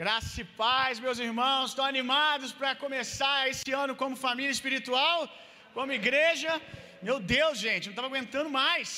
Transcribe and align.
Graça 0.00 0.42
e 0.42 0.44
paz, 0.62 0.98
meus 1.04 1.18
irmãos, 1.26 1.70
estão 1.70 1.84
animados 1.92 2.50
para 2.56 2.70
começar 2.82 3.48
esse 3.50 3.70
ano 3.82 3.94
como 4.00 4.14
família 4.24 4.50
espiritual, 4.56 5.18
como 5.76 5.90
igreja. 6.00 6.50
Meu 7.08 7.18
Deus, 7.18 7.54
gente, 7.66 7.86
não 7.86 7.94
estava 7.94 8.08
aguentando 8.08 8.50
mais. 8.50 8.88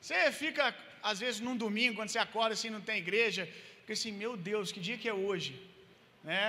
Você 0.00 0.30
fica, 0.30 0.62
às 1.10 1.18
vezes, 1.18 1.40
num 1.46 1.56
domingo, 1.64 1.96
quando 1.96 2.10
você 2.10 2.20
acorda 2.20 2.52
assim, 2.54 2.70
não 2.70 2.80
tem 2.80 2.98
igreja, 2.98 3.42
fica 3.80 3.94
assim, 3.94 4.12
meu 4.12 4.36
Deus, 4.36 4.70
que 4.70 4.78
dia 4.78 4.96
que 4.96 5.08
é 5.08 5.16
hoje? 5.26 5.50
Né? 6.22 6.44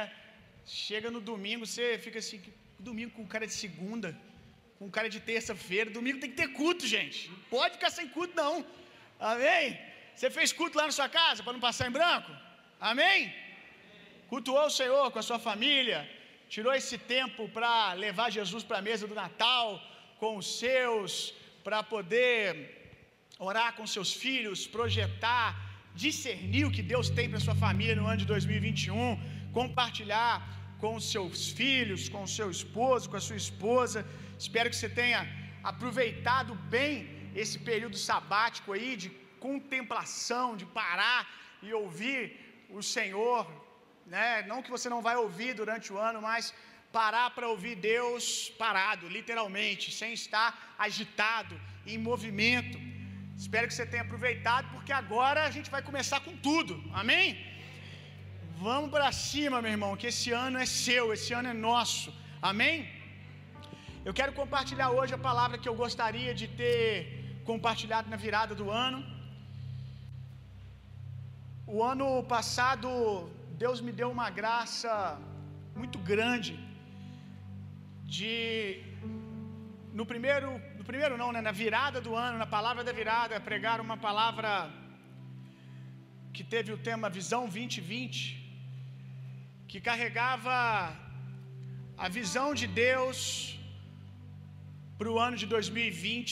Chega 0.68 1.10
no 1.10 1.20
domingo, 1.32 1.66
você 1.66 1.98
fica 1.98 2.20
assim, 2.20 2.40
domingo 2.78 3.12
com 3.18 3.26
cara 3.26 3.48
de 3.48 3.56
segunda, 3.64 4.16
com 4.78 4.88
cara 4.98 5.10
de 5.10 5.20
terça-feira. 5.20 5.90
Domingo 5.90 6.20
tem 6.20 6.30
que 6.30 6.40
ter 6.44 6.50
culto, 6.62 6.86
gente. 6.96 7.28
Não 7.32 7.40
pode 7.58 7.74
ficar 7.80 7.90
sem 7.90 8.08
culto, 8.08 8.36
não. 8.36 8.64
Amém? 9.20 9.80
Você 10.16 10.30
fez 10.30 10.54
culto 10.54 10.78
lá 10.78 10.86
na 10.86 10.98
sua 11.02 11.10
casa 11.10 11.42
para 11.42 11.54
não 11.54 11.68
passar 11.70 11.88
em 11.88 11.98
branco? 12.00 12.32
Amém? 12.80 13.49
Cultuou 14.32 14.66
o 14.68 14.76
Senhor 14.80 15.06
com 15.12 15.20
a 15.22 15.28
sua 15.30 15.40
família, 15.50 16.00
tirou 16.54 16.74
esse 16.80 16.98
tempo 17.16 17.42
para 17.58 17.72
levar 18.06 18.28
Jesus 18.38 18.64
para 18.70 18.78
a 18.80 18.88
mesa 18.90 19.06
do 19.12 19.16
Natal 19.24 19.68
com 20.22 20.32
os 20.42 20.48
seus, 20.62 21.12
para 21.66 21.80
poder 21.94 22.44
orar 23.48 23.70
com 23.78 23.86
seus 23.96 24.12
filhos, 24.24 24.68
projetar, 24.78 25.48
discernir 26.06 26.66
o 26.66 26.74
que 26.76 26.84
Deus 26.94 27.08
tem 27.18 27.28
para 27.32 27.46
sua 27.48 27.58
família 27.66 27.96
no 28.00 28.08
ano 28.12 28.22
de 28.24 28.28
2021, 28.34 29.06
compartilhar 29.60 30.34
com 30.82 30.94
seus 31.14 31.40
filhos, 31.60 32.02
com 32.14 32.34
seu 32.38 32.50
esposo, 32.58 33.10
com 33.12 33.18
a 33.22 33.26
sua 33.28 33.40
esposa. 33.46 34.00
Espero 34.44 34.70
que 34.72 34.80
você 34.82 34.92
tenha 35.02 35.22
aproveitado 35.72 36.54
bem 36.76 36.94
esse 37.42 37.58
período 37.70 37.98
sabático 38.10 38.70
aí 38.76 38.92
de 39.04 39.10
contemplação, 39.48 40.46
de 40.62 40.66
parar 40.82 41.22
e 41.66 41.74
ouvir 41.82 42.22
o 42.78 42.82
Senhor 42.96 43.42
né? 44.16 44.28
Não 44.50 44.62
que 44.64 44.74
você 44.76 44.88
não 44.94 45.02
vai 45.08 45.16
ouvir 45.26 45.52
durante 45.62 45.88
o 45.94 46.00
ano, 46.10 46.20
mas 46.30 46.54
parar 46.98 47.28
para 47.36 47.52
ouvir 47.54 47.76
Deus 47.92 48.26
parado, 48.64 49.08
literalmente, 49.18 49.86
sem 50.00 50.12
estar 50.22 50.50
agitado, 50.88 51.56
em 51.92 51.98
movimento. 52.10 52.78
Espero 53.44 53.68
que 53.68 53.76
você 53.76 53.86
tenha 53.92 54.06
aproveitado, 54.08 54.66
porque 54.74 54.94
agora 55.02 55.42
a 55.50 55.52
gente 55.56 55.70
vai 55.76 55.82
começar 55.90 56.20
com 56.26 56.36
tudo. 56.48 56.74
Amém? 57.02 57.28
Vamos 58.68 58.90
para 58.96 59.10
cima, 59.28 59.62
meu 59.66 59.74
irmão, 59.78 59.92
que 60.00 60.10
esse 60.14 60.32
ano 60.46 60.58
é 60.64 60.68
seu, 60.86 61.06
esse 61.18 61.32
ano 61.40 61.50
é 61.54 61.58
nosso. 61.70 62.10
Amém? 62.52 62.78
Eu 64.08 64.14
quero 64.20 64.34
compartilhar 64.42 64.90
hoje 64.98 65.14
a 65.18 65.26
palavra 65.30 65.60
que 65.62 65.70
eu 65.72 65.78
gostaria 65.84 66.34
de 66.42 66.48
ter 66.62 66.90
compartilhado 67.50 68.10
na 68.14 68.20
virada 68.26 68.54
do 68.62 68.68
ano. 68.86 69.00
O 71.76 71.78
ano 71.92 72.08
passado 72.36 72.92
Deus 73.64 73.80
me 73.86 73.94
deu 74.00 74.10
uma 74.16 74.28
graça 74.40 74.92
muito 75.80 75.98
grande 76.10 76.52
de 78.18 78.34
no 80.00 80.06
primeiro, 80.12 80.50
no 80.80 80.86
primeiro 80.90 81.16
não, 81.22 81.30
né, 81.36 81.42
na 81.48 81.54
virada 81.62 82.00
do 82.06 82.12
ano, 82.26 82.38
na 82.44 82.48
palavra 82.54 82.84
da 82.88 82.94
virada, 83.00 83.42
pregar 83.50 83.78
uma 83.86 83.98
palavra 84.06 84.52
que 86.36 86.44
teve 86.54 86.72
o 86.76 86.80
tema 86.88 87.16
Visão 87.18 87.42
2020, 87.58 88.22
que 89.72 89.82
carregava 89.90 90.56
a 92.06 92.10
visão 92.20 92.48
de 92.62 92.68
Deus 92.86 93.12
para 95.00 95.12
o 95.14 95.20
ano 95.28 95.38
de 95.44 95.50
2020. 95.56 96.32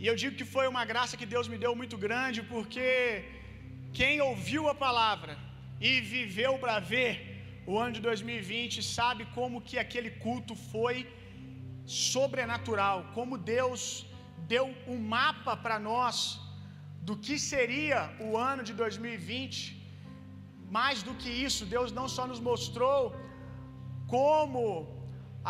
E 0.00 0.06
eu 0.10 0.16
digo 0.24 0.36
que 0.40 0.48
foi 0.56 0.66
uma 0.74 0.84
graça 0.92 1.20
que 1.22 1.30
Deus 1.36 1.48
me 1.54 1.60
deu 1.66 1.72
muito 1.84 1.98
grande, 2.08 2.42
porque 2.52 2.90
quem 4.00 4.20
ouviu 4.30 4.64
a 4.74 4.76
palavra 4.86 5.34
e 5.88 5.92
viveu 6.14 6.52
para 6.62 6.76
ver 6.92 7.12
o 7.70 7.74
ano 7.82 7.94
de 7.96 8.02
2020 8.08 8.76
sabe 8.98 9.22
como 9.36 9.64
que 9.68 9.76
aquele 9.84 10.10
culto 10.24 10.54
foi 10.72 10.96
sobrenatural, 12.10 12.98
como 13.16 13.42
Deus 13.56 13.82
deu 14.52 14.66
um 14.92 14.98
mapa 15.16 15.54
para 15.64 15.78
nós 15.90 16.16
do 17.08 17.14
que 17.24 17.36
seria 17.52 17.98
o 18.26 18.30
ano 18.52 18.62
de 18.68 18.74
2020. 18.82 19.56
Mais 20.78 20.98
do 21.06 21.14
que 21.20 21.30
isso, 21.46 21.62
Deus 21.74 21.88
não 21.98 22.06
só 22.16 22.24
nos 22.30 22.42
mostrou 22.50 23.00
como 24.14 24.64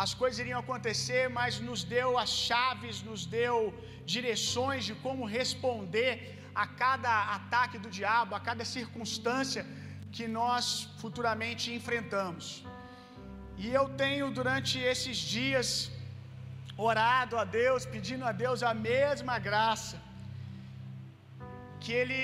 as 0.03 0.11
coisas 0.21 0.39
iriam 0.43 0.59
acontecer, 0.65 1.23
mas 1.37 1.59
nos 1.67 1.81
deu 1.95 2.09
as 2.23 2.31
chaves, 2.47 3.03
nos 3.09 3.23
deu 3.39 3.55
direções 4.15 4.83
de 4.89 4.95
como 5.05 5.31
responder 5.37 6.11
a 6.63 6.65
cada 6.83 7.13
ataque 7.37 7.77
do 7.83 7.89
diabo, 7.99 8.31
a 8.39 8.41
cada 8.49 8.65
circunstância 8.75 9.63
que 10.15 10.25
nós 10.39 10.65
futuramente 11.01 11.65
enfrentamos. 11.77 12.45
E 13.63 13.67
eu 13.79 13.85
tenho 14.01 14.27
durante 14.39 14.75
esses 14.91 15.17
dias 15.35 15.69
orado 16.89 17.35
a 17.41 17.45
Deus, 17.61 17.81
pedindo 17.95 18.25
a 18.31 18.33
Deus 18.43 18.59
a 18.71 18.73
mesma 18.91 19.35
graça, 19.47 19.97
que 21.83 21.93
Ele 22.01 22.21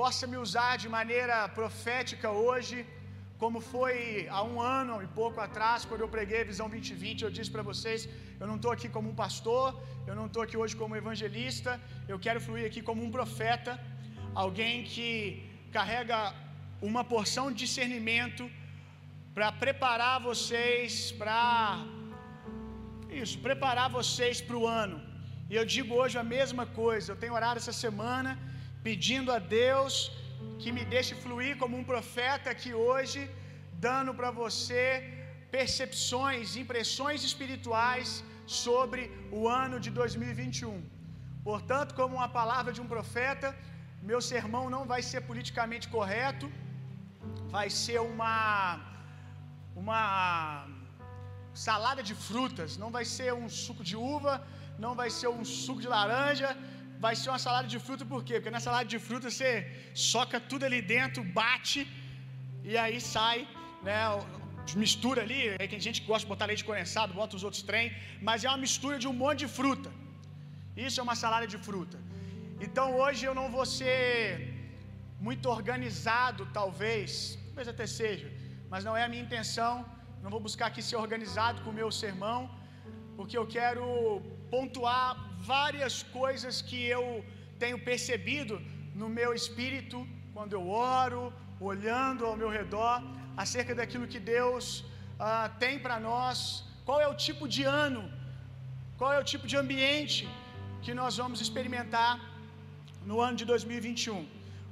possa 0.00 0.24
me 0.32 0.38
usar 0.44 0.72
de 0.82 0.88
maneira 0.98 1.36
profética 1.60 2.28
hoje, 2.44 2.76
como 3.42 3.58
foi 3.72 3.88
há 4.36 4.42
um 4.50 4.58
ano 4.80 4.94
e 5.04 5.08
pouco 5.20 5.38
atrás, 5.46 5.84
quando 5.88 6.04
eu 6.04 6.10
preguei 6.16 6.40
a 6.42 6.50
Visão 6.52 6.68
2020, 6.74 7.24
eu 7.26 7.32
disse 7.38 7.50
para 7.56 7.66
vocês: 7.70 8.00
eu 8.40 8.46
não 8.50 8.56
estou 8.58 8.72
aqui 8.76 8.88
como 8.96 9.10
um 9.12 9.18
pastor, 9.24 9.66
eu 10.10 10.14
não 10.20 10.26
estou 10.28 10.42
aqui 10.44 10.56
hoje 10.62 10.74
como 10.82 11.00
evangelista, 11.02 11.72
eu 12.12 12.18
quero 12.26 12.40
fluir 12.46 12.64
aqui 12.70 12.82
como 12.88 13.02
um 13.06 13.12
profeta, 13.18 13.72
alguém 14.44 14.84
que 14.94 15.10
carrega 15.76 16.18
uma 16.88 17.02
porção 17.12 17.46
de 17.50 17.58
discernimento 17.64 18.44
para 19.36 19.48
preparar 19.64 20.16
vocês 20.28 21.12
para 21.20 21.44
isso, 23.22 23.36
preparar 23.48 23.88
vocês 23.98 24.40
para 24.46 24.58
o 24.60 24.66
ano. 24.82 24.98
E 25.50 25.54
eu 25.58 25.64
digo 25.74 25.92
hoje 26.00 26.16
a 26.22 26.26
mesma 26.36 26.64
coisa. 26.82 27.06
Eu 27.12 27.18
tenho 27.22 27.34
orado 27.40 27.58
essa 27.62 27.74
semana 27.84 28.30
pedindo 28.88 29.30
a 29.36 29.38
Deus 29.60 29.94
que 30.60 30.70
me 30.76 30.84
deixe 30.94 31.12
fluir 31.24 31.52
como 31.62 31.76
um 31.80 31.86
profeta 31.92 32.48
aqui 32.54 32.72
hoje, 32.86 33.20
dando 33.86 34.12
para 34.18 34.30
você 34.42 34.82
percepções, 35.56 36.56
impressões 36.62 37.20
espirituais 37.30 38.08
sobre 38.62 39.02
o 39.38 39.42
ano 39.64 39.78
de 39.84 39.90
2021. 40.00 40.76
Portanto, 41.48 41.94
como 41.98 42.16
uma 42.20 42.30
palavra 42.40 42.72
de 42.76 42.80
um 42.84 42.88
profeta, 42.94 43.48
meu 44.10 44.20
sermão 44.32 44.64
não 44.74 44.82
vai 44.92 45.00
ser 45.10 45.20
politicamente 45.28 45.86
correto, 45.94 46.46
vai 47.56 47.68
ser 47.82 47.98
uma 48.12 48.34
uma 49.82 50.02
salada 51.66 52.02
de 52.08 52.14
frutas, 52.26 52.70
não 52.82 52.90
vai 52.96 53.04
ser 53.16 53.30
um 53.42 53.48
suco 53.64 53.82
de 53.90 53.96
uva, 54.14 54.34
não 54.84 54.92
vai 55.00 55.08
ser 55.18 55.28
um 55.38 55.44
suco 55.64 55.80
de 55.84 55.90
laranja, 55.94 56.50
vai 57.06 57.14
ser 57.20 57.28
uma 57.32 57.42
salada 57.46 57.68
de 57.74 57.78
fruta 57.86 58.04
por 58.12 58.22
quê? 58.26 58.34
Porque 58.38 58.54
na 58.58 58.62
salada 58.66 58.88
de 58.94 59.00
fruta 59.08 59.26
você 59.30 59.50
soca 60.10 60.38
tudo 60.50 60.64
ali 60.68 60.80
dentro, 60.94 61.22
bate 61.40 61.80
e 62.70 62.74
aí 62.84 62.98
sai, 63.14 63.38
né, 63.88 64.00
mistura 64.84 65.20
ali, 65.26 65.42
aí 65.58 65.68
tem 65.72 65.80
gente 65.88 66.00
gosta 66.10 66.24
de 66.24 66.32
botar 66.34 66.46
leite 66.52 66.64
condensado, 66.70 67.18
bota 67.22 67.36
os 67.38 67.44
outros 67.48 67.62
trem, 67.70 67.86
mas 68.28 68.44
é 68.46 68.48
uma 68.52 68.62
mistura 68.66 68.98
de 69.04 69.08
um 69.12 69.16
monte 69.24 69.40
de 69.44 69.50
fruta. 69.58 69.90
Isso 70.86 70.98
é 71.00 71.02
uma 71.08 71.18
salada 71.24 71.46
de 71.54 71.58
fruta. 71.68 71.98
Então 72.64 72.84
hoje 73.00 73.22
eu 73.28 73.34
não 73.38 73.48
vou 73.54 73.66
ser 73.66 74.20
muito 75.26 75.46
organizado, 75.56 76.42
talvez, 76.58 77.38
talvez 77.48 77.68
até 77.68 77.86
seja, 77.86 78.28
mas 78.70 78.84
não 78.86 78.94
é 78.96 79.02
a 79.04 79.08
minha 79.12 79.24
intenção. 79.26 79.74
Não 80.22 80.30
vou 80.34 80.40
buscar 80.46 80.66
aqui 80.68 80.82
ser 80.82 80.96
organizado 80.96 81.60
com 81.62 81.70
o 81.70 81.78
meu 81.80 81.90
sermão, 82.02 82.40
porque 83.16 83.36
eu 83.40 83.46
quero 83.56 83.86
pontuar 84.54 85.08
várias 85.52 86.02
coisas 86.18 86.62
que 86.68 86.80
eu 86.96 87.04
tenho 87.62 87.78
percebido 87.90 88.54
no 89.00 89.08
meu 89.18 89.30
espírito 89.40 89.98
quando 90.34 90.54
eu 90.58 90.64
oro, 90.68 91.20
olhando 91.70 92.24
ao 92.24 92.36
meu 92.42 92.50
redor, 92.58 92.96
acerca 93.44 93.74
daquilo 93.80 94.10
que 94.12 94.20
Deus 94.36 94.64
ah, 95.18 95.50
tem 95.64 95.78
para 95.84 95.98
nós. 96.10 96.38
Qual 96.86 97.00
é 97.04 97.08
o 97.14 97.16
tipo 97.26 97.46
de 97.56 97.64
ano? 97.86 98.02
Qual 98.96 99.12
é 99.12 99.18
o 99.20 99.28
tipo 99.32 99.46
de 99.52 99.58
ambiente 99.64 100.26
que 100.84 100.94
nós 101.00 101.14
vamos 101.22 101.40
experimentar 101.46 102.10
no 103.10 103.20
ano 103.26 103.36
de 103.40 103.44
2021? 103.52 104.26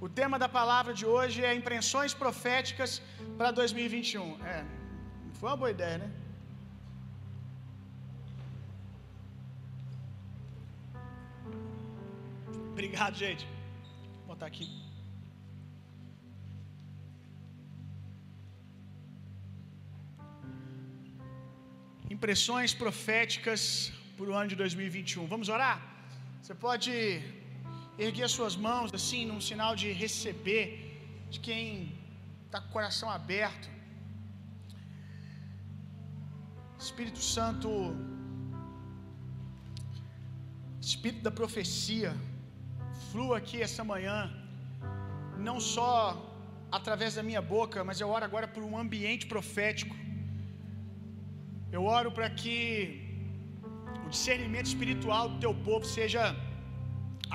O 0.07 0.09
tema 0.21 0.37
da 0.43 0.49
palavra 0.59 0.93
de 1.01 1.07
hoje 1.15 1.39
é 1.49 1.55
impressões 1.61 2.13
proféticas 2.23 3.01
para 3.39 3.51
2021. 3.51 4.45
É, 4.55 4.65
foi 5.39 5.49
uma 5.49 5.57
boa 5.63 5.71
ideia, 5.77 5.99
né? 6.03 6.11
Obrigado, 12.73 13.15
gente. 13.25 13.45
Vou 14.17 14.35
botar 14.35 14.47
aqui. 14.53 14.67
Impressões 22.17 22.73
proféticas 22.83 23.93
para 24.17 24.27
o 24.27 24.35
ano 24.41 24.49
de 24.53 24.57
2021. 24.57 25.27
Vamos 25.35 25.49
orar? 25.49 25.79
Você 26.43 26.55
pode 26.67 26.93
erguer 27.99 28.25
as 28.25 28.32
suas 28.32 28.56
mãos 28.56 28.93
assim, 28.93 29.25
num 29.31 29.41
sinal 29.41 29.75
de 29.76 29.93
receber 29.93 30.67
de 31.31 31.38
quem 31.41 31.93
está 32.46 32.61
com 32.61 32.69
o 32.69 32.73
coração 32.73 33.08
aberto. 33.11 33.69
Espírito 36.79 37.23
Santo, 37.35 37.69
Espírito 40.81 41.23
da 41.23 41.31
profecia, 41.31 42.14
flua 43.11 43.38
aqui 43.38 43.62
essa 43.62 43.82
manhã, 43.82 44.19
não 45.38 45.58
só 45.61 45.90
através 46.70 47.14
da 47.14 47.23
minha 47.23 47.40
boca, 47.40 47.85
mas 47.88 48.00
eu 48.00 48.08
oro 48.08 48.25
agora 48.25 48.47
por 48.55 48.62
um 48.62 48.76
ambiente 48.76 49.26
profético. 49.26 49.94
Eu 51.73 51.85
oro 51.85 52.11
para 52.17 52.29
que 52.31 52.58
o 54.05 54.08
discernimento 54.08 54.67
espiritual 54.67 55.29
do 55.29 55.38
teu 55.44 55.55
povo 55.69 55.85
seja 55.85 56.23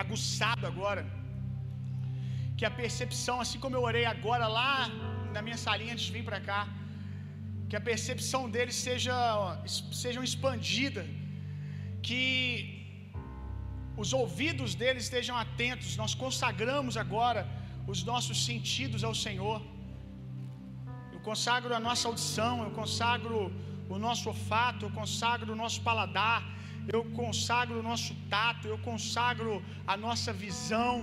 aguçado 0.01 0.65
agora. 0.71 1.03
Que 2.57 2.65
a 2.69 2.73
percepção, 2.81 3.35
assim 3.43 3.59
como 3.63 3.75
eu 3.77 3.83
orei 3.89 4.05
agora 4.15 4.47
lá 4.59 4.73
na 5.35 5.41
minha 5.45 5.59
salinha 5.65 5.93
antes 5.95 6.07
de 6.09 6.13
vir 6.17 6.25
para 6.29 6.41
cá, 6.49 6.61
que 7.69 7.77
a 7.79 7.83
percepção 7.89 8.41
deles 8.55 8.77
seja 8.87 9.15
sejam 10.03 10.23
expandida, 10.29 11.03
que 12.07 12.19
os 14.03 14.11
ouvidos 14.21 14.71
deles 14.81 15.03
estejam 15.07 15.35
atentos. 15.45 15.97
Nós 16.03 16.13
consagramos 16.23 16.95
agora 17.03 17.41
os 17.93 18.01
nossos 18.11 18.37
sentidos 18.49 19.03
ao 19.09 19.15
Senhor. 19.25 19.59
Eu 21.13 21.19
consagro 21.29 21.73
a 21.79 21.81
nossa 21.87 22.05
audição, 22.11 22.53
eu 22.65 22.71
consagro 22.81 23.37
o 23.95 23.97
nosso 24.05 24.25
olfato, 24.33 24.81
eu 24.87 24.91
consagro 24.99 25.49
o 25.53 25.59
nosso 25.63 25.79
paladar, 25.87 26.39
eu 26.95 27.01
consagro 27.21 27.79
o 27.79 27.83
nosso 27.89 28.13
tato, 28.35 28.67
eu 28.67 28.77
consagro 28.89 29.53
a 29.85 29.95
nossa 30.05 30.31
visão. 30.45 30.93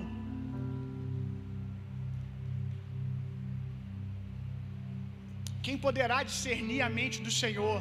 Quem 5.66 5.76
poderá 5.86 6.18
discernir 6.30 6.80
a 6.86 6.90
mente 6.98 7.18
do 7.26 7.32
Senhor? 7.42 7.78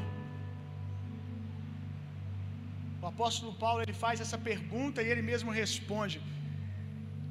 O 3.03 3.07
apóstolo 3.13 3.51
Paulo 3.63 3.81
ele 3.83 3.97
faz 4.03 4.19
essa 4.24 4.38
pergunta 4.50 5.03
e 5.03 5.09
ele 5.12 5.24
mesmo 5.31 5.51
responde: 5.62 6.18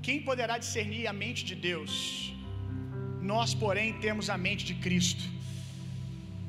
Quem 0.06 0.18
poderá 0.28 0.56
discernir 0.64 1.04
a 1.12 1.14
mente 1.24 1.42
de 1.50 1.56
Deus? 1.68 1.94
Nós, 3.32 3.50
porém, 3.62 3.88
temos 4.06 4.26
a 4.34 4.36
mente 4.46 4.64
de 4.70 4.74
Cristo. 4.84 5.24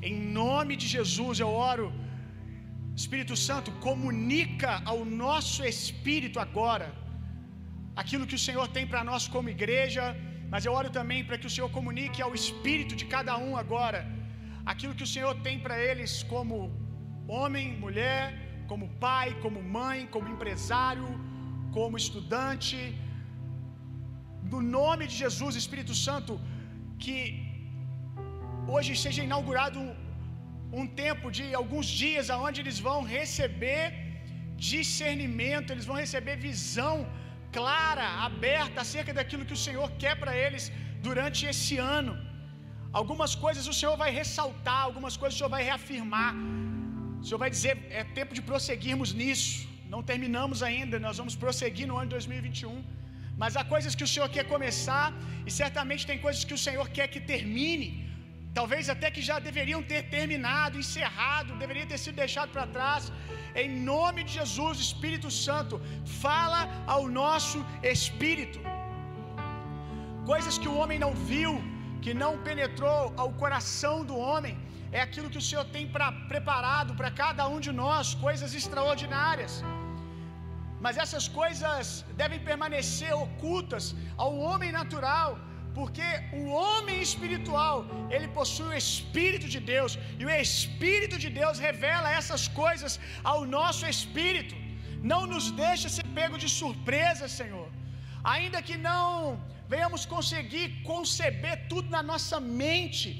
Em 0.08 0.14
nome 0.40 0.72
de 0.82 0.86
Jesus 0.96 1.40
eu 1.44 1.50
oro, 1.70 1.86
Espírito 3.02 3.34
Santo, 3.48 3.70
comunica 3.88 4.70
ao 4.90 5.00
nosso 5.24 5.60
espírito 5.74 6.38
agora 6.46 6.88
aquilo 8.02 8.28
que 8.30 8.38
o 8.38 8.44
Senhor 8.46 8.66
tem 8.76 8.84
para 8.92 9.02
nós 9.10 9.24
como 9.34 9.54
igreja, 9.56 10.04
mas 10.52 10.64
eu 10.66 10.72
oro 10.80 10.90
também 10.98 11.20
para 11.28 11.38
que 11.40 11.48
o 11.50 11.54
Senhor 11.54 11.70
comunique 11.78 12.20
ao 12.26 12.32
espírito 12.40 12.94
de 13.00 13.06
cada 13.14 13.34
um 13.46 13.52
agora 13.64 14.00
aquilo 14.72 14.96
que 14.98 15.06
o 15.08 15.12
Senhor 15.14 15.34
tem 15.46 15.56
para 15.64 15.76
eles 15.88 16.12
como 16.32 16.56
homem, 17.38 17.66
mulher, 17.84 18.24
como 18.70 18.86
pai, 19.06 19.28
como 19.44 19.58
mãe, 19.78 20.00
como 20.14 20.32
empresário, 20.34 21.08
como 21.76 22.00
estudante. 22.04 22.78
No 24.52 24.60
nome 24.78 25.04
de 25.10 25.16
Jesus, 25.24 25.52
Espírito 25.62 25.94
Santo, 26.06 26.34
que 27.04 27.18
hoje 28.74 28.92
seja 29.04 29.22
inaugurado 29.28 29.80
um, 30.72 30.86
tempo 31.02 31.30
de 31.36 31.44
alguns 31.60 31.86
dias 31.86 32.30
aonde 32.34 32.60
eles 32.62 32.78
vão 32.78 32.98
receber 33.16 33.84
discernimento, 34.70 35.70
eles 35.72 35.86
vão 35.90 35.96
receber 36.04 36.36
visão 36.36 36.94
clara, 37.56 38.06
aberta 38.28 38.80
acerca 38.84 39.12
daquilo 39.18 39.46
que 39.48 39.56
o 39.58 39.64
Senhor 39.66 39.88
quer 40.02 40.14
para 40.22 40.34
eles 40.44 40.64
durante 41.08 41.40
esse 41.52 41.76
ano. 41.98 42.14
Algumas 43.00 43.32
coisas 43.44 43.64
o 43.72 43.76
Senhor 43.78 43.96
vai 44.02 44.10
ressaltar, 44.20 44.82
algumas 44.88 45.16
coisas 45.20 45.34
o 45.36 45.38
Senhor 45.40 45.52
vai 45.56 45.62
reafirmar. 45.70 46.34
O 47.20 47.24
Senhor 47.26 47.40
vai 47.44 47.50
dizer: 47.56 47.74
é 48.00 48.04
tempo 48.18 48.34
de 48.38 48.42
prosseguirmos 48.50 49.12
nisso. 49.20 49.54
Não 49.94 50.02
terminamos 50.10 50.62
ainda, 50.68 50.98
nós 51.06 51.18
vamos 51.20 51.36
prosseguir 51.44 51.86
no 51.90 51.96
ano 52.00 52.08
de 52.10 52.14
2021. 52.18 52.76
Mas 53.42 53.56
há 53.58 53.64
coisas 53.74 53.94
que 53.98 54.04
o 54.06 54.10
Senhor 54.12 54.28
quer 54.36 54.44
começar, 54.54 55.06
e 55.48 55.50
certamente 55.62 56.06
tem 56.10 56.18
coisas 56.26 56.42
que 56.48 56.56
o 56.58 56.62
Senhor 56.66 56.86
quer 56.96 57.06
que 57.14 57.20
termine. 57.32 57.88
Talvez 58.58 58.84
até 58.94 59.08
que 59.14 59.22
já 59.28 59.36
deveriam 59.46 59.80
ter 59.90 60.00
terminado, 60.14 60.80
encerrado, 60.82 61.58
deveria 61.62 61.86
ter 61.90 61.98
sido 62.04 62.16
deixado 62.24 62.50
para 62.54 62.66
trás. 62.76 63.04
Em 63.62 63.70
nome 63.90 64.20
de 64.26 64.32
Jesus, 64.38 64.74
Espírito 64.86 65.30
Santo, 65.46 65.74
fala 66.22 66.60
ao 66.94 67.02
nosso 67.20 67.58
espírito. 67.94 68.60
Coisas 70.30 70.56
que 70.62 70.70
o 70.72 70.76
homem 70.80 70.98
não 71.04 71.12
viu, 71.32 71.52
que 72.04 72.14
não 72.22 72.32
penetrou 72.48 73.00
ao 73.22 73.30
coração 73.42 73.96
do 74.10 74.16
homem, 74.28 74.54
é 74.98 75.00
aquilo 75.06 75.30
que 75.32 75.42
o 75.42 75.46
Senhor 75.48 75.66
tem 75.76 75.86
pra, 75.96 76.08
preparado 76.32 76.94
para 77.00 77.10
cada 77.22 77.44
um 77.54 77.60
de 77.66 77.72
nós, 77.82 78.14
coisas 78.26 78.54
extraordinárias. 78.60 79.54
Mas 80.84 80.96
essas 81.04 81.26
coisas 81.40 81.84
devem 82.22 82.40
permanecer 82.50 83.12
ocultas 83.26 83.84
ao 84.24 84.32
homem 84.46 84.72
natural, 84.80 85.30
porque 85.76 86.08
o 86.40 86.44
homem 86.60 86.98
espiritual, 87.06 87.76
ele 88.14 88.28
possui 88.38 88.68
o 88.70 88.78
espírito 88.84 89.46
de 89.54 89.60
Deus, 89.72 89.92
e 90.20 90.24
o 90.28 90.30
espírito 90.44 91.16
de 91.24 91.30
Deus 91.40 91.58
revela 91.66 92.14
essas 92.18 92.44
coisas 92.62 92.92
ao 93.30 93.40
nosso 93.56 93.84
espírito. 93.94 94.54
Não 95.12 95.22
nos 95.32 95.46
deixa 95.64 95.94
ser 95.96 96.06
pego 96.18 96.38
de 96.44 96.48
surpresa, 96.60 97.26
Senhor. 97.40 97.68
Ainda 98.36 98.64
que 98.68 98.76
não 98.88 99.10
venhamos 99.74 100.02
conseguir 100.14 100.66
conceber 100.90 101.56
tudo 101.72 101.88
na 101.96 102.02
nossa 102.12 102.38
mente, 102.64 103.10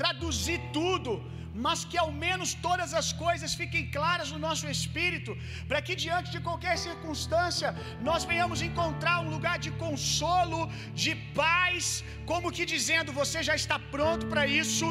traduzir 0.00 0.60
tudo, 0.78 1.12
mas 1.54 1.84
que 1.90 1.98
ao 2.04 2.10
menos 2.24 2.52
todas 2.66 2.92
as 3.00 3.08
coisas 3.24 3.54
fiquem 3.60 3.84
claras 3.96 4.30
no 4.32 4.38
nosso 4.46 4.66
espírito, 4.74 5.32
para 5.68 5.80
que 5.86 5.94
diante 6.04 6.30
de 6.34 6.40
qualquer 6.46 6.76
circunstância 6.86 7.68
nós 8.08 8.24
venhamos 8.24 8.60
encontrar 8.68 9.16
um 9.20 9.30
lugar 9.36 9.56
de 9.66 9.70
consolo, 9.84 10.60
de 11.02 11.14
paz, 11.40 12.02
como 12.30 12.52
que 12.56 12.64
dizendo: 12.74 13.12
você 13.12 13.40
já 13.48 13.54
está 13.62 13.78
pronto 13.94 14.26
para 14.32 14.44
isso, 14.62 14.86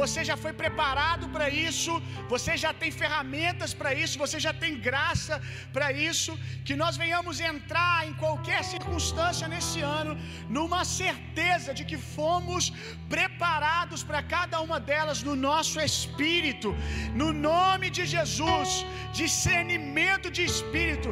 você 0.00 0.22
já 0.30 0.36
foi 0.44 0.52
preparado 0.62 1.28
para 1.34 1.48
isso, 1.68 1.92
você 2.34 2.56
já 2.64 2.72
tem 2.82 2.90
ferramentas 3.02 3.72
para 3.80 3.92
isso, 4.04 4.20
você 4.24 4.40
já 4.46 4.54
tem 4.62 4.80
graça 4.88 5.34
para 5.74 5.88
isso, 6.08 6.32
que 6.66 6.76
nós 6.82 6.96
venhamos 7.04 7.40
entrar 7.52 7.96
em 8.08 8.14
qualquer 8.24 8.62
circunstância 8.72 9.46
nesse 9.54 9.80
ano, 10.00 10.14
numa 10.56 10.82
certeza 10.84 11.72
de 11.78 11.84
que 11.90 11.98
fomos 12.16 12.72
preparados 13.16 14.02
para 14.08 14.22
cada 14.22 14.60
uma 14.66 14.78
delas 14.90 15.22
no 15.28 15.36
nosso 15.48 15.78
espírito, 15.80 16.05
no 17.20 17.28
nome 17.50 17.86
de 17.96 18.04
Jesus, 18.14 18.68
discernimento 19.20 20.30
de 20.36 20.42
espírito. 20.52 21.10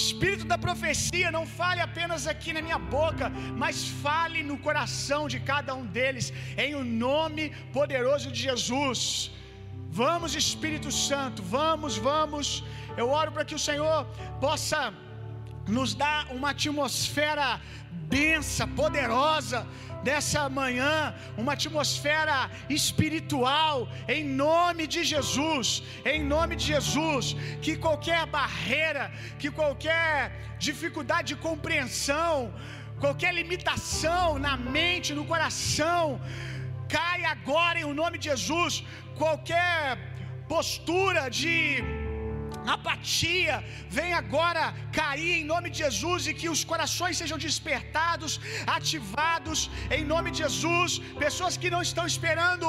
Espírito 0.00 0.44
da 0.52 0.56
profecia, 0.66 1.28
não 1.36 1.44
fale 1.60 1.80
apenas 1.88 2.26
aqui 2.32 2.52
na 2.56 2.62
minha 2.66 2.80
boca, 2.96 3.26
mas 3.62 3.76
fale 4.04 4.40
no 4.50 4.56
coração 4.66 5.22
de 5.32 5.38
cada 5.52 5.74
um 5.78 5.84
deles, 5.96 6.26
em 6.64 6.74
o 6.80 6.84
nome 7.06 7.44
poderoso 7.78 8.30
de 8.34 8.40
Jesus. 8.48 9.02
Vamos, 10.02 10.36
Espírito 10.42 10.90
Santo, 11.08 11.42
vamos, 11.42 11.96
vamos. 12.10 12.46
Eu 13.00 13.08
oro 13.20 13.32
para 13.32 13.44
que 13.48 13.56
o 13.60 13.64
Senhor 13.68 13.98
possa 14.44 14.80
nos 15.76 15.94
dar 15.94 16.20
uma 16.36 16.50
atmosfera 16.50 17.60
densa, 18.16 18.66
poderosa, 18.66 19.66
dessa 20.08 20.42
manhã, 20.60 21.14
uma 21.42 21.52
atmosfera 21.56 22.36
espiritual, 22.78 23.76
em 24.16 24.24
nome 24.44 24.84
de 24.94 25.02
Jesus, 25.12 25.82
em 26.12 26.20
nome 26.34 26.54
de 26.60 26.66
Jesus, 26.74 27.36
que 27.64 27.74
qualquer 27.84 28.22
barreira, 28.38 29.04
que 29.40 29.50
qualquer 29.60 30.14
dificuldade 30.68 31.28
de 31.32 31.36
compreensão, 31.48 32.34
qualquer 33.04 33.32
limitação 33.40 34.26
na 34.46 34.54
mente, 34.76 35.14
no 35.18 35.24
coração, 35.32 36.04
cai 36.96 37.20
agora 37.34 37.78
em 37.80 37.94
nome 38.02 38.16
de 38.18 38.26
Jesus, 38.32 38.84
qualquer 39.22 39.98
postura 40.52 41.22
de 41.40 41.56
apatia, 42.76 43.56
vem 43.98 44.12
agora 44.22 44.64
cair 45.00 45.32
em 45.38 45.46
nome 45.52 45.68
de 45.72 45.78
Jesus 45.84 46.26
e 46.30 46.34
que 46.40 46.48
os 46.54 46.62
corações 46.72 47.18
sejam 47.20 47.38
despertados, 47.46 48.32
ativados 48.78 49.60
em 49.96 50.04
nome 50.12 50.30
de 50.32 50.38
Jesus. 50.44 50.90
Pessoas 51.24 51.56
que 51.62 51.72
não 51.74 51.82
estão 51.88 52.06
esperando 52.12 52.68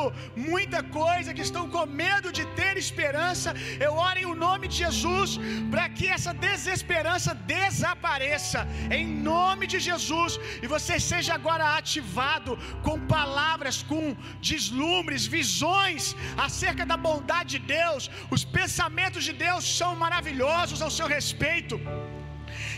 muita 0.49 0.81
coisa, 1.01 1.35
que 1.37 1.47
estão 1.49 1.65
com 1.75 1.85
medo 2.03 2.31
de 2.37 2.45
ter 2.59 2.73
esperança, 2.85 3.49
eu 3.87 3.93
oro 4.07 4.19
em 4.19 4.29
nome 4.45 4.65
de 4.71 4.77
Jesus 4.83 5.31
para 5.71 5.85
que 5.97 6.07
essa 6.17 6.33
desesperança 6.47 7.31
desapareça 7.55 8.59
em 8.97 9.05
nome 9.31 9.65
de 9.73 9.79
Jesus 9.89 10.31
e 10.63 10.67
você 10.75 10.95
seja 11.11 11.33
agora 11.39 11.65
ativado 11.79 12.51
com 12.87 12.97
palavras, 13.17 13.77
com 13.91 14.03
deslumbres, 14.49 15.25
visões 15.37 16.03
acerca 16.47 16.85
da 16.91 16.97
bondade 17.07 17.51
de 17.55 17.59
Deus, 17.77 18.03
os 18.35 18.43
pensamentos 18.59 19.23
de 19.29 19.33
Deus 19.45 19.63
são 19.79 19.90
maravilhosos 19.95 20.81
ao 20.81 20.91
seu 20.91 21.07
respeito. 21.07 21.79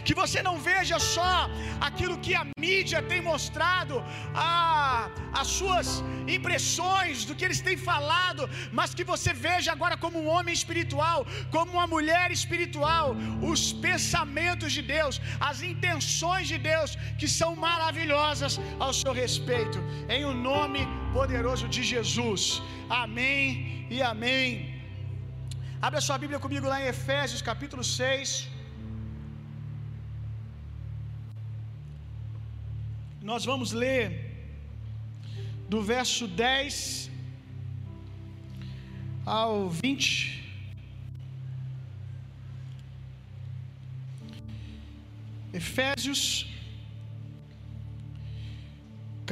Que 0.06 0.14
você 0.14 0.42
não 0.48 0.56
veja 0.70 0.98
só 1.00 1.50
aquilo 1.88 2.18
que 2.26 2.34
a 2.36 2.46
mídia 2.66 3.02
tem 3.12 3.22
mostrado, 3.22 3.96
a, 4.36 5.10
as 5.42 5.48
suas 5.60 5.88
impressões 6.28 7.26
do 7.26 7.36
que 7.36 7.46
eles 7.48 7.62
têm 7.68 7.78
falado, 7.78 8.50
mas 8.72 8.94
que 8.94 9.04
você 9.04 9.34
veja 9.34 9.72
agora 9.72 9.98
como 9.98 10.20
um 10.20 10.28
homem 10.36 10.54
espiritual, 10.54 11.26
como 11.56 11.72
uma 11.78 11.88
mulher 11.96 12.32
espiritual, 12.32 13.16
os 13.52 13.64
pensamentos 13.88 14.72
de 14.78 14.82
Deus, 14.82 15.22
as 15.40 15.62
intenções 15.62 16.48
de 16.48 16.58
Deus 16.58 16.98
que 17.20 17.28
são 17.40 17.56
maravilhosas 17.56 18.60
ao 18.80 18.94
seu 18.94 19.14
respeito, 19.14 19.80
em 20.10 20.24
o 20.26 20.34
nome 20.34 20.84
poderoso 21.14 21.68
de 21.68 21.84
Jesus. 21.84 22.62
Amém 22.90 23.88
e 23.90 24.02
amém. 24.02 24.73
Abra 25.88 26.00
sua 26.06 26.18
Bíblia 26.22 26.40
comigo 26.44 26.66
lá 26.72 26.76
em 26.82 26.86
Efésios 26.92 27.42
capítulo 27.48 27.84
6. 27.84 28.48
Nós 33.30 33.44
vamos 33.50 33.72
ler 33.82 34.06
do 35.74 35.80
verso 35.94 36.26
10 36.26 37.10
ao 39.26 39.70
20. 39.70 39.98
Efésios, 45.62 46.24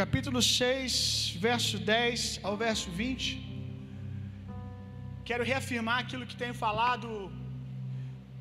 capítulo 0.01 0.41
6, 0.41 1.37
verso 1.47 1.79
10 1.79 2.41
ao 2.43 2.57
verso 2.65 2.91
20. 3.03 3.50
Quero 5.29 5.43
reafirmar 5.51 5.97
aquilo 6.03 6.27
que 6.29 6.37
tenho 6.43 6.55
falado 6.65 7.09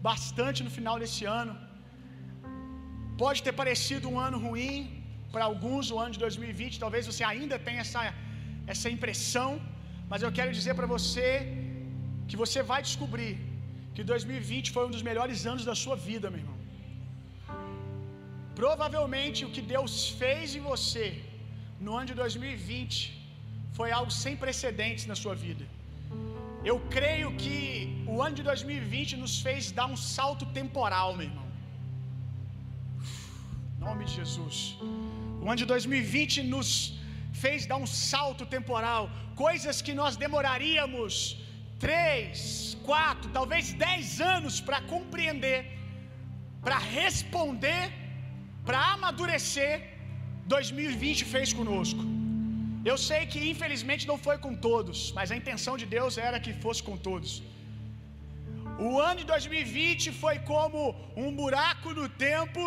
bastante 0.09 0.61
no 0.67 0.73
final 0.79 0.97
desse 1.03 1.25
ano. 1.41 1.55
Pode 3.23 3.41
ter 3.47 3.55
parecido 3.61 4.09
um 4.13 4.19
ano 4.29 4.39
ruim, 4.47 4.77
para 5.35 5.45
alguns 5.51 5.87
o 5.95 5.99
ano 6.05 6.13
de 6.17 6.21
2020, 6.27 6.83
talvez 6.85 7.03
você 7.11 7.23
ainda 7.33 7.57
tenha 7.67 7.81
essa, 7.87 8.03
essa 8.75 8.89
impressão, 8.97 9.51
mas 10.11 10.23
eu 10.27 10.33
quero 10.39 10.53
dizer 10.59 10.75
para 10.79 10.89
você 10.97 11.27
que 12.31 12.37
você 12.43 12.61
vai 12.71 12.81
descobrir 12.89 13.35
que 13.95 14.03
2020 14.13 14.73
foi 14.77 14.85
um 14.89 14.95
dos 14.97 15.05
melhores 15.11 15.41
anos 15.53 15.65
da 15.71 15.77
sua 15.83 15.97
vida, 16.09 16.27
meu 16.33 16.41
irmão. 16.43 16.59
Provavelmente 18.61 19.41
o 19.47 19.53
que 19.55 19.63
Deus 19.75 19.93
fez 20.21 20.55
em 20.59 20.63
você 20.71 21.07
no 21.85 21.93
ano 21.99 22.09
de 22.11 22.17
2020 22.25 22.95
foi 23.79 23.89
algo 23.99 24.13
sem 24.23 24.35
precedentes 24.45 25.05
na 25.11 25.17
sua 25.23 25.35
vida. 25.47 25.65
Eu 26.69 26.77
creio 26.95 27.29
que 27.43 28.05
o 28.07 28.21
ano 28.25 28.37
de 28.39 28.43
2020 28.43 29.17
nos 29.23 29.35
fez 29.45 29.71
dar 29.79 29.87
um 29.87 29.97
salto 29.97 30.45
temporal, 30.59 31.17
meu 31.17 31.27
irmão. 31.31 31.47
Nome 33.79 34.05
de 34.05 34.13
Jesus. 34.21 34.77
O 35.43 35.47
ano 35.51 35.61
de 35.63 35.69
2020 35.75 36.43
nos 36.55 36.71
fez 37.33 37.65
dar 37.71 37.79
um 37.85 37.87
salto 37.87 38.45
temporal, 38.45 39.11
coisas 39.35 39.81
que 39.81 39.95
nós 40.01 40.17
demoraríamos 40.25 41.15
três, 41.79 42.77
quatro, 42.89 43.31
talvez 43.39 43.73
dez 43.73 44.21
anos 44.21 44.61
para 44.61 44.81
compreender, 44.95 45.61
para 46.61 46.79
responder, 47.01 47.85
para 48.67 48.81
amadurecer. 48.93 49.75
2020 50.47 51.25
fez 51.25 51.53
conosco. 51.55 52.20
Eu 52.89 52.97
sei 53.09 53.23
que 53.31 53.41
infelizmente 53.53 54.05
não 54.11 54.19
foi 54.27 54.37
com 54.45 54.53
todos, 54.69 54.99
mas 55.17 55.31
a 55.33 55.37
intenção 55.41 55.75
de 55.81 55.87
Deus 55.97 56.17
era 56.29 56.39
que 56.45 56.53
fosse 56.65 56.83
com 56.89 56.97
todos. 57.09 57.33
O 58.89 58.91
ano 59.09 59.19
de 59.21 59.27
2020 59.33 60.05
foi 60.23 60.37
como 60.53 60.79
um 61.25 61.31
buraco 61.41 61.91
no 61.99 62.07
tempo 62.29 62.63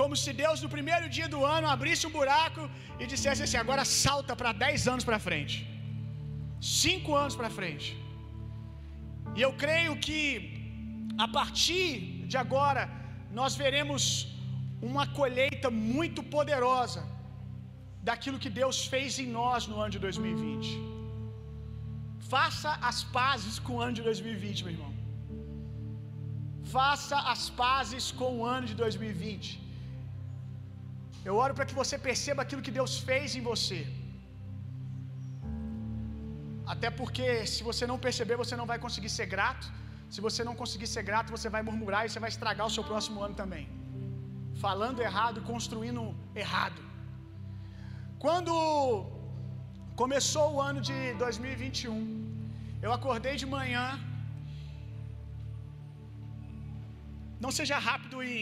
como 0.00 0.14
se 0.22 0.30
Deus 0.42 0.58
no 0.64 0.70
primeiro 0.76 1.06
dia 1.16 1.28
do 1.34 1.40
ano 1.56 1.68
abrisse 1.74 2.04
um 2.08 2.14
buraco 2.18 2.62
e 3.00 3.06
dissesse 3.12 3.42
assim: 3.44 3.58
agora 3.64 3.84
salta 3.84 4.34
para 4.40 4.52
10 4.66 4.88
anos 4.92 5.04
para 5.08 5.18
frente, 5.28 5.56
5 6.60 7.14
anos 7.22 7.36
para 7.40 7.50
frente. 7.58 7.88
E 9.36 9.42
eu 9.46 9.52
creio 9.64 9.94
que 10.06 10.18
a 11.26 11.28
partir 11.38 11.88
de 12.30 12.36
agora 12.44 12.82
nós 13.38 13.54
veremos 13.62 14.02
uma 14.90 15.06
colheita 15.18 15.68
muito 15.70 16.22
poderosa 16.36 17.13
daquilo 18.08 18.42
que 18.44 18.52
Deus 18.60 18.78
fez 18.92 19.18
em 19.24 19.28
nós 19.38 19.68
no 19.70 19.76
ano 19.82 19.92
de 19.96 20.00
2020. 20.06 20.70
Faça 22.34 22.70
as 22.90 22.98
pazes 23.18 23.56
com 23.64 23.74
o 23.76 23.82
ano 23.86 23.94
de 23.98 24.02
2020, 24.10 24.64
meu 24.66 24.72
irmão. 24.76 24.92
Faça 26.76 27.16
as 27.34 27.42
pazes 27.62 28.06
com 28.20 28.30
o 28.38 28.44
ano 28.54 28.66
de 28.70 28.76
2020. 28.84 29.48
Eu 31.28 31.34
oro 31.44 31.54
para 31.56 31.66
que 31.68 31.76
você 31.82 31.96
perceba 32.08 32.40
aquilo 32.44 32.64
que 32.66 32.74
Deus 32.80 32.94
fez 33.10 33.28
em 33.38 33.44
você. 33.50 33.80
Até 36.72 36.88
porque 37.00 37.28
se 37.52 37.62
você 37.68 37.84
não 37.90 37.98
perceber, 38.06 38.36
você 38.44 38.56
não 38.60 38.68
vai 38.72 38.78
conseguir 38.84 39.12
ser 39.18 39.26
grato. 39.34 39.66
Se 40.14 40.20
você 40.26 40.42
não 40.48 40.56
conseguir 40.62 40.88
ser 40.94 41.04
grato, 41.10 41.34
você 41.36 41.48
vai 41.54 41.62
murmurar 41.68 42.02
e 42.04 42.10
você 42.10 42.20
vai 42.24 42.32
estragar 42.34 42.66
o 42.66 42.74
seu 42.76 42.84
próximo 42.90 43.20
ano 43.26 43.36
também. 43.42 43.64
Falando 44.66 45.06
errado 45.08 45.46
construindo 45.52 46.02
errado. 46.44 46.80
Quando 48.24 48.52
começou 50.02 50.44
o 50.54 50.60
ano 50.68 50.80
de 50.88 50.98
2021, 51.22 51.96
eu 52.84 52.90
acordei 52.96 53.34
de 53.42 53.46
manhã. 53.54 53.86
Não 57.44 57.50
seja 57.58 57.78
rápido 57.88 58.22
em 58.28 58.40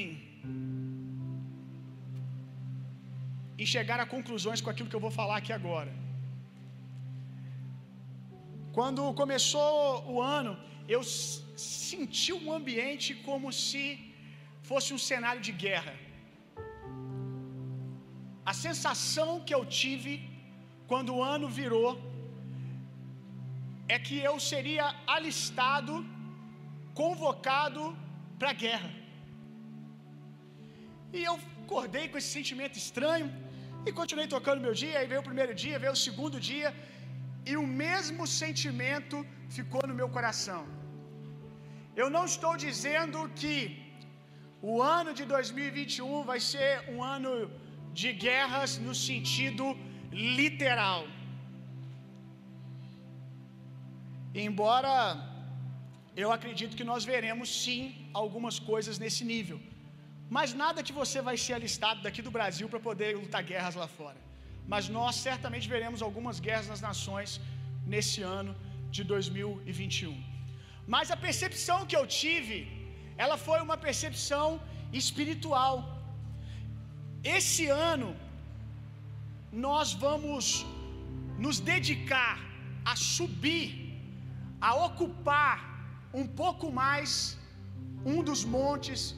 em 3.62 3.66
chegar 3.74 3.98
a 4.04 4.06
conclusões 4.14 4.62
com 4.62 4.70
aquilo 4.72 4.90
que 4.92 4.98
eu 4.98 5.04
vou 5.06 5.12
falar 5.18 5.38
aqui 5.40 5.52
agora. 5.60 5.92
Quando 8.78 9.12
começou 9.22 9.74
o 10.14 10.22
ano, 10.38 10.54
eu 10.96 11.02
senti 11.88 12.32
um 12.40 12.48
ambiente 12.60 13.10
como 13.28 13.50
se 13.64 13.84
fosse 14.70 14.90
um 14.98 15.02
cenário 15.10 15.44
de 15.48 15.54
guerra. 15.66 15.96
A 18.50 18.54
sensação 18.66 19.28
que 19.46 19.54
eu 19.56 19.64
tive 19.80 20.12
quando 20.90 21.10
o 21.16 21.22
ano 21.34 21.48
virou 21.60 21.90
é 23.94 23.98
que 24.06 24.16
eu 24.28 24.34
seria 24.50 24.86
alistado, 25.16 25.94
convocado 27.00 27.82
para 28.38 28.50
a 28.54 28.58
guerra. 28.64 28.90
E 31.16 31.20
eu 31.30 31.34
acordei 31.62 32.04
com 32.10 32.18
esse 32.20 32.32
sentimento 32.38 32.76
estranho 32.84 33.28
e 33.86 33.92
continuei 34.00 34.26
tocando 34.36 34.64
meu 34.66 34.74
dia. 34.82 34.96
Aí 34.98 35.06
veio 35.12 35.22
o 35.24 35.28
primeiro 35.30 35.54
dia, 35.62 35.82
veio 35.84 35.94
o 35.98 36.02
segundo 36.08 36.38
dia, 36.50 36.70
e 37.50 37.54
o 37.62 37.66
mesmo 37.84 38.24
sentimento 38.42 39.16
ficou 39.56 39.82
no 39.90 39.94
meu 40.00 40.08
coração. 40.16 40.62
Eu 42.00 42.08
não 42.16 42.24
estou 42.32 42.54
dizendo 42.66 43.18
que 43.40 43.54
o 44.70 44.74
ano 44.98 45.12
de 45.18 45.24
2021 45.34 46.22
vai 46.30 46.40
ser 46.52 46.70
um 46.92 46.98
ano 47.16 47.32
de 48.00 48.08
guerras 48.26 48.78
no 48.86 48.94
sentido 49.08 49.66
literal. 50.38 51.02
Embora 54.46 54.94
eu 56.22 56.30
acredito 56.36 56.76
que 56.78 56.88
nós 56.90 57.04
veremos 57.12 57.48
sim 57.62 57.82
algumas 58.22 58.58
coisas 58.70 58.98
nesse 59.02 59.24
nível. 59.34 59.58
Mas 60.36 60.54
nada 60.62 60.84
que 60.86 60.94
você 61.00 61.18
vai 61.28 61.36
ser 61.44 61.54
alistado 61.58 62.02
daqui 62.06 62.22
do 62.26 62.34
Brasil 62.38 62.66
para 62.72 62.80
poder 62.88 63.10
lutar 63.22 63.42
guerras 63.52 63.74
lá 63.82 63.88
fora. 63.98 64.20
Mas 64.72 64.88
nós 64.98 65.16
certamente 65.28 65.68
veremos 65.74 66.00
algumas 66.06 66.38
guerras 66.46 66.68
nas 66.72 66.82
nações 66.88 67.40
nesse 67.94 68.20
ano 68.38 68.52
de 68.96 69.02
2021. 69.04 70.14
Mas 70.94 71.10
a 71.14 71.18
percepção 71.26 71.78
que 71.88 71.96
eu 72.00 72.06
tive, 72.20 72.58
ela 73.24 73.36
foi 73.46 73.58
uma 73.66 73.76
percepção 73.86 74.48
espiritual. 75.00 75.74
Esse 77.24 77.68
ano 77.68 78.16
nós 79.52 79.92
vamos 79.92 80.66
nos 81.38 81.60
dedicar 81.60 82.38
a 82.84 82.94
subir, 82.96 83.70
a 84.60 84.74
ocupar 84.86 85.58
um 86.12 86.26
pouco 86.26 86.66
mais 86.82 87.38
um 88.04 88.22
dos 88.28 88.42
montes 88.44 89.14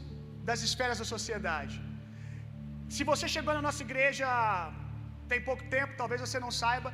das 0.49 0.63
esferas 0.69 0.99
da 0.99 1.07
sociedade. 1.15 1.77
Se 2.95 3.05
você 3.11 3.27
chegou 3.35 3.55
na 3.55 3.63
nossa 3.69 3.83
igreja 3.89 4.27
tem 5.31 5.41
pouco 5.41 5.65
tempo, 5.77 5.97
talvez 5.97 6.21
você 6.21 6.39
não 6.45 6.51
saiba, 6.63 6.93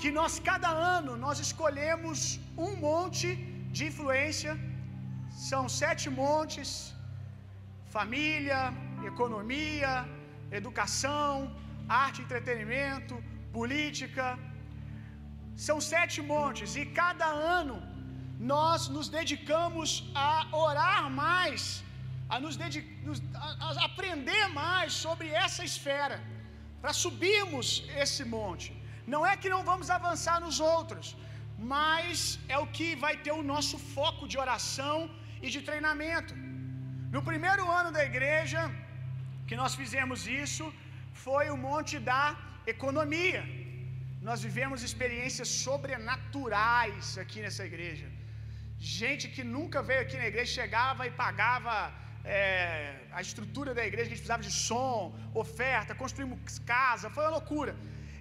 que 0.00 0.10
nós 0.18 0.38
cada 0.50 0.70
ano 0.98 1.12
nós 1.24 1.38
escolhemos 1.46 2.38
um 2.66 2.72
monte 2.86 3.28
de 3.74 3.82
influência. 3.90 4.52
São 5.50 5.62
sete 5.80 6.06
montes: 6.22 6.70
família, 7.96 8.60
economia, 9.12 9.92
educação, 10.58 11.32
arte, 12.04 12.20
entretenimento, 12.24 13.16
política. 13.58 14.26
São 15.66 15.78
sete 15.92 16.18
montes 16.32 16.76
e 16.80 16.84
cada 17.00 17.28
ano 17.60 17.76
nós 18.54 18.88
nos 18.96 19.08
dedicamos 19.18 19.90
a 20.14 20.30
orar 20.66 21.02
mais 21.22 21.62
a 22.34 22.38
nos, 22.44 22.56
a, 23.46 23.48
a 23.68 23.84
aprender 23.88 24.44
mais 24.62 24.90
sobre 25.04 25.28
essa 25.44 25.62
esfera, 25.70 26.16
para 26.82 26.92
subirmos 27.04 27.68
esse 28.02 28.22
monte. 28.36 28.68
Não 29.14 29.22
é 29.30 29.32
que 29.40 29.52
não 29.54 29.62
vamos 29.70 29.88
avançar 29.98 30.36
nos 30.44 30.58
outros, 30.74 31.06
mas 31.76 32.38
é 32.54 32.58
o 32.64 32.68
que 32.76 32.88
vai 33.04 33.14
ter 33.24 33.34
o 33.40 33.46
nosso 33.52 33.76
foco 33.94 34.24
de 34.32 34.38
oração 34.44 34.98
e 35.44 35.48
de 35.54 35.60
treinamento. 35.68 36.34
No 37.14 37.22
primeiro 37.30 37.64
ano 37.78 37.90
da 37.96 38.02
igreja, 38.10 38.60
que 39.50 39.58
nós 39.60 39.74
fizemos 39.80 40.20
isso, 40.42 40.64
foi 41.24 41.44
o 41.54 41.56
monte 41.68 41.94
da 42.10 42.24
economia. 42.74 43.40
Nós 44.28 44.40
vivemos 44.46 44.78
experiências 44.88 45.48
sobrenaturais 45.64 47.06
aqui 47.22 47.38
nessa 47.44 47.64
igreja. 47.70 48.06
Gente 48.98 49.24
que 49.34 49.42
nunca 49.56 49.78
veio 49.88 50.02
aqui 50.04 50.16
na 50.20 50.28
igreja 50.32 50.50
chegava 50.60 51.08
e 51.08 51.10
pagava 51.22 51.74
é, 52.36 52.42
a 53.18 53.20
estrutura 53.26 53.72
da 53.78 53.84
igreja, 53.88 54.06
a 54.06 54.10
gente 54.10 54.22
precisava 54.22 54.46
de 54.48 54.54
som, 54.68 54.98
oferta, 55.44 55.98
construímos 56.02 56.60
casa, 56.74 57.10
foi 57.16 57.24
uma 57.24 57.34
loucura. 57.38 57.74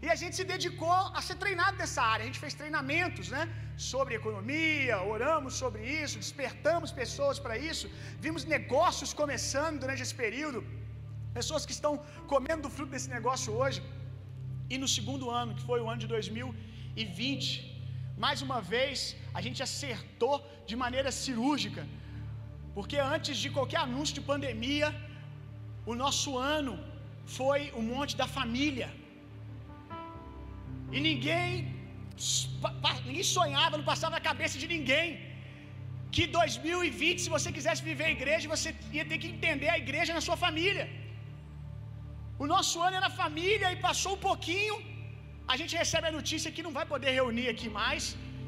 E 0.06 0.10
a 0.16 0.18
gente 0.22 0.36
se 0.40 0.46
dedicou 0.56 1.00
a 1.18 1.22
ser 1.28 1.38
treinado 1.46 1.78
nessa 1.84 2.02
área. 2.14 2.24
A 2.26 2.30
gente 2.30 2.44
fez 2.46 2.56
treinamentos, 2.64 3.30
né, 3.36 3.44
sobre 3.92 4.20
economia, 4.22 4.98
oramos 5.16 5.54
sobre 5.64 5.82
isso, 6.02 6.24
despertamos 6.26 6.92
pessoas 7.04 7.40
para 7.46 7.58
isso. 7.72 7.88
Vimos 8.26 8.52
negócios 8.58 9.14
começando 9.22 9.80
durante 9.86 10.04
esse 10.08 10.18
período. 10.26 10.62
Pessoas 11.38 11.66
que 11.68 11.76
estão 11.78 11.94
comendo 12.34 12.64
do 12.66 12.72
fruto 12.76 12.92
desse 12.96 13.10
negócio 13.18 13.50
hoje. 13.60 13.80
E 14.74 14.78
no 14.84 14.90
segundo 14.98 15.26
ano, 15.42 15.56
que 15.58 15.64
foi 15.70 15.80
o 15.84 15.90
ano 15.92 16.02
de 16.06 16.10
2020, 16.16 17.46
mais 18.26 18.40
uma 18.48 18.60
vez, 18.74 18.98
a 19.38 19.42
gente 19.46 19.60
acertou 19.68 20.36
de 20.70 20.76
maneira 20.84 21.12
cirúrgica. 21.24 21.84
Porque 22.76 22.98
antes 23.16 23.38
de 23.44 23.50
qualquer 23.58 23.82
anúncio 23.88 24.16
de 24.20 24.24
pandemia, 24.32 24.90
o 25.92 25.96
nosso 26.04 26.32
ano 26.58 26.74
foi 27.38 27.62
o 27.80 27.82
monte 27.92 28.14
da 28.22 28.28
família. 28.38 28.90
E 30.96 31.00
ninguém 31.08 31.50
ninguém 33.08 33.26
sonhava, 33.38 33.78
não 33.80 33.88
passava 33.92 34.14
na 34.18 34.24
cabeça 34.30 34.56
de 34.62 34.68
ninguém 34.76 35.08
que 36.16 36.24
2020, 36.38 37.22
se 37.26 37.30
você 37.36 37.50
quisesse 37.58 37.82
viver 37.90 38.06
a 38.10 38.16
igreja, 38.18 38.54
você 38.56 38.70
ia 38.98 39.06
ter 39.10 39.18
que 39.22 39.30
entender 39.36 39.70
a 39.76 39.78
igreja 39.84 40.12
na 40.18 40.24
sua 40.28 40.38
família. 40.46 40.86
O 42.44 42.48
nosso 42.54 42.76
ano 42.88 42.96
era 43.02 43.10
família 43.22 43.70
e 43.76 43.78
passou 43.88 44.12
um 44.18 44.24
pouquinho, 44.30 44.76
a 45.52 45.56
gente 45.60 45.74
recebe 45.82 46.06
a 46.10 46.16
notícia 46.20 46.54
que 46.56 46.66
não 46.66 46.74
vai 46.78 46.86
poder 46.94 47.12
reunir 47.20 47.48
aqui 47.54 47.68
mais 47.80 48.04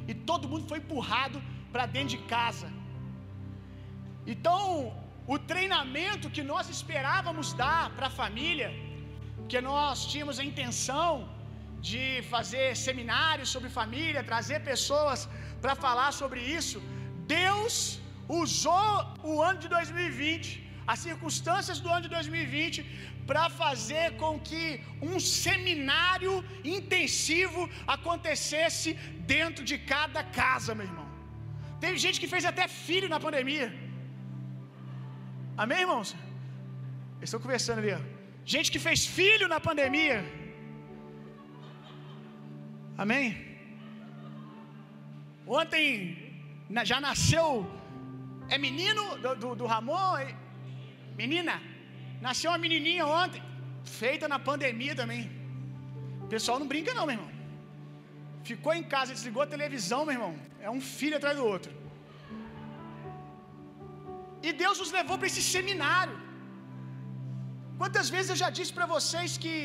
e 0.10 0.14
todo 0.30 0.50
mundo 0.52 0.66
foi 0.72 0.78
empurrado 0.84 1.38
para 1.74 1.86
dentro 1.96 2.14
de 2.16 2.22
casa. 2.36 2.68
Então, 4.34 4.62
o 5.34 5.38
treinamento 5.52 6.34
que 6.36 6.44
nós 6.52 6.66
esperávamos 6.76 7.50
dar 7.64 7.84
para 7.98 8.08
a 8.12 8.16
família, 8.22 8.70
que 9.52 9.60
nós 9.70 10.06
tínhamos 10.12 10.40
a 10.42 10.46
intenção 10.52 11.12
de 11.90 12.06
fazer 12.34 12.66
seminários 12.88 13.50
sobre 13.54 13.70
família, 13.82 14.30
trazer 14.34 14.60
pessoas 14.72 15.22
para 15.64 15.76
falar 15.86 16.10
sobre 16.22 16.42
isso, 16.58 16.80
Deus 17.38 17.74
usou 18.46 18.90
o 19.32 19.42
ano 19.50 19.60
de 19.64 19.70
2020, 19.78 20.46
as 20.94 21.00
circunstâncias 21.08 21.80
do 21.84 21.90
ano 21.96 22.04
de 22.08 22.12
2020, 22.18 22.76
para 23.30 23.50
fazer 23.50 24.06
com 24.22 24.40
que 24.40 24.82
um 25.02 25.20
seminário 25.20 26.34
intensivo 26.64 27.70
acontecesse 27.96 28.94
dentro 29.34 29.64
de 29.64 29.78
cada 29.78 30.24
casa, 30.24 30.76
meu 30.76 30.86
irmão. 30.86 31.08
Teve 31.80 31.98
gente 31.98 32.20
que 32.22 32.28
fez 32.34 32.46
até 32.46 32.68
filho 32.68 33.10
na 33.14 33.20
pandemia. 33.20 33.68
Amém, 35.58 35.82
irmãos? 35.86 36.16
Eles 37.18 37.30
estão 37.30 37.40
conversando 37.40 37.80
ali. 37.80 37.94
Ó. 37.94 38.02
Gente 38.54 38.72
que 38.72 38.80
fez 38.80 39.06
filho 39.06 39.48
na 39.48 39.60
pandemia. 39.60 40.20
Amém? 42.98 43.26
Ontem 45.48 45.86
já 46.84 47.00
nasceu. 47.00 47.48
É 48.50 48.58
menino 48.58 49.04
do, 49.18 49.36
do, 49.36 49.56
do 49.56 49.66
Ramon? 49.66 50.18
Menina? 51.18 51.71
Nasceu 52.28 52.50
uma 52.52 52.62
menininha 52.66 53.06
ontem. 53.22 53.44
Feita 54.00 54.26
na 54.34 54.40
pandemia 54.50 54.96
também. 55.02 55.24
O 56.26 56.30
pessoal 56.34 56.58
não 56.62 56.70
brinca, 56.74 56.94
não, 56.98 57.06
meu 57.10 57.16
irmão. 57.18 57.32
Ficou 58.50 58.74
em 58.80 58.86
casa, 58.96 59.18
desligou 59.18 59.44
a 59.44 59.54
televisão, 59.56 60.02
meu 60.08 60.16
irmão. 60.18 60.34
É 60.68 60.70
um 60.78 60.82
filho 60.98 61.18
atrás 61.20 61.36
do 61.40 61.46
outro. 61.54 61.72
E 64.48 64.52
Deus 64.64 64.78
nos 64.82 64.92
levou 65.00 65.18
para 65.20 65.30
esse 65.32 65.44
seminário. 65.56 66.18
Quantas 67.80 68.08
vezes 68.16 68.30
eu 68.32 68.40
já 68.44 68.50
disse 68.58 68.74
para 68.78 68.88
vocês 68.96 69.32
que 69.44 69.56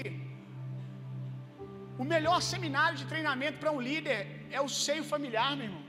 o 2.02 2.04
melhor 2.14 2.38
seminário 2.52 2.96
de 3.00 3.06
treinamento 3.12 3.58
para 3.62 3.72
um 3.76 3.82
líder 3.90 4.18
é 4.56 4.60
o 4.66 4.70
seio 4.84 5.04
familiar, 5.12 5.50
meu 5.58 5.66
irmão. 5.68 5.84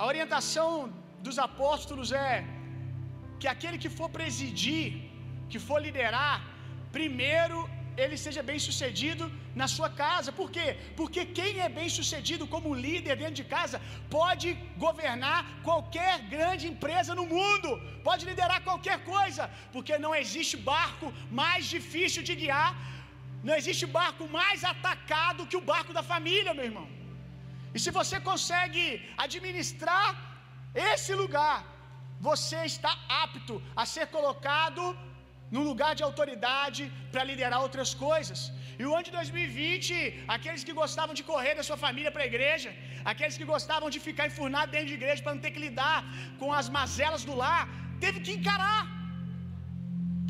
A 0.00 0.06
orientação 0.12 0.68
dos 1.26 1.38
apóstolos 1.48 2.10
é 2.26 2.32
que 3.40 3.48
aquele 3.54 3.78
que 3.82 3.92
for 3.98 4.08
presidir, 4.18 4.88
que 5.52 5.60
for 5.68 5.78
liderar, 5.86 6.34
primeiro 6.98 7.58
ele 8.02 8.16
seja 8.24 8.42
bem 8.50 8.58
sucedido 8.66 9.24
na 9.60 9.66
sua 9.74 9.88
casa. 10.02 10.30
Por 10.38 10.48
quê? 10.54 10.66
Porque 10.98 11.22
quem 11.38 11.50
é 11.66 11.68
bem 11.78 11.88
sucedido 11.98 12.46
como 12.54 12.78
líder 12.86 13.16
dentro 13.22 13.38
de 13.40 13.46
casa 13.56 13.78
pode 14.16 14.48
governar 14.84 15.40
qualquer 15.68 16.14
grande 16.34 16.64
empresa 16.72 17.14
no 17.20 17.26
mundo, 17.34 17.70
pode 18.08 18.24
liderar 18.30 18.58
qualquer 18.68 18.98
coisa, 19.14 19.50
porque 19.74 20.02
não 20.06 20.14
existe 20.22 20.56
barco 20.72 21.12
mais 21.42 21.62
difícil 21.76 22.22
de 22.28 22.34
guiar, 22.42 22.70
não 23.48 23.54
existe 23.60 23.86
barco 24.00 24.24
mais 24.38 24.58
atacado 24.72 25.46
que 25.50 25.60
o 25.60 25.66
barco 25.72 25.92
da 25.98 26.04
família, 26.14 26.54
meu 26.58 26.68
irmão. 26.70 26.88
E 27.74 27.78
se 27.84 27.90
você 28.00 28.16
consegue 28.30 28.84
administrar 29.26 30.06
esse 30.74 31.12
lugar, 31.22 31.56
você 32.28 32.58
está 32.72 32.92
apto 33.24 33.54
a 33.80 33.84
ser 33.94 34.06
colocado 34.16 34.82
num 35.54 35.64
lugar 35.70 35.92
de 35.98 36.04
autoridade 36.08 36.82
para 37.12 37.24
liderar 37.30 37.58
outras 37.66 37.90
coisas. 38.06 38.40
E 38.80 38.84
o 38.86 38.92
ano 38.96 39.06
de 39.08 39.14
2020, 39.18 39.94
aqueles 40.36 40.62
que 40.66 40.74
gostavam 40.82 41.14
de 41.18 41.24
correr 41.30 41.54
da 41.58 41.64
sua 41.68 41.78
família 41.84 42.12
para 42.14 42.24
a 42.24 42.30
igreja, 42.32 42.70
aqueles 43.12 43.36
que 43.40 43.48
gostavam 43.54 43.88
de 43.94 44.00
ficar 44.06 44.26
enfurnado 44.30 44.72
dentro 44.74 44.90
de 44.92 44.98
igreja 45.00 45.22
para 45.24 45.34
não 45.36 45.44
ter 45.46 45.52
que 45.56 45.64
lidar 45.66 45.98
com 46.40 46.50
as 46.60 46.68
mazelas 46.78 47.24
do 47.28 47.36
lar, 47.42 47.62
teve 48.04 48.20
que 48.26 48.34
encarar, 48.38 48.82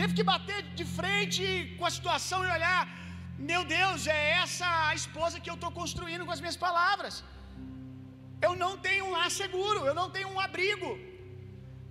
teve 0.00 0.12
que 0.18 0.26
bater 0.32 0.60
de 0.80 0.86
frente 0.98 1.44
com 1.78 1.86
a 1.90 1.94
situação 1.98 2.40
e 2.46 2.50
olhar: 2.58 2.82
meu 3.50 3.62
Deus, 3.76 4.00
é 4.16 4.22
essa 4.42 4.66
a 4.88 4.94
esposa 5.02 5.40
que 5.42 5.50
eu 5.52 5.58
estou 5.58 5.72
construindo 5.80 6.26
com 6.26 6.34
as 6.36 6.42
minhas 6.44 6.58
palavras. 6.66 7.14
Eu 8.46 8.52
não 8.62 8.72
tenho 8.86 9.04
um 9.08 9.14
lar 9.16 9.30
seguro, 9.40 9.80
eu 9.90 9.94
não 10.00 10.08
tenho 10.16 10.30
um 10.34 10.40
abrigo. 10.46 10.90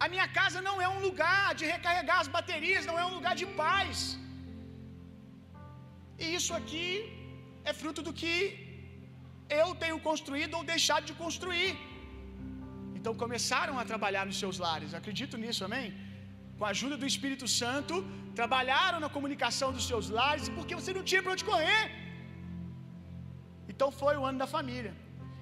A 0.03 0.07
minha 0.13 0.27
casa 0.39 0.59
não 0.67 0.75
é 0.85 0.87
um 0.95 1.01
lugar 1.07 1.47
de 1.59 1.65
recarregar 1.73 2.19
as 2.23 2.31
baterias, 2.37 2.87
não 2.89 2.97
é 3.01 3.05
um 3.09 3.15
lugar 3.17 3.35
de 3.41 3.47
paz. 3.61 3.99
E 6.23 6.27
isso 6.37 6.53
aqui 6.59 6.87
é 7.69 7.73
fruto 7.81 8.01
do 8.07 8.13
que 8.21 8.35
eu 9.61 9.67
tenho 9.83 9.97
construído 10.07 10.55
ou 10.59 10.63
deixado 10.73 11.05
de 11.09 11.15
construir. 11.23 11.71
Então 12.97 13.13
começaram 13.23 13.75
a 13.81 13.85
trabalhar 13.91 14.25
nos 14.29 14.39
seus 14.43 14.57
lares, 14.65 14.97
acredito 15.01 15.37
nisso, 15.43 15.61
amém? 15.67 15.87
Com 16.57 16.65
a 16.67 16.73
ajuda 16.75 16.95
do 17.01 17.07
Espírito 17.11 17.47
Santo, 17.61 17.95
trabalharam 18.39 18.99
na 19.05 19.09
comunicação 19.15 19.69
dos 19.77 19.85
seus 19.91 20.07
lares, 20.17 20.47
porque 20.57 20.75
você 20.79 20.91
não 20.97 21.05
tinha 21.09 21.21
para 21.23 21.33
onde 21.35 21.47
correr. 21.51 21.83
Então 23.71 23.89
foi 24.01 24.13
o 24.19 24.25
ano 24.29 24.39
da 24.43 24.49
família. 24.57 24.93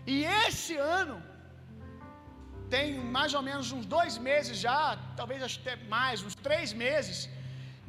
E 0.06 0.26
esse 0.46 0.76
ano, 1.00 1.18
tem 2.76 2.88
mais 3.18 3.34
ou 3.38 3.44
menos 3.50 3.68
uns 3.78 3.86
dois 3.96 4.16
meses 4.30 4.56
já, 4.68 4.82
talvez 5.20 5.42
até 5.44 5.76
mais, 5.96 6.24
uns 6.28 6.36
três 6.48 6.72
meses, 6.86 7.18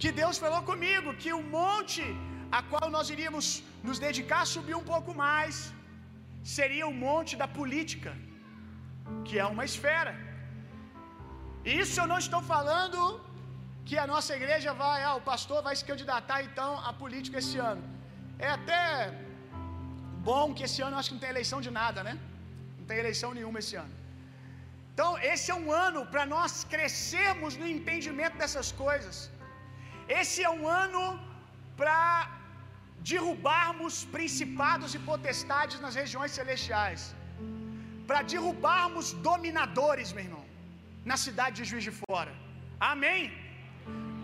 que 0.03 0.11
Deus 0.23 0.37
falou 0.45 0.63
comigo 0.71 1.19
que 1.23 1.33
o 1.41 1.43
monte 1.59 2.05
a 2.59 2.61
qual 2.71 2.87
nós 2.97 3.09
iríamos 3.15 3.47
nos 3.89 3.99
dedicar 4.07 4.43
subiu 4.55 4.79
um 4.83 4.89
pouco 4.95 5.13
mais, 5.27 5.57
seria 6.57 6.87
o 6.93 6.97
monte 7.07 7.33
da 7.43 7.49
política, 7.61 8.13
que 9.27 9.39
é 9.43 9.47
uma 9.55 9.65
esfera. 9.71 10.13
E 11.69 11.73
isso 11.83 11.97
eu 12.01 12.09
não 12.13 12.21
estou 12.25 12.43
falando 12.55 12.99
que 13.89 13.97
a 14.05 14.07
nossa 14.13 14.33
igreja 14.39 14.73
vai, 14.83 14.99
ah, 15.09 15.15
o 15.21 15.27
pastor 15.33 15.59
vai 15.69 15.75
se 15.81 15.85
candidatar 15.91 16.39
então 16.49 16.71
à 16.89 16.93
política 17.03 17.39
esse 17.43 17.59
ano. 17.71 17.83
É 18.47 18.49
até 18.59 18.81
bom 20.29 20.55
que 20.57 20.65
esse 20.69 20.81
ano 20.87 20.95
eu 20.95 21.01
acho 21.01 21.11
que 21.11 21.17
não 21.19 21.25
tem 21.25 21.35
eleição 21.37 21.61
de 21.67 21.71
nada, 21.81 22.01
né? 22.09 22.15
Não 22.79 22.87
tem 22.91 22.99
eleição 23.05 23.31
nenhuma 23.39 23.59
esse 23.63 23.77
ano. 23.85 23.95
Então, 24.93 25.11
esse 25.33 25.47
é 25.55 25.57
um 25.65 25.71
ano 25.89 26.01
para 26.13 26.25
nós 26.35 26.53
crescermos 26.73 27.53
no 27.61 27.67
entendimento 27.77 28.37
dessas 28.41 28.71
coisas. 28.85 29.17
Esse 30.21 30.39
é 30.49 30.51
um 30.61 30.67
ano 30.85 31.05
para 31.81 32.01
derrubarmos 33.11 33.95
principados 34.17 34.91
e 34.97 35.01
potestades 35.11 35.79
nas 35.85 35.97
regiões 36.03 36.33
celestiais. 36.41 37.03
para 38.09 38.21
derrubarmos 38.35 39.07
dominadores, 39.31 40.09
meu 40.15 40.25
irmão, 40.29 40.45
na 41.11 41.17
cidade 41.25 41.55
de 41.59 41.67
Juiz 41.71 41.85
de 41.89 41.93
Fora. 42.01 42.33
Amém? 42.93 43.23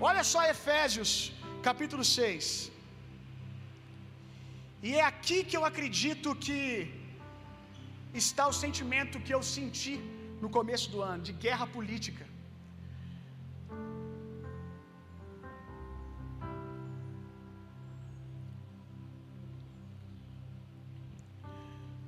Olha 0.08 0.22
só 0.30 0.40
Efésios, 0.54 1.10
capítulo 1.68 2.04
6. 2.04 2.44
E 4.82 4.94
é 4.94 5.02
aqui 5.02 5.42
que 5.44 5.56
eu 5.56 5.64
acredito 5.64 6.34
que 6.34 6.92
está 8.14 8.46
o 8.46 8.52
sentimento 8.52 9.20
que 9.20 9.34
eu 9.34 9.42
senti 9.42 10.00
no 10.40 10.48
começo 10.48 10.90
do 10.90 11.02
ano, 11.02 11.22
de 11.22 11.32
guerra 11.32 11.66
política. 11.66 12.26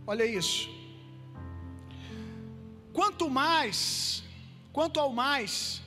Olha 0.06 0.24
isso. 0.24 0.68
Quanto 2.92 3.28
mais, 3.28 4.22
quanto 4.72 4.98
ao 4.98 5.12
mais, 5.12 5.82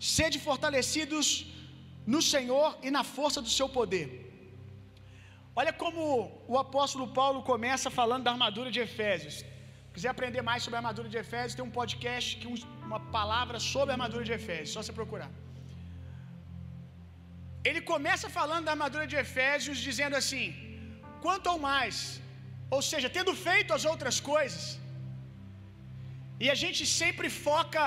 sede 0.00 0.38
fortalecidos 0.38 1.26
no 2.06 2.20
Senhor 2.22 2.78
e 2.82 2.90
na 2.90 3.04
força 3.04 3.40
do 3.42 3.48
seu 3.48 3.68
poder. 3.68 4.23
Olha 5.60 5.72
como 5.82 6.00
o 6.52 6.56
apóstolo 6.64 7.06
Paulo 7.18 7.40
começa 7.50 7.88
falando 7.98 8.24
da 8.26 8.32
armadura 8.36 8.70
de 8.76 8.80
Efésios. 8.86 9.34
Se 9.38 9.92
quiser 9.96 10.10
aprender 10.12 10.42
mais 10.48 10.62
sobre 10.64 10.76
a 10.76 10.80
armadura 10.82 11.08
de 11.12 11.18
Efésios, 11.24 11.56
tem 11.58 11.66
um 11.68 11.76
podcast 11.80 12.28
que 12.40 12.48
uma 12.88 13.00
palavra 13.16 13.58
sobre 13.72 13.90
a 13.92 13.96
armadura 13.96 14.24
de 14.28 14.34
Efésios, 14.38 14.72
só 14.74 14.80
você 14.82 14.94
procurar. 15.00 15.30
Ele 17.68 17.82
começa 17.92 18.28
falando 18.38 18.66
da 18.68 18.74
armadura 18.76 19.06
de 19.12 19.16
Efésios 19.24 19.78
dizendo 19.88 20.16
assim: 20.20 20.46
quanto 21.24 21.48
ao 21.52 21.60
mais, 21.68 21.96
ou 22.76 22.82
seja, 22.90 23.08
tendo 23.18 23.34
feito 23.48 23.70
as 23.78 23.86
outras 23.92 24.18
coisas, 24.32 24.64
e 26.44 26.48
a 26.54 26.58
gente 26.62 26.82
sempre 27.00 27.28
foca 27.46 27.84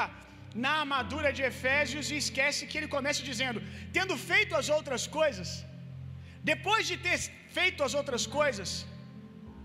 na 0.65 0.73
armadura 0.84 1.30
de 1.38 1.43
Efésios 1.51 2.06
e 2.13 2.17
esquece 2.25 2.67
que 2.69 2.77
ele 2.80 2.93
começa 2.97 3.30
dizendo: 3.32 3.62
tendo 3.97 4.15
feito 4.32 4.56
as 4.62 4.69
outras 4.77 5.06
coisas, 5.19 5.49
depois 6.52 6.84
de 6.89 6.95
ter 7.06 7.17
feito 7.58 7.84
as 7.88 7.93
outras 8.00 8.26
coisas, 8.38 8.69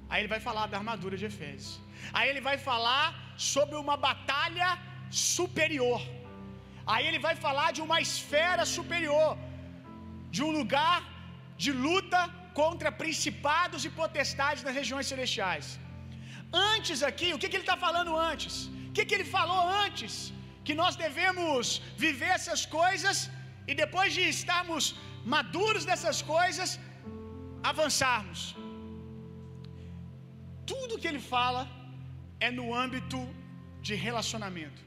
aí 0.08 0.18
ele 0.20 0.32
vai 0.34 0.40
falar 0.48 0.66
da 0.72 0.78
armadura 0.80 1.16
de 1.20 1.26
Efésios. 1.30 1.72
Aí 2.12 2.26
ele 2.30 2.42
vai 2.48 2.56
falar 2.70 3.06
sobre 3.52 3.76
uma 3.84 3.96
batalha 4.08 4.70
superior. 5.10 6.02
Aí 6.92 7.04
ele 7.08 7.20
vai 7.26 7.34
falar 7.46 7.68
de 7.76 7.82
uma 7.86 7.98
esfera 8.06 8.64
superior, 8.76 9.32
de 10.34 10.42
um 10.46 10.52
lugar 10.60 10.98
de 11.64 11.72
luta 11.86 12.20
contra 12.60 12.90
principados 13.02 13.84
e 13.88 13.90
potestades 14.02 14.64
nas 14.66 14.76
regiões 14.80 15.06
celestiais. 15.12 15.66
Antes 16.74 17.02
aqui, 17.10 17.28
o 17.34 17.38
que, 17.40 17.48
que 17.48 17.56
ele 17.58 17.68
está 17.68 17.78
falando 17.86 18.12
antes? 18.30 18.54
O 18.88 18.92
que, 18.96 19.04
que 19.08 19.14
ele 19.18 19.28
falou 19.36 19.62
antes? 19.84 20.14
Que 20.66 20.74
nós 20.80 20.96
devemos 21.04 21.66
viver 22.04 22.32
essas 22.38 22.62
coisas 22.80 23.16
e 23.70 23.74
depois 23.82 24.10
de 24.16 24.22
estarmos 24.36 24.84
maduros 25.34 25.84
dessas 25.90 26.18
coisas, 26.34 26.70
avançarmos. 27.70 28.42
Tudo 30.72 30.98
que 31.00 31.08
ele 31.10 31.22
fala 31.34 31.62
é 32.46 32.50
no 32.58 32.66
âmbito 32.84 33.18
de 33.86 33.94
relacionamento. 34.08 34.80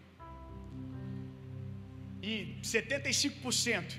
E 2.32 2.34
75% 2.76 3.98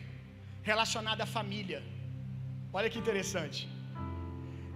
relacionado 0.70 1.20
à 1.26 1.28
família. 1.36 1.80
Olha 2.78 2.90
que 2.92 3.02
interessante. 3.04 3.60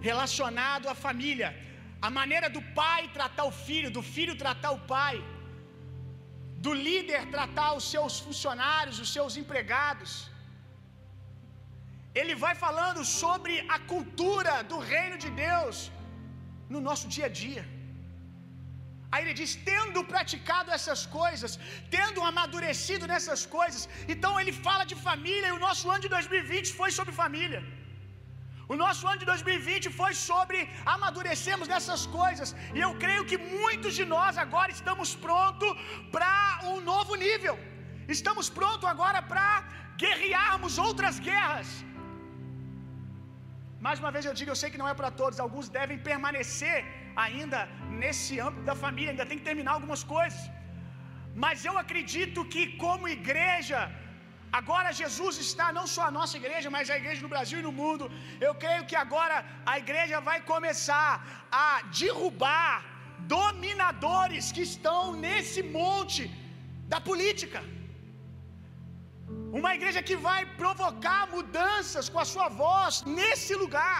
Relacionado 0.09 0.87
à 0.93 0.95
família. 1.07 1.49
A 2.07 2.09
maneira 2.19 2.47
do 2.55 2.61
pai 2.81 3.01
tratar 3.17 3.45
o 3.51 3.55
filho, 3.65 3.89
do 3.97 4.03
filho 4.15 4.35
tratar 4.43 4.71
o 4.77 4.81
pai, 4.95 5.15
do 6.65 6.73
líder 6.87 7.21
tratar 7.35 7.69
os 7.79 7.85
seus 7.93 8.13
funcionários, 8.25 9.01
os 9.03 9.11
seus 9.15 9.35
empregados. 9.41 10.11
Ele 12.19 12.35
vai 12.45 12.53
falando 12.65 13.01
sobre 13.21 13.53
a 13.75 13.79
cultura 13.91 14.55
do 14.71 14.79
reino 14.93 15.17
de 15.23 15.29
Deus 15.45 15.77
no 16.73 16.81
nosso 16.87 17.05
dia 17.15 17.27
a 17.29 17.33
dia. 17.43 17.63
Aí 19.11 19.21
ele 19.23 19.35
diz: 19.41 19.51
tendo 19.71 20.01
praticado 20.13 20.69
essas 20.77 21.01
coisas, 21.19 21.53
tendo 21.97 22.19
amadurecido 22.31 23.05
nessas 23.13 23.43
coisas. 23.57 23.83
Então 24.13 24.33
ele 24.41 24.53
fala 24.67 24.83
de 24.91 24.97
família 25.07 25.49
e 25.51 25.57
o 25.59 25.63
nosso 25.67 25.85
ano 25.93 26.03
de 26.07 26.11
2020 26.17 26.77
foi 26.81 26.89
sobre 26.97 27.21
família. 27.23 27.61
O 28.71 28.75
nosso 28.81 29.03
ano 29.11 29.21
de 29.21 29.27
2020 29.31 29.85
foi 29.99 30.11
sobre 30.27 30.57
amadurecermos 30.95 31.67
nessas 31.73 32.01
coisas. 32.19 32.49
E 32.77 32.79
eu 32.87 32.91
creio 33.03 33.23
que 33.29 33.37
muitos 33.55 33.93
de 33.99 34.05
nós 34.13 34.37
agora 34.45 34.71
estamos 34.77 35.09
prontos 35.25 35.71
para 36.15 36.33
um 36.71 36.77
novo 36.91 37.15
nível. 37.25 37.55
Estamos 38.15 38.47
prontos 38.59 38.87
agora 38.93 39.21
para 39.31 39.47
guerrearmos 40.03 40.75
outras 40.87 41.17
guerras. 41.29 41.69
Mais 43.85 43.99
uma 44.01 44.11
vez 44.15 44.23
eu 44.29 44.35
digo, 44.39 44.51
eu 44.53 44.59
sei 44.61 44.69
que 44.73 44.81
não 44.81 44.89
é 44.91 44.95
para 45.01 45.11
todos, 45.21 45.43
alguns 45.45 45.67
devem 45.77 45.99
permanecer 46.09 46.77
ainda 47.25 47.59
nesse 48.01 48.33
âmbito 48.47 48.65
da 48.71 48.75
família, 48.83 49.11
ainda 49.13 49.29
tem 49.29 49.39
que 49.39 49.49
terminar 49.51 49.73
algumas 49.77 50.03
coisas. 50.15 50.41
Mas 51.43 51.65
eu 51.69 51.75
acredito 51.83 52.39
que, 52.53 52.63
como 52.83 53.13
igreja, 53.19 53.79
agora 54.59 54.97
Jesus 55.01 55.35
está, 55.45 55.67
não 55.77 55.85
só 55.95 56.03
a 56.07 56.15
nossa 56.17 56.35
igreja, 56.41 56.69
mas 56.75 56.93
a 56.93 56.97
igreja 57.01 57.21
no 57.25 57.33
Brasil 57.33 57.59
e 57.59 57.67
no 57.67 57.73
mundo. 57.81 58.05
Eu 58.47 58.53
creio 58.63 58.85
que 58.89 58.97
agora 59.03 59.37
a 59.73 59.75
igreja 59.83 60.19
vai 60.29 60.39
começar 60.53 61.11
a 61.65 61.69
derrubar 62.01 62.73
dominadores 63.37 64.45
que 64.55 64.63
estão 64.71 65.01
nesse 65.25 65.61
monte 65.77 66.23
da 66.93 66.99
política. 67.09 67.61
Uma 69.59 69.71
igreja 69.77 70.01
que 70.07 70.17
vai 70.29 70.41
provocar 70.61 71.21
mudanças 71.35 72.07
com 72.13 72.19
a 72.23 72.29
sua 72.33 72.47
voz 72.63 73.03
nesse 73.17 73.53
lugar. 73.63 73.99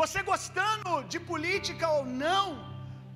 Você 0.00 0.18
gostando 0.32 0.90
de 1.12 1.18
política 1.32 1.86
ou 1.96 2.02
não, 2.26 2.46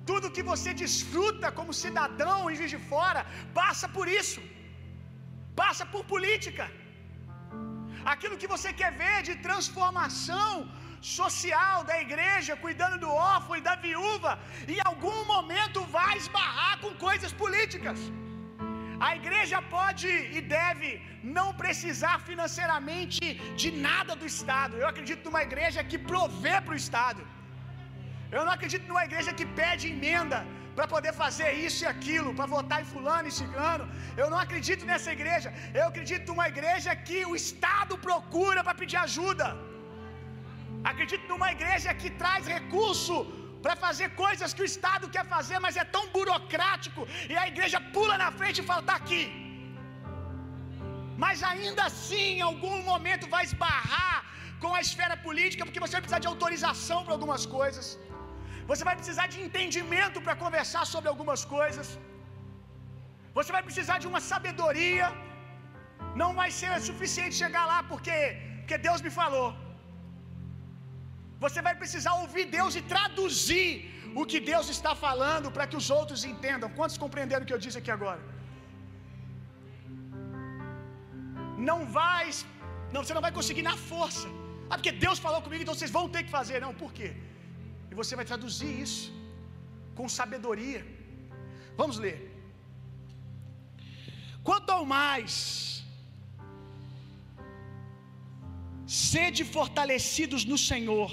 tudo 0.09 0.33
que 0.35 0.43
você 0.51 0.71
desfruta 0.83 1.47
como 1.57 1.79
cidadão 1.83 2.39
em 2.49 2.55
Juiz 2.57 2.73
de 2.75 2.81
Fora 2.91 3.21
passa 3.59 3.87
por 3.97 4.07
isso, 4.19 4.41
passa 5.61 5.85
por 5.93 6.03
política. 6.13 6.65
Aquilo 8.13 8.39
que 8.41 8.51
você 8.55 8.71
quer 8.79 8.91
ver 9.03 9.17
de 9.27 9.35
transformação 9.47 10.51
social 11.19 11.77
da 11.89 11.95
igreja, 12.05 12.61
cuidando 12.65 12.97
do 13.03 13.09
órfão 13.33 13.55
e 13.59 13.65
da 13.69 13.75
viúva, 13.87 14.31
em 14.75 14.79
algum 14.89 15.19
momento 15.33 15.79
vai 15.97 16.13
esbarrar 16.23 16.75
com 16.83 16.91
coisas 17.07 17.33
políticas. 17.43 17.99
A 19.07 19.09
igreja 19.19 19.57
pode 19.75 20.09
e 20.37 20.41
deve 20.57 20.89
não 21.37 21.47
precisar 21.61 22.15
financeiramente 22.29 23.23
de 23.61 23.69
nada 23.87 24.13
do 24.21 24.25
Estado. 24.33 24.75
Eu 24.81 24.87
acredito 24.91 25.25
numa 25.27 25.43
igreja 25.49 25.87
que 25.91 25.97
provê 26.11 26.55
para 26.65 26.75
o 26.75 26.81
Estado. 26.83 27.21
Eu 28.35 28.43
não 28.45 28.53
acredito 28.57 28.87
numa 28.91 29.05
igreja 29.09 29.33
que 29.39 29.47
pede 29.61 29.85
emenda 29.95 30.39
para 30.75 30.87
poder 30.93 31.13
fazer 31.23 31.49
isso 31.67 31.79
e 31.83 31.87
aquilo, 31.93 32.31
para 32.39 32.47
votar 32.55 32.79
em 32.81 32.89
fulano 32.93 33.27
e 33.29 33.37
ciclano. 33.39 33.85
Eu 34.21 34.27
não 34.33 34.39
acredito 34.45 34.83
nessa 34.91 35.11
igreja. 35.17 35.49
Eu 35.79 35.85
acredito 35.91 36.27
numa 36.31 36.47
igreja 36.53 36.91
que 37.07 37.19
o 37.31 37.35
Estado 37.43 37.95
procura 38.07 38.63
para 38.65 38.79
pedir 38.81 38.99
ajuda. 39.07 39.47
Acredito 40.91 41.25
numa 41.31 41.49
igreja 41.57 41.97
que 42.01 42.09
traz 42.21 42.43
recurso 42.57 43.15
para 43.63 43.75
fazer 43.85 44.07
coisas 44.23 44.53
que 44.55 44.63
o 44.65 44.69
Estado 44.73 45.05
quer 45.15 45.25
fazer, 45.35 45.57
mas 45.65 45.77
é 45.83 45.85
tão 45.95 46.03
burocrático, 46.15 47.01
e 47.31 47.35
a 47.43 47.47
igreja 47.53 47.79
pula 47.95 48.15
na 48.23 48.29
frente 48.39 48.59
e 48.61 48.67
fala: 48.69 48.83
está 48.85 48.95
aqui. 49.03 49.23
Mas 51.23 51.37
ainda 51.51 51.83
assim, 51.89 52.27
em 52.37 52.45
algum 52.51 52.77
momento 52.91 53.25
vai 53.35 53.43
esbarrar 53.49 54.17
com 54.63 54.71
a 54.77 54.81
esfera 54.85 55.15
política, 55.27 55.65
porque 55.65 55.83
você 55.83 55.93
vai 55.95 56.03
precisar 56.03 56.23
de 56.25 56.31
autorização 56.33 56.99
para 57.05 57.15
algumas 57.17 57.43
coisas, 57.57 57.87
você 58.69 58.83
vai 58.89 58.95
precisar 59.01 59.27
de 59.33 59.39
entendimento 59.45 60.19
para 60.25 60.35
conversar 60.43 60.83
sobre 60.93 61.09
algumas 61.13 61.41
coisas, 61.55 61.87
você 63.37 63.51
vai 63.55 63.63
precisar 63.67 63.97
de 64.03 64.07
uma 64.11 64.21
sabedoria, 64.31 65.07
não 66.21 66.31
vai 66.39 66.49
ser 66.59 66.71
suficiente 66.89 67.41
chegar 67.43 67.63
lá 67.71 67.79
porque, 67.91 68.17
porque 68.59 68.77
Deus 68.87 69.01
me 69.07 69.11
falou. 69.21 69.49
Você 71.43 71.59
vai 71.67 71.73
precisar 71.81 72.13
ouvir 72.23 72.45
Deus 72.59 72.73
e 72.79 72.81
traduzir 72.93 73.69
o 74.19 74.23
que 74.31 74.39
Deus 74.51 74.67
está 74.75 74.93
falando 75.05 75.47
para 75.55 75.67
que 75.69 75.77
os 75.81 75.89
outros 75.97 76.21
entendam. 76.31 76.69
Quantos 76.77 76.97
compreenderam 77.03 77.43
o 77.43 77.47
que 77.49 77.55
eu 77.55 77.63
disse 77.65 77.79
aqui 77.81 77.91
agora? 77.97 78.21
Não 81.69 81.79
vai, 81.99 82.23
não, 82.93 83.01
você 83.03 83.15
não 83.17 83.25
vai 83.27 83.33
conseguir 83.39 83.65
na 83.69 83.77
força. 83.91 84.27
Ah, 84.69 84.75
porque 84.77 84.93
Deus 85.05 85.19
falou 85.25 85.41
comigo, 85.45 85.61
então 85.63 85.77
vocês 85.77 85.95
vão 85.97 86.05
ter 86.15 86.23
que 86.25 86.35
fazer. 86.39 86.59
Não, 86.65 86.73
por 86.83 86.91
quê? 86.97 87.09
E 87.95 87.97
você 88.01 88.13
vai 88.19 88.25
traduzir 88.29 88.71
isso 88.85 89.03
com 89.97 90.07
sabedoria. 90.15 90.81
Vamos 91.77 91.97
ler. 92.05 92.17
Quanto 94.47 94.69
ao 94.75 94.83
mais, 94.85 95.37
sede 98.85 99.43
fortalecidos 99.45 100.43
no 100.51 100.57
Senhor 100.57 101.09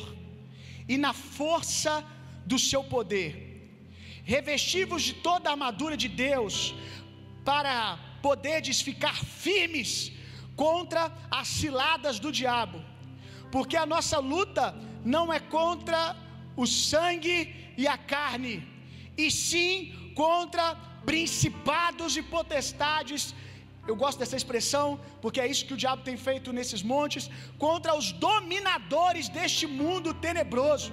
e 0.89 0.97
na 1.05 1.13
força 1.13 1.95
do 2.53 2.59
seu 2.71 2.83
poder. 2.97 3.31
revestivos 4.25 5.03
de 5.03 5.15
toda 5.29 5.49
a 5.49 5.53
armadura 5.53 5.97
de 6.03 6.09
Deus, 6.09 6.75
para 7.45 7.77
poderdes 8.27 8.81
ficar 8.81 9.17
firmes 9.45 10.13
contra 10.65 11.03
as 11.31 11.49
ciladas 11.61 12.19
do 12.25 12.31
diabo, 12.41 12.81
porque 13.55 13.77
a 13.77 13.87
nossa 13.95 14.19
luta 14.19 14.65
não 15.05 15.33
é 15.33 15.41
contra 15.41 16.01
o 16.57 16.67
sangue 16.67 17.39
e 17.77 17.87
a 17.87 17.97
carne, 18.15 18.55
e 19.17 19.31
sim 19.31 19.73
contra 20.15 20.67
principados 21.11 22.17
e 22.21 22.23
potestades. 22.23 23.35
Eu 23.91 23.97
gosto 24.03 24.19
dessa 24.21 24.37
expressão, 24.41 24.87
porque 25.23 25.41
é 25.41 25.47
isso 25.53 25.67
que 25.67 25.75
o 25.77 25.81
diabo 25.85 26.03
tem 26.09 26.17
feito 26.29 26.53
nesses 26.59 26.83
montes 26.93 27.25
contra 27.59 27.95
os 28.01 28.13
dominadores 28.29 29.29
deste 29.37 29.67
mundo 29.67 30.15
tenebroso, 30.27 30.93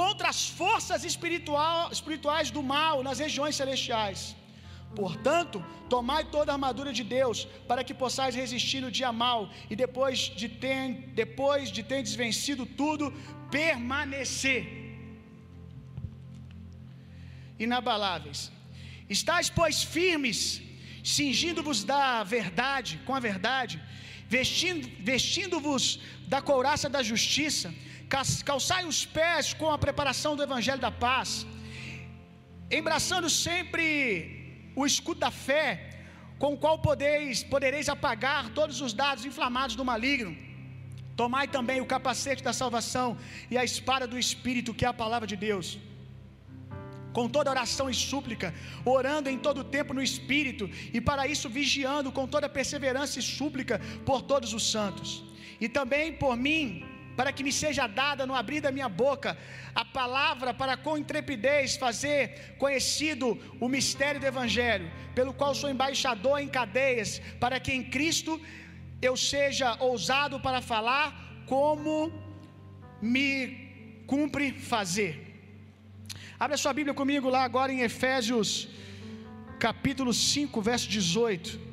contra 0.00 0.28
as 0.34 0.48
forças 0.62 1.04
espiritual, 1.04 1.92
espirituais 1.98 2.50
do 2.56 2.62
mal 2.74 3.02
nas 3.08 3.18
regiões 3.26 3.56
celestiais. 3.62 4.20
Portanto, 5.00 5.58
tomai 5.94 6.22
toda 6.36 6.50
a 6.50 6.54
armadura 6.56 6.92
de 6.98 7.04
Deus, 7.18 7.38
para 7.68 7.84
que 7.86 7.94
possais 8.02 8.34
resistir 8.42 8.80
no 8.84 8.90
dia 8.98 9.12
mal, 9.24 9.40
e 9.72 9.76
depois 9.84 10.18
de 10.40 10.48
ter, 10.62 10.80
depois 11.22 11.70
de 11.76 11.82
ter 11.90 12.00
desvencido 12.08 12.64
tudo, 12.82 13.06
permanecer 13.58 14.62
inabaláveis. 17.64 18.40
Estais, 19.16 19.48
pois, 19.58 19.82
firmes, 19.96 20.42
cingindo-vos 21.16 21.80
da 21.92 22.04
verdade, 22.36 22.92
com 23.06 23.14
a 23.18 23.20
verdade, 23.30 23.74
vestindo, 24.36 24.86
vestindo-vos 25.10 25.84
da 26.32 26.40
couraça 26.50 26.88
da 26.96 27.02
justiça, 27.10 27.68
calçai 28.50 28.82
os 28.92 29.00
pés 29.18 29.52
com 29.60 29.70
a 29.76 29.78
preparação 29.86 30.34
do 30.38 30.42
evangelho 30.48 30.80
da 30.86 30.90
paz, 31.06 31.46
embraçando 32.78 33.30
sempre 33.30 34.35
o 34.76 34.84
escudo 34.84 35.20
da 35.26 35.30
fé, 35.30 35.66
com 36.38 36.52
o 36.54 36.58
qual 36.62 36.78
podeis, 36.78 37.42
podereis 37.54 37.88
apagar 37.88 38.50
todos 38.50 38.80
os 38.86 38.92
dados 38.92 39.24
inflamados 39.24 39.74
do 39.74 39.84
maligno. 39.92 40.32
Tomai 41.20 41.46
também 41.48 41.80
o 41.80 41.90
capacete 41.94 42.42
da 42.48 42.52
salvação 42.52 43.16
e 43.50 43.56
a 43.56 43.64
espada 43.64 44.06
do 44.06 44.18
Espírito, 44.24 44.74
que 44.74 44.84
é 44.84 44.88
a 44.88 45.00
palavra 45.02 45.26
de 45.26 45.34
Deus. 45.34 45.78
Com 47.14 47.26
toda 47.36 47.50
oração 47.50 47.88
e 47.88 47.94
súplica, 47.94 48.48
orando 48.84 49.30
em 49.30 49.38
todo 49.38 49.64
tempo 49.76 49.94
no 49.94 50.02
Espírito, 50.02 50.68
e 50.92 51.00
para 51.00 51.26
isso 51.26 51.48
vigiando 51.48 52.12
com 52.12 52.26
toda 52.34 52.54
perseverança 52.58 53.18
e 53.18 53.22
súplica 53.22 53.80
por 54.04 54.20
todos 54.20 54.52
os 54.52 54.70
santos. 54.70 55.24
E 55.58 55.70
também 55.70 56.12
por 56.12 56.36
mim, 56.36 56.84
para 57.16 57.32
que 57.32 57.44
me 57.46 57.52
seja 57.62 57.86
dada 57.86 58.26
no 58.26 58.34
abrir 58.34 58.60
da 58.60 58.70
minha 58.76 58.88
boca 58.88 59.36
a 59.74 59.84
palavra 59.84 60.52
para 60.60 60.76
com 60.76 60.98
intrepidez 61.02 61.76
fazer 61.76 62.54
conhecido 62.58 63.26
o 63.60 63.68
mistério 63.68 64.20
do 64.20 64.26
Evangelho, 64.26 64.90
pelo 65.14 65.32
qual 65.32 65.54
sou 65.54 65.70
embaixador 65.70 66.38
em 66.40 66.48
cadeias, 66.48 67.20
para 67.40 67.58
que 67.58 67.72
em 67.72 67.84
Cristo 67.94 68.40
eu 69.00 69.16
seja 69.16 69.76
ousado 69.80 70.38
para 70.40 70.60
falar 70.60 71.06
como 71.46 72.12
me 73.00 73.66
cumpre 74.06 74.52
fazer. 74.52 75.12
Abra 76.38 76.56
sua 76.56 76.72
Bíblia 76.72 76.94
comigo 76.94 77.28
lá 77.28 77.42
agora 77.44 77.72
em 77.72 77.80
Efésios, 77.80 78.68
capítulo 79.58 80.12
5, 80.12 80.60
verso 80.60 80.88
18. 80.88 81.65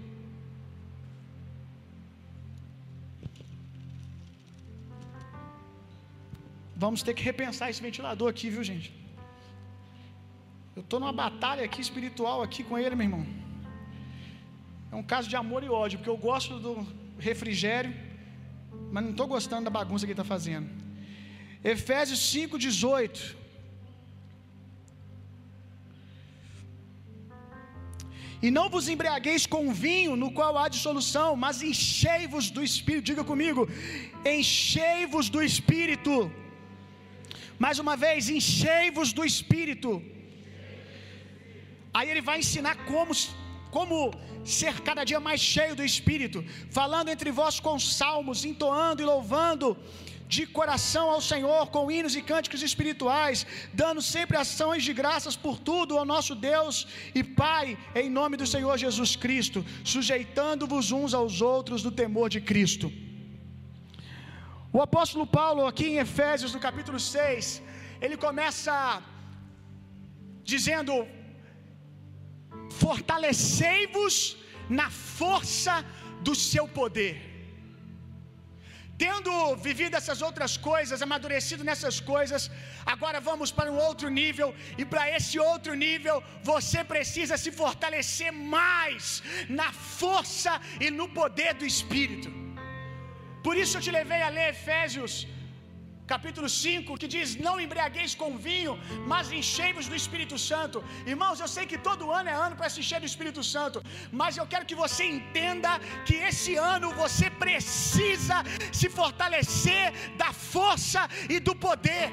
Vamos 6.85 7.01
ter 7.07 7.13
que 7.17 7.23
repensar 7.31 7.67
esse 7.71 7.81
ventilador 7.87 8.27
aqui, 8.33 8.47
viu, 8.53 8.63
gente? 8.69 8.87
Eu 10.77 10.81
estou 10.83 10.99
numa 11.01 11.15
batalha 11.25 11.63
aqui 11.67 11.79
espiritual 11.87 12.37
aqui 12.45 12.61
com 12.69 12.75
ele, 12.81 12.95
meu 12.99 13.05
irmão. 13.07 13.23
É 14.91 14.95
um 15.01 15.05
caso 15.11 15.29
de 15.31 15.37
amor 15.41 15.61
e 15.67 15.69
ódio, 15.83 15.97
porque 15.99 16.13
eu 16.13 16.21
gosto 16.29 16.59
do 16.65 16.73
refrigério, 17.27 17.93
mas 18.91 19.01
não 19.05 19.13
estou 19.13 19.27
gostando 19.35 19.63
da 19.67 19.73
bagunça 19.79 20.05
que 20.05 20.11
ele 20.11 20.19
está 20.19 20.29
fazendo. 20.35 20.67
Efésios 21.75 22.19
5,18. 22.33 23.35
E 28.45 28.51
não 28.59 28.67
vos 28.75 28.87
embriagueis 28.93 29.43
com 29.55 29.73
vinho, 29.87 30.13
no 30.23 30.31
qual 30.37 30.53
há 30.59 30.67
dissolução, 30.77 31.29
mas 31.47 31.61
enchei-vos 31.71 32.47
do 32.55 32.61
Espírito. 32.69 33.05
Diga 33.11 33.23
comigo: 33.33 33.61
enchei-vos 34.37 35.27
do 35.35 35.41
Espírito. 35.51 36.15
Mais 37.63 37.77
uma 37.83 37.95
vez, 38.03 38.29
enchei-vos 38.37 39.09
do 39.17 39.23
Espírito. 39.31 39.89
Aí 41.97 42.07
ele 42.11 42.23
vai 42.29 42.37
ensinar 42.43 42.75
como, 42.91 43.13
como 43.75 43.97
ser 44.57 44.73
cada 44.87 45.03
dia 45.09 45.19
mais 45.27 45.41
cheio 45.53 45.75
do 45.79 45.85
Espírito, 45.91 46.39
falando 46.77 47.11
entre 47.13 47.31
vós 47.39 47.57
com 47.65 47.75
salmos, 47.99 48.43
entoando 48.51 49.01
e 49.03 49.09
louvando 49.13 49.69
de 50.35 50.43
coração 50.57 51.05
ao 51.13 51.21
Senhor 51.31 51.63
com 51.75 51.91
hinos 51.95 52.15
e 52.19 52.21
cânticos 52.31 52.61
espirituais, 52.69 53.45
dando 53.81 54.01
sempre 54.15 54.35
ações 54.43 54.83
de 54.87 54.93
graças 55.01 55.35
por 55.45 55.55
tudo 55.69 55.97
ao 55.97 56.05
nosso 56.13 56.35
Deus 56.49 56.75
e 57.19 57.23
Pai, 57.43 57.77
em 58.03 58.09
nome 58.19 58.35
do 58.41 58.47
Senhor 58.55 58.75
Jesus 58.85 59.13
Cristo, 59.25 59.61
sujeitando-vos 59.93 60.91
uns 60.99 61.13
aos 61.21 61.39
outros 61.55 61.83
no 61.87 61.93
temor 62.03 62.29
de 62.35 62.41
Cristo. 62.51 62.89
O 64.77 64.81
apóstolo 64.87 65.25
Paulo, 65.39 65.61
aqui 65.71 65.85
em 65.89 65.99
Efésios, 66.05 66.53
no 66.55 66.61
capítulo 66.67 66.99
6, 66.99 67.61
ele 68.05 68.17
começa 68.23 68.75
dizendo: 70.51 70.93
Fortalecei-vos 72.81 74.15
na 74.79 74.87
força 75.19 75.75
do 76.27 76.33
seu 76.49 76.65
poder. 76.79 77.15
Tendo 79.05 79.31
vivido 79.67 79.95
essas 79.99 80.19
outras 80.27 80.53
coisas, 80.69 81.03
amadurecido 81.05 81.63
nessas 81.69 81.99
coisas, 82.11 82.43
agora 82.93 83.19
vamos 83.29 83.51
para 83.57 83.71
um 83.71 83.79
outro 83.89 84.09
nível, 84.21 84.49
e 84.81 84.85
para 84.91 85.03
esse 85.17 85.37
outro 85.51 85.73
nível 85.87 86.17
você 86.51 86.81
precisa 86.93 87.37
se 87.43 87.51
fortalecer 87.63 88.31
mais 88.59 89.21
na 89.61 89.71
força 90.01 90.53
e 90.85 90.89
no 90.99 91.07
poder 91.21 91.53
do 91.61 91.67
Espírito. 91.73 92.42
Por 93.45 93.55
isso 93.61 93.75
eu 93.77 93.85
te 93.85 93.91
levei 93.99 94.21
a 94.27 94.33
ler 94.37 94.49
Efésios 94.55 95.13
capítulo 96.11 96.47
5, 96.49 96.97
que 97.01 97.07
diz: 97.15 97.29
Não 97.45 97.55
embriagueis 97.63 98.13
com 98.21 98.37
vinho, 98.47 98.73
mas 99.11 99.31
enchei-vos 99.39 99.87
do 99.91 99.95
Espírito 100.01 100.37
Santo. 100.49 100.77
Irmãos, 101.13 101.39
eu 101.43 101.49
sei 101.55 101.65
que 101.71 101.79
todo 101.87 102.11
ano 102.19 102.29
é 102.33 102.37
ano 102.45 102.57
para 102.59 102.69
se 102.73 102.79
encher 102.81 102.99
do 103.03 103.09
Espírito 103.11 103.43
Santo, 103.53 103.79
mas 104.21 104.37
eu 104.37 104.47
quero 104.51 104.67
que 104.69 104.81
você 104.83 105.05
entenda 105.17 105.71
que 106.07 106.15
esse 106.29 106.55
ano 106.75 106.89
você 107.03 107.29
precisa 107.45 108.39
se 108.79 108.89
fortalecer 108.99 109.85
da 110.23 110.31
força 110.53 111.03
e 111.35 111.39
do 111.47 111.55
poder. 111.67 112.07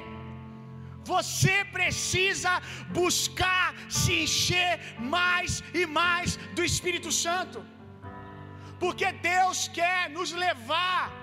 Você 1.13 1.55
precisa 1.77 2.51
buscar 3.01 3.67
se 4.01 4.11
encher 4.23 4.73
mais 5.15 5.63
e 5.81 5.85
mais 5.99 6.37
do 6.57 6.63
Espírito 6.71 7.11
Santo, 7.23 7.59
porque 8.83 9.07
Deus 9.31 9.67
quer 9.79 10.01
nos 10.17 10.31
levar 10.45 11.20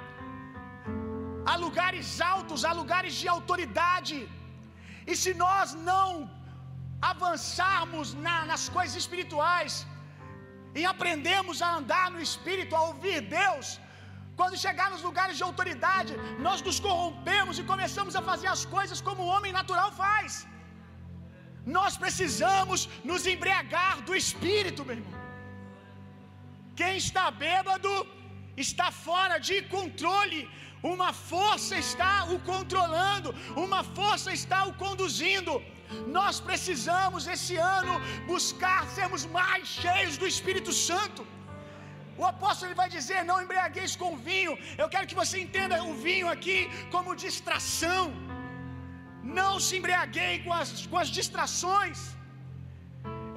a 1.50 1.54
lugares 1.64 2.08
altos, 2.34 2.64
a 2.70 2.72
lugares 2.80 3.14
de 3.20 3.28
autoridade. 3.36 4.16
E 5.10 5.14
se 5.22 5.32
nós 5.44 5.68
não 5.90 6.08
avançarmos 7.10 8.08
na, 8.24 8.36
nas 8.50 8.64
coisas 8.76 8.96
espirituais, 9.04 9.74
e 10.78 10.84
aprendemos 10.94 11.58
a 11.66 11.70
andar 11.78 12.06
no 12.14 12.20
Espírito, 12.28 12.76
a 12.78 12.82
ouvir 12.90 13.20
Deus, 13.38 13.66
quando 14.38 14.62
chegar 14.64 14.88
nos 14.94 15.04
lugares 15.08 15.36
de 15.38 15.44
autoridade, 15.48 16.12
nós 16.46 16.60
nos 16.66 16.78
corrompemos 16.86 17.58
e 17.60 17.68
começamos 17.72 18.14
a 18.18 18.22
fazer 18.30 18.50
as 18.56 18.64
coisas 18.76 19.00
como 19.08 19.22
o 19.22 19.30
homem 19.34 19.52
natural 19.60 19.90
faz. 20.02 20.32
Nós 21.78 21.94
precisamos 22.04 22.80
nos 23.10 23.24
embriagar 23.32 23.96
do 24.08 24.14
Espírito, 24.22 24.86
meu 24.88 24.96
irmão. 25.00 25.18
Quem 26.80 26.94
está 27.04 27.24
bêbado 27.44 27.92
está 28.66 28.88
fora 29.06 29.36
de 29.48 29.56
controle. 29.74 30.40
Uma 30.82 31.12
força 31.12 31.74
está 31.86 32.24
o 32.34 32.38
controlando, 32.50 33.30
uma 33.66 33.82
força 33.98 34.32
está 34.32 34.60
o 34.70 34.74
conduzindo. 34.84 35.54
Nós 36.18 36.38
precisamos 36.48 37.26
esse 37.34 37.56
ano 37.56 37.94
buscar 38.26 38.80
sermos 38.98 39.24
mais 39.38 39.66
cheios 39.66 40.16
do 40.22 40.26
Espírito 40.34 40.72
Santo. 40.72 41.22
O 42.20 42.24
apóstolo 42.32 42.68
ele 42.68 42.80
vai 42.82 42.88
dizer: 42.96 43.20
Não 43.30 43.40
embriagueis 43.44 43.94
com 44.02 44.10
vinho. 44.30 44.54
Eu 44.82 44.88
quero 44.92 45.08
que 45.10 45.20
você 45.22 45.36
entenda 45.46 45.82
o 45.90 45.94
vinho 46.06 46.28
aqui 46.36 46.58
como 46.94 47.18
distração. 47.26 48.04
Não 49.40 49.52
se 49.66 49.74
embriaguei 49.78 50.34
com 50.44 50.52
as, 50.60 50.70
com 50.90 50.98
as 51.04 51.10
distrações. 51.18 51.98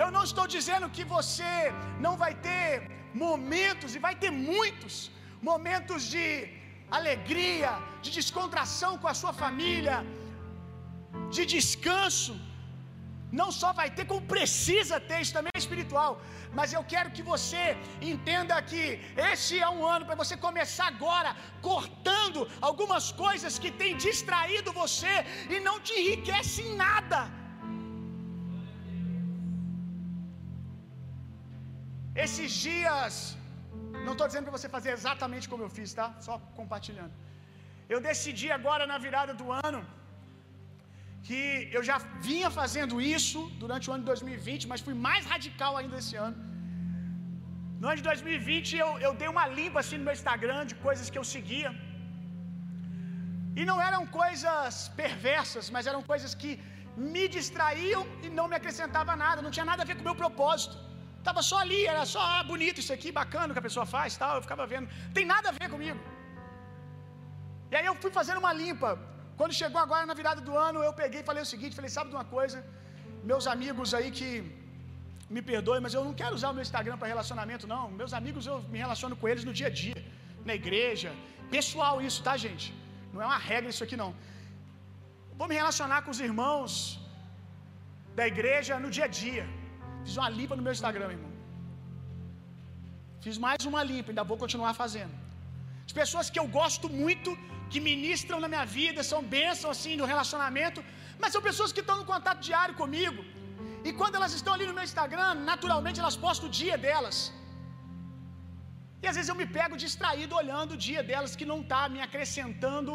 Eu 0.01 0.09
não 0.15 0.23
estou 0.29 0.45
dizendo 0.55 0.93
que 0.95 1.03
você 1.17 1.53
não 2.05 2.13
vai 2.23 2.33
ter 2.47 2.67
momentos, 3.25 3.95
e 3.95 3.99
vai 4.07 4.15
ter 4.23 4.31
muitos 4.31 4.93
momentos 5.49 6.01
de 6.13 6.25
alegria, 6.99 7.71
de 8.03 8.11
descontração 8.19 8.93
com 9.01 9.09
a 9.13 9.17
sua 9.21 9.33
família, 9.43 9.97
de 11.35 11.43
descanso. 11.55 12.33
Não 13.39 13.49
só 13.59 13.69
vai 13.79 13.89
ter, 13.97 14.05
como 14.11 14.29
precisa 14.35 14.95
ter, 15.09 15.19
isso 15.23 15.35
também 15.37 15.53
é 15.57 15.61
espiritual. 15.65 16.11
Mas 16.57 16.73
eu 16.77 16.83
quero 16.93 17.09
que 17.15 17.23
você 17.33 17.63
entenda 18.11 18.55
que 18.71 18.83
esse 19.31 19.53
é 19.65 19.69
um 19.77 19.83
ano 19.95 20.05
para 20.07 20.21
você 20.21 20.35
começar 20.47 20.87
agora 20.93 21.31
cortando 21.69 22.41
algumas 22.69 23.05
coisas 23.25 23.59
que 23.63 23.71
têm 23.81 24.01
distraído 24.07 24.79
você 24.83 25.15
e 25.53 25.59
não 25.67 25.77
te 25.79 25.93
enriquece 26.01 26.59
em 26.67 26.75
nada. 26.85 27.21
Esses 32.25 32.51
dias, 32.67 33.13
não 34.05 34.13
estou 34.15 34.27
dizendo 34.29 34.45
para 34.47 34.57
você 34.57 34.69
fazer 34.75 34.91
exatamente 34.97 35.47
como 35.51 35.63
eu 35.65 35.71
fiz, 35.77 35.89
tá? 35.99 36.07
Só 36.27 36.35
compartilhando. 36.59 37.13
Eu 37.93 37.99
decidi 38.09 38.49
agora 38.59 38.85
na 38.91 38.97
virada 39.05 39.33
do 39.41 39.47
ano 39.65 39.81
que 41.27 41.41
eu 41.77 41.83
já 41.89 41.97
vinha 42.29 42.49
fazendo 42.59 42.95
isso 43.15 43.39
durante 43.63 43.85
o 43.87 43.93
ano 43.93 44.03
de 44.05 44.09
2020, 44.13 44.67
mas 44.71 44.85
fui 44.87 44.95
mais 45.07 45.23
radical 45.33 45.73
ainda 45.79 45.97
esse 46.03 46.15
ano. 46.27 46.37
No 47.79 47.87
ano 47.89 47.99
de 48.01 48.07
2020 48.11 48.71
eu, 48.83 48.89
eu 49.07 49.13
dei 49.21 49.29
uma 49.35 49.45
limpa 49.59 49.79
assim 49.83 49.97
no 49.99 50.05
meu 50.07 50.15
Instagram 50.19 50.59
de 50.71 50.75
coisas 50.87 51.07
que 51.11 51.19
eu 51.21 51.25
seguia. 51.35 51.71
E 53.59 53.63
não 53.69 53.77
eram 53.89 54.03
coisas 54.21 54.75
perversas, 55.01 55.65
mas 55.75 55.87
eram 55.91 56.03
coisas 56.11 56.33
que 56.41 56.51
me 57.13 57.25
distraíam 57.37 58.03
e 58.25 58.29
não 58.37 58.45
me 58.51 58.55
acrescentava 58.59 59.13
nada, 59.25 59.45
não 59.45 59.53
tinha 59.55 59.67
nada 59.71 59.81
a 59.83 59.87
ver 59.89 59.95
com 59.97 60.03
o 60.05 60.09
meu 60.09 60.17
propósito. 60.23 60.77
Tava 61.27 61.41
só 61.49 61.57
ali, 61.63 61.79
era 61.93 62.03
só 62.13 62.21
ah, 62.35 62.43
bonito 62.51 62.79
isso 62.83 62.93
aqui, 62.97 63.09
bacana 63.21 63.49
o 63.51 63.55
que 63.55 63.63
a 63.63 63.67
pessoa 63.69 63.85
faz, 63.95 64.17
tal, 64.21 64.33
eu 64.37 64.43
ficava 64.47 64.65
vendo. 64.73 64.87
Tem 65.17 65.25
nada 65.33 65.47
a 65.49 65.55
ver 65.59 65.69
comigo. 65.75 65.99
E 67.71 67.75
aí 67.77 67.85
eu 67.89 67.95
fui 68.03 68.11
fazendo 68.19 68.39
uma 68.43 68.53
limpa. 68.61 68.91
Quando 69.39 69.59
chegou 69.59 69.79
agora 69.85 70.05
na 70.09 70.15
virada 70.21 70.41
do 70.47 70.55
ano, 70.67 70.79
eu 70.87 70.93
peguei 71.01 71.21
e 71.21 71.27
falei 71.29 71.43
o 71.43 71.51
seguinte, 71.53 71.77
falei, 71.79 71.91
sabe 71.97 72.09
de 72.11 72.17
uma 72.17 72.27
coisa? 72.37 72.57
Meus 73.31 73.45
amigos 73.53 73.93
aí 73.97 74.09
que 74.19 74.29
me 75.35 75.41
perdoem, 75.49 75.81
mas 75.85 75.93
eu 75.97 76.03
não 76.07 76.15
quero 76.21 76.33
usar 76.37 76.49
o 76.51 76.55
meu 76.57 76.65
Instagram 76.67 76.97
para 76.99 77.13
relacionamento 77.15 77.65
não. 77.73 77.83
Meus 78.01 78.13
amigos 78.19 78.45
eu 78.51 78.57
me 78.73 78.79
relaciono 78.85 79.15
com 79.19 79.27
eles 79.31 79.45
no 79.49 79.53
dia 79.59 79.69
a 79.71 79.75
dia, 79.83 79.99
na 80.49 80.55
igreja. 80.61 81.11
Pessoal 81.57 81.95
isso, 82.07 82.19
tá, 82.27 82.35
gente? 82.45 82.67
Não 83.13 83.21
é 83.23 83.27
uma 83.31 83.41
regra 83.51 83.69
isso 83.73 83.85
aqui 83.85 83.97
não. 84.03 84.11
Vou 85.39 85.47
me 85.51 85.55
relacionar 85.61 85.99
com 86.05 86.11
os 86.15 86.21
irmãos 86.29 86.73
da 88.19 88.25
igreja 88.33 88.73
no 88.85 88.91
dia 88.97 89.07
a 89.09 89.13
dia. 89.23 89.45
Fiz 90.05 90.15
uma 90.21 90.29
limpa 90.39 90.55
no 90.59 90.63
meu 90.65 90.73
Instagram, 90.77 91.09
irmão. 91.17 91.31
Fiz 93.25 93.37
mais 93.47 93.65
uma 93.71 93.81
limpa, 93.91 94.09
ainda 94.11 94.23
vou 94.31 94.37
continuar 94.43 94.73
fazendo. 94.83 95.15
As 95.87 95.95
pessoas 96.01 96.29
que 96.33 96.39
eu 96.41 96.47
gosto 96.59 96.87
muito, 97.01 97.31
que 97.71 97.79
ministram 97.91 98.39
na 98.43 98.49
minha 98.53 98.65
vida, 98.77 99.01
são 99.11 99.19
bênção 99.37 99.69
assim 99.75 99.93
no 100.01 100.07
relacionamento, 100.13 100.79
mas 101.21 101.33
são 101.35 101.41
pessoas 101.49 101.71
que 101.75 101.83
estão 101.83 101.97
no 102.01 102.07
contato 102.13 102.41
diário 102.49 102.75
comigo. 102.81 103.21
E 103.87 103.91
quando 103.99 104.17
elas 104.19 104.33
estão 104.39 104.53
ali 104.55 104.65
no 104.69 104.75
meu 104.77 104.85
Instagram, 104.89 105.29
naturalmente 105.51 105.99
elas 106.03 106.17
postam 106.25 106.47
o 106.49 106.53
dia 106.61 106.77
delas. 106.85 107.17
E 109.03 109.07
às 109.09 109.15
vezes 109.17 109.29
eu 109.31 109.37
me 109.41 109.47
pego 109.57 109.75
distraído 109.85 110.33
olhando 110.41 110.71
o 110.75 110.81
dia 110.87 111.01
delas 111.09 111.35
que 111.39 111.47
não 111.51 111.59
está 111.63 111.81
me 111.93 112.01
acrescentando 112.07 112.93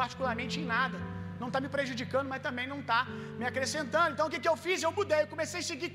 particularmente 0.00 0.56
em 0.62 0.66
nada. 0.74 0.98
Não 1.42 1.48
está 1.50 1.60
me 1.64 1.70
prejudicando, 1.76 2.28
mas 2.32 2.42
também 2.48 2.66
não 2.72 2.80
está 2.84 3.00
me 3.38 3.46
acrescentando. 3.50 4.10
Então 4.14 4.26
o 4.28 4.32
que, 4.32 4.40
que 4.44 4.50
eu 4.52 4.58
fiz? 4.66 4.82
Eu 4.82 4.92
mudei, 4.98 5.20
eu 5.22 5.30
comecei 5.34 5.60
a 5.64 5.68
seguir. 5.70 5.92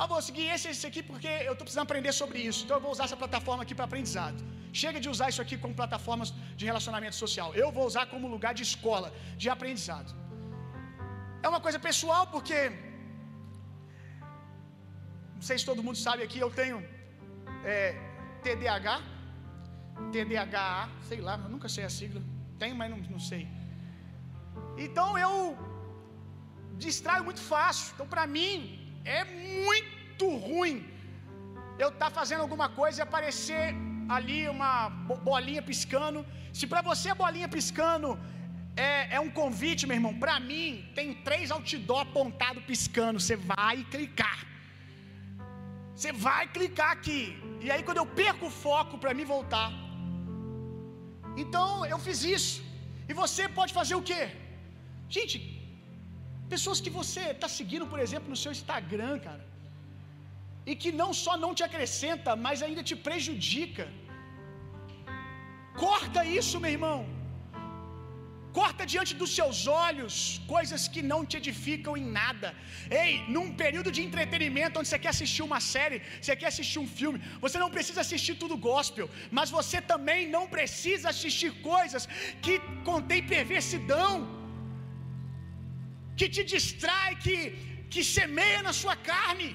Ah, 0.00 0.06
vou 0.12 0.20
seguir 0.26 0.44
esse, 0.54 0.66
esse 0.72 0.86
aqui 0.90 1.00
porque 1.08 1.30
eu 1.48 1.52
estou 1.54 1.64
precisando 1.66 1.86
aprender 1.88 2.12
sobre 2.20 2.38
isso. 2.50 2.60
Então 2.64 2.76
eu 2.76 2.84
vou 2.84 2.92
usar 2.94 3.04
essa 3.06 3.18
plataforma 3.22 3.62
aqui 3.64 3.74
para 3.78 3.86
aprendizado. 3.88 4.38
Chega 4.82 4.98
de 5.04 5.08
usar 5.14 5.26
isso 5.32 5.42
aqui 5.44 5.56
como 5.62 5.74
plataformas 5.80 6.28
de 6.58 6.64
relacionamento 6.70 7.16
social. 7.24 7.48
Eu 7.62 7.68
vou 7.76 7.84
usar 7.90 8.04
como 8.12 8.32
lugar 8.36 8.52
de 8.58 8.62
escola, 8.70 9.08
de 9.42 9.50
aprendizado. 9.54 10.10
É 11.44 11.48
uma 11.52 11.60
coisa 11.66 11.78
pessoal 11.88 12.22
porque 12.34 12.58
não 15.34 15.44
sei 15.50 15.58
se 15.58 15.66
todo 15.70 15.84
mundo 15.86 15.98
sabe 16.06 16.22
aqui, 16.22 16.40
eu 16.46 16.50
tenho 16.62 16.80
é, 17.74 17.78
TDAH, 18.42 18.98
TDAH, 20.14 20.88
sei 21.10 21.20
lá, 21.28 21.34
eu 21.44 21.50
nunca 21.54 21.68
sei 21.76 21.84
a 21.84 21.92
sigla. 22.00 22.22
Tenho, 22.58 22.74
mas 22.74 22.90
não, 22.90 23.00
não 23.16 23.22
sei. 23.30 23.44
Então 24.78 25.10
eu 25.26 25.34
distraio 26.86 27.22
muito 27.22 27.42
fácil. 27.54 27.92
Então 27.94 28.08
para 28.14 28.26
mim 28.36 28.79
é 29.04 29.24
muito 29.24 30.28
ruim 30.36 30.86
eu 31.78 31.88
estar 31.88 32.10
tá 32.10 32.16
fazendo 32.18 32.42
alguma 32.42 32.68
coisa 32.68 33.00
e 33.00 33.02
aparecer 33.02 33.74
ali 34.08 34.48
uma 34.48 34.90
bolinha 35.30 35.62
piscando. 35.62 36.26
Se 36.52 36.66
para 36.66 36.82
você 36.82 37.08
a 37.10 37.14
bolinha 37.14 37.48
piscando 37.48 38.18
é, 38.76 39.16
é 39.16 39.20
um 39.20 39.30
convite, 39.30 39.86
meu 39.86 39.96
irmão, 39.96 40.14
para 40.24 40.38
mim 40.40 40.66
tem 40.94 41.14
três 41.28 41.50
outdoor 41.50 42.00
apontado 42.00 42.60
piscando. 42.62 43.20
Você 43.20 43.36
vai 43.36 43.84
clicar. 43.84 44.38
Você 45.94 46.12
vai 46.12 46.46
clicar 46.48 46.90
aqui. 46.92 47.20
E 47.60 47.70
aí 47.70 47.82
quando 47.82 47.98
eu 47.98 48.06
perco 48.06 48.46
o 48.46 48.56
foco 48.64 48.98
para 48.98 49.14
me 49.14 49.24
voltar. 49.24 49.70
Então 51.36 51.86
eu 51.86 51.98
fiz 51.98 52.24
isso. 52.24 52.62
E 53.08 53.12
você 53.12 53.48
pode 53.48 53.72
fazer 53.72 53.94
o 53.94 54.02
quê? 54.02 54.22
Gente, 55.08 55.59
pessoas 56.54 56.80
que 56.84 56.92
você 57.00 57.22
está 57.36 57.48
seguindo, 57.58 57.86
por 57.92 58.00
exemplo, 58.06 58.28
no 58.34 58.40
seu 58.42 58.52
Instagram, 58.58 59.14
cara 59.28 59.44
e 60.70 60.74
que 60.82 60.90
não 61.02 61.10
só 61.22 61.32
não 61.44 61.52
te 61.58 61.62
acrescenta, 61.68 62.36
mas 62.46 62.62
ainda 62.66 62.82
te 62.88 62.96
prejudica. 63.06 63.86
Corta 65.84 66.20
isso, 66.40 66.60
meu 66.64 66.72
irmão. 66.78 66.98
Corta 68.58 68.84
diante 68.92 69.12
dos 69.20 69.32
seus 69.38 69.58
olhos 69.86 70.14
coisas 70.54 70.82
que 70.92 71.02
não 71.10 71.18
te 71.28 71.36
edificam 71.40 71.92
em 72.00 72.06
nada. 72.18 72.48
Ei, 73.02 73.12
num 73.34 73.48
período 73.62 73.90
de 73.96 74.02
entretenimento 74.06 74.78
onde 74.80 74.88
você 74.88 74.98
quer 75.02 75.12
assistir 75.12 75.42
uma 75.48 75.60
série, 75.74 75.98
você 76.20 76.34
quer 76.40 76.48
assistir 76.52 76.80
um 76.84 76.88
filme, 77.00 77.20
você 77.44 77.58
não 77.64 77.70
precisa 77.76 78.00
assistir 78.04 78.34
tudo 78.42 78.62
gospel, 78.72 79.08
mas 79.38 79.54
você 79.58 79.80
também 79.92 80.22
não 80.36 80.44
precisa 80.56 81.08
assistir 81.14 81.52
coisas 81.72 82.08
que 82.44 82.56
contêm 82.90 83.30
perversidão, 83.34 84.12
que 86.20 86.28
te 86.36 86.42
distrai, 86.54 87.10
que, 87.24 87.34
que 87.92 88.02
semeia 88.16 88.60
na 88.66 88.72
sua 88.80 88.96
carne. 89.10 89.50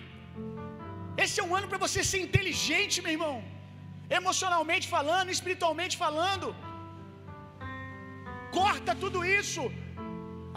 Esse 1.23 1.35
é 1.41 1.43
um 1.47 1.55
ano 1.57 1.67
para 1.71 1.83
você 1.85 1.99
ser 2.11 2.21
inteligente, 2.27 3.03
meu 3.05 3.13
irmão. 3.17 3.35
Emocionalmente 4.19 4.85
falando, 4.95 5.35
espiritualmente 5.37 5.95
falando. 6.03 6.47
Corta 8.59 8.93
tudo 9.03 9.19
isso. 9.39 9.63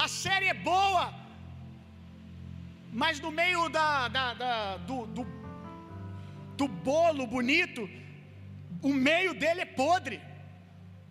A 0.04 0.08
série 0.22 0.48
é 0.54 0.58
boa, 0.72 1.04
mas 3.02 3.20
no 3.24 3.30
meio 3.40 3.62
da, 3.76 3.86
da, 4.16 4.26
da 4.42 4.52
do, 4.88 4.98
do, 5.16 5.24
do 6.60 6.68
bolo 6.90 7.26
bonito, 7.36 7.82
o 8.90 8.92
meio 9.10 9.32
dele 9.42 9.62
é 9.66 9.74
podre. 9.82 10.18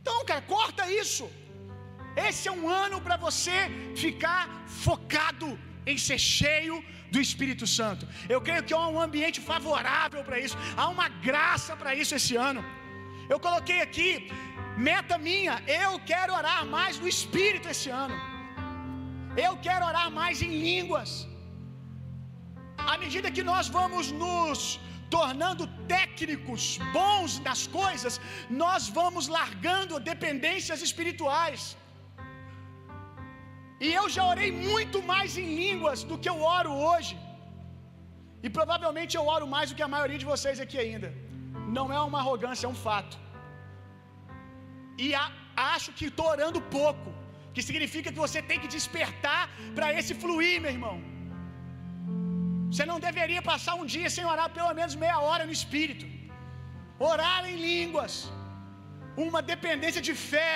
Então, 0.02 0.18
cara, 0.30 0.44
corta 0.56 0.92
isso. 1.04 1.28
Esse 2.28 2.44
é 2.50 2.54
um 2.60 2.68
ano 2.86 2.98
para 3.06 3.18
você 3.26 3.58
ficar 4.04 4.44
focado 4.86 5.50
em 5.92 5.98
ser 6.06 6.20
cheio 6.38 6.76
do 7.14 7.20
Espírito 7.26 7.66
Santo. 7.78 8.04
Eu 8.34 8.40
creio 8.48 8.64
que 8.68 8.76
há 8.78 8.88
um 8.96 9.00
ambiente 9.08 9.40
favorável 9.52 10.22
para 10.28 10.40
isso, 10.46 10.58
há 10.82 10.88
uma 10.96 11.08
graça 11.28 11.74
para 11.82 11.94
isso 12.02 12.16
esse 12.20 12.36
ano. 12.50 12.64
Eu 13.34 13.40
coloquei 13.46 13.80
aqui, 13.88 14.10
meta 14.90 15.16
minha, 15.30 15.56
eu 15.84 15.94
quero 16.12 16.34
orar 16.42 16.62
mais 16.76 17.00
no 17.04 17.08
Espírito 17.16 17.70
esse 17.76 17.90
ano. 18.04 18.18
Eu 19.46 19.54
quero 19.68 19.86
orar 19.92 20.10
mais 20.20 20.38
em 20.48 20.54
línguas. 20.68 21.12
À 22.94 22.96
medida 23.04 23.36
que 23.38 23.44
nós 23.52 23.68
vamos 23.80 24.06
nos 24.24 24.60
tornando 25.16 25.64
técnicos, 25.96 26.64
bons 26.98 27.34
nas 27.48 27.62
coisas, 27.80 28.14
nós 28.64 28.84
vamos 29.00 29.26
largando 29.40 30.00
dependências 30.12 30.82
espirituais. 30.88 31.62
E 33.86 33.88
eu 34.00 34.06
já 34.16 34.24
orei 34.34 34.52
muito 34.70 35.00
mais 35.12 35.32
em 35.42 35.48
línguas 35.62 36.02
do 36.10 36.18
que 36.22 36.30
eu 36.34 36.40
oro 36.58 36.72
hoje. 36.88 37.16
E 38.46 38.50
provavelmente 38.58 39.14
eu 39.20 39.26
oro 39.36 39.48
mais 39.56 39.68
do 39.70 39.76
que 39.78 39.86
a 39.88 39.94
maioria 39.96 40.20
de 40.24 40.30
vocês 40.34 40.60
aqui 40.66 40.78
ainda. 40.86 41.10
Não 41.78 41.86
é 41.98 42.00
uma 42.10 42.20
arrogância, 42.24 42.66
é 42.68 42.72
um 42.76 42.80
fato. 42.88 43.16
E 45.06 45.08
a, 45.22 45.26
acho 45.76 45.92
que 45.98 46.06
estou 46.12 46.28
orando 46.36 46.60
pouco, 46.78 47.10
que 47.54 47.64
significa 47.70 48.12
que 48.14 48.24
você 48.26 48.42
tem 48.50 48.60
que 48.64 48.74
despertar 48.78 49.42
para 49.76 49.88
esse 50.00 50.14
fluir, 50.24 50.56
meu 50.64 50.74
irmão. 50.78 50.96
Você 52.70 52.86
não 52.92 53.00
deveria 53.08 53.42
passar 53.52 53.76
um 53.82 53.88
dia 53.96 54.10
sem 54.16 54.26
orar 54.34 54.50
pelo 54.58 54.74
menos 54.80 54.96
meia 55.04 55.20
hora 55.28 55.46
no 55.50 55.56
espírito. 55.60 56.06
Orar 57.12 57.40
em 57.50 57.58
línguas, 57.70 58.14
uma 59.26 59.42
dependência 59.54 60.02
de 60.08 60.14
fé, 60.32 60.52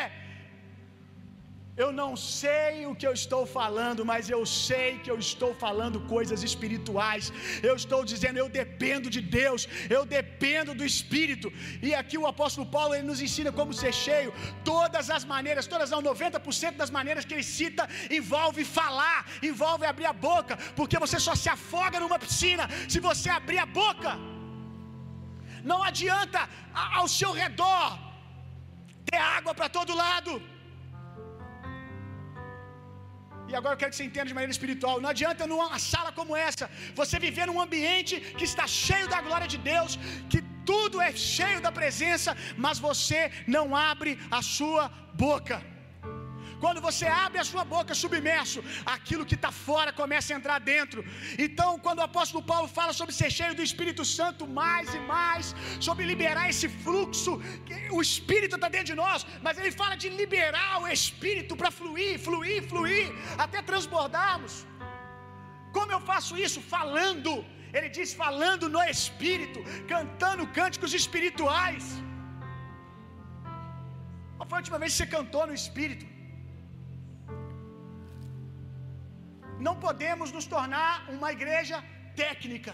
eu 1.84 1.90
não 2.00 2.12
sei 2.42 2.74
o 2.90 2.96
que 3.00 3.08
eu 3.10 3.14
estou 3.22 3.44
falando, 3.58 4.02
mas 4.12 4.30
eu 4.36 4.42
sei 4.68 4.90
que 5.04 5.12
eu 5.14 5.18
estou 5.28 5.52
falando 5.64 5.98
coisas 6.16 6.40
espirituais. 6.50 7.26
Eu 7.70 7.76
estou 7.82 8.02
dizendo, 8.12 8.38
eu 8.44 8.50
dependo 8.62 9.08
de 9.16 9.22
Deus, 9.40 9.62
eu 9.98 10.04
dependo 10.18 10.74
do 10.80 10.86
Espírito. 10.92 11.48
E 11.88 11.92
aqui 12.02 12.18
o 12.24 12.28
apóstolo 12.34 12.68
Paulo 12.76 12.94
ele 12.96 13.10
nos 13.12 13.22
ensina 13.28 13.52
como 13.60 13.80
ser 13.82 13.94
cheio. 14.06 14.32
Todas 14.74 15.10
as 15.18 15.26
maneiras, 15.34 15.72
todas 15.74 15.94
não, 15.94 16.02
90% 16.14 16.78
das 16.82 16.94
maneiras 17.00 17.26
que 17.26 17.36
ele 17.38 17.48
cita 17.58 17.86
envolve 18.20 18.64
falar, 18.80 19.20
envolve 19.52 19.86
abrir 19.92 20.10
a 20.14 20.18
boca, 20.30 20.56
porque 20.80 21.04
você 21.06 21.20
só 21.28 21.36
se 21.44 21.50
afoga 21.58 22.00
numa 22.04 22.20
piscina 22.26 22.66
se 22.94 23.02
você 23.10 23.30
abrir 23.40 23.60
a 23.66 23.70
boca. 23.84 24.14
Não 25.72 25.82
adianta 25.90 26.42
ao 27.00 27.08
seu 27.20 27.32
redor 27.44 27.88
ter 29.10 29.22
água 29.38 29.54
para 29.60 29.70
todo 29.78 30.00
lado. 30.06 30.34
E 33.52 33.56
agora 33.60 33.74
eu 33.74 33.80
quero 33.82 33.92
que 33.92 33.98
você 33.98 34.08
entenda 34.10 34.30
de 34.32 34.36
maneira 34.38 34.56
espiritual. 34.58 35.02
Não 35.04 35.12
adianta 35.14 35.50
numa 35.52 35.80
sala 35.92 36.12
como 36.20 36.38
essa, 36.48 36.66
você 37.02 37.18
viver 37.28 37.48
num 37.50 37.60
ambiente 37.66 38.16
que 38.38 38.46
está 38.52 38.66
cheio 38.84 39.08
da 39.14 39.20
glória 39.28 39.50
de 39.54 39.60
Deus, 39.72 39.94
que 40.32 40.42
tudo 40.72 41.02
é 41.08 41.12
cheio 41.36 41.60
da 41.66 41.72
presença, 41.80 42.32
mas 42.66 42.80
você 42.88 43.22
não 43.56 43.66
abre 43.92 44.12
a 44.40 44.42
sua 44.56 44.84
boca. 45.26 45.58
Quando 46.64 46.80
você 46.88 47.06
abre 47.26 47.40
a 47.44 47.48
sua 47.52 47.64
boca 47.74 47.94
submerso, 48.02 48.60
aquilo 48.96 49.28
que 49.30 49.38
está 49.40 49.52
fora 49.68 49.92
começa 50.02 50.30
a 50.32 50.38
entrar 50.40 50.58
dentro. 50.74 51.00
Então, 51.46 51.70
quando 51.86 52.02
o 52.02 52.08
apóstolo 52.10 52.42
Paulo 52.52 52.68
fala 52.80 52.94
sobre 53.00 53.14
ser 53.20 53.30
cheio 53.40 53.56
do 53.60 53.66
Espírito 53.70 54.04
Santo 54.18 54.46
mais 54.62 54.90
e 55.00 55.02
mais, 55.14 55.48
sobre 55.88 56.10
liberar 56.12 56.46
esse 56.54 56.68
fluxo, 56.84 57.34
o 57.98 58.02
Espírito 58.10 58.56
está 58.58 58.70
dentro 58.76 58.92
de 58.92 58.98
nós, 59.04 59.26
mas 59.46 59.58
ele 59.62 59.72
fala 59.82 59.96
de 60.04 60.10
liberar 60.22 60.74
o 60.84 60.88
Espírito 60.98 61.56
para 61.62 61.72
fluir, 61.80 62.14
fluir, 62.28 62.62
fluir, 62.74 63.08
até 63.46 63.62
transbordarmos. 63.72 64.56
Como 65.78 65.92
eu 65.96 66.02
faço 66.12 66.36
isso? 66.48 66.62
Falando. 66.76 67.34
Ele 67.78 67.90
diz 67.98 68.10
falando 68.24 68.66
no 68.76 68.82
Espírito, 68.96 69.60
cantando 69.92 70.50
cânticos 70.60 70.94
espirituais. 71.02 71.84
Qual 74.38 74.48
foi 74.50 74.58
a 74.58 74.62
última 74.64 74.80
vez 74.82 74.90
que 74.92 75.00
você 75.00 75.10
cantou 75.18 75.44
no 75.50 75.56
Espírito? 75.62 76.06
Não 79.66 79.74
podemos 79.86 80.30
nos 80.36 80.46
tornar 80.54 80.94
uma 81.16 81.30
igreja 81.38 81.78
técnica. 82.22 82.74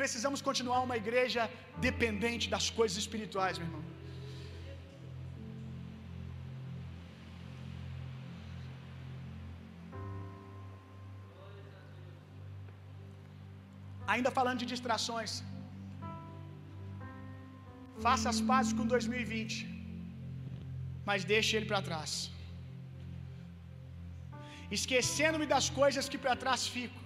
Precisamos 0.00 0.40
continuar 0.48 0.78
uma 0.86 0.96
igreja 1.02 1.42
dependente 1.88 2.46
das 2.54 2.66
coisas 2.78 2.96
espirituais, 3.04 3.58
meu 3.58 3.66
irmão. 3.68 3.84
Ainda 14.14 14.30
falando 14.38 14.60
de 14.64 14.68
distrações. 14.74 15.32
Faça 18.06 18.26
as 18.32 18.40
pazes 18.50 18.72
com 18.78 18.86
2020, 18.96 19.54
mas 21.08 21.30
deixe 21.34 21.52
ele 21.56 21.68
para 21.70 21.82
trás 21.90 22.10
esquecendo-me 24.76 25.46
das 25.54 25.66
coisas 25.80 26.08
que 26.12 26.18
para 26.24 26.34
trás 26.42 26.62
fico, 26.76 27.00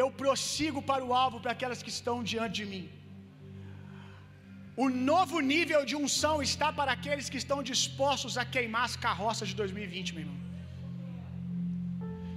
eu 0.00 0.08
prossigo 0.22 0.80
para 0.90 1.04
o 1.08 1.14
alvo, 1.22 1.40
para 1.44 1.52
aquelas 1.56 1.82
que 1.84 1.92
estão 1.96 2.16
diante 2.32 2.56
de 2.60 2.66
mim. 2.72 2.84
O 4.84 4.88
novo 5.10 5.38
nível 5.54 5.80
de 5.90 5.94
unção 6.04 6.36
está 6.50 6.68
para 6.78 6.92
aqueles 6.96 7.28
que 7.32 7.40
estão 7.42 7.58
dispostos 7.72 8.36
a 8.42 8.44
queimar 8.54 8.84
as 8.90 8.96
carroças 9.06 9.48
de 9.50 9.56
2020, 9.62 10.14
meu 10.14 10.22
irmão. 10.24 10.38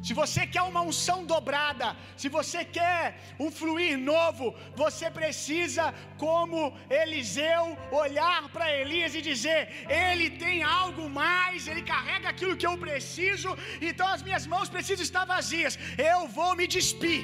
Se 0.06 0.14
você 0.20 0.41
quer 0.53 0.64
uma 0.72 0.82
unção 0.88 1.20
dobrada, 1.32 1.88
se 2.22 2.28
você 2.36 2.60
quer 2.78 3.03
um 3.43 3.47
fluir 3.60 3.93
novo, 4.12 4.47
você 4.82 5.08
precisa, 5.20 5.86
como 6.24 6.60
Eliseu, 7.01 7.64
olhar 8.03 8.41
para 8.56 8.66
Elias 8.82 9.16
e 9.20 9.22
dizer: 9.30 9.62
Ele 10.08 10.28
tem 10.43 10.58
algo 10.80 11.06
mais, 11.22 11.68
ele 11.72 11.84
carrega 11.93 12.28
aquilo 12.34 12.58
que 12.62 12.68
eu 12.72 12.76
preciso, 12.86 13.51
então 13.89 14.08
as 14.16 14.24
minhas 14.28 14.45
mãos 14.53 14.70
precisam 14.76 15.06
estar 15.10 15.24
vazias. 15.36 15.78
Eu 16.12 16.20
vou 16.39 16.51
me 16.60 16.68
despir. 16.76 17.24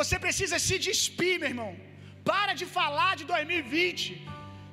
Você 0.00 0.18
precisa 0.26 0.58
se 0.66 0.78
despir, 0.88 1.34
meu 1.42 1.50
irmão. 1.54 1.72
Para 2.32 2.54
de 2.60 2.66
falar 2.78 3.12
de 3.22 3.24
2020. 3.32 4.04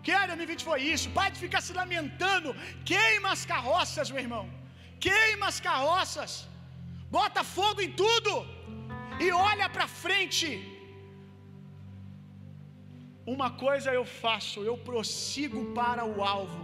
Que 0.06 0.14
2020 0.32 0.66
foi 0.72 0.80
isso? 0.96 1.08
Para 1.20 1.32
de 1.36 1.40
ficar 1.46 1.62
se 1.68 1.74
lamentando. 1.82 2.52
Queima 2.92 3.32
as 3.38 3.46
carroças, 3.54 4.12
meu 4.16 4.24
irmão 4.28 4.46
queima 5.06 5.48
as 5.52 5.60
carroças, 5.70 6.32
bota 7.18 7.42
fogo 7.58 7.80
em 7.86 7.92
tudo 8.04 8.32
e 9.24 9.28
olha 9.50 9.68
para 9.76 9.88
frente. 10.04 10.50
Uma 13.36 13.50
coisa 13.66 13.90
eu 14.00 14.06
faço, 14.24 14.60
eu 14.70 14.78
prossigo 14.90 15.62
para 15.80 16.04
o 16.14 16.16
alvo, 16.36 16.64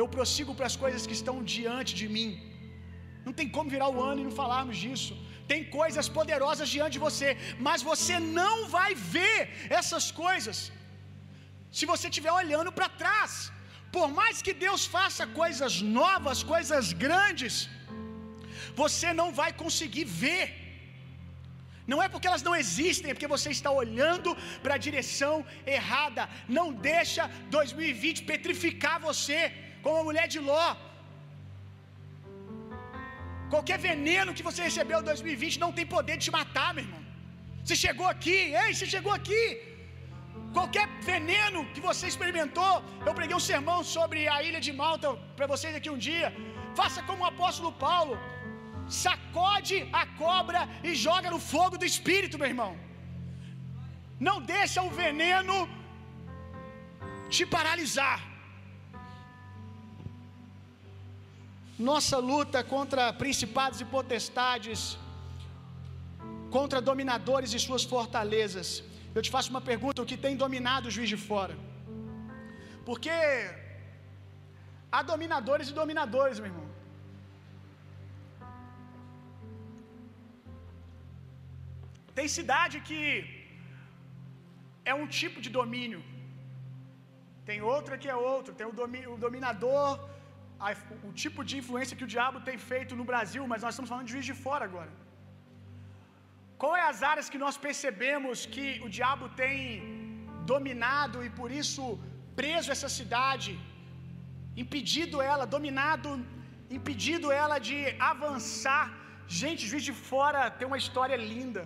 eu 0.00 0.06
prossigo 0.16 0.54
para 0.58 0.68
as 0.70 0.78
coisas 0.84 1.04
que 1.08 1.18
estão 1.20 1.36
diante 1.56 1.94
de 2.00 2.08
mim. 2.16 2.30
Não 3.26 3.34
tem 3.38 3.48
como 3.56 3.72
virar 3.76 3.88
o 3.96 4.02
ano 4.10 4.20
e 4.20 4.28
não 4.28 4.36
falarmos 4.42 4.76
disso. 4.84 5.14
Tem 5.50 5.62
coisas 5.78 6.06
poderosas 6.18 6.68
diante 6.74 6.94
de 6.96 7.04
você, 7.06 7.30
mas 7.66 7.86
você 7.92 8.16
não 8.40 8.56
vai 8.76 8.90
ver 9.16 9.38
essas 9.78 10.06
coisas 10.24 10.58
se 11.78 11.86
você 11.92 12.06
estiver 12.10 12.32
olhando 12.42 12.70
para 12.78 12.88
trás. 13.02 13.32
Por 13.96 14.08
mais 14.20 14.36
que 14.46 14.52
Deus 14.64 14.82
faça 14.96 15.24
coisas 15.40 15.74
novas, 15.98 16.40
coisas 16.54 16.92
grandes, 17.04 17.54
você 18.82 19.08
não 19.20 19.28
vai 19.40 19.50
conseguir 19.62 20.06
ver. 20.24 20.44
Não 21.90 22.00
é 22.04 22.08
porque 22.12 22.28
elas 22.30 22.44
não 22.48 22.54
existem, 22.62 23.10
é 23.10 23.14
porque 23.14 23.34
você 23.36 23.48
está 23.56 23.70
olhando 23.82 24.30
para 24.62 24.74
a 24.76 24.82
direção 24.86 25.34
errada. 25.78 26.24
Não 26.58 26.66
deixa 26.90 27.24
2020 27.56 28.28
petrificar 28.30 28.96
você, 29.08 29.40
como 29.84 29.98
a 30.02 30.06
mulher 30.08 30.26
de 30.34 30.40
Ló. 30.48 30.68
Qualquer 33.54 33.78
veneno 33.88 34.34
que 34.38 34.46
você 34.48 34.60
recebeu 34.68 34.98
em 35.00 35.08
2020 35.12 35.62
não 35.64 35.72
tem 35.78 35.86
poder 35.96 36.16
de 36.18 36.24
te 36.26 36.34
matar, 36.38 36.68
meu 36.74 36.84
irmão. 36.84 37.02
Você 37.64 37.76
chegou 37.84 38.08
aqui, 38.14 38.38
ei, 38.62 38.70
você 38.74 38.86
chegou 38.94 39.12
aqui. 39.18 39.42
Qualquer 40.56 40.86
veneno 41.10 41.60
que 41.74 41.80
você 41.88 42.04
experimentou, 42.12 42.72
eu 43.06 43.12
preguei 43.18 43.36
um 43.38 43.46
sermão 43.52 43.78
sobre 43.96 44.20
a 44.34 44.38
ilha 44.48 44.60
de 44.66 44.72
Malta 44.82 45.08
para 45.36 45.50
vocês 45.52 45.74
aqui 45.78 45.90
um 45.96 46.00
dia. 46.08 46.28
Faça 46.80 47.00
como 47.08 47.22
o 47.22 47.30
apóstolo 47.32 47.70
Paulo, 47.86 48.14
sacode 49.04 49.76
a 50.00 50.04
cobra 50.22 50.60
e 50.88 50.92
joga 51.06 51.28
no 51.34 51.40
fogo 51.52 51.76
do 51.82 51.88
espírito, 51.92 52.40
meu 52.40 52.50
irmão. 52.54 52.72
Não 54.28 54.36
deixa 54.54 54.80
o 54.88 54.90
veneno 55.02 55.56
te 57.34 57.44
paralisar. 57.56 58.18
Nossa 61.90 62.16
luta 62.30 62.58
contra 62.74 63.12
principados 63.22 63.80
e 63.80 63.86
potestades, 63.96 64.80
contra 66.56 66.86
dominadores 66.90 67.52
e 67.56 67.60
suas 67.66 67.84
fortalezas 67.92 68.68
eu 69.16 69.22
te 69.26 69.30
faço 69.36 69.50
uma 69.54 69.64
pergunta: 69.70 70.02
o 70.02 70.08
que 70.10 70.18
tem 70.26 70.36
dominado 70.44 70.86
o 70.88 70.94
juiz 70.96 71.10
de 71.14 71.18
fora? 71.28 71.56
Porque 72.88 73.16
há 74.96 75.02
dominadores 75.12 75.68
e 75.70 75.78
dominadores, 75.82 76.38
meu 76.42 76.50
irmão. 76.52 76.68
Tem 82.18 82.28
cidade 82.38 82.76
que 82.88 83.02
é 84.92 84.94
um 85.02 85.06
tipo 85.18 85.38
de 85.44 85.50
domínio, 85.58 86.00
tem 87.48 87.60
outra 87.74 87.98
que 88.02 88.08
é 88.14 88.16
outro. 88.32 88.54
Tem 88.58 88.66
o, 88.70 88.74
domi 88.80 89.00
o 89.14 89.16
dominador, 89.26 89.90
a, 90.66 90.70
o 91.08 91.12
tipo 91.22 91.40
de 91.48 91.54
influência 91.60 91.96
que 91.98 92.06
o 92.08 92.12
diabo 92.14 92.40
tem 92.48 92.58
feito 92.70 92.94
no 93.00 93.06
Brasil, 93.10 93.44
mas 93.52 93.62
nós 93.64 93.72
estamos 93.74 93.90
falando 93.92 94.08
de 94.08 94.14
juiz 94.16 94.28
de 94.30 94.36
fora 94.44 94.64
agora. 94.70 94.92
Qual 96.60 96.74
é 96.80 96.84
as 96.92 96.98
áreas 97.10 97.28
que 97.32 97.40
nós 97.44 97.56
percebemos 97.66 98.38
que 98.54 98.64
o 98.86 98.88
diabo 98.96 99.26
tem 99.42 99.52
dominado 100.52 101.18
e 101.26 101.30
por 101.38 101.50
isso 101.60 101.84
preso 102.40 102.72
essa 102.74 102.90
cidade, 102.98 103.52
impedido 104.62 105.16
ela, 105.32 105.44
dominado, 105.56 106.10
impedido 106.78 107.28
ela 107.42 107.56
de 107.68 107.78
avançar? 108.12 108.84
Gente, 109.40 109.68
Juiz 109.70 109.86
de 109.88 109.94
Fora 110.10 110.42
tem 110.58 110.68
uma 110.70 110.80
história 110.84 111.18
linda. 111.32 111.62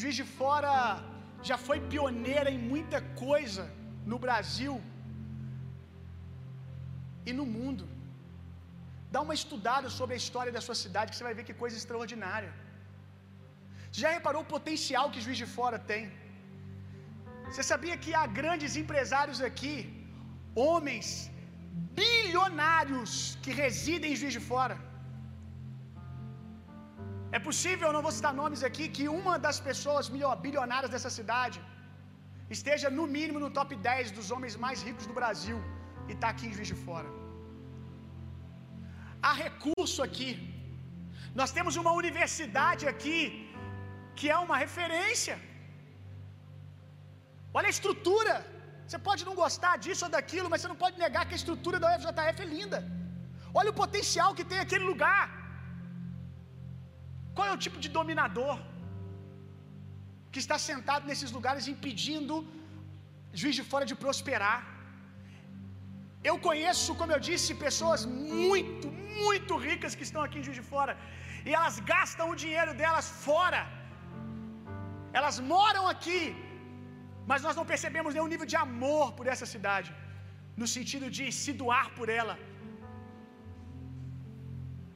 Juiz 0.00 0.16
de 0.20 0.26
Fora 0.38 0.72
já 1.50 1.58
foi 1.66 1.78
pioneira 1.92 2.50
em 2.56 2.60
muita 2.72 3.00
coisa 3.26 3.64
no 4.12 4.18
Brasil 4.24 4.74
e 7.30 7.32
no 7.38 7.46
mundo. 7.56 7.86
Dá 9.14 9.20
uma 9.26 9.38
estudada 9.40 9.88
sobre 10.00 10.14
a 10.16 10.22
história 10.24 10.52
da 10.58 10.64
sua 10.68 10.78
cidade 10.84 11.10
que 11.10 11.18
você 11.18 11.28
vai 11.30 11.36
ver 11.38 11.46
que 11.48 11.62
coisa 11.64 11.76
extraordinária. 11.82 12.52
Já 14.00 14.10
reparou 14.16 14.42
o 14.42 14.50
potencial 14.56 15.06
que 15.12 15.24
Juiz 15.24 15.38
de 15.42 15.48
Fora 15.56 15.78
tem? 15.90 16.04
Você 17.48 17.64
sabia 17.72 17.96
que 18.04 18.12
há 18.18 18.24
grandes 18.40 18.72
empresários 18.82 19.40
aqui, 19.48 19.76
homens 20.66 21.08
bilionários 21.98 23.12
que 23.42 23.52
residem 23.64 24.12
em 24.12 24.18
Juiz 24.20 24.34
de 24.38 24.42
Fora? 24.52 24.76
É 27.36 27.40
possível, 27.48 27.86
eu 27.88 27.94
não 27.96 28.04
vou 28.06 28.14
citar 28.16 28.32
nomes 28.40 28.62
aqui, 28.68 28.86
que 28.96 29.04
uma 29.20 29.34
das 29.46 29.58
pessoas 29.68 30.08
bilionárias 30.46 30.92
dessa 30.94 31.12
cidade 31.18 31.58
esteja 32.56 32.88
no 32.98 33.04
mínimo 33.16 33.38
no 33.44 33.50
top 33.58 33.70
10 33.90 34.10
dos 34.18 34.28
homens 34.34 34.56
mais 34.64 34.78
ricos 34.88 35.06
do 35.10 35.16
Brasil 35.20 35.58
e 36.08 36.12
está 36.16 36.28
aqui 36.34 36.46
em 36.48 36.54
Juiz 36.56 36.70
de 36.72 36.78
Fora. 36.86 37.10
Há 39.26 39.32
recurso 39.46 40.00
aqui. 40.08 40.30
Nós 41.40 41.52
temos 41.56 41.74
uma 41.82 41.92
universidade 42.02 42.84
aqui 42.92 43.20
que 44.18 44.26
é 44.34 44.38
uma 44.46 44.56
referência. 44.64 45.36
Olha 47.56 47.68
a 47.70 47.76
estrutura. 47.76 48.34
Você 48.86 48.98
pode 49.08 49.22
não 49.28 49.34
gostar 49.42 49.74
disso 49.84 50.04
ou 50.06 50.12
daquilo, 50.16 50.48
mas 50.50 50.60
você 50.60 50.70
não 50.72 50.80
pode 50.84 50.96
negar 51.04 51.22
que 51.28 51.36
a 51.36 51.40
estrutura 51.42 51.78
da 51.82 51.90
UFJF 51.92 52.40
é 52.44 52.50
linda. 52.56 52.78
Olha 53.58 53.70
o 53.72 53.78
potencial 53.84 54.30
que 54.38 54.48
tem 54.50 54.60
aquele 54.64 54.86
lugar. 54.92 55.24
Qual 57.36 57.46
é 57.50 57.52
o 57.56 57.62
tipo 57.64 57.78
de 57.84 57.90
dominador 57.98 58.56
que 60.32 60.40
está 60.44 60.58
sentado 60.70 61.06
nesses 61.10 61.30
lugares 61.36 61.70
impedindo 61.74 62.36
juiz 63.40 63.56
de 63.60 63.64
fora 63.72 63.86
de 63.90 63.96
prosperar? 64.04 64.60
Eu 66.30 66.34
conheço, 66.48 66.90
como 67.00 67.12
eu 67.14 67.20
disse, 67.28 67.60
pessoas 67.66 68.02
muito, 68.44 68.88
muito 69.20 69.52
ricas 69.68 69.94
que 69.98 70.06
estão 70.08 70.22
aqui 70.24 70.36
em 70.38 70.44
Juiz 70.46 70.58
de 70.60 70.66
Fora 70.72 70.92
e 71.46 71.50
elas 71.58 71.76
gastam 71.92 72.26
o 72.32 72.36
dinheiro 72.42 72.72
delas 72.80 73.08
fora. 73.26 73.60
Elas 75.18 75.36
moram 75.54 75.84
aqui, 75.94 76.22
mas 77.30 77.42
nós 77.46 77.56
não 77.58 77.66
percebemos 77.72 78.14
nenhum 78.14 78.30
nível 78.32 78.48
de 78.52 78.58
amor 78.66 79.06
por 79.18 79.26
essa 79.32 79.46
cidade, 79.54 79.90
no 80.60 80.66
sentido 80.76 81.06
de 81.16 81.26
se 81.40 81.52
doar 81.62 81.86
por 81.98 82.08
ela. 82.20 82.36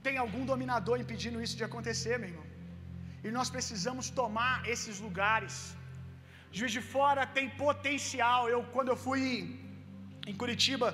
Tem 0.06 0.16
algum 0.24 0.44
dominador 0.52 0.96
impedindo 1.04 1.42
isso 1.44 1.56
de 1.60 1.64
acontecer, 1.68 2.14
meu 2.18 2.30
irmão? 2.32 2.46
E 3.26 3.30
nós 3.36 3.48
precisamos 3.54 4.06
tomar 4.20 4.54
esses 4.72 4.96
lugares. 5.06 5.54
Juiz 6.58 6.72
de 6.76 6.82
Fora 6.94 7.22
tem 7.36 7.46
potencial. 7.64 8.42
Eu, 8.54 8.60
quando 8.74 8.90
eu 8.92 8.98
fui 9.06 9.22
em 10.30 10.36
Curitiba 10.42 10.88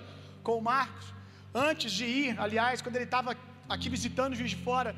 com 0.46 0.54
o 0.58 0.64
Marcos, 0.72 1.06
antes 1.70 1.90
de 1.98 2.06
ir, 2.20 2.30
aliás, 2.46 2.82
quando 2.84 2.96
ele 2.98 3.08
estava 3.10 3.32
aqui 3.74 3.88
visitando 3.96 4.38
Juiz 4.40 4.52
de 4.56 4.60
Fora, 4.68 4.92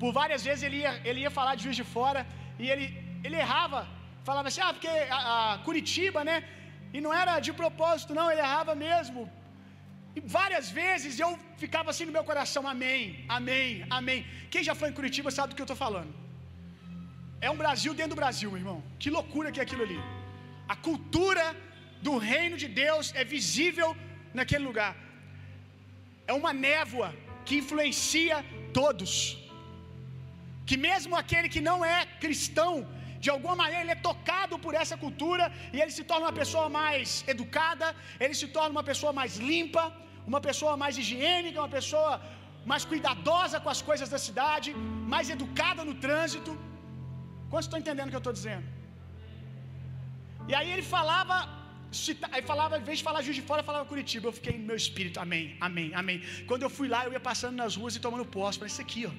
por 0.00 0.12
várias 0.20 0.42
vezes 0.48 0.62
ele 0.66 0.78
ia, 0.84 0.92
ele 1.08 1.20
ia 1.24 1.32
falar 1.38 1.54
de 1.56 1.64
Juiz 1.66 1.78
de 1.82 1.86
Fora 1.96 2.20
e 2.62 2.66
ele, 2.72 2.86
ele 3.24 3.36
errava. 3.44 3.80
Falava 4.28 4.48
assim, 4.48 4.62
ah, 4.66 4.72
porque 4.76 4.92
a, 5.18 5.20
a 5.52 5.58
Curitiba, 5.66 6.22
né? 6.30 6.36
E 6.96 7.00
não 7.04 7.12
era 7.22 7.34
de 7.46 7.52
propósito, 7.60 8.16
não, 8.18 8.26
ele 8.30 8.42
errava 8.46 8.74
mesmo. 8.86 9.20
E 10.16 10.20
várias 10.38 10.68
vezes 10.80 11.20
eu 11.24 11.30
ficava 11.62 11.88
assim 11.92 12.06
no 12.08 12.14
meu 12.16 12.24
coração, 12.30 12.62
amém, 12.74 13.02
amém, 13.38 13.68
amém. 13.98 14.20
Quem 14.52 14.62
já 14.68 14.74
foi 14.80 14.88
em 14.88 14.98
Curitiba 15.00 15.30
sabe 15.36 15.50
do 15.50 15.56
que 15.56 15.64
eu 15.64 15.70
estou 15.70 15.82
falando. 15.86 16.12
É 17.46 17.50
um 17.54 17.60
Brasil 17.64 17.92
dentro 17.98 18.14
do 18.14 18.22
Brasil, 18.22 18.48
meu 18.50 18.60
irmão. 18.62 18.78
Que 19.02 19.10
loucura 19.18 19.52
que 19.52 19.60
é 19.60 19.64
aquilo 19.66 19.84
ali. 19.86 20.00
A 20.74 20.76
cultura 20.88 21.44
do 22.06 22.14
reino 22.32 22.56
de 22.62 22.68
Deus 22.82 23.06
é 23.20 23.24
visível 23.36 23.88
naquele 24.38 24.64
lugar. 24.70 24.92
É 26.30 26.34
uma 26.40 26.52
névoa 26.66 27.08
que 27.46 27.56
influencia 27.62 28.36
todos. 28.80 29.12
Que 30.68 30.76
mesmo 30.88 31.14
aquele 31.22 31.48
que 31.54 31.62
não 31.68 31.78
é 31.94 31.98
cristão, 32.24 32.72
de 33.24 33.30
alguma 33.34 33.56
maneira 33.62 33.82
ele 33.84 33.94
é 33.96 34.02
tocado 34.08 34.54
por 34.64 34.74
essa 34.82 34.96
cultura 35.04 35.44
e 35.74 35.78
ele 35.82 35.92
se 35.98 36.04
torna 36.10 36.26
uma 36.26 36.36
pessoa 36.42 36.66
mais 36.80 37.08
educada, 37.34 37.86
ele 38.24 38.36
se 38.40 38.48
torna 38.56 38.72
uma 38.76 38.86
pessoa 38.90 39.12
mais 39.20 39.34
limpa, 39.50 39.84
uma 40.30 40.40
pessoa 40.48 40.74
mais 40.82 40.96
higiênica, 41.00 41.62
uma 41.64 41.74
pessoa 41.78 42.12
mais 42.72 42.84
cuidadosa 42.90 43.56
com 43.64 43.70
as 43.74 43.82
coisas 43.88 44.08
da 44.14 44.20
cidade, 44.26 44.68
mais 45.14 45.28
educada 45.36 45.84
no 45.88 45.94
trânsito. 46.04 46.52
Quantos 47.50 47.66
estão 47.66 47.80
entendendo 47.82 48.08
o 48.08 48.12
que 48.14 48.20
eu 48.20 48.26
estou 48.26 48.36
dizendo? 48.40 48.66
E 50.50 50.54
aí 50.58 50.68
ele 50.74 50.84
falava, 50.94 51.36
aí 52.32 52.42
falava, 52.52 52.78
em 52.80 52.86
vez 52.88 52.98
de 52.98 53.04
falar 53.08 53.22
Juiz 53.26 53.36
de 53.40 53.44
Fora, 53.50 53.62
falava 53.70 53.90
Curitiba. 53.92 54.26
Eu 54.28 54.36
fiquei 54.38 54.54
no 54.60 54.66
meu 54.70 54.78
espírito, 54.84 55.18
amém, 55.24 55.44
amém, 55.68 55.88
amém. 56.02 56.18
Quando 56.48 56.62
eu 56.66 56.70
fui 56.78 56.88
lá, 56.94 57.00
eu 57.06 57.12
ia 57.16 57.24
passando 57.30 57.56
nas 57.62 57.76
ruas 57.80 57.96
e 57.96 58.00
tomando 58.06 58.24
posse. 58.36 58.58
Falei, 58.58 58.72
isso 58.74 58.82
aqui, 58.86 59.02
ó. 59.10 59.14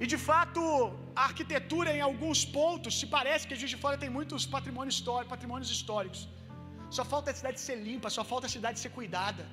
E 0.00 0.06
de 0.12 0.18
fato, 0.28 0.62
a 1.20 1.24
arquitetura 1.30 1.90
em 1.96 2.02
alguns 2.10 2.40
pontos, 2.58 2.92
se 3.00 3.06
parece 3.16 3.46
que 3.48 3.58
Juiz 3.60 3.72
de 3.74 3.80
Fora 3.82 3.96
tem 4.04 4.10
muitos 4.18 4.44
patrimônios 4.54 4.94
históricos, 4.98 5.32
patrimônios 5.36 5.70
históricos. 5.76 6.22
Só 6.96 7.04
falta 7.12 7.30
a 7.32 7.34
cidade 7.40 7.58
ser 7.66 7.76
limpa, 7.88 8.08
só 8.16 8.24
falta 8.32 8.46
a 8.48 8.54
cidade 8.56 8.78
ser 8.84 8.90
cuidada. 8.98 9.44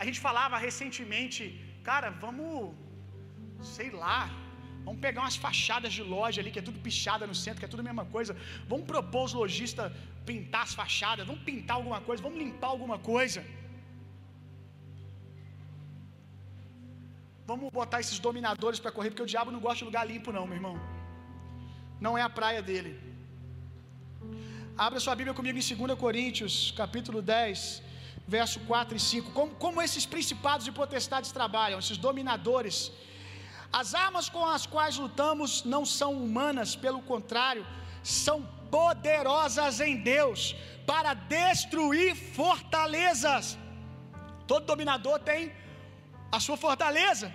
A 0.00 0.04
gente 0.06 0.20
falava 0.28 0.56
recentemente, 0.68 1.42
cara, 1.88 2.08
vamos, 2.24 2.74
sei 3.74 3.90
lá, 4.02 4.20
vamos 4.86 5.00
pegar 5.06 5.20
umas 5.24 5.38
fachadas 5.46 5.92
de 5.98 6.02
loja 6.14 6.38
ali, 6.40 6.50
que 6.54 6.60
é 6.62 6.66
tudo 6.68 6.80
pichada 6.88 7.26
no 7.30 7.36
centro, 7.42 7.60
que 7.60 7.68
é 7.68 7.72
tudo 7.74 7.84
a 7.84 7.88
mesma 7.90 8.06
coisa. 8.16 8.32
Vamos 8.72 8.86
propor 8.92 9.24
os 9.28 9.34
lojistas 9.42 9.92
pintar 10.30 10.62
as 10.68 10.74
fachadas, 10.82 11.26
vamos 11.30 11.42
pintar 11.50 11.76
alguma 11.76 12.00
coisa, 12.08 12.22
vamos 12.26 12.38
limpar 12.44 12.70
alguma 12.76 12.98
coisa. 13.12 13.40
Vamos 17.50 17.70
botar 17.78 17.98
esses 18.04 18.18
dominadores 18.26 18.78
para 18.82 18.92
correr, 18.96 19.10
porque 19.10 19.26
o 19.26 19.32
diabo 19.32 19.50
não 19.54 19.60
gosta 19.66 19.80
de 19.80 19.84
lugar 19.88 20.04
limpo, 20.12 20.32
não, 20.36 20.46
meu 20.50 20.56
irmão. 20.60 20.76
Não 22.04 22.12
é 22.20 22.22
a 22.22 22.30
praia 22.38 22.60
dele. 22.68 22.92
Abra 24.84 24.98
sua 25.04 25.14
Bíblia 25.18 25.34
comigo 25.38 25.58
em 25.58 25.86
2 25.86 25.98
Coríntios, 26.04 26.54
capítulo 26.82 27.20
10, 27.20 27.82
verso 28.36 28.58
4 28.60 28.96
e 28.96 29.00
5. 29.00 29.32
Como, 29.38 29.52
como 29.64 29.82
esses 29.86 30.06
principados 30.14 30.66
e 30.66 30.72
potestades 30.72 31.32
trabalham, 31.38 31.78
esses 31.78 31.98
dominadores. 32.08 32.90
As 33.80 33.94
armas 34.06 34.28
com 34.34 34.44
as 34.56 34.64
quais 34.74 34.96
lutamos 35.04 35.64
não 35.74 35.84
são 35.98 36.12
humanas, 36.24 36.74
pelo 36.84 37.02
contrário, 37.12 37.66
são 38.02 38.38
poderosas 38.70 39.80
em 39.80 39.96
Deus 40.12 40.56
para 40.86 41.12
destruir 41.12 42.14
fortalezas. 42.38 43.58
Todo 44.46 44.64
dominador 44.72 45.18
tem 45.30 45.52
a 46.30 46.40
sua 46.40 46.56
fortaleza. 46.56 47.32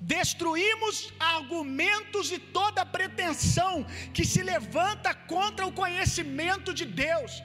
Destruímos 0.00 0.96
argumentos 1.34 2.32
e 2.36 2.38
toda 2.58 2.92
pretensão 2.98 3.74
que 4.14 4.24
se 4.32 4.42
levanta 4.52 5.10
contra 5.34 5.66
o 5.66 5.76
conhecimento 5.82 6.70
de 6.80 6.86
Deus. 7.04 7.42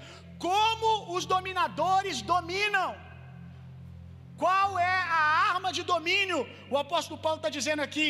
Como 0.48 0.88
os 1.16 1.26
dominadores 1.26 2.22
dominam. 2.22 2.90
Qual 4.44 4.78
é 4.80 4.98
a 5.20 5.24
arma 5.54 5.72
de 5.78 5.84
domínio? 5.94 6.40
O 6.74 6.78
apóstolo 6.78 7.22
Paulo 7.26 7.40
está 7.40 7.50
dizendo 7.58 7.82
aqui: 7.88 8.10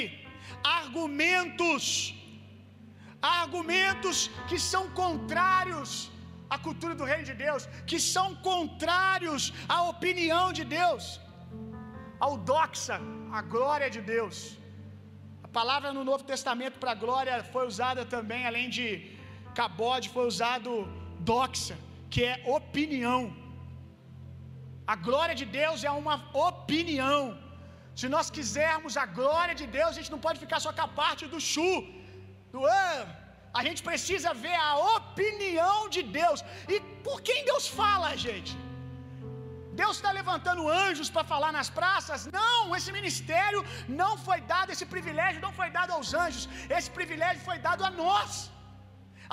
argumentos. 0.81 2.13
Argumentos 3.21 4.17
que 4.49 4.57
são 4.71 4.83
contrários 5.01 5.91
à 6.55 6.57
cultura 6.65 6.95
do 6.99 7.07
reino 7.11 7.25
de 7.31 7.35
Deus, 7.45 7.63
que 7.89 7.99
são 8.13 8.27
contrários 8.51 9.53
à 9.75 9.79
opinião 9.93 10.45
de 10.59 10.65
Deus 10.79 11.05
ao 12.25 12.33
doxa, 12.51 12.95
a 13.39 13.41
glória 13.55 13.89
de 13.95 14.01
Deus. 14.13 14.37
A 15.47 15.49
palavra 15.59 15.89
no 15.97 16.03
Novo 16.09 16.23
Testamento 16.33 16.77
para 16.83 17.01
glória 17.05 17.35
foi 17.53 17.65
usada 17.71 18.03
também, 18.15 18.41
além 18.45 18.67
de 18.77 18.85
cabode, 19.59 20.07
foi 20.15 20.25
usado 20.33 20.71
doxa, 21.31 21.75
que 22.13 22.23
é 22.31 22.35
opinião. 22.59 23.21
A 24.93 24.95
glória 25.07 25.35
de 25.41 25.45
Deus 25.59 25.83
é 25.89 25.91
uma 26.03 26.17
opinião. 26.49 27.21
Se 27.99 28.07
nós 28.15 28.27
quisermos 28.37 28.95
a 29.03 29.05
glória 29.19 29.55
de 29.61 29.65
Deus, 29.77 29.91
a 29.91 29.97
gente 29.99 30.13
não 30.15 30.23
pode 30.25 30.39
ficar 30.45 30.59
só 30.65 30.71
com 30.77 30.85
a 30.87 30.93
parte 31.01 31.23
do 31.33 31.39
chu, 31.51 31.73
do 32.53 32.61
ah, 32.65 33.05
a 33.53 33.63
gente 33.67 33.81
precisa 33.89 34.33
ver 34.45 34.55
a 34.69 34.75
opinião 34.97 35.89
de 35.95 36.01
Deus. 36.19 36.39
E 36.73 36.79
por 37.07 37.21
quem 37.27 37.45
Deus 37.51 37.67
fala, 37.81 38.15
gente? 38.27 38.53
Deus 39.81 39.95
está 39.97 40.11
levantando 40.19 40.63
anjos 40.85 41.09
para 41.15 41.29
falar 41.31 41.51
nas 41.57 41.69
praças? 41.79 42.21
Não, 42.39 42.75
esse 42.77 42.91
ministério 42.99 43.59
não 44.01 44.13
foi 44.27 44.39
dado, 44.53 44.71
esse 44.75 44.87
privilégio 44.93 45.41
não 45.45 45.53
foi 45.59 45.69
dado 45.77 45.91
aos 45.97 46.11
anjos, 46.25 46.45
esse 46.77 46.89
privilégio 46.97 47.41
foi 47.49 47.57
dado 47.67 47.83
a 47.89 47.91
nós. 48.03 48.31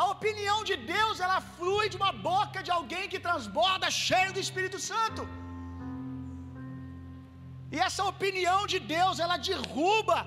A 0.03 0.05
opinião 0.15 0.59
de 0.71 0.77
Deus, 0.95 1.17
ela 1.25 1.41
flui 1.57 1.87
de 1.93 1.99
uma 2.01 2.13
boca 2.31 2.61
de 2.67 2.73
alguém 2.79 3.05
que 3.13 3.25
transborda 3.29 3.97
cheio 4.07 4.33
do 4.37 4.43
Espírito 4.47 4.79
Santo. 4.91 5.23
E 7.75 7.79
essa 7.87 8.05
opinião 8.13 8.61
de 8.73 8.79
Deus, 8.97 9.19
ela 9.25 9.37
derruba 9.51 10.19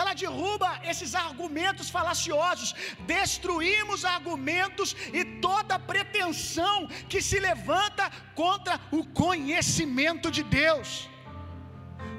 ela 0.00 0.12
derruba 0.22 0.70
esses 0.90 1.12
argumentos 1.26 1.88
falaciosos, 1.96 2.70
destruímos 3.14 4.04
argumentos 4.16 4.90
e 5.18 5.22
toda 5.46 5.82
pretensão 5.92 6.76
que 7.10 7.20
se 7.28 7.38
levanta 7.48 8.04
contra 8.42 8.74
o 8.98 9.02
conhecimento 9.22 10.30
de 10.36 10.42
Deus, 10.60 10.88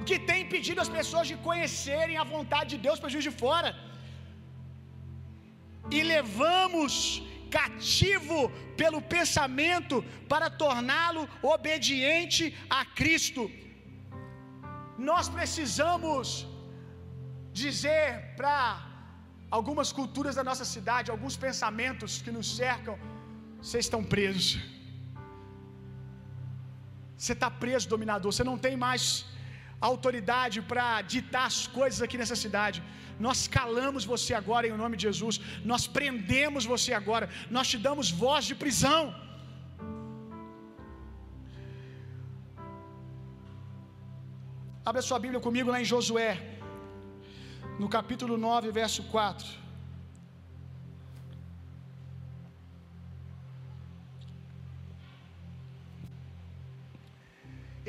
que 0.08 0.18
tem 0.30 0.40
impedido 0.46 0.82
as 0.86 0.94
pessoas 0.98 1.28
de 1.32 1.38
conhecerem 1.50 2.18
a 2.18 2.30
vontade 2.36 2.72
de 2.76 2.82
Deus 2.88 3.00
para 3.00 3.14
juiz 3.16 3.28
de 3.30 3.36
fora, 3.44 3.72
e 5.98 6.02
levamos 6.16 6.96
cativo 7.58 8.38
pelo 8.82 9.00
pensamento 9.16 9.96
para 10.32 10.48
torná-lo 10.64 11.24
obediente 11.56 12.44
a 12.80 12.84
Cristo. 13.00 13.44
nós 15.10 15.28
precisamos 15.36 16.26
dizer 17.62 18.06
para 18.40 18.56
algumas 19.58 19.90
culturas 20.00 20.36
da 20.40 20.44
nossa 20.50 20.66
cidade, 20.76 21.12
alguns 21.16 21.36
pensamentos 21.46 22.12
que 22.24 22.32
nos 22.38 22.48
cercam, 22.62 22.96
vocês 23.62 23.86
estão 23.86 24.02
presos. 24.14 24.50
Você 27.18 27.34
está 27.38 27.50
preso, 27.64 27.92
dominador. 27.96 28.30
Você 28.34 28.46
não 28.50 28.58
tem 28.66 28.76
mais 28.88 29.04
autoridade 29.90 30.58
para 30.72 30.88
ditar 31.14 31.46
as 31.52 31.60
coisas 31.80 32.00
aqui 32.06 32.18
nessa 32.22 32.38
cidade. 32.46 32.78
Nós 33.26 33.40
calamos 33.58 34.04
você 34.14 34.34
agora 34.42 34.68
em 34.68 34.82
nome 34.84 34.98
de 35.00 35.04
Jesus. 35.10 35.36
Nós 35.72 35.84
prendemos 35.98 36.66
você 36.74 36.92
agora. 37.02 37.28
Nós 37.56 37.70
te 37.72 37.78
damos 37.88 38.10
voz 38.24 38.44
de 38.50 38.56
prisão. 38.64 39.02
Abra 44.90 45.02
sua 45.10 45.20
Bíblia 45.26 45.42
comigo 45.48 45.70
lá 45.74 45.80
em 45.82 45.90
Josué, 45.92 46.32
no 47.82 47.88
capítulo 47.98 48.36
9, 48.38 48.72
verso 48.72 49.02
4. 49.04 49.64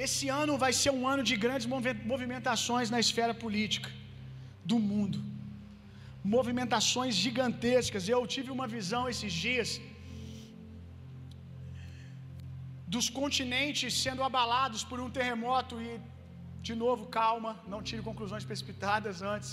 Esse 0.05 0.29
ano 0.43 0.55
vai 0.63 0.73
ser 0.81 0.91
um 0.99 1.05
ano 1.13 1.23
de 1.31 1.37
grandes 1.45 1.67
movimentações 2.13 2.91
na 2.95 3.01
esfera 3.05 3.35
política 3.45 3.91
do 4.71 4.79
mundo. 4.91 5.19
Movimentações 6.37 7.15
gigantescas. 7.25 8.09
Eu 8.15 8.23
tive 8.35 8.51
uma 8.57 8.67
visão 8.77 9.03
esses 9.13 9.33
dias 9.47 9.69
dos 12.95 13.07
continentes 13.21 13.93
sendo 14.05 14.23
abalados 14.29 14.83
por 14.91 14.99
um 15.05 15.11
terremoto 15.19 15.77
e 15.87 15.91
de 16.69 16.75
novo, 16.83 17.03
calma, 17.21 17.51
não 17.73 17.81
tire 17.89 18.03
conclusões 18.11 18.45
precipitadas 18.51 19.17
antes. 19.35 19.53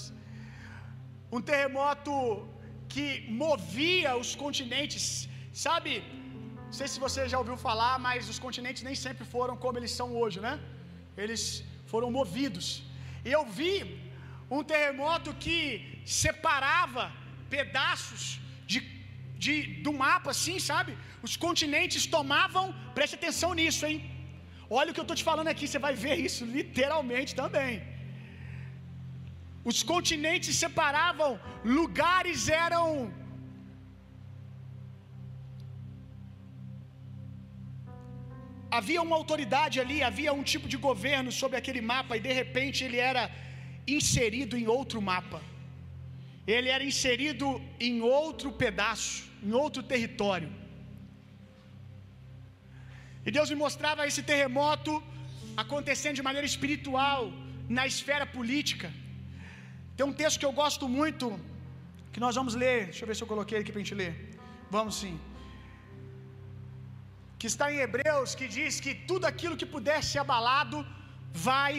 Um 1.36 1.42
terremoto 1.50 2.14
que 2.94 3.06
movia 3.44 4.10
os 4.22 4.32
continentes, 4.44 5.04
sabe? 5.66 5.92
Não 6.66 6.76
sei 6.80 6.88
se 6.94 7.00
você 7.06 7.22
já 7.32 7.38
ouviu 7.42 7.58
falar, 7.68 7.94
mas 8.08 8.30
os 8.34 8.40
continentes 8.46 8.84
nem 8.88 8.98
sempre 9.06 9.26
foram 9.34 9.56
como 9.64 9.78
eles 9.80 9.94
são 10.00 10.08
hoje, 10.22 10.40
né? 10.48 10.54
Eles 11.24 11.42
foram 11.92 12.10
movidos. 12.20 12.68
E 13.28 13.32
eu 13.38 13.44
vi 13.60 13.76
um 14.58 14.64
terremoto 14.72 15.32
que 15.44 15.58
separava 16.22 17.04
pedaços 17.56 18.22
de, 18.72 18.80
de, 19.44 19.56
do 19.86 19.94
mapa, 20.04 20.32
assim, 20.36 20.58
sabe? 20.72 20.98
Os 21.28 21.36
continentes 21.46 22.06
tomavam, 22.18 22.66
preste 22.98 23.16
atenção 23.20 23.54
nisso, 23.62 23.86
hein? 23.86 23.98
Olha 24.70 24.92
o 24.92 24.94
que 24.94 25.02
eu 25.04 25.08
estou 25.08 25.20
te 25.22 25.26
falando 25.30 25.50
aqui, 25.54 25.66
você 25.68 25.80
vai 25.88 25.94
ver 26.06 26.18
isso 26.28 26.44
literalmente 26.58 27.34
também. 27.44 27.91
Os 29.70 29.80
continentes 29.92 30.56
separavam, 30.64 31.32
lugares 31.64 32.50
eram 32.66 32.86
havia 38.80 39.02
uma 39.06 39.18
autoridade 39.22 39.78
ali, 39.84 39.98
havia 40.10 40.32
um 40.40 40.46
tipo 40.52 40.68
de 40.74 40.78
governo 40.88 41.32
sobre 41.40 41.58
aquele 41.60 41.82
mapa 41.92 42.16
e 42.18 42.26
de 42.28 42.34
repente 42.42 42.84
ele 42.86 43.00
era 43.12 43.24
inserido 43.98 44.56
em 44.62 44.68
outro 44.78 45.00
mapa. 45.12 45.42
Ele 46.56 46.70
era 46.76 46.84
inserido 46.92 47.48
em 47.88 47.96
outro 48.02 48.50
pedaço, 48.64 49.16
em 49.48 49.54
outro 49.64 49.84
território. 49.92 50.50
E 53.26 53.30
Deus 53.36 53.50
me 53.52 53.58
mostrava 53.66 54.08
esse 54.10 54.24
terremoto 54.32 54.94
acontecendo 55.64 56.16
de 56.20 56.28
maneira 56.30 56.48
espiritual 56.54 57.22
na 57.78 57.86
esfera 57.92 58.26
política. 58.38 58.90
Tem 60.02 60.10
um 60.12 60.20
texto 60.22 60.40
que 60.42 60.48
eu 60.48 60.56
gosto 60.60 60.86
muito, 61.00 61.26
que 62.14 62.22
nós 62.24 62.36
vamos 62.38 62.54
ler. 62.62 62.78
Deixa 62.86 63.02
eu 63.04 63.08
ver 63.10 63.16
se 63.18 63.24
eu 63.24 63.32
coloquei 63.32 63.58
aqui 63.60 63.72
para 63.72 63.80
a 63.80 63.84
gente 63.84 63.98
ler. 64.00 64.14
Vamos 64.76 64.94
sim. 65.02 65.16
Que 67.40 67.48
está 67.52 67.66
em 67.74 67.82
Hebreus, 67.86 68.32
que 68.40 68.48
diz 68.56 68.80
que 68.84 68.92
tudo 69.10 69.26
aquilo 69.30 69.60
que 69.60 69.68
puder 69.76 70.00
ser 70.10 70.20
abalado, 70.24 70.78
vai 71.50 71.74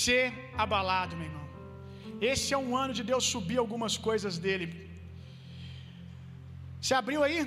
ser 0.00 0.26
abalado, 0.64 1.16
meu 1.20 1.26
irmão. 1.30 1.46
Esse 2.32 2.48
é 2.56 2.60
um 2.66 2.76
ano 2.82 2.94
de 2.98 3.04
Deus 3.10 3.24
subir 3.34 3.58
algumas 3.64 3.96
coisas 4.08 4.36
dele. 4.44 4.68
Você 6.80 6.94
abriu 7.00 7.22
aí? 7.26 7.40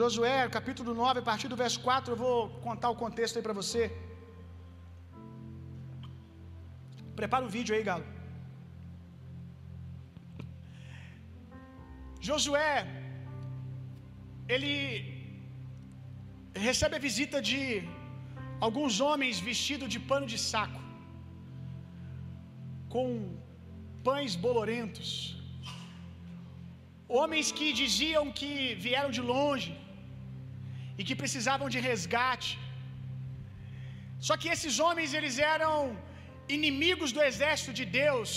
Josué, 0.00 0.36
capítulo 0.58 0.92
9, 1.06 1.20
a 1.22 1.26
partir 1.30 1.48
do 1.54 1.60
verso 1.64 1.80
4, 1.88 2.12
eu 2.12 2.20
vou 2.26 2.38
contar 2.68 2.90
o 2.90 3.00
contexto 3.04 3.38
aí 3.38 3.46
para 3.48 3.58
você. 3.62 3.82
Prepara 7.20 7.46
o 7.48 7.52
vídeo 7.56 7.74
aí, 7.74 7.84
galo. 7.90 8.06
Josué, 12.28 12.74
ele 14.54 14.72
recebe 16.68 16.94
a 16.98 17.04
visita 17.08 17.38
de 17.50 17.60
alguns 18.66 18.94
homens 19.06 19.36
vestidos 19.48 19.88
de 19.94 20.00
pano 20.10 20.28
de 20.32 20.38
saco, 20.50 20.82
com 22.94 23.06
pães 24.08 24.34
bolorentos, 24.46 25.10
homens 27.18 27.48
que 27.58 27.68
diziam 27.82 28.24
que 28.40 28.52
vieram 28.86 29.12
de 29.18 29.22
longe 29.34 29.72
e 30.98 31.04
que 31.08 31.20
precisavam 31.22 31.68
de 31.74 31.80
resgate. 31.90 32.52
Só 34.26 34.36
que 34.40 34.50
esses 34.54 34.76
homens 34.84 35.12
eles 35.18 35.38
eram 35.54 35.74
inimigos 36.56 37.10
do 37.16 37.22
exército 37.30 37.72
de 37.78 37.84
Deus. 38.02 38.30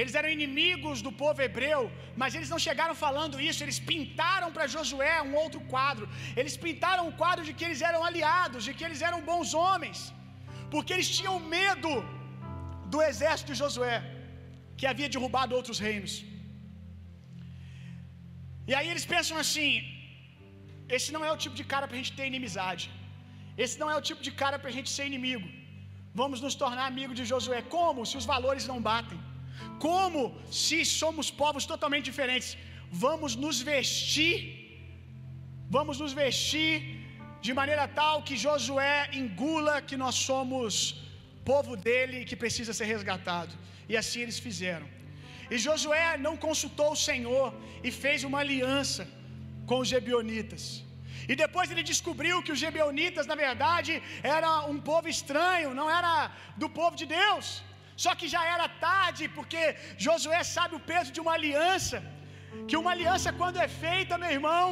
Eles 0.00 0.14
eram 0.18 0.30
inimigos 0.36 0.98
do 1.06 1.12
povo 1.22 1.40
hebreu, 1.46 1.82
mas 2.20 2.34
eles 2.36 2.50
não 2.52 2.58
chegaram 2.66 2.96
falando 3.04 3.40
isso, 3.48 3.60
eles 3.64 3.78
pintaram 3.90 4.48
para 4.56 4.72
Josué 4.74 5.14
um 5.28 5.34
outro 5.42 5.60
quadro. 5.72 6.06
Eles 6.40 6.56
pintaram 6.64 7.04
um 7.08 7.14
quadro 7.22 7.44
de 7.48 7.54
que 7.58 7.66
eles 7.68 7.82
eram 7.90 8.02
aliados, 8.08 8.62
de 8.68 8.74
que 8.76 8.86
eles 8.88 9.02
eram 9.08 9.20
bons 9.30 9.52
homens, 9.62 9.98
porque 10.74 10.92
eles 10.96 11.10
tinham 11.18 11.36
medo 11.56 11.92
do 12.92 13.00
exército 13.10 13.50
de 13.52 13.58
Josué, 13.62 13.96
que 14.78 14.86
havia 14.92 15.10
derrubado 15.14 15.56
outros 15.60 15.80
reinos. 15.86 16.14
E 18.70 18.74
aí 18.78 18.88
eles 18.92 19.06
pensam 19.14 19.36
assim: 19.44 19.70
esse 20.96 21.10
não 21.16 21.22
é 21.28 21.32
o 21.34 21.40
tipo 21.44 21.56
de 21.60 21.66
cara 21.72 21.86
para 21.88 21.96
a 21.98 22.02
gente 22.02 22.14
ter 22.18 22.26
inimizade, 22.32 22.86
esse 23.64 23.76
não 23.82 23.90
é 23.92 23.96
o 24.00 24.06
tipo 24.10 24.22
de 24.28 24.32
cara 24.42 24.58
para 24.60 24.70
a 24.72 24.76
gente 24.78 24.90
ser 24.96 25.06
inimigo. 25.12 25.48
Vamos 26.20 26.40
nos 26.44 26.54
tornar 26.62 26.86
amigos 26.92 27.16
de 27.20 27.24
Josué. 27.32 27.60
Como? 27.76 28.06
Se 28.10 28.16
os 28.20 28.26
valores 28.34 28.66
não 28.70 28.78
batem. 28.90 29.18
Como 29.88 30.22
se 30.64 30.78
somos 31.00 31.26
povos 31.42 31.64
totalmente 31.72 32.06
diferentes? 32.10 32.50
Vamos 33.06 33.32
nos 33.44 33.56
vestir, 33.72 34.38
vamos 35.76 35.96
nos 36.02 36.12
vestir 36.22 36.72
de 37.46 37.52
maneira 37.60 37.84
tal 38.00 38.16
que 38.26 38.36
Josué 38.44 38.94
engula 39.22 39.74
que 39.88 39.96
nós 40.02 40.14
somos 40.28 40.70
povo 41.50 41.72
dele 41.86 42.24
que 42.28 42.36
precisa 42.44 42.72
ser 42.78 42.86
resgatado. 42.94 43.52
E 43.90 43.96
assim 44.02 44.20
eles 44.24 44.38
fizeram. 44.46 44.88
E 45.52 45.58
Josué 45.66 46.06
não 46.26 46.34
consultou 46.46 46.90
o 46.92 47.02
Senhor 47.08 47.48
e 47.86 47.90
fez 48.02 48.24
uma 48.28 48.40
aliança 48.44 49.04
com 49.68 49.78
os 49.82 49.88
Gebionitas. 49.94 50.64
E 51.30 51.34
depois 51.44 51.70
ele 51.70 51.84
descobriu 51.92 52.42
que 52.44 52.52
os 52.54 52.60
Gebionitas, 52.64 53.26
na 53.30 53.36
verdade, 53.44 53.92
era 54.36 54.50
um 54.72 54.78
povo 54.90 55.08
estranho, 55.16 55.70
não 55.80 55.88
era 55.98 56.12
do 56.62 56.68
povo 56.78 56.94
de 57.00 57.06
Deus. 57.20 57.46
Só 58.04 58.12
que 58.18 58.26
já 58.34 58.42
era 58.54 58.66
tarde, 58.88 59.24
porque 59.36 59.62
Josué 60.04 60.40
sabe 60.56 60.74
o 60.78 60.84
peso 60.90 61.10
de 61.16 61.20
uma 61.24 61.34
aliança. 61.38 61.98
Que 62.68 62.76
uma 62.80 62.92
aliança, 62.94 63.32
quando 63.40 63.58
é 63.66 63.68
feita, 63.84 64.20
meu 64.22 64.32
irmão, 64.38 64.66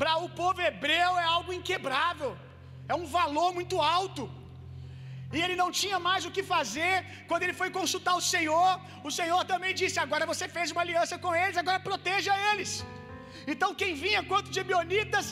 para 0.00 0.12
o 0.24 0.28
povo 0.40 0.60
hebreu 0.68 1.10
é 1.22 1.26
algo 1.36 1.52
inquebrável, 1.60 2.32
é 2.92 2.94
um 3.02 3.06
valor 3.18 3.50
muito 3.58 3.76
alto. 3.98 4.24
E 5.36 5.38
ele 5.44 5.56
não 5.60 5.70
tinha 5.80 5.98
mais 6.08 6.22
o 6.28 6.32
que 6.36 6.42
fazer. 6.54 6.94
Quando 7.30 7.44
ele 7.44 7.56
foi 7.60 7.68
consultar 7.78 8.14
o 8.20 8.26
Senhor, 8.34 8.70
o 9.08 9.10
Senhor 9.18 9.40
também 9.52 9.72
disse: 9.80 9.98
Agora 10.04 10.30
você 10.32 10.46
fez 10.56 10.70
uma 10.74 10.84
aliança 10.86 11.16
com 11.24 11.32
eles, 11.42 11.58
agora 11.62 11.86
proteja 11.90 12.34
eles. 12.50 12.72
Então 13.52 13.70
quem 13.80 13.92
vinha 14.04 14.22
contra 14.30 14.50
os 14.50 14.56
Gibeonitas, 14.58 15.26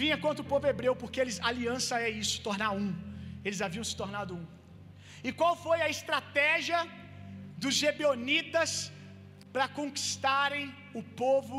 vinha 0.00 0.16
contra 0.24 0.42
o 0.44 0.48
povo 0.52 0.66
hebreu, 0.70 0.94
porque 1.02 1.20
eles, 1.22 1.38
aliança 1.50 2.00
é 2.06 2.10
isso, 2.22 2.42
tornar 2.48 2.70
um. 2.82 2.90
Eles 3.46 3.60
haviam 3.66 3.84
se 3.90 3.94
tornado 4.02 4.32
um. 4.38 4.44
E 5.26 5.30
qual 5.40 5.54
foi 5.64 5.78
a 5.86 5.90
estratégia 5.96 6.80
dos 7.62 7.74
Gebeonitas 7.82 8.70
para 9.54 9.66
conquistarem 9.80 10.66
o 11.00 11.02
povo 11.22 11.58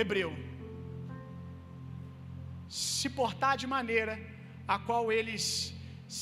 hebreu? 0.00 0.32
Se 2.68 3.08
portar 3.20 3.54
de 3.62 3.66
maneira 3.76 4.14
a 4.74 4.78
qual 4.88 5.04
eles 5.18 5.44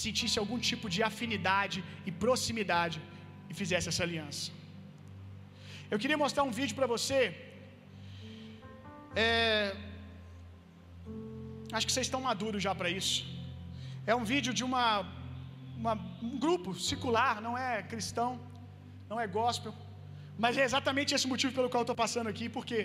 sentissem 0.00 0.40
algum 0.42 0.58
tipo 0.70 0.88
de 0.94 1.00
afinidade 1.10 1.78
e 2.08 2.12
proximidade 2.24 2.98
e 3.50 3.54
fizessem 3.60 3.90
essa 3.92 4.04
aliança. 4.08 4.59
Eu 5.92 5.98
queria 6.02 6.18
mostrar 6.24 6.44
um 6.48 6.56
vídeo 6.60 6.74
para 6.78 6.86
você. 6.94 7.20
É, 9.16 9.76
Acho 11.76 11.86
que 11.86 11.92
vocês 11.92 12.06
estão 12.08 12.20
maduros 12.28 12.62
já 12.66 12.72
para 12.78 12.90
isso. 13.00 13.18
É 14.10 14.14
um 14.20 14.24
vídeo 14.32 14.52
de 14.58 14.64
uma, 14.68 14.84
uma, 15.80 15.94
um 16.28 16.36
grupo 16.44 16.70
secular, 16.90 17.34
não 17.46 17.54
é 17.66 17.70
cristão, 17.92 18.30
não 19.10 19.18
é 19.24 19.26
gospel. 19.38 19.72
Mas 20.44 20.56
é 20.60 20.64
exatamente 20.68 21.14
esse 21.16 21.28
motivo 21.32 21.52
pelo 21.58 21.68
qual 21.70 21.82
eu 21.82 21.88
estou 21.88 21.98
passando 22.04 22.28
aqui. 22.32 22.48
Por 22.56 22.64
quê? 22.70 22.80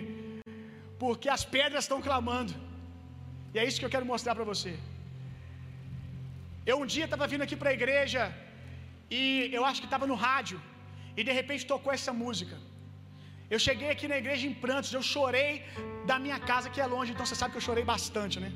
Porque 1.02 1.28
as 1.36 1.44
pedras 1.56 1.84
estão 1.84 2.00
clamando. 2.08 2.54
E 3.54 3.58
é 3.58 3.64
isso 3.68 3.80
que 3.80 3.86
eu 3.88 3.94
quero 3.94 4.06
mostrar 4.12 4.34
para 4.38 4.46
você. 4.52 4.72
Eu 6.70 6.76
um 6.82 6.88
dia 6.94 7.06
estava 7.06 7.26
vindo 7.32 7.44
aqui 7.46 7.56
para 7.60 7.70
a 7.70 7.78
igreja 7.80 8.22
e 9.18 9.20
eu 9.58 9.64
acho 9.68 9.80
que 9.82 9.90
estava 9.90 10.06
no 10.12 10.16
rádio 10.28 10.58
e 11.16 11.24
de 11.28 11.32
repente 11.40 11.70
tocou 11.74 11.92
essa 11.98 12.12
música. 12.24 12.56
Eu 13.54 13.58
cheguei 13.66 13.88
aqui 13.94 14.06
na 14.12 14.18
igreja 14.22 14.44
em 14.50 14.54
prantos, 14.64 14.92
eu 14.98 15.02
chorei 15.14 15.50
da 16.10 16.16
minha 16.24 16.38
casa 16.50 16.70
que 16.74 16.80
é 16.84 16.86
longe, 16.94 17.12
então 17.12 17.26
você 17.26 17.36
sabe 17.40 17.52
que 17.52 17.60
eu 17.60 17.66
chorei 17.68 17.84
bastante, 17.94 18.36
né? 18.44 18.50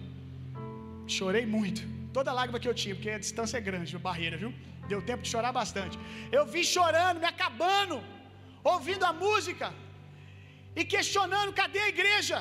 Chorei 1.18 1.44
muito. 1.56 1.82
Toda 2.16 2.36
lágrima 2.38 2.60
que 2.62 2.70
eu 2.70 2.76
tinha, 2.82 2.94
porque 2.96 3.10
a 3.18 3.22
distância 3.26 3.56
é 3.58 3.66
grande, 3.68 3.94
a 4.00 4.04
barreira, 4.08 4.36
viu? 4.42 4.52
Deu 4.90 5.00
tempo 5.10 5.22
de 5.26 5.30
chorar 5.34 5.52
bastante. 5.60 5.96
Eu 6.38 6.44
vim 6.54 6.64
chorando, 6.76 7.20
me 7.24 7.28
acabando, 7.34 7.96
ouvindo 8.72 9.04
a 9.10 9.12
música 9.24 9.68
e 10.80 10.84
questionando 10.94 11.56
cadê 11.60 11.80
a 11.86 11.92
igreja? 11.94 12.38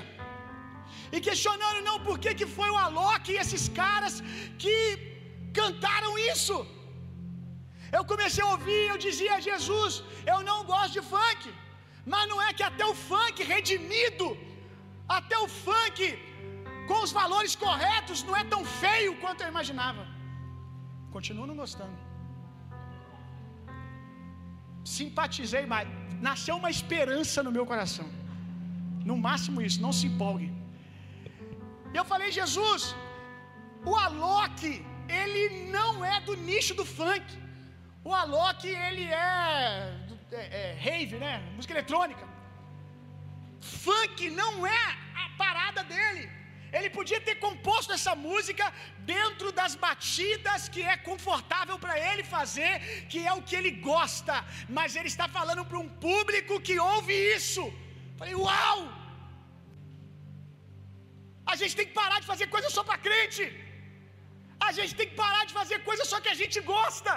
E 1.16 1.20
questionando 1.28 1.86
não 1.90 1.98
por 2.08 2.18
que, 2.24 2.46
foi 2.58 2.70
o 2.72 2.80
Alok 2.86 3.26
e 3.32 3.40
esses 3.44 3.64
caras 3.82 4.16
que 4.64 4.76
cantaram 5.62 6.12
isso. 6.34 6.58
Eu 7.98 8.04
comecei 8.12 8.44
a 8.44 8.52
ouvir, 8.56 8.84
eu 8.92 9.00
dizia 9.08 9.42
Jesus, 9.50 9.94
eu 10.34 10.40
não 10.50 10.60
gosto 10.72 10.94
de 10.98 11.04
funk. 11.14 11.44
Mas 12.14 12.28
não 12.32 12.40
é 12.48 12.52
que 12.58 12.66
até 12.70 12.86
o 12.92 12.96
funk 13.10 13.38
redimido, 13.54 14.28
até 15.18 15.38
o 15.46 15.48
funk 15.64 15.98
com 16.90 17.00
os 17.06 17.12
valores 17.20 17.54
corretos 17.64 18.20
não 18.28 18.36
é 18.42 18.44
tão 18.54 18.62
feio 18.82 19.12
quanto 19.24 19.42
eu 19.44 19.50
imaginava. 19.54 20.04
Continuo 21.16 21.46
não 21.50 21.58
gostando. 21.64 21.98
Simpatizei 24.98 25.66
mais. 25.74 25.88
Nasceu 26.30 26.56
uma 26.62 26.72
esperança 26.78 27.44
no 27.48 27.52
meu 27.58 27.66
coração. 27.72 28.08
No 29.10 29.18
máximo 29.28 29.62
isso, 29.68 29.80
não 29.86 29.94
se 29.98 30.08
empolgue. 30.10 30.50
Eu 32.00 32.06
falei, 32.12 32.30
Jesus, 32.40 32.84
o 33.90 33.96
Alok, 34.06 34.62
ele 35.22 35.44
não 35.78 35.92
é 36.14 36.20
do 36.28 36.36
nicho 36.50 36.74
do 36.80 36.86
funk. 36.98 37.26
O 38.10 38.14
Alok, 38.22 38.62
ele 38.88 39.06
é, 39.06 40.09
é, 40.32 40.44
é 40.62 40.78
rave, 40.88 41.18
né? 41.18 41.34
Música 41.56 41.74
eletrônica. 41.74 42.26
Funk 43.62 44.30
não 44.42 44.66
é 44.66 44.86
a 45.24 45.30
parada 45.38 45.84
dele. 45.84 46.30
Ele 46.78 46.90
podia 46.98 47.20
ter 47.28 47.36
composto 47.46 47.92
essa 47.98 48.14
música 48.28 48.66
dentro 49.14 49.52
das 49.60 49.74
batidas 49.86 50.70
que 50.74 50.82
é 50.94 50.96
confortável 51.10 51.78
para 51.84 51.96
ele 52.08 52.24
fazer, 52.36 52.74
que 53.12 53.20
é 53.30 53.34
o 53.34 53.42
que 53.48 53.56
ele 53.60 53.72
gosta, 53.92 54.36
mas 54.78 54.96
ele 54.96 55.10
está 55.14 55.28
falando 55.38 55.64
para 55.70 55.80
um 55.86 55.90
público 56.08 56.62
que 56.68 56.78
ouve 56.94 57.16
isso. 57.38 57.64
Falei, 58.20 58.36
uau! 58.36 58.80
A 61.52 61.56
gente 61.60 61.76
tem 61.80 61.88
que 61.90 61.98
parar 62.02 62.20
de 62.20 62.28
fazer 62.32 62.48
coisa 62.56 62.70
só 62.70 62.84
para 62.84 63.04
crente. 63.08 63.44
A 64.68 64.72
gente 64.78 64.94
tem 65.00 65.08
que 65.10 65.20
parar 65.24 65.44
de 65.50 65.54
fazer 65.60 65.78
coisa 65.90 66.06
só 66.06 66.18
que 66.24 66.32
a 66.36 66.40
gente 66.42 66.60
gosta. 66.74 67.14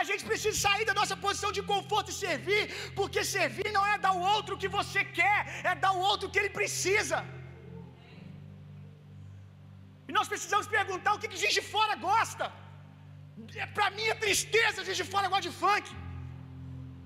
A 0.00 0.02
gente 0.08 0.24
precisa 0.30 0.56
sair 0.66 0.84
da 0.90 0.94
nossa 1.00 1.16
posição 1.24 1.50
de 1.56 1.62
conforto 1.72 2.10
e 2.12 2.18
servir, 2.24 2.62
porque 2.98 3.20
servir 3.36 3.68
não 3.76 3.84
é 3.92 3.96
dar 4.04 4.12
o 4.18 4.24
outro 4.34 4.54
o 4.54 4.60
que 4.62 4.70
você 4.78 5.00
quer, 5.20 5.40
é 5.70 5.74
dar 5.84 5.92
o 5.98 6.02
outro 6.10 6.26
o 6.26 6.32
que 6.32 6.40
ele 6.42 6.52
precisa. 6.60 7.18
E 10.08 10.12
nós 10.16 10.28
precisamos 10.32 10.66
perguntar 10.78 11.12
o 11.14 11.20
que, 11.20 11.30
que 11.32 11.42
gente 11.44 11.58
de 11.60 11.66
fora 11.74 11.94
gosta. 12.08 12.46
É, 13.62 13.66
Para 13.76 13.88
mim 13.96 14.06
é 14.14 14.16
tristeza, 14.26 14.86
gente 14.88 15.00
de 15.04 15.10
fora 15.14 15.28
gosta 15.34 15.46
de 15.48 15.54
funk. 15.62 15.86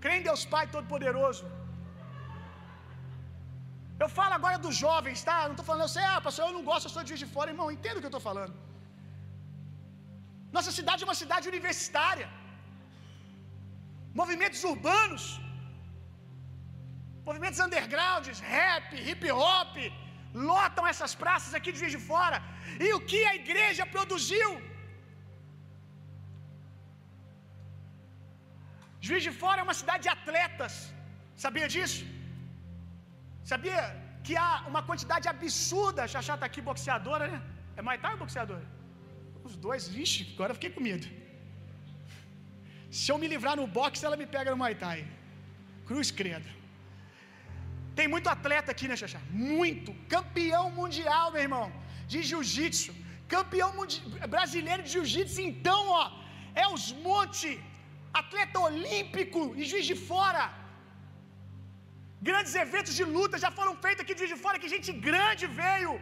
Crê 0.03 0.15
em 0.17 0.27
Deus 0.29 0.43
Pai 0.55 0.65
Todo-Poderoso. 0.75 1.45
Eu 4.03 4.09
falo 4.19 4.35
agora 4.39 4.59
dos 4.65 4.77
jovens, 4.85 5.23
tá? 5.29 5.37
Não 5.47 5.55
estou 5.57 5.69
falando, 5.71 5.95
sei, 5.95 6.05
ah, 6.15 6.21
pastor, 6.27 6.45
eu 6.47 6.57
não 6.57 6.65
gosto, 6.71 6.87
eu 6.87 6.95
sou 6.95 7.03
de 7.05 7.11
Juiz 7.13 7.23
de 7.25 7.31
Fora, 7.37 7.53
irmão, 7.55 7.71
entendo 7.77 7.97
o 7.99 8.03
que 8.03 8.09
eu 8.11 8.15
estou 8.15 8.27
falando. 8.29 8.55
Nossa 10.57 10.73
cidade 10.81 11.03
é 11.05 11.09
uma 11.09 11.21
cidade 11.23 11.47
universitária 11.55 12.29
movimentos 14.21 14.61
urbanos, 14.73 15.25
movimentos 17.29 17.61
undergrounds, 17.67 18.39
rap, 18.55 18.89
hip 19.09 19.25
hop, 19.45 19.75
lotam 20.51 20.85
essas 20.93 21.13
praças 21.23 21.53
aqui 21.59 21.71
de 21.73 21.81
Juiz 21.83 21.95
de 21.97 22.03
Fora. 22.11 22.39
E 22.87 22.89
o 22.97 23.01
que 23.11 23.21
a 23.31 23.35
igreja 23.43 23.85
produziu? 23.97 24.49
Juiz 29.07 29.23
de 29.27 29.33
Fora 29.43 29.61
é 29.61 29.67
uma 29.69 29.79
cidade 29.83 30.03
de 30.07 30.13
atletas. 30.17 30.75
Sabia 31.45 31.69
disso? 31.75 32.03
Sabia 33.53 33.83
que 34.27 34.35
há 34.45 34.53
uma 34.71 34.83
quantidade 34.89 35.27
absurda, 35.35 36.11
Xaxá 36.15 36.35
tá 36.41 36.47
aqui 36.51 36.61
boxeadora, 36.71 37.27
né? 37.33 37.39
É 37.79 37.99
Thai 38.03 38.13
ou 38.15 38.21
boxeadora? 38.25 38.67
Os 39.49 39.55
dois, 39.67 39.83
vixe, 39.97 40.23
agora 40.35 40.57
fiquei 40.59 40.71
com 40.75 40.83
medo. 40.91 41.07
Se 42.91 43.11
eu 43.13 43.19
me 43.23 43.29
livrar 43.33 43.57
no 43.61 43.67
boxe, 43.79 44.05
ela 44.09 44.19
me 44.23 44.27
pega 44.35 44.51
no 44.53 44.59
Muay 44.61 44.75
Thai. 44.83 44.99
Cruz 45.89 46.11
credo. 46.21 46.49
Tem 47.99 48.09
muito 48.15 48.29
atleta 48.37 48.71
aqui, 48.75 48.87
né, 48.91 48.97
Xaxá? 49.01 49.21
Muito. 49.55 49.91
Campeão 50.15 50.67
mundial, 50.81 51.27
meu 51.35 51.43
irmão, 51.47 51.67
de 52.13 52.19
jiu-jitsu. 52.29 52.93
Campeão 53.35 53.71
brasileiro 54.35 54.83
de 54.85 54.91
jiu-jitsu, 54.95 55.41
então, 55.51 55.81
ó, 56.03 56.05
é 56.63 56.67
os 56.77 56.87
monte. 57.09 57.49
Atleta 58.21 58.59
olímpico 58.69 59.41
e 59.59 59.65
juiz 59.71 59.87
de 59.91 59.97
fora. 60.11 60.45
Grandes 62.29 62.55
eventos 62.65 62.95
de 62.99 63.05
luta 63.17 63.43
já 63.45 63.51
foram 63.59 63.75
feitos 63.83 64.03
aqui 64.03 64.15
de 64.15 64.21
juiz 64.23 64.35
de 64.35 64.43
fora, 64.45 64.61
que 64.63 64.75
gente 64.77 64.93
grande 65.09 65.47
veio. 65.63 65.93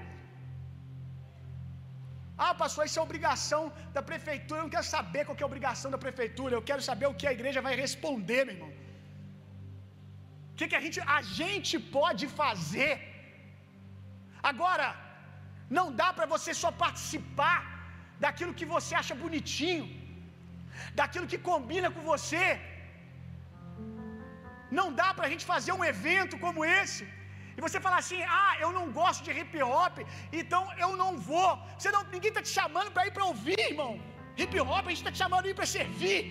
Ah, 2.45 2.55
pastor, 2.63 2.83
isso 2.87 2.99
é 3.01 3.03
obrigação 3.09 3.63
da 3.97 4.03
prefeitura. 4.11 4.59
Eu 4.59 4.65
não 4.67 4.75
quero 4.75 4.89
saber 4.97 5.23
qual 5.27 5.39
é 5.41 5.45
a 5.45 5.51
obrigação 5.53 5.91
da 5.95 6.01
prefeitura. 6.05 6.55
Eu 6.59 6.67
quero 6.71 6.83
saber 6.89 7.07
o 7.09 7.17
que 7.21 7.29
a 7.31 7.37
igreja 7.39 7.61
vai 7.67 7.75
responder, 7.85 8.41
meu 8.45 8.55
irmão. 8.57 8.73
O 10.51 10.57
que, 10.59 10.69
que 10.71 10.79
a, 10.79 10.83
gente, 10.85 11.01
a 11.19 11.21
gente 11.39 11.75
pode 11.99 12.25
fazer? 12.43 12.93
Agora, 14.51 14.87
não 15.79 15.87
dá 16.01 16.09
para 16.17 16.27
você 16.35 16.53
só 16.63 16.71
participar 16.85 17.59
daquilo 18.25 18.57
que 18.61 18.69
você 18.75 18.93
acha 19.01 19.15
bonitinho, 19.25 19.87
daquilo 21.01 21.31
que 21.33 21.41
combina 21.51 21.91
com 21.97 22.03
você. 22.13 22.45
Não 24.79 24.89
dá 25.01 25.09
para 25.17 25.27
a 25.27 25.33
gente 25.33 25.47
fazer 25.53 25.73
um 25.79 25.87
evento 25.93 26.37
como 26.45 26.65
esse 26.81 27.05
e 27.57 27.61
você 27.65 27.79
falar 27.87 28.01
assim: 28.05 28.21
ah, 28.43 28.55
eu 28.65 28.71
não 28.77 28.85
gosto 29.01 29.23
de 29.27 29.33
hip 29.39 29.55
hop, 29.75 29.97
então 30.41 30.63
eu 30.85 30.91
não 31.03 31.11
vou. 31.31 31.51
Você 31.79 31.91
não, 31.95 32.03
ninguém 32.15 32.33
está 32.35 32.43
te 32.49 32.53
chamando 32.59 32.91
para 32.95 33.07
ir 33.09 33.13
para 33.17 33.27
ouvir, 33.33 33.61
irmão. 33.71 33.93
Hip 34.41 34.55
hop 34.69 34.85
a 34.87 34.91
gente 34.93 35.03
está 35.05 35.13
te 35.17 35.23
chamando 35.25 35.51
ir 35.53 35.57
para 35.61 35.69
servir, 35.79 36.23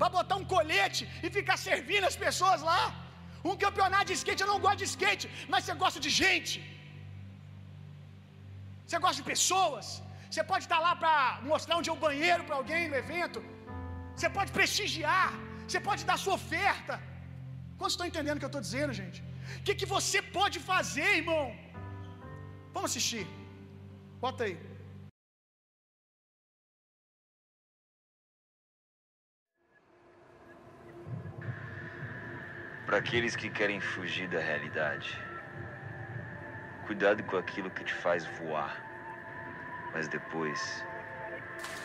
para 0.00 0.08
botar 0.18 0.36
um 0.42 0.46
colete 0.54 1.02
e 1.24 1.30
ficar 1.38 1.56
servindo 1.68 2.06
as 2.10 2.18
pessoas 2.26 2.60
lá. 2.70 2.82
Um 3.50 3.56
campeonato 3.64 4.06
de 4.10 4.16
skate, 4.20 4.42
eu 4.44 4.50
não 4.52 4.60
gosto 4.66 4.80
de 4.82 4.88
skate, 4.92 5.26
mas 5.52 5.60
você 5.64 5.74
gosta 5.84 6.00
de 6.06 6.10
gente. 6.22 6.56
Você 8.86 8.98
gosta 9.04 9.18
de 9.22 9.26
pessoas. 9.34 9.86
Você 10.30 10.42
pode 10.50 10.64
estar 10.66 10.80
lá 10.86 10.92
para 11.02 11.14
mostrar 11.50 11.76
onde 11.78 11.90
é 11.90 11.94
o 11.96 12.02
banheiro 12.08 12.42
para 12.46 12.56
alguém 12.60 12.82
no 12.92 12.96
evento. 13.04 13.38
Você 14.16 14.28
pode 14.38 14.50
prestigiar. 14.58 15.30
Você 15.66 15.80
pode 15.88 16.02
dar 16.10 16.18
sua 16.24 16.34
oferta. 16.40 16.94
Quantos 17.78 17.94
estão 17.94 18.08
entendendo 18.10 18.36
o 18.36 18.40
que 18.42 18.48
eu 18.48 18.54
estou 18.54 18.64
dizendo, 18.68 18.92
gente? 19.02 19.20
O 19.58 19.62
que, 19.62 19.74
que 19.74 19.86
você 19.86 20.20
pode 20.22 20.58
fazer, 20.58 21.18
irmão? 21.18 21.54
Vamos 22.72 22.90
assistir. 22.90 23.26
Bota 24.20 24.44
aí. 24.44 24.58
Para 32.86 32.98
aqueles 32.98 33.36
que 33.36 33.48
querem 33.48 33.80
fugir 33.80 34.28
da 34.28 34.40
realidade, 34.40 35.16
cuidado 36.86 37.22
com 37.22 37.36
aquilo 37.36 37.70
que 37.70 37.84
te 37.84 37.94
faz 37.94 38.26
voar, 38.38 38.72
mas 39.92 40.08
depois 40.08 40.84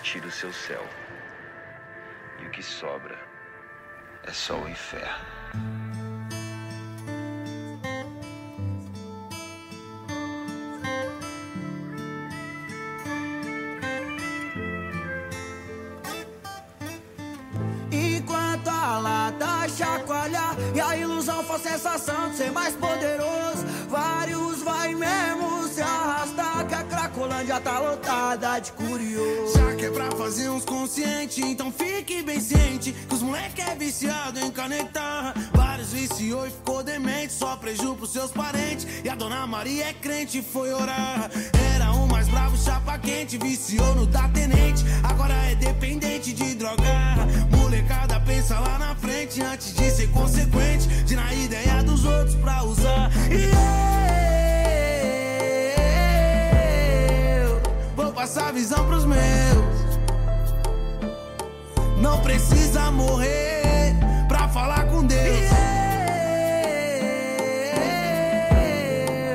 tira 0.01 0.27
o 0.27 0.31
seu 0.31 0.51
céu. 0.51 0.83
E 2.39 2.47
o 2.47 2.49
que 2.49 2.63
sobra 2.63 3.17
é 4.23 4.31
só 4.31 4.59
o 4.59 4.67
inferno. 4.67 5.94
Ilusão 21.25 21.43
for 21.43 21.59
sensação 21.59 22.29
de 22.29 22.37
ser 22.37 22.51
mais 22.51 22.75
poderoso. 22.75 23.65
Vários 23.89 24.61
vai 24.61 24.93
mesmo 24.93 25.67
se 25.67 25.81
arrastar 25.81 26.67
Que 26.67 26.75
a 26.75 26.83
Cracolândia 26.83 27.59
tá 27.59 27.79
lotada 27.79 28.59
de 28.59 28.71
curioso. 28.73 29.57
Já 29.57 29.75
que 29.75 29.85
é 29.85 29.89
pra 29.89 30.11
fazer 30.11 30.49
uns 30.49 30.63
conscientes 30.63 31.37
Então 31.37 31.71
fique 31.71 32.21
bem 32.21 32.39
ciente 32.39 32.91
Que 32.91 33.13
os 33.13 33.21
moleque 33.21 33.61
é 33.61 33.75
viciado 33.75 34.39
em 34.39 34.51
canetar 34.51 35.33
Vários 35.53 35.91
viciou 35.91 36.45
e 36.47 36.51
ficou 36.51 36.83
demente 36.83 37.33
Só 37.33 37.55
preju 37.55 37.95
pros 37.95 38.11
seus 38.11 38.31
parentes. 38.31 38.85
E 39.03 39.09
a 39.09 39.15
dona 39.15 39.47
Maria 39.47 39.85
é 39.85 39.93
crente 39.93 40.41
foi 40.41 40.73
orar. 40.73 41.29
Era 41.75 41.91
o 41.91 42.07
mais 42.07 42.27
bravo, 42.27 42.57
chapa 42.57 42.97
quente 42.99 43.37
Viciou 43.37 43.95
no 43.95 44.05
da 44.05 44.27
tenente. 44.29 44.83
Agora 45.03 45.33
é 45.33 45.55
dependente 45.55 46.33
de 46.33 46.55
drogar 46.55 47.17
Molecada 47.65 48.19
pensa 48.19 48.59
lá 48.59 48.77
na 48.77 48.93
frente 48.93 49.41
Antes 49.41 49.73
de 49.73 49.89
ser 49.89 50.11
consequente 50.11 50.87
De 51.03 51.15
na 51.15 51.33
ideia 51.33 51.81
dos 51.81 52.05
outros 52.05 52.35
pra 52.35 52.63
usar. 52.63 53.09
E 53.31 53.49
eu 57.41 57.61
Vou 57.95 58.13
passar 58.13 58.53
visão 58.53 58.85
pros 58.85 59.03
meus. 59.03 59.17
Não 61.99 62.21
precisa 62.21 62.91
morrer 62.91 63.95
Pra 64.27 64.47
falar 64.47 64.85
com 64.85 65.03
Deus. 65.03 65.49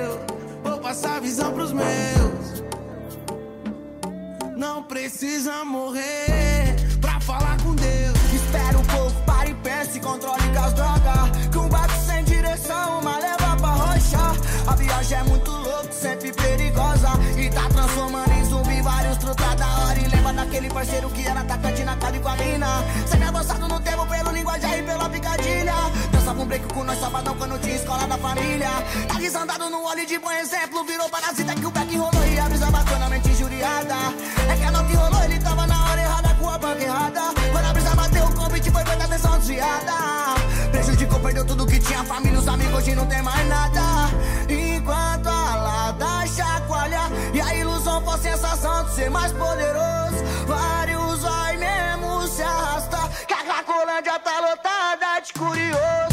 Eu 0.04 0.20
Vou 0.62 0.78
passar 0.78 1.20
visão 1.20 1.52
pros 1.52 1.72
meus. 1.72 2.62
Não 4.56 4.84
precisa 4.84 5.64
morrer 5.64 6.49
e 10.00 10.02
controle 10.02 10.42
com 10.52 10.64
as 10.64 10.72
drogas. 10.72 11.48
Que 11.50 11.58
um 11.58 11.68
sem 12.06 12.24
direção, 12.24 13.00
uma 13.00 13.18
leva 13.18 13.56
pra 13.56 13.68
rochar 13.68 14.34
A 14.66 14.74
viagem 14.74 15.18
é 15.18 15.22
muito 15.24 15.50
louca, 15.50 15.92
sempre 15.92 16.32
perigosa. 16.32 17.10
E 17.36 17.50
tá 17.50 17.68
transformando 17.68 18.32
em 18.32 18.44
zumbi 18.44 18.82
vários 18.82 19.16
truta 19.18 19.56
da 19.56 19.66
hora. 19.66 19.98
E 19.98 20.08
lembra 20.08 20.32
daquele 20.32 20.68
parceiro 20.70 21.10
que 21.10 21.26
era 21.26 21.40
atacante 21.40 21.84
na 21.84 21.96
calle 21.96 22.20
com 22.20 22.28
a 22.28 22.36
mina. 22.36 22.84
Sempre 23.06 23.28
avançado 23.28 23.68
no 23.68 23.80
tempo 23.80 24.06
pelo 24.06 24.30
linguajar 24.30 24.78
e 24.78 24.82
pela 24.82 25.08
picadilha. 25.08 25.74
Dançava 26.12 26.42
um 26.42 26.46
break 26.46 26.74
com 26.74 26.84
nós 26.84 26.98
sabadão 26.98 27.36
quando 27.36 27.60
tinha 27.60 27.76
escola 27.76 28.06
da 28.06 28.18
família. 28.18 28.70
Tá 29.08 29.14
desandado 29.18 29.70
no 29.70 29.84
óleo 29.84 30.06
de 30.06 30.18
bom 30.18 30.32
exemplo. 30.32 30.84
Virou 30.84 31.08
parasita 31.08 31.54
que 31.54 31.66
o 31.66 31.70
back 31.70 31.96
rolou 31.96 32.26
e 32.26 32.38
a 32.38 32.48
brisa 32.48 32.70
bacana 32.70 33.08
mente 33.08 33.28
injuriada. 33.28 33.94
É 34.50 34.56
que 34.56 34.64
a 34.64 34.70
nota 34.70 34.96
rolou, 34.96 35.24
ele 35.24 35.38
tava 35.38 35.66
na 35.66 35.84
hora 35.84 36.00
errada 36.00 36.34
com 36.34 36.48
a 36.48 36.58
banca 36.58 36.82
errada. 36.82 37.20
Quando 37.52 37.64
a 37.66 37.72
brisa 37.72 37.94
bateu, 37.94 38.24
o 38.24 38.34
convite 38.34 38.70
foi 38.70 38.84
feita 38.84 39.04
atenção 39.04 39.38
desviada 39.38 39.89
hoje 42.80 42.94
não 42.94 43.06
tem 43.06 43.20
mais 43.22 43.46
nada. 43.46 43.80
Enquanto 44.48 45.26
a 45.28 45.54
lata 45.54 46.26
chacoalha 46.26 47.02
E 47.32 47.40
a 47.40 47.54
ilusão 47.54 48.02
for 48.02 48.18
sensação 48.18 48.84
de 48.84 48.94
ser 48.94 49.10
mais 49.10 49.32
poderoso 49.32 50.24
Vários 50.46 51.20
vai 51.20 51.56
mesmo 51.56 52.26
se 52.26 52.42
arrastar 52.42 53.08
Que 53.26 53.34
a 53.34 53.44
Cracolândia 53.44 54.18
tá 54.18 54.40
lotada 54.40 55.20
de 55.22 55.32
curioso 55.34 56.09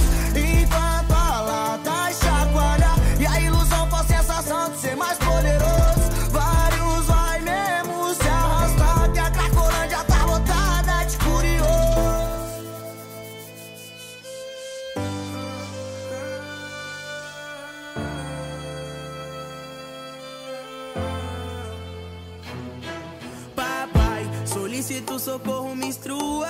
socorro, 25.28 25.76
me 25.76 25.88
instrua. 25.88 26.48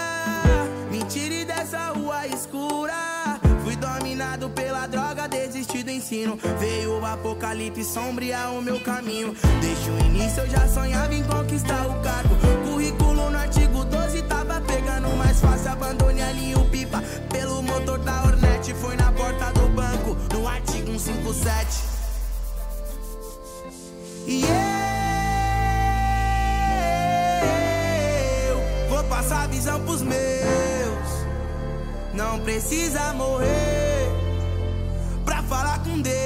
Me 0.91 1.03
tire 1.05 1.45
dessa 1.45 1.93
rua 1.93 2.27
escura. 2.27 3.39
Fui 3.63 3.75
dominado 3.75 4.51
pela 4.51 4.85
droga, 4.85 5.27
desisti 5.27 5.81
do 5.81 5.89
ensino. 5.89 6.37
Veio 6.59 6.99
o 6.99 7.05
apocalipse 7.05 7.83
sombrear 7.83 8.53
o 8.53 8.61
meu 8.61 8.79
caminho. 8.81 9.35
Desde 9.61 9.89
o 9.89 9.99
início 10.05 10.43
eu 10.43 10.49
já 10.49 10.67
sonhava 10.67 11.13
em 11.15 11.23
conquistar 11.23 11.87
o 11.87 11.99
cargo. 12.03 12.35
Currículo 12.69 13.31
no 13.31 13.37
artigo 13.37 13.83
12 13.83 14.21
tava 14.23 14.61
pegando 14.61 15.09
mais 15.17 15.41
fácil. 15.41 15.71
Abandone 15.71 16.21
ali 16.21 16.53
o 16.53 16.63
pipa 16.65 17.01
pelo 17.31 17.63
motor 17.63 17.97
da 17.97 18.25
Hornet. 18.25 18.75
Foi 18.75 18.95
na 18.95 19.11
porta 19.11 19.51
do 19.53 19.67
banco, 19.69 20.15
no 20.31 20.47
artigo 20.47 20.99
157. 20.99 21.97
E 24.27 24.96
passar 29.07 29.43
a 29.43 29.47
visão 29.47 29.79
pros 29.83 30.01
meus. 30.01 30.17
Não 32.13 32.39
precisa 32.39 33.13
morrer 33.13 34.09
pra 35.25 35.41
falar 35.43 35.79
com 35.83 35.99
Deus. 36.01 36.17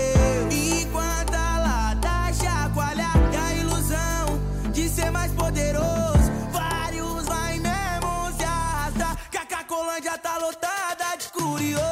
Enquanto 0.51 1.33
a 1.33 1.59
lata 1.59 2.33
chacoalha 2.33 3.09
e 3.31 3.37
a 3.37 3.53
ilusão 3.55 4.71
de 4.71 4.89
ser 4.89 5.11
mais 5.11 5.31
poderoso, 5.33 6.31
vários 6.51 7.25
vai 7.25 7.59
mesmo 7.59 8.37
se 8.37 8.43
arrastar. 8.43 9.17
Que 9.29 9.37
a 9.37 9.45
Cacolândia 9.45 10.17
tá 10.17 10.37
lotada 10.37 11.17
de 11.17 11.27
curioso. 11.29 11.85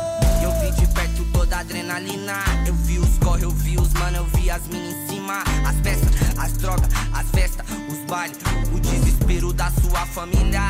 Eu 0.44 0.52
vi 0.62 0.72
de 0.80 0.88
perto 0.94 1.26
toda 1.32 1.60
adrenalina. 1.60 2.49
Eu 3.90 3.98
vi 3.98 3.98
os 3.98 3.98
corre, 3.98 3.98
eu 3.98 3.98
vi 3.98 3.98
os 3.98 4.00
mano, 4.00 4.18
eu 4.18 4.26
vi 4.26 4.50
as 4.52 4.68
minas 4.68 4.94
em 4.94 5.08
cima. 5.08 5.44
As 5.68 5.76
peças, 5.82 6.10
as 6.38 6.54
drogas, 6.54 6.90
as 7.14 7.30
festas, 7.30 7.66
os 7.90 8.10
bailes. 8.10 8.38
O 8.74 8.80
desespero 8.80 9.54
da 9.54 9.72
sua 9.82 10.06
família. 10.08 10.62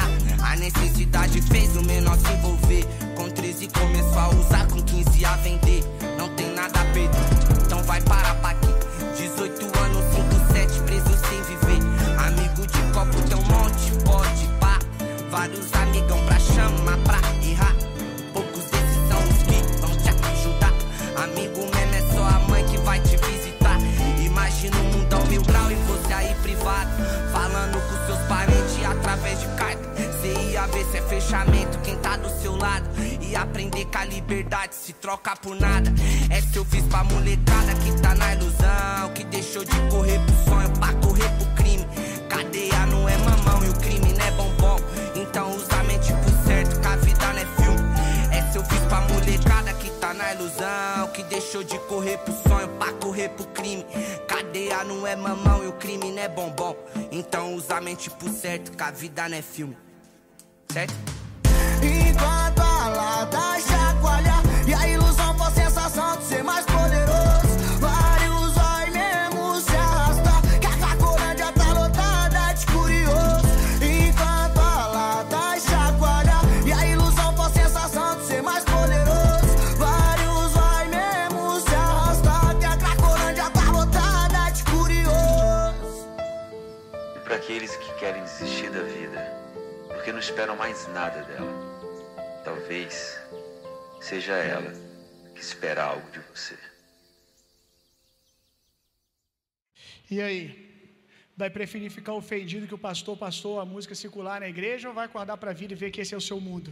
A 0.41 0.55
necessidade 0.55 1.41
fez 1.41 1.76
o 1.76 1.84
menor 1.84 2.17
se 2.17 2.32
envolver. 2.32 2.86
Com 3.15 3.30
13 3.30 3.67
começou 3.67 4.20
a 4.20 4.30
usar, 4.30 4.67
com 4.67 4.82
15 4.82 5.26
a 5.26 5.36
vender. 5.38 5.84
Não 6.17 6.30
tem 6.36 6.53
nada 6.53 6.82
a 6.82 6.86
perder, 6.86 7.20
então 7.65 7.84
vai 7.84 8.01
parar 8.01 8.36
pra 8.36 8.53
quê? 8.55 8.74
18 9.17 9.80
anos, 9.80 10.03
5, 10.15 10.53
7 10.53 10.82
preso 10.82 11.20
sem 11.30 11.41
viver. 11.43 11.80
Amigo 12.20 12.67
de 12.67 12.82
copo 12.93 13.22
tem 13.28 13.38
um 13.38 13.43
monte, 13.43 13.91
pode 14.03 14.47
pá. 14.59 14.80
Vários 15.30 15.74
amigão 15.74 16.26
pra 16.26 16.39
chamar 16.39 16.97
pra 17.03 17.29
Ver 30.72 30.86
se 30.86 30.97
é 30.97 31.01
fechamento 31.01 31.80
quem 31.80 31.95
tá 31.97 32.15
do 32.17 32.30
seu 32.41 32.55
lado. 32.55 32.88
E 33.22 33.36
aprender 33.36 33.86
que 33.86 33.97
a 33.97 34.05
liberdade 34.05 34.76
se 34.76 34.93
troca 34.93 35.36
por 35.36 35.55
nada. 35.55 35.91
É 36.30 36.41
seu 36.41 36.63
fiz 36.65 36.84
pra 36.86 37.03
molecada 37.03 37.74
que 37.76 38.01
tá 38.01 38.15
na 38.15 38.34
ilusão. 38.34 39.13
Que 39.13 39.24
deixou 39.26 39.63
de 39.63 39.76
correr 39.89 40.20
pro 40.20 40.36
sonho 40.45 40.70
pra 40.80 40.93
correr 40.93 41.30
pro 41.38 41.47
crime. 41.55 41.88
Cadeia 42.30 42.86
não 42.86 43.07
é 43.07 43.17
mamão 43.17 43.63
e 43.65 43.70
o 43.70 43.74
crime 43.80 44.13
não 44.13 44.26
é 44.26 44.32
bombom. 44.32 44.78
Então 45.15 45.55
usa 45.55 45.76
a 45.80 45.84
mente 45.84 46.13
pro 46.13 46.47
certo, 46.47 46.80
que 46.80 46.88
a 46.88 46.95
vida 46.95 47.28
não 47.34 47.39
é 47.39 47.45
filme. 47.45 47.89
É 48.32 48.51
seu 48.51 48.63
fiz 48.65 48.80
pra 48.82 49.01
molecada 49.01 49.74
que 49.74 49.89
tá 49.99 50.13
na 50.13 50.34
ilusão. 50.34 51.07
Que 51.13 51.24
deixou 51.24 51.63
de 51.63 51.78
correr 51.80 52.17
pro 52.20 52.34
sonho 52.47 52.67
pra 52.80 52.93
correr 52.93 53.30
pro 53.30 53.45
crime. 53.47 53.86
Cadeia 54.28 54.84
não 54.84 55.05
é 55.05 55.15
mamão 55.15 55.63
e 55.63 55.67
o 55.67 55.74
crime 55.74 56.11
não 56.11 56.22
é 56.22 56.30
bombom. 56.30 56.76
Então 57.11 57.55
usa 57.55 57.78
a 57.78 57.82
mente 57.82 58.09
pro 58.09 58.30
certo, 58.30 58.72
que 58.72 58.84
a 58.84 58.91
vida 58.91 59.28
não 59.28 59.38
é 59.38 59.41
filme. 59.41 59.76
Certo? 60.72 60.93
Enquanto 61.82 62.59
a 62.61 62.89
lata 62.89 63.59
chacoalha 63.59 64.36
E 64.67 64.74
a 64.76 64.88
ilusão 64.88 65.36
for 65.36 65.51
sensação 65.51 66.15
de 66.17 66.24
ser 66.26 66.43
mais 66.43 66.63
poderoso. 66.63 67.57
Vários 67.80 68.53
vai 68.53 68.91
mesmo 68.91 69.59
se 69.61 69.76
arrastar 69.76 70.41
Que 70.59 70.67
a 70.67 70.78
Cracolândia 70.78 71.51
tá 71.53 71.74
lotada 71.74 72.53
de 72.53 72.65
curioso. 72.67 73.47
Enquanto 73.82 74.59
a 74.59 74.88
lata 74.88 75.59
chacoalha 75.59 76.39
E 76.63 76.72
a 76.72 76.86
ilusão 76.86 77.36
for 77.36 77.49
sensação 77.49 78.20
de 78.20 78.28
ser 78.28 78.43
mais 78.43 78.63
poderoso. 78.63 79.76
Vários 79.76 80.53
vai 80.53 80.88
mesmo 80.88 81.61
se 81.61 81.74
arrastar 81.74 82.55
Que 82.59 82.65
a 82.65 82.78
Cracolândia 82.78 83.49
tá 83.49 83.72
lotada 83.72 84.51
de 84.51 84.63
curioso. 84.65 86.07
E 87.15 87.20
para 87.22 87.38
aqueles 87.38 87.76
que 87.76 87.91
querem 87.95 88.24
desistir 88.24 88.70
da 88.70 88.84
vida, 88.84 89.39
porque 89.96 90.12
não 90.12 90.20
esperam 90.20 90.56
mais 90.56 90.88
nada 90.88 91.22
dela. 91.24 91.54
Talvez 92.44 93.20
seja 94.02 94.34
ela 94.34 94.72
que 95.34 95.42
espera 95.42 95.84
algo 95.84 96.10
de 96.12 96.20
você. 96.20 96.58
E 100.10 100.22
aí? 100.22 100.44
Vai 101.36 101.50
preferir 101.50 101.90
ficar 101.90 102.14
ofendido 102.14 102.68
que 102.68 102.78
o 102.80 102.86
pastor 102.90 103.16
passou 103.18 103.60
a 103.60 103.66
música 103.66 103.96
circular 103.96 104.40
na 104.42 104.50
igreja 104.50 104.90
ou 104.90 104.94
vai 104.94 105.06
acordar 105.06 105.38
para 105.38 105.52
a 105.52 105.54
vida 105.54 105.74
e 105.74 105.82
ver 105.84 105.92
que 105.92 106.02
esse 106.02 106.14
é 106.14 106.18
o 106.18 106.28
seu 106.30 106.40
mundo? 106.48 106.72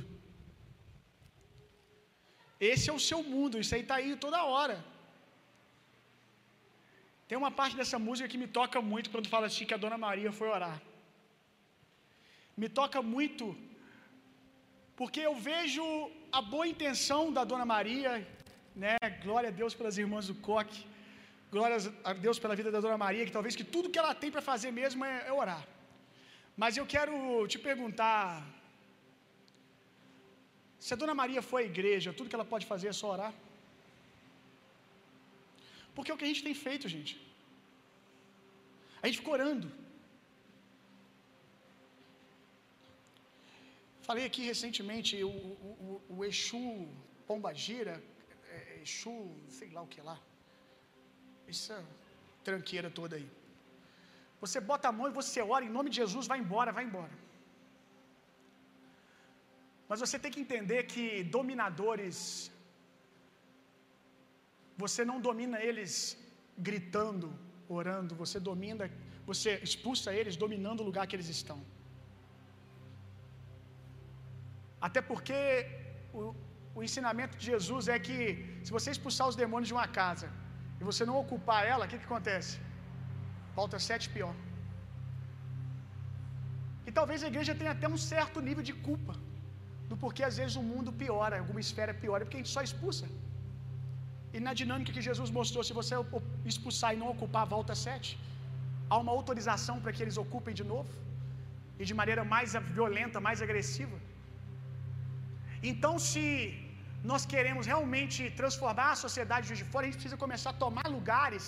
Esse 2.60 2.90
é 2.90 2.94
o 2.94 3.00
seu 3.00 3.22
mundo, 3.24 3.60
isso 3.60 3.74
aí 3.76 3.82
está 3.82 3.96
aí 3.96 4.16
toda 4.16 4.44
hora. 4.44 4.84
Tem 7.28 7.38
uma 7.38 7.52
parte 7.52 7.76
dessa 7.76 8.00
música 8.00 8.28
que 8.28 8.38
me 8.38 8.48
toca 8.48 8.82
muito 8.82 9.10
quando 9.10 9.30
fala 9.30 9.48
assim 9.48 9.66
que 9.66 9.74
a 9.74 9.82
Dona 9.86 9.98
Maria 9.98 10.32
foi 10.32 10.50
orar. 10.50 10.82
Me 12.62 12.68
toca 12.80 13.00
muito 13.16 13.46
porque 15.00 15.22
eu 15.28 15.34
vejo 15.50 15.86
a 16.38 16.42
boa 16.54 16.68
intenção 16.74 17.22
da 17.36 17.44
Dona 17.52 17.66
Maria, 17.74 18.14
né? 18.84 18.96
Glória 19.26 19.50
a 19.50 19.56
Deus 19.62 19.74
pelas 19.80 19.98
irmãs 20.04 20.28
do 20.30 20.36
Coque. 20.48 20.80
Glória 21.56 21.78
a 22.10 22.14
Deus 22.26 22.40
pela 22.44 22.56
vida 22.60 22.72
da 22.76 22.82
Dona 22.86 22.98
Maria, 23.06 23.26
que 23.28 23.36
talvez 23.38 23.56
que 23.60 23.68
tudo 23.76 23.92
que 23.92 24.00
ela 24.04 24.14
tem 24.22 24.32
para 24.36 24.42
fazer 24.52 24.72
mesmo 24.82 25.06
é, 25.06 25.16
é 25.28 25.34
orar. 25.42 25.64
Mas 26.62 26.76
eu 26.80 26.86
quero 26.96 27.16
te 27.52 27.60
perguntar: 27.70 28.26
se 30.86 30.92
a 30.96 31.00
Dona 31.02 31.16
Maria 31.22 31.44
foi 31.52 31.62
à 31.64 31.72
igreja, 31.74 32.16
tudo 32.18 32.30
que 32.30 32.38
ela 32.40 32.52
pode 32.54 32.66
fazer 32.74 32.90
é 32.90 33.00
só 33.02 33.10
orar? 33.18 33.34
Porque 35.94 36.12
é 36.12 36.14
o 36.16 36.18
que 36.18 36.28
a 36.28 36.32
gente 36.32 36.48
tem 36.48 36.58
feito, 36.68 36.88
gente. 36.96 37.14
A 39.02 39.06
gente 39.08 39.20
fica 39.20 39.36
orando. 39.38 39.68
Falei 44.08 44.26
aqui 44.30 44.42
recentemente 44.52 45.22
o, 45.30 45.30
o, 45.30 46.02
o 46.16 46.26
Exu 46.28 46.66
Pombagira, 47.28 47.94
é, 48.50 48.56
é, 48.56 48.82
Exu, 48.84 49.16
sei 49.58 49.70
lá 49.76 49.82
o 49.82 49.90
que 49.94 50.02
lá. 50.10 50.18
Essa 51.54 51.78
tranqueira 52.48 52.90
toda 53.00 53.18
aí. 53.18 53.30
Você 54.44 54.62
bota 54.72 54.88
a 54.88 54.94
mão 54.98 55.10
e 55.10 55.18
você 55.20 55.42
ora 55.42 55.66
em 55.66 55.74
nome 55.78 55.90
de 55.90 55.98
Jesus, 56.02 56.26
vai 56.32 56.40
embora, 56.40 56.72
vai 56.72 56.86
embora. 56.90 57.16
Mas 59.90 60.00
você 60.00 60.18
tem 60.24 60.32
que 60.36 60.44
entender 60.46 60.82
que 60.84 61.06
dominadores, 61.38 62.50
você 64.84 65.04
não 65.04 65.20
domina 65.30 65.60
eles 65.70 65.92
gritando, 66.70 67.28
orando, 67.78 68.16
você 68.16 68.40
domina, 68.40 68.86
você 69.32 69.52
expulsa 69.70 70.14
eles 70.20 70.38
dominando 70.38 70.80
o 70.82 70.88
lugar 70.90 71.06
que 71.08 71.18
eles 71.18 71.32
estão. 71.40 71.60
Até 74.88 75.02
porque 75.10 75.40
o, 76.14 76.22
o 76.78 76.84
ensinamento 76.88 77.36
de 77.40 77.46
Jesus 77.54 77.86
é 77.96 78.00
que 78.08 78.20
se 78.66 78.72
você 78.78 78.90
expulsar 78.96 79.28
os 79.32 79.38
demônios 79.44 79.70
de 79.72 79.78
uma 79.78 79.88
casa 80.00 80.28
e 80.80 80.84
você 80.90 81.04
não 81.10 81.18
ocupar 81.24 81.62
ela, 81.74 81.86
o 81.86 81.90
que, 81.90 82.00
que 82.02 82.10
acontece? 82.10 82.54
Volta 83.60 83.80
sete 83.92 84.08
pior. 84.16 84.36
E 86.88 86.92
talvez 87.00 87.22
a 87.24 87.32
igreja 87.32 87.54
tenha 87.62 87.74
até 87.78 87.88
um 87.96 88.02
certo 88.12 88.40
nível 88.50 88.66
de 88.70 88.76
culpa 88.88 89.14
do 89.90 89.96
porquê 90.04 90.24
às 90.30 90.38
vezes 90.40 90.56
o 90.62 90.64
mundo 90.72 90.92
piora, 91.02 91.36
alguma 91.44 91.62
esfera 91.66 91.94
piora, 92.04 92.24
porque 92.24 92.38
a 92.38 92.42
gente 92.42 92.54
só 92.58 92.62
expulsa. 92.68 93.06
E 94.36 94.40
na 94.48 94.54
dinâmica 94.62 94.94
que 94.96 95.04
Jesus 95.10 95.30
mostrou, 95.38 95.64
se 95.68 95.74
você 95.80 95.96
expulsar 96.52 96.90
e 96.94 97.00
não 97.02 97.10
ocupar, 97.16 97.44
volta 97.56 97.76
sete. 97.88 98.10
Há 98.90 98.98
uma 99.04 99.14
autorização 99.18 99.76
para 99.84 99.94
que 99.96 100.04
eles 100.06 100.18
ocupem 100.26 100.54
de 100.60 100.66
novo 100.74 100.92
e 101.80 101.86
de 101.90 101.94
maneira 102.02 102.24
mais 102.34 102.54
violenta, 102.78 103.26
mais 103.28 103.42
agressiva. 103.46 103.98
Então, 105.72 105.94
se 106.10 106.24
nós 107.12 107.24
queremos 107.34 107.66
realmente 107.72 108.22
transformar 108.42 108.90
a 108.94 109.02
sociedade 109.06 109.48
de 109.60 109.66
fora, 109.72 109.84
a 109.86 109.88
gente 109.88 110.00
precisa 110.02 110.24
começar 110.26 110.52
a 110.52 110.62
tomar 110.66 110.88
lugares. 110.98 111.46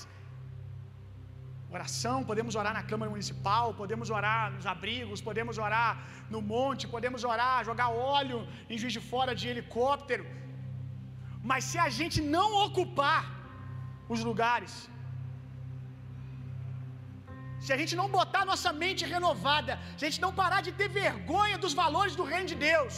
Oração, 1.78 2.18
podemos 2.30 2.54
orar 2.60 2.74
na 2.78 2.84
Câmara 2.92 3.10
Municipal, 3.16 3.66
podemos 3.82 4.10
orar 4.18 4.46
nos 4.56 4.66
abrigos, 4.76 5.22
podemos 5.30 5.58
orar 5.66 5.92
no 6.34 6.42
monte, 6.54 6.88
podemos 6.96 7.24
orar, 7.34 7.58
jogar 7.70 7.90
óleo 8.18 8.40
em 8.70 8.80
Juiz 8.82 8.94
de 8.98 9.04
Fora 9.12 9.34
de 9.42 9.48
helicóptero. 9.52 10.26
Mas 11.50 11.64
se 11.72 11.78
a 11.88 11.90
gente 11.98 12.20
não 12.36 12.48
ocupar 12.66 13.22
os 14.14 14.24
lugares, 14.30 14.74
se 17.66 17.72
a 17.76 17.78
gente 17.82 17.96
não 18.00 18.08
botar 18.18 18.44
nossa 18.52 18.72
mente 18.84 19.04
renovada, 19.16 19.74
se 19.98 20.04
a 20.06 20.10
gente 20.10 20.24
não 20.26 20.34
parar 20.42 20.62
de 20.68 20.72
ter 20.80 20.90
vergonha 21.04 21.58
dos 21.64 21.74
valores 21.84 22.16
do 22.20 22.28
reino 22.32 22.50
de 22.54 22.58
Deus, 22.70 22.96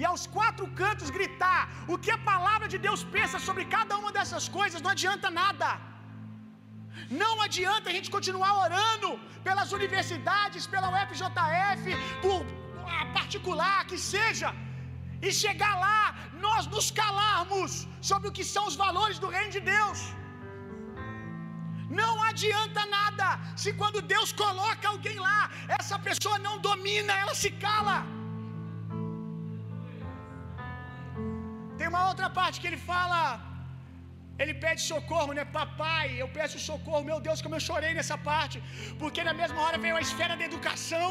e 0.00 0.04
aos 0.10 0.24
quatro 0.36 0.66
cantos 0.80 1.14
gritar 1.18 1.62
o 1.92 1.98
que 2.02 2.12
a 2.16 2.20
palavra 2.32 2.66
de 2.72 2.78
Deus 2.86 3.02
pensa 3.16 3.38
sobre 3.46 3.64
cada 3.76 3.94
uma 4.00 4.12
dessas 4.16 4.46
coisas, 4.58 4.82
não 4.84 4.92
adianta 4.96 5.28
nada. 5.42 5.68
Não 7.22 7.34
adianta 7.46 7.86
a 7.90 7.94
gente 7.96 8.10
continuar 8.16 8.52
orando 8.66 9.10
pelas 9.46 9.70
universidades, 9.78 10.66
pela 10.74 10.88
UFJF, 10.94 11.84
por 12.24 12.40
particular 13.18 13.78
que 13.90 13.98
seja, 14.12 14.50
e 15.26 15.30
chegar 15.42 15.74
lá, 15.86 16.02
nós 16.44 16.66
nos 16.74 16.88
calarmos 17.02 17.72
sobre 18.10 18.28
o 18.28 18.34
que 18.36 18.44
são 18.54 18.64
os 18.70 18.76
valores 18.84 19.18
do 19.24 19.30
reino 19.36 19.52
de 19.56 19.62
Deus. 19.74 20.00
Não 22.00 22.14
adianta 22.30 22.82
nada 22.98 23.26
se 23.62 23.72
quando 23.80 24.06
Deus 24.14 24.30
coloca 24.44 24.86
alguém 24.92 25.18
lá, 25.28 25.40
essa 25.78 25.98
pessoa 26.08 26.38
não 26.46 26.56
domina, 26.68 27.14
ela 27.22 27.34
se 27.42 27.50
cala. 27.66 27.98
Uma 31.90 32.02
outra 32.10 32.28
parte 32.38 32.60
que 32.60 32.68
ele 32.70 32.80
fala, 32.90 33.20
ele 34.42 34.54
pede 34.64 34.80
socorro, 34.92 35.32
né? 35.36 35.44
Papai, 35.58 36.06
eu 36.22 36.28
peço 36.38 36.58
socorro. 36.70 37.02
Meu 37.10 37.18
Deus, 37.26 37.40
como 37.44 37.56
eu 37.58 37.64
chorei 37.68 37.92
nessa 37.98 38.16
parte, 38.30 38.56
porque 39.02 39.22
na 39.28 39.34
mesma 39.40 39.60
hora 39.64 39.78
veio 39.84 39.96
a 40.00 40.04
esfera 40.06 40.36
da 40.40 40.46
educação. 40.50 41.10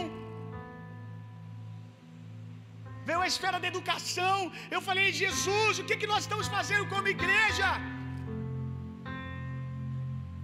Veio 3.10 3.22
a 3.26 3.30
esfera 3.34 3.58
da 3.64 3.68
educação. 3.74 4.38
Eu 4.76 4.82
falei, 4.88 5.06
Jesus, 5.22 5.74
o 5.82 5.86
que, 5.90 5.98
que 6.02 6.10
nós 6.14 6.22
estamos 6.26 6.48
fazendo 6.56 6.86
como 6.94 7.14
igreja? 7.18 7.70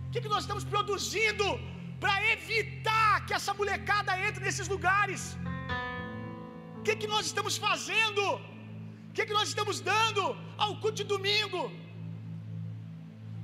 O 0.06 0.10
que, 0.14 0.22
que 0.24 0.34
nós 0.34 0.44
estamos 0.46 0.66
produzindo 0.74 1.48
para 2.04 2.16
evitar 2.36 3.14
que 3.26 3.36
essa 3.40 3.54
molecada 3.60 4.14
entre 4.28 4.42
nesses 4.48 4.68
lugares? 4.76 5.22
O 6.80 6.82
que, 6.86 6.96
que 7.02 7.10
nós 7.14 7.26
estamos 7.32 7.56
fazendo? 7.68 8.24
O 9.14 9.16
que, 9.16 9.26
que 9.30 9.38
nós 9.40 9.50
estamos 9.52 9.78
dando 9.90 10.22
ao 10.64 10.72
culto 10.82 10.98
de 11.00 11.06
domingo? 11.16 11.60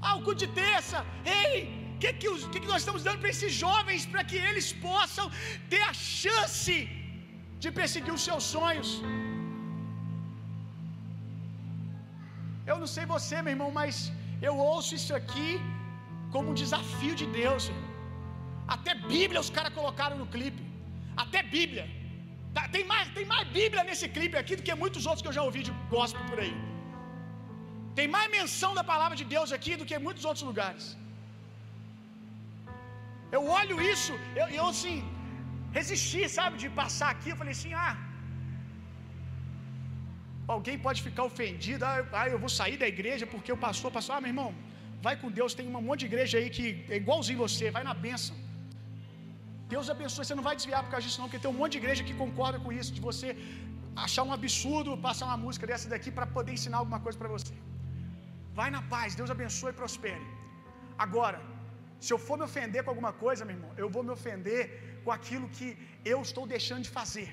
Ao 0.09 0.15
culto 0.25 0.39
de 0.43 0.47
terça? 0.61 0.99
Ei, 1.41 1.57
o 1.93 1.97
que, 2.01 2.11
que, 2.21 2.29
que, 2.53 2.59
que 2.61 2.69
nós 2.71 2.81
estamos 2.83 3.03
dando 3.07 3.19
para 3.23 3.31
esses 3.33 3.53
jovens 3.63 4.07
para 4.13 4.23
que 4.29 4.37
eles 4.47 4.67
possam 4.87 5.25
ter 5.73 5.83
a 5.89 5.93
chance 6.21 6.75
de 7.63 7.69
perseguir 7.79 8.13
os 8.17 8.23
seus 8.29 8.45
sonhos? 8.55 8.89
Eu 12.69 12.77
não 12.83 12.89
sei 12.95 13.05
você, 13.15 13.35
meu 13.43 13.53
irmão, 13.55 13.69
mas 13.79 13.95
eu 14.47 14.55
ouço 14.71 14.91
isso 14.99 15.13
aqui 15.21 15.51
como 16.33 16.49
um 16.49 16.59
desafio 16.63 17.15
de 17.21 17.27
Deus. 17.41 17.65
Até 18.75 18.93
Bíblia 19.13 19.45
os 19.45 19.53
caras 19.59 19.73
colocaram 19.79 20.17
no 20.23 20.29
clipe. 20.35 20.63
Até 21.25 21.41
Bíblia. 21.57 21.87
Tá, 22.55 22.63
tem, 22.75 22.83
mais, 22.91 23.05
tem 23.17 23.25
mais 23.33 23.45
Bíblia 23.59 23.83
nesse 23.89 24.07
clipe 24.15 24.37
aqui 24.41 24.55
do 24.59 24.65
que 24.67 24.81
muitos 24.83 25.03
outros 25.09 25.23
que 25.23 25.29
eu 25.31 25.37
já 25.39 25.43
ouvi 25.49 25.61
de 25.67 25.73
gospel 25.95 26.23
por 26.31 26.39
aí. 26.45 26.55
Tem 27.97 28.07
mais 28.15 28.27
menção 28.37 28.71
da 28.79 28.83
palavra 28.91 29.15
de 29.21 29.25
Deus 29.35 29.51
aqui 29.57 29.73
do 29.79 29.87
que 29.87 29.95
em 29.99 30.05
muitos 30.07 30.25
outros 30.29 30.45
lugares. 30.49 30.85
Eu 33.35 33.41
olho 33.59 33.75
isso, 33.93 34.13
eu, 34.41 34.47
eu 34.59 34.65
assim, 34.73 34.97
resisti, 35.77 36.21
sabe, 36.37 36.55
de 36.63 36.69
passar 36.81 37.09
aqui. 37.15 37.29
Eu 37.31 37.39
falei 37.41 37.53
assim: 37.57 37.73
ah, 37.87 37.95
alguém 40.55 40.77
pode 40.87 41.01
ficar 41.07 41.25
ofendido. 41.31 41.83
Ah, 41.89 41.97
ah 42.21 42.27
eu 42.33 42.39
vou 42.45 42.51
sair 42.59 42.77
da 42.83 42.89
igreja 42.95 43.27
porque 43.33 43.51
o 43.57 43.61
pastor 43.67 43.91
passou. 43.97 44.13
Ah, 44.15 44.21
meu 44.25 44.31
irmão, 44.33 44.51
vai 45.07 45.15
com 45.21 45.35
Deus. 45.39 45.57
Tem 45.59 45.67
um 45.67 45.87
monte 45.89 46.01
de 46.03 46.09
igreja 46.11 46.37
aí 46.39 46.49
que 46.57 46.67
é 46.93 46.97
igualzinho 47.03 47.43
você, 47.47 47.67
vai 47.77 47.83
na 47.89 47.95
bênção. 48.07 48.35
Deus 49.73 49.87
abençoe, 49.93 50.23
você 50.25 50.37
não 50.39 50.45
vai 50.47 50.55
desviar 50.59 50.81
por 50.85 50.91
causa 50.93 51.05
disso, 51.05 51.19
não, 51.21 51.27
porque 51.27 51.41
tem 51.43 51.51
um 51.53 51.59
monte 51.61 51.73
de 51.75 51.79
igreja 51.81 52.07
que 52.07 52.15
concorda 52.21 52.59
com 52.63 52.71
isso, 52.79 52.91
de 52.97 53.01
você 53.09 53.29
achar 54.05 54.23
um 54.27 54.33
absurdo 54.37 54.97
passar 55.07 55.25
uma 55.29 55.39
música 55.45 55.65
dessa 55.69 55.87
daqui 55.93 56.11
para 56.17 56.27
poder 56.35 56.53
ensinar 56.57 56.77
alguma 56.81 56.99
coisa 57.05 57.17
para 57.21 57.31
você. 57.35 57.53
Vai 58.59 58.69
na 58.75 58.81
paz, 58.93 59.17
Deus 59.19 59.31
abençoe 59.35 59.71
e 59.73 59.79
prospere. 59.81 60.25
Agora, 61.05 61.39
se 62.05 62.11
eu 62.13 62.19
for 62.27 62.37
me 62.39 62.45
ofender 62.49 62.81
com 62.83 62.91
alguma 62.93 63.11
coisa, 63.25 63.47
meu 63.47 63.55
irmão, 63.57 63.71
eu 63.83 63.89
vou 63.95 64.03
me 64.07 64.13
ofender 64.17 64.61
com 65.03 65.11
aquilo 65.17 65.47
que 65.57 65.69
eu 66.13 66.19
estou 66.27 66.45
deixando 66.55 66.85
de 66.87 66.93
fazer. 66.99 67.29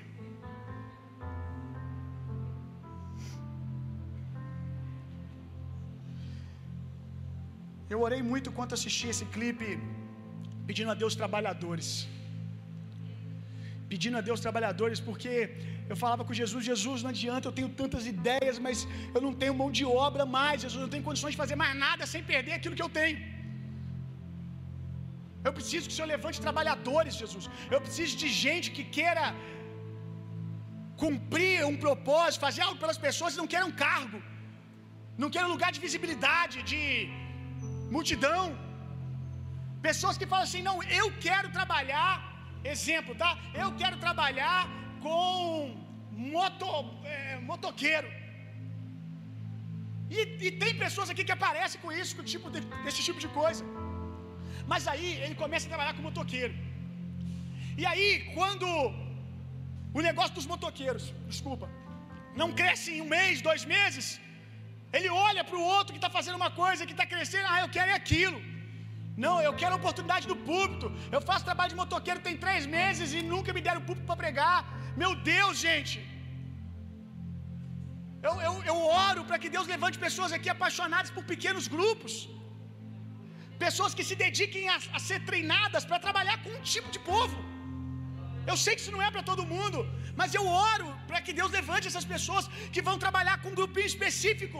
Eu 7.93 7.99
orei 8.07 8.21
muito 8.31 8.49
enquanto 8.51 8.77
assisti 8.77 9.07
esse 9.13 9.25
clipe, 9.35 9.67
pedindo 10.69 10.91
a 10.93 10.97
Deus 11.01 11.15
trabalhadores 11.21 11.89
pedindo 13.91 14.17
a 14.19 14.23
Deus 14.27 14.39
trabalhadores, 14.45 14.99
porque 15.07 15.31
eu 15.91 15.97
falava 16.03 16.23
com 16.27 16.39
Jesus: 16.41 16.61
Jesus, 16.71 17.01
não 17.05 17.11
adianta, 17.15 17.47
eu 17.49 17.55
tenho 17.59 17.71
tantas 17.81 18.05
ideias, 18.13 18.57
mas 18.65 18.87
eu 19.15 19.21
não 19.25 19.33
tenho 19.41 19.55
mão 19.61 19.69
de 19.79 19.85
obra 20.07 20.25
mais. 20.37 20.55
Jesus, 20.63 20.79
eu 20.79 20.85
não 20.87 20.93
tenho 20.95 21.07
condições 21.09 21.35
de 21.35 21.41
fazer 21.43 21.57
mais 21.63 21.75
nada 21.85 22.05
sem 22.13 22.23
perder 22.31 22.53
aquilo 22.59 22.77
que 22.79 22.85
eu 22.87 22.93
tenho. 23.01 23.19
Eu 25.47 25.53
preciso 25.57 25.83
que 25.87 25.93
o 25.93 25.97
Senhor 25.97 26.09
levante 26.15 26.45
trabalhadores, 26.47 27.19
Jesus. 27.21 27.45
Eu 27.75 27.79
preciso 27.85 28.13
de 28.21 28.29
gente 28.45 28.67
que 28.75 28.83
queira 28.97 29.25
cumprir 31.03 31.57
um 31.71 31.77
propósito, 31.85 32.45
fazer 32.47 32.63
algo 32.67 32.79
pelas 32.83 32.99
pessoas 33.07 33.33
e 33.33 33.39
não 33.41 33.47
um 33.69 33.75
cargo. 33.85 34.19
não 35.21 35.29
querem 35.33 35.53
lugar 35.55 35.69
de 35.75 35.81
visibilidade, 35.85 36.55
de 36.71 36.81
multidão. 37.95 38.43
Pessoas 39.87 40.17
que 40.19 40.27
falam 40.33 40.45
assim: 40.47 40.63
não, 40.69 40.75
eu 41.01 41.07
quero 41.27 41.47
trabalhar, 41.57 42.11
exemplo, 42.75 43.13
tá? 43.23 43.31
Eu 43.63 43.69
quero 43.81 43.97
trabalhar 44.05 44.61
com 45.05 45.75
moto, 46.35 46.67
é, 47.13 47.37
motoqueiro. 47.49 48.09
E, 50.09 50.19
e, 50.45 50.51
tem 50.63 50.73
pessoas 50.83 51.09
aqui 51.09 51.23
que 51.27 51.35
aparecem 51.39 51.79
com 51.81 51.91
isso, 52.01 52.15
com 52.15 52.23
tipo 52.35 52.49
de, 52.53 52.61
desse 52.83 53.01
tipo 53.07 53.19
de 53.25 53.29
coisa. 53.39 53.63
Mas 54.71 54.87
aí 54.91 55.09
ele 55.23 55.35
começa 55.43 55.65
a 55.65 55.73
trabalhar 55.73 55.93
com 55.95 56.07
motoqueiro. 56.09 56.53
E 57.81 57.85
aí, 57.89 58.09
quando 58.37 58.67
o 59.97 60.01
negócio 60.09 60.33
dos 60.37 60.47
motoqueiros, 60.53 61.05
desculpa, 61.33 61.67
não 62.41 62.49
cresce 62.59 62.89
em 62.95 63.01
um 63.05 63.09
mês, 63.17 63.41
dois 63.49 63.63
meses, 63.75 64.07
ele 64.97 65.09
olha 65.09 65.43
para 65.43 65.57
o 65.57 65.65
outro 65.75 65.93
que 65.93 66.01
está 66.01 66.09
fazendo 66.17 66.37
uma 66.41 66.51
coisa, 66.63 66.85
que 66.89 66.95
está 66.97 67.05
crescendo, 67.13 67.47
ah, 67.53 67.61
eu 67.63 67.69
quero 67.75 67.91
é 67.91 67.97
aquilo. 68.03 68.39
Não, 69.25 69.35
eu 69.47 69.53
quero 69.61 69.73
a 69.75 69.79
oportunidade 69.81 70.25
do 70.31 70.37
púlpito. 70.49 70.87
Eu 71.15 71.21
faço 71.29 71.47
trabalho 71.49 71.71
de 71.73 71.79
motoqueiro 71.81 72.25
tem 72.27 72.37
três 72.45 72.65
meses 72.77 73.15
e 73.17 73.21
nunca 73.31 73.55
me 73.57 73.63
deram 73.67 73.87
púlpito 73.87 74.07
para 74.09 74.21
pregar. 74.23 74.59
Meu 75.01 75.11
Deus, 75.33 75.55
gente. 75.67 75.97
Eu, 78.27 78.33
eu, 78.47 78.53
eu 78.71 78.77
oro 79.07 79.21
para 79.27 79.39
que 79.41 79.49
Deus 79.55 79.67
levante 79.73 79.97
pessoas 80.05 80.31
aqui 80.37 80.49
apaixonadas 80.55 81.11
por 81.15 81.23
pequenos 81.33 81.67
grupos. 81.75 82.13
Pessoas 83.65 83.93
que 83.97 84.05
se 84.09 84.15
dediquem 84.25 84.65
a, 84.73 84.77
a 84.97 84.99
ser 85.07 85.19
treinadas 85.29 85.85
para 85.89 86.03
trabalhar 86.07 86.37
com 86.43 86.51
um 86.57 86.63
tipo 86.73 86.89
de 86.95 87.01
povo. 87.11 87.37
Eu 88.51 88.57
sei 88.63 88.73
que 88.75 88.81
isso 88.83 88.95
não 88.95 89.03
é 89.07 89.09
para 89.15 89.23
todo 89.29 89.49
mundo, 89.53 89.79
mas 90.19 90.35
eu 90.39 90.43
oro 90.71 90.89
para 91.09 91.19
que 91.25 91.33
Deus 91.39 91.51
levante 91.59 91.89
essas 91.91 92.07
pessoas 92.13 92.45
que 92.73 92.83
vão 92.87 92.95
trabalhar 93.05 93.35
com 93.41 93.49
um 93.51 93.59
grupinho 93.61 93.89
específico. 93.93 94.59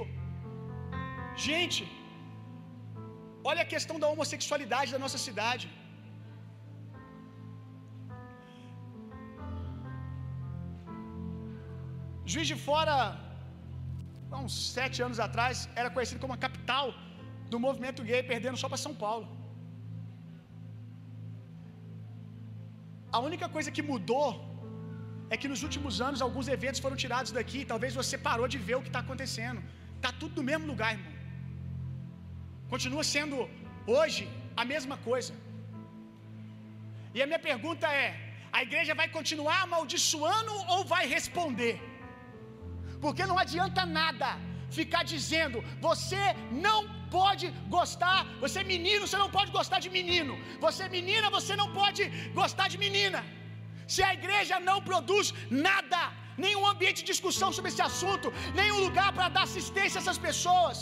Gente, 1.50 1.82
olha 3.50 3.62
a 3.66 3.72
questão 3.74 3.98
da 4.02 4.08
homossexualidade 4.12 4.94
da 4.96 5.00
nossa 5.04 5.20
cidade. 5.26 5.66
Juiz 12.32 12.48
de 12.52 12.58
Fora, 12.68 12.96
há 14.32 14.40
uns 14.46 14.56
sete 14.78 14.98
anos 15.08 15.20
atrás, 15.28 15.58
era 15.82 15.90
conhecido 15.96 16.22
como 16.24 16.36
a 16.38 16.44
capital 16.46 16.88
do 17.52 17.60
movimento 17.66 18.02
gay, 18.10 18.22
perdendo 18.34 18.62
só 18.64 18.68
para 18.72 18.84
São 18.86 18.94
Paulo. 19.06 19.28
A 23.18 23.20
única 23.28 23.48
coisa 23.56 23.72
que 23.76 23.84
mudou 23.92 24.28
é 25.34 25.38
que 25.42 25.52
nos 25.52 25.62
últimos 25.68 25.96
anos 26.08 26.22
alguns 26.28 26.48
eventos 26.56 26.82
foram 26.86 26.98
tirados 27.04 27.32
daqui. 27.38 27.62
Talvez 27.74 27.94
você 28.02 28.18
parou 28.30 28.48
de 28.54 28.60
ver 28.68 28.76
o 28.78 28.84
que 28.86 28.92
está 28.94 29.04
acontecendo. 29.06 29.62
Está 29.98 30.12
tudo 30.22 30.36
no 30.40 30.48
mesmo 30.52 30.68
lugar, 30.74 30.92
irmão. 30.98 31.17
Continua 32.74 33.04
sendo 33.16 33.38
hoje 33.96 34.24
a 34.62 34.66
mesma 34.74 34.98
coisa. 35.10 35.34
E 37.16 37.22
a 37.24 37.28
minha 37.30 37.44
pergunta 37.50 37.88
é: 38.06 38.10
a 38.58 38.62
igreja 38.68 38.94
vai 39.02 39.08
continuar 39.18 39.60
amaldiçoando 39.68 40.54
ou 40.74 40.80
vai 40.94 41.04
responder? 41.16 41.76
Porque 43.04 43.26
não 43.32 43.40
adianta 43.44 43.82
nada 44.00 44.30
ficar 44.78 45.04
dizendo, 45.14 45.58
você 45.88 46.24
não 46.68 46.80
pode 47.18 47.48
gostar, 47.76 48.20
você 48.44 48.58
é 48.64 48.72
menino, 48.76 49.04
você 49.08 49.18
não 49.24 49.30
pode 49.38 49.52
gostar 49.58 49.80
de 49.86 49.90
menino, 49.98 50.34
você 50.66 50.82
é 50.88 50.96
menina, 50.98 51.30
você 51.38 51.56
não 51.62 51.70
pode 51.82 52.04
gostar 52.40 52.68
de 52.74 52.78
menina. 52.86 53.22
Se 53.94 54.02
a 54.10 54.14
igreja 54.20 54.56
não 54.70 54.78
produz 54.90 55.28
nada, 55.68 56.02
nenhum 56.46 56.66
ambiente 56.74 57.00
de 57.02 57.10
discussão 57.14 57.50
sobre 57.58 57.72
esse 57.72 57.84
assunto, 57.90 58.34
nenhum 58.62 58.80
lugar 58.88 59.10
para 59.18 59.30
dar 59.36 59.44
assistência 59.50 59.98
a 60.00 60.04
essas 60.04 60.20
pessoas. 60.28 60.78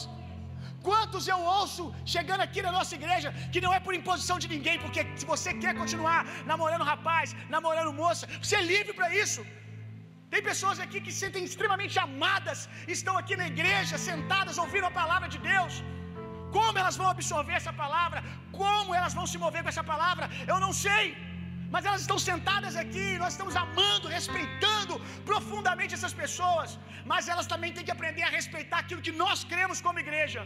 Quantos 0.88 1.26
eu 1.34 1.40
ouço 1.60 1.84
chegando 2.14 2.44
aqui 2.46 2.62
na 2.68 2.72
nossa 2.78 2.94
igreja 3.00 3.30
que 3.54 3.64
não 3.66 3.74
é 3.78 3.80
por 3.86 3.94
imposição 4.00 4.38
de 4.44 4.50
ninguém, 4.56 4.78
porque 4.84 5.02
se 5.20 5.26
você 5.34 5.52
quer 5.64 5.74
continuar 5.82 6.22
namorando 6.52 6.90
rapaz, 6.94 7.36
namorando 7.56 7.98
moça, 8.04 8.26
você 8.44 8.56
é 8.62 8.66
livre 8.74 8.94
para 9.00 9.10
isso. 9.24 9.44
Tem 10.34 10.42
pessoas 10.52 10.78
aqui 10.86 11.00
que 11.04 11.12
se 11.16 11.20
sentem 11.24 11.44
extremamente 11.50 11.98
amadas, 12.08 12.60
estão 12.96 13.16
aqui 13.22 13.36
na 13.42 13.48
igreja, 13.54 14.04
sentadas, 14.10 14.58
ouvindo 14.64 14.88
a 14.92 14.98
palavra 15.02 15.30
de 15.36 15.40
Deus. 15.52 15.76
Como 16.58 16.78
elas 16.82 16.98
vão 17.02 17.10
absorver 17.14 17.56
essa 17.62 17.74
palavra? 17.84 18.20
Como 18.62 18.96
elas 19.00 19.16
vão 19.18 19.26
se 19.32 19.38
mover 19.44 19.62
com 19.64 19.72
essa 19.74 19.86
palavra? 19.94 20.28
Eu 20.52 20.60
não 20.66 20.74
sei. 20.86 21.06
Mas 21.76 21.86
elas 21.90 22.02
estão 22.04 22.18
sentadas 22.32 22.74
aqui, 22.82 23.06
nós 23.22 23.32
estamos 23.36 23.56
amando, 23.62 24.12
respeitando 24.18 24.94
profundamente 25.30 25.96
essas 25.98 26.14
pessoas. 26.22 26.70
Mas 27.12 27.30
elas 27.32 27.48
também 27.54 27.72
têm 27.76 27.88
que 27.88 27.96
aprender 27.96 28.24
a 28.28 28.34
respeitar 28.38 28.80
aquilo 28.84 29.02
que 29.08 29.16
nós 29.24 29.40
cremos 29.54 29.80
como 29.86 30.04
igreja. 30.06 30.44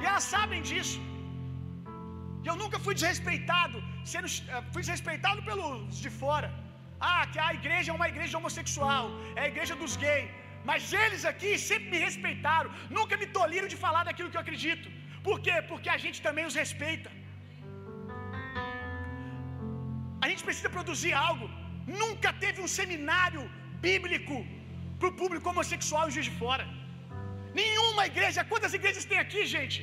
E 0.00 0.04
elas 0.10 0.26
sabem 0.34 0.60
disso. 0.70 0.98
Eu 2.48 2.56
nunca 2.62 2.78
fui 2.84 2.94
desrespeitado, 2.98 3.78
sendo, 4.12 4.28
eh, 4.52 4.62
fui 4.72 4.82
desrespeitado 4.84 5.40
pelos 5.48 5.96
de 6.04 6.10
fora. 6.20 6.50
Ah, 7.08 7.22
que 7.32 7.40
a 7.48 7.52
igreja 7.60 7.88
é 7.92 7.94
uma 7.98 8.10
igreja 8.12 8.38
homossexual, 8.40 9.06
é 9.38 9.42
a 9.46 9.50
igreja 9.52 9.76
dos 9.82 9.94
gays. 10.04 10.30
Mas 10.70 10.92
eles 11.02 11.24
aqui 11.32 11.52
sempre 11.70 11.88
me 11.94 12.00
respeitaram, 12.08 12.70
nunca 12.98 13.16
me 13.22 13.28
tolhiram 13.38 13.70
de 13.74 13.78
falar 13.84 14.04
daquilo 14.08 14.30
que 14.30 14.38
eu 14.40 14.46
acredito. 14.46 14.88
Por 15.28 15.38
quê? 15.46 15.56
Porque 15.72 15.90
a 15.96 16.00
gente 16.04 16.20
também 16.28 16.46
os 16.50 16.58
respeita. 16.64 17.10
A 20.22 20.28
gente 20.30 20.44
precisa 20.48 20.70
produzir 20.76 21.12
algo. 21.28 21.46
Nunca 22.02 22.30
teve 22.44 22.58
um 22.66 22.70
seminário 22.78 23.44
bíblico 23.86 24.36
para 24.98 25.08
o 25.10 25.16
público 25.20 25.48
homossexual 25.50 26.04
em 26.06 26.14
Juiz 26.16 26.28
de 26.30 26.36
Fora. 26.42 26.66
Nenhuma 27.60 28.02
igreja. 28.10 28.48
Quantas 28.50 28.74
igrejas 28.78 29.06
tem 29.10 29.20
aqui, 29.24 29.42
gente? 29.56 29.80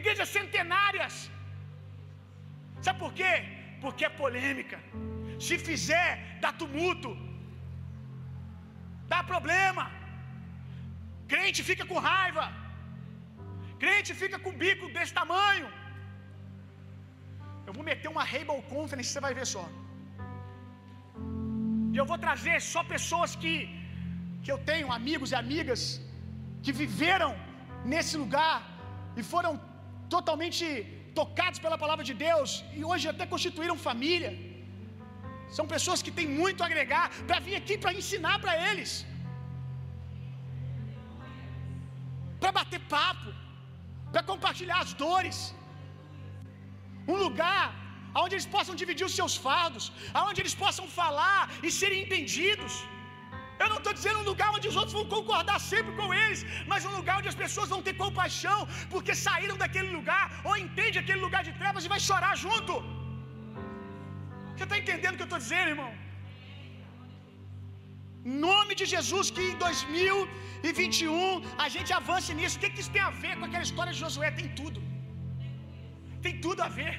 Igrejas 0.00 0.30
centenárias. 0.38 1.14
Sabe 2.86 2.98
por 3.04 3.12
quê? 3.18 3.32
Porque 3.82 4.04
é 4.08 4.18
polêmica. 4.22 4.78
Se 5.46 5.56
fizer, 5.68 6.10
dá 6.42 6.50
tumulto, 6.60 7.10
dá 9.12 9.20
problema. 9.32 9.84
Crente 11.32 11.62
fica 11.70 11.84
com 11.90 12.06
raiva. 12.10 12.46
Crente 13.82 14.12
fica 14.22 14.38
com 14.44 14.50
o 14.52 14.58
bico 14.64 14.86
desse 14.96 15.14
tamanho. 15.20 15.68
Eu 17.68 17.74
vou 17.76 17.84
meter 17.88 18.08
uma 18.12 18.24
Rainbow 18.32 18.60
Conference, 18.74 19.08
você 19.10 19.22
vai 19.24 19.32
ver 19.38 19.46
só. 19.54 19.64
E 21.92 21.96
eu 22.00 22.06
vou 22.10 22.18
trazer 22.26 22.56
só 22.72 22.80
pessoas 22.94 23.30
que, 23.42 23.54
que 24.44 24.50
eu 24.52 24.58
tenho, 24.70 24.86
amigos 24.98 25.30
e 25.32 25.36
amigas, 25.42 25.82
que 26.64 26.72
viveram 26.82 27.30
nesse 27.92 28.14
lugar 28.22 28.56
e 29.18 29.22
foram 29.32 29.52
totalmente 30.14 30.66
tocados 31.20 31.60
pela 31.64 31.78
palavra 31.84 32.04
de 32.10 32.14
Deus 32.26 32.50
e 32.78 32.82
hoje 32.90 33.06
até 33.12 33.26
constituíram 33.34 33.84
família. 33.88 34.32
São 35.58 35.66
pessoas 35.74 36.02
que 36.06 36.14
têm 36.18 36.28
muito 36.40 36.62
a 36.62 36.68
agregar 36.70 37.06
para 37.28 37.38
vir 37.46 37.56
aqui 37.60 37.76
para 37.84 37.96
ensinar 38.00 38.36
para 38.44 38.54
eles, 38.68 38.92
para 42.40 42.52
bater 42.58 42.82
papo, 42.96 43.30
para 44.12 44.24
compartilhar 44.32 44.80
as 44.86 44.92
dores 45.04 45.38
um 47.12 47.18
lugar 47.24 47.64
onde 48.22 48.34
eles 48.36 48.50
possam 48.56 48.74
dividir 48.82 49.06
os 49.08 49.16
seus 49.18 49.34
fardos, 49.46 49.84
onde 50.28 50.40
eles 50.42 50.56
possam 50.64 50.86
falar 51.00 51.42
e 51.66 51.70
serem 51.80 52.00
entendidos. 52.04 52.74
Eu 53.62 53.68
não 53.72 53.78
estou 53.80 53.92
dizendo 53.98 54.18
um 54.22 54.28
lugar 54.30 54.48
onde 54.56 54.66
os 54.70 54.76
outros 54.80 54.96
vão 54.98 55.06
concordar 55.16 55.58
sempre 55.70 55.92
com 56.00 56.08
eles, 56.22 56.40
mas 56.70 56.86
um 56.88 56.94
lugar 56.98 57.14
onde 57.20 57.30
as 57.32 57.38
pessoas 57.44 57.70
vão 57.74 57.80
ter 57.86 57.94
compaixão, 58.04 58.58
porque 58.92 59.14
saíram 59.26 59.56
daquele 59.62 59.90
lugar, 59.98 60.24
ou 60.48 60.54
entende 60.66 61.00
aquele 61.02 61.22
lugar 61.26 61.42
de 61.48 61.54
trevas 61.60 61.84
e 61.86 61.92
vai 61.94 62.00
chorar 62.08 62.34
junto. 62.44 62.74
Você 64.52 64.64
está 64.66 64.78
entendendo 64.82 65.14
o 65.14 65.18
que 65.18 65.26
eu 65.26 65.30
estou 65.30 65.42
dizendo, 65.46 65.72
irmão? 65.74 65.90
Nome 68.46 68.72
de 68.80 68.86
Jesus, 68.94 69.26
que 69.34 69.42
em 69.50 69.58
2021 69.66 71.42
a 71.64 71.68
gente 71.74 71.92
avance 72.00 72.30
nisso. 72.38 72.56
O 72.56 72.60
que, 72.62 72.70
que 72.74 72.80
isso 72.84 72.94
tem 72.96 73.04
a 73.08 73.12
ver 73.24 73.34
com 73.38 73.46
aquela 73.48 73.66
história 73.68 73.92
de 73.96 74.00
Josué? 74.04 74.30
Tem 74.40 74.48
tudo. 74.60 74.80
Tem 76.26 76.34
tudo 76.46 76.62
a 76.66 76.70
ver. 76.80 76.94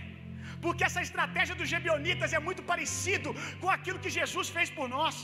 Porque 0.63 0.83
essa 0.87 1.01
estratégia 1.07 1.55
dos 1.59 1.69
Gebionitas 1.73 2.31
é 2.37 2.41
muito 2.47 2.63
parecido 2.71 3.29
com 3.61 3.69
aquilo 3.77 4.01
que 4.03 4.15
Jesus 4.19 4.47
fez 4.57 4.69
por 4.77 4.87
nós. 4.97 5.15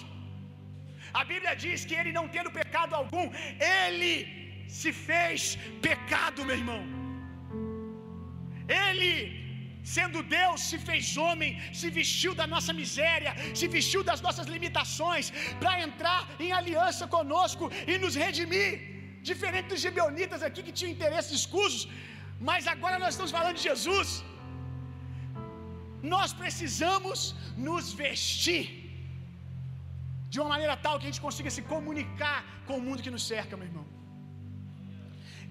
A 1.19 1.23
Bíblia 1.31 1.53
diz 1.63 1.79
que 1.89 1.95
ele 1.99 2.11
não 2.17 2.25
tendo 2.35 2.51
pecado 2.61 2.93
algum, 3.01 3.25
ele 3.83 4.13
se 4.79 4.91
fez 5.07 5.39
pecado, 5.87 6.45
meu 6.47 6.57
irmão. 6.61 6.81
Ele, 8.89 9.11
sendo 9.95 10.23
Deus, 10.37 10.59
se 10.69 10.77
fez 10.87 11.05
homem, 11.25 11.51
se 11.79 11.89
vestiu 11.99 12.33
da 12.41 12.47
nossa 12.53 12.73
miséria, 12.81 13.33
se 13.59 13.67
vestiu 13.75 14.01
das 14.09 14.21
nossas 14.25 14.47
limitações, 14.55 15.27
para 15.61 15.73
entrar 15.87 16.21
em 16.45 16.51
aliança 16.59 17.05
conosco 17.17 17.67
e 17.91 17.95
nos 18.03 18.15
redimir. 18.23 18.73
Diferente 19.31 19.69
dos 19.73 19.83
gibeonitas 19.85 20.41
aqui 20.47 20.61
que 20.65 20.75
tinham 20.79 20.93
interesses 20.95 21.33
escusos, 21.41 21.83
mas 22.39 22.67
agora 22.67 22.97
nós 23.03 23.13
estamos 23.13 23.31
falando 23.37 23.57
de 23.59 23.63
Jesus. 23.69 24.09
Nós 26.15 26.31
precisamos 26.41 27.35
nos 27.67 27.93
vestir 28.03 28.65
de 30.29 30.39
uma 30.39 30.49
maneira 30.53 30.75
tal 30.85 30.97
que 30.97 31.05
a 31.05 31.09
gente 31.09 31.25
consiga 31.27 31.49
se 31.57 31.61
comunicar 31.73 32.39
com 32.67 32.75
o 32.77 32.83
mundo 32.87 33.03
que 33.05 33.13
nos 33.15 33.25
cerca, 33.33 33.55
meu 33.57 33.67
irmão. 33.71 33.85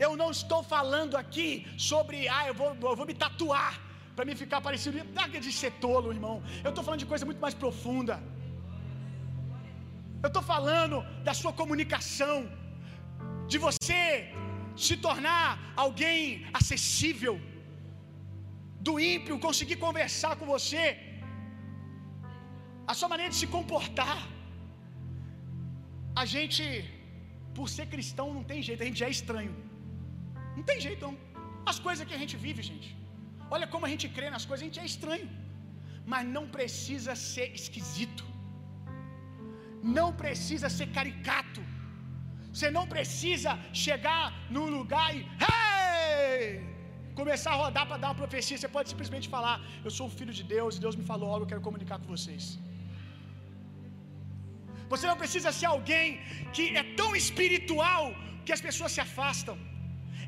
Eu 0.05 0.13
não 0.21 0.31
estou 0.37 0.61
falando 0.75 1.15
aqui 1.23 1.49
sobre, 1.91 2.29
ah, 2.37 2.45
eu 2.51 2.55
vou, 2.61 2.71
eu 2.93 2.97
vou 3.01 3.07
me 3.11 3.15
tatuar 3.25 3.73
para 4.15 4.25
me 4.29 4.35
ficar 4.43 4.61
parecido. 4.61 4.99
Larga 5.19 5.41
de 5.47 5.53
ser 5.61 5.73
tolo, 5.85 6.13
irmão. 6.19 6.37
Eu 6.65 6.71
estou 6.71 6.85
falando 6.87 7.03
de 7.05 7.11
coisa 7.13 7.25
muito 7.29 7.41
mais 7.41 7.55
profunda. 7.63 8.17
Eu 10.25 10.29
estou 10.29 10.43
falando 10.43 10.97
da 11.29 11.35
sua 11.41 11.53
comunicação, 11.53 12.37
de 13.51 13.59
você 13.67 14.01
se 14.77 14.95
tornar 15.07 15.49
alguém 15.85 16.47
acessível, 16.59 17.35
do 18.87 18.95
ímpio 19.15 19.43
conseguir 19.49 19.77
conversar 19.85 20.33
com 20.39 20.47
você, 20.55 20.85
a 22.91 22.95
sua 22.99 23.09
maneira 23.13 23.31
de 23.35 23.39
se 23.43 23.49
comportar. 23.57 24.19
A 26.23 26.25
gente, 26.33 26.65
por 27.57 27.69
ser 27.77 27.87
cristão, 27.95 28.27
não 28.37 28.45
tem 28.51 28.61
jeito, 28.69 28.83
a 28.83 28.89
gente 28.91 29.05
é 29.09 29.11
estranho. 29.19 29.55
Não 30.57 30.65
tem 30.71 30.79
jeito, 30.87 31.03
não. 31.07 31.17
As 31.71 31.79
coisas 31.87 32.07
que 32.09 32.17
a 32.19 32.23
gente 32.23 32.37
vive, 32.47 32.63
gente. 32.71 32.91
Olha 33.55 33.67
como 33.73 33.87
a 33.87 33.93
gente 33.93 34.07
crê 34.17 34.29
nas 34.37 34.45
coisas, 34.49 34.63
a 34.65 34.69
gente 34.69 34.81
é 34.85 34.87
estranho. 34.93 35.29
Mas 36.13 36.25
não 36.37 36.45
precisa 36.57 37.13
ser 37.31 37.49
esquisito. 37.61 38.25
Não 39.99 40.09
precisa 40.23 40.69
ser 40.79 40.89
caricato. 40.99 41.63
Você 42.55 42.69
não 42.77 42.87
precisa 42.95 43.53
chegar 43.85 44.25
num 44.55 44.69
lugar 44.77 45.09
e 45.17 45.21
hey! 45.47 46.75
começar 47.21 47.51
a 47.55 47.59
rodar 47.63 47.85
para 47.89 47.99
dar 48.03 48.09
uma 48.11 48.21
profecia. 48.23 48.57
Você 48.59 48.71
pode 48.77 48.89
simplesmente 48.93 49.29
falar: 49.35 49.57
Eu 49.87 49.93
sou 49.97 50.07
o 50.09 50.15
filho 50.19 50.35
de 50.39 50.45
Deus, 50.55 50.77
e 50.77 50.83
Deus 50.87 50.97
me 51.01 51.07
falou 51.13 51.29
algo, 51.33 51.45
eu 51.45 51.51
quero 51.53 51.67
comunicar 51.69 51.99
com 52.03 52.09
vocês. 52.17 52.45
Você 54.93 55.07
não 55.11 55.19
precisa 55.23 55.51
ser 55.59 55.69
alguém 55.75 56.07
que 56.57 56.65
é 56.83 56.85
tão 57.01 57.11
espiritual 57.23 58.03
que 58.47 58.55
as 58.57 58.65
pessoas 58.67 58.93
se 58.97 59.03
afastam. 59.07 59.57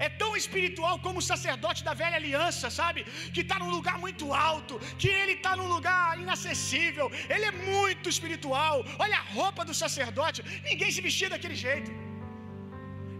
É 0.07 0.09
tão 0.23 0.31
espiritual 0.41 0.95
como 1.05 1.21
o 1.21 1.27
sacerdote 1.33 1.83
da 1.87 1.93
velha 2.01 2.17
aliança, 2.21 2.69
sabe? 2.79 3.01
Que 3.35 3.43
está 3.45 3.57
num 3.61 3.71
lugar 3.77 3.97
muito 4.07 4.27
alto, 4.51 4.75
que 5.01 5.09
ele 5.21 5.35
está 5.39 5.53
num 5.61 5.69
lugar 5.75 6.21
inacessível. 6.25 7.07
Ele 7.35 7.47
é 7.51 7.55
muito 7.71 8.09
espiritual. 8.15 8.77
Olha 9.05 9.19
a 9.23 9.27
roupa 9.39 9.65
do 9.71 9.77
sacerdote. 9.83 10.45
Ninguém 10.71 10.91
se 10.97 11.05
vestia 11.09 11.31
daquele 11.35 11.59
jeito. 11.67 11.91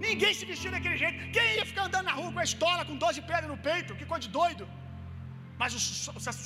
Ninguém 0.09 0.33
se 0.39 0.45
vestia 0.51 0.73
daquele 0.77 0.99
jeito. 1.03 1.19
Quem 1.37 1.47
ia 1.59 1.67
ficar 1.71 1.85
andando 1.89 2.09
na 2.11 2.17
rua 2.21 2.31
com 2.35 2.43
a 2.45 2.49
estola, 2.51 2.85
com 2.89 2.97
12 3.07 3.21
pedras 3.31 3.51
no 3.55 3.61
peito? 3.69 3.99
Que 4.01 4.09
coisa 4.13 4.25
de 4.27 4.33
doido. 4.41 4.65
Mas 5.61 5.75
o 5.79 5.81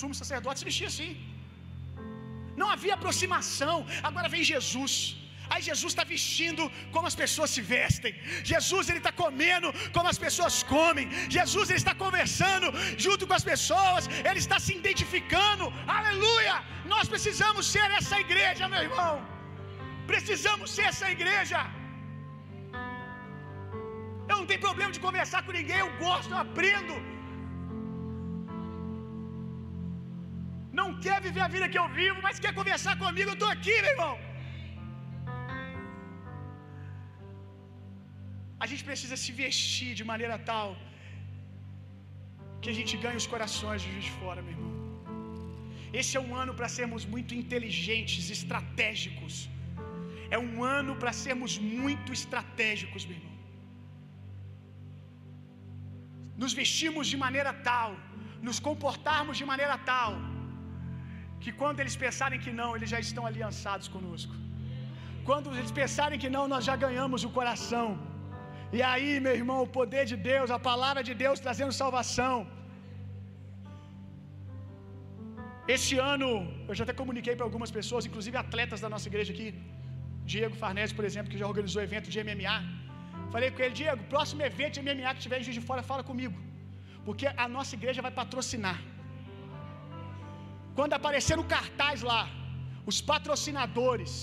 sumo 0.00 0.14
sacerdote 0.22 0.60
se 0.60 0.68
vestia 0.70 0.90
assim. 0.92 1.12
Não 2.60 2.68
havia 2.74 2.94
aproximação. 2.98 3.76
Agora 4.08 4.28
vem 4.34 4.44
Jesus. 4.52 4.94
Aí 5.52 5.62
Jesus 5.68 5.90
está 5.92 6.04
vestindo 6.14 6.64
como 6.94 7.06
as 7.10 7.16
pessoas 7.22 7.50
se 7.54 7.62
vestem. 7.74 8.12
Jesus 8.52 8.84
ele 8.90 9.00
está 9.02 9.12
comendo 9.22 9.68
como 9.96 10.10
as 10.12 10.20
pessoas 10.26 10.56
comem. 10.74 11.06
Jesus 11.38 11.64
ele 11.70 11.82
está 11.84 11.94
conversando 12.04 12.68
junto 13.06 13.26
com 13.28 13.36
as 13.38 13.46
pessoas. 13.52 14.06
Ele 14.28 14.40
está 14.44 14.58
se 14.66 14.72
identificando. 14.80 15.66
Aleluia! 15.98 16.56
Nós 16.94 17.08
precisamos 17.14 17.66
ser 17.74 17.88
essa 18.00 18.18
igreja, 18.26 18.70
meu 18.74 18.84
irmão. 18.88 19.14
Precisamos 20.12 20.68
ser 20.76 20.86
essa 20.92 21.10
igreja. 21.16 21.60
Eu 24.30 24.36
não 24.40 24.46
tenho 24.50 24.62
problema 24.68 24.92
de 24.96 25.02
conversar 25.06 25.40
com 25.46 25.52
ninguém. 25.60 25.80
Eu 25.84 25.92
gosto, 26.06 26.32
eu 26.34 26.40
aprendo. 26.46 26.96
Não 30.80 30.88
quer 31.04 31.18
viver 31.26 31.42
a 31.46 31.52
vida 31.54 31.70
que 31.72 31.80
eu 31.82 31.88
vivo, 32.00 32.18
mas 32.26 32.42
quer 32.44 32.52
conversar 32.60 32.94
comigo. 33.04 33.30
Eu 33.30 33.38
estou 33.38 33.50
aqui, 33.56 33.76
meu 33.84 33.92
irmão. 33.94 34.14
A 38.64 38.66
gente 38.70 38.84
precisa 38.88 39.16
se 39.22 39.32
vestir 39.42 39.92
de 40.00 40.04
maneira 40.12 40.38
tal 40.52 40.68
que 42.62 42.70
a 42.72 42.76
gente 42.78 42.94
ganhe 43.04 43.18
os 43.22 43.28
corações 43.34 43.80
de 43.84 43.92
de 44.06 44.10
fora, 44.18 44.40
meu 44.46 44.54
irmão. 44.56 44.74
Esse 46.00 46.12
é 46.18 46.20
um 46.26 46.32
ano 46.42 46.52
para 46.58 46.68
sermos 46.78 47.04
muito 47.14 47.32
inteligentes, 47.40 48.24
estratégicos. 48.36 49.36
É 50.36 50.38
um 50.46 50.56
ano 50.78 50.94
para 51.02 51.12
sermos 51.24 51.54
muito 51.80 52.10
estratégicos, 52.18 53.04
meu 53.08 53.16
irmão. 53.20 53.39
Nos 56.42 56.52
vestimos 56.60 57.06
de 57.12 57.16
maneira 57.24 57.52
tal, 57.70 57.90
nos 58.48 58.58
comportarmos 58.68 59.36
de 59.40 59.46
maneira 59.52 59.76
tal, 59.90 60.12
que 61.42 61.50
quando 61.60 61.80
eles 61.82 61.96
pensarem 62.04 62.38
que 62.44 62.52
não, 62.60 62.70
eles 62.76 62.90
já 62.94 63.00
estão 63.06 63.24
aliançados 63.30 63.88
conosco. 63.96 64.34
Quando 65.28 65.48
eles 65.58 65.72
pensarem 65.80 66.20
que 66.22 66.30
não, 66.36 66.44
nós 66.52 66.64
já 66.68 66.76
ganhamos 66.84 67.24
o 67.28 67.32
coração. 67.38 67.86
E 68.76 68.80
aí, 68.90 69.10
meu 69.26 69.34
irmão, 69.40 69.58
o 69.66 69.72
poder 69.78 70.04
de 70.12 70.16
Deus, 70.30 70.48
a 70.56 70.60
palavra 70.70 71.02
de 71.08 71.14
Deus 71.24 71.44
trazendo 71.46 71.78
salvação. 71.82 72.36
Esse 75.74 75.96
ano, 76.12 76.30
eu 76.68 76.74
já 76.78 76.84
até 76.84 76.94
comuniquei 77.00 77.34
para 77.38 77.46
algumas 77.48 77.72
pessoas, 77.78 78.06
inclusive 78.08 78.36
atletas 78.44 78.80
da 78.84 78.90
nossa 78.94 79.08
igreja 79.10 79.32
aqui, 79.34 79.48
Diego 80.32 80.56
Farnese, 80.62 80.94
por 80.98 81.06
exemplo, 81.08 81.30
que 81.32 81.40
já 81.42 81.48
organizou 81.52 81.82
evento 81.88 82.08
de 82.14 82.18
MMA. 82.28 82.56
Falei 83.34 83.48
com 83.54 83.62
ele, 83.64 83.74
Diego, 83.80 84.08
próximo 84.14 84.42
evento 84.50 84.74
de 84.76 84.82
MMA 84.86 85.10
que 85.16 85.24
tiver 85.26 85.38
em 85.40 85.46
Juiz 85.46 85.58
de 85.58 85.66
Fora, 85.68 85.82
fala 85.90 86.04
comigo. 86.10 86.36
Porque 87.06 87.26
a 87.44 87.46
nossa 87.56 87.74
igreja 87.78 88.02
vai 88.06 88.12
patrocinar. 88.20 88.78
Quando 90.78 90.94
aparecer 90.98 91.36
no 91.40 91.46
cartaz 91.54 92.00
lá, 92.10 92.22
os 92.90 92.98
patrocinadores, 93.12 94.14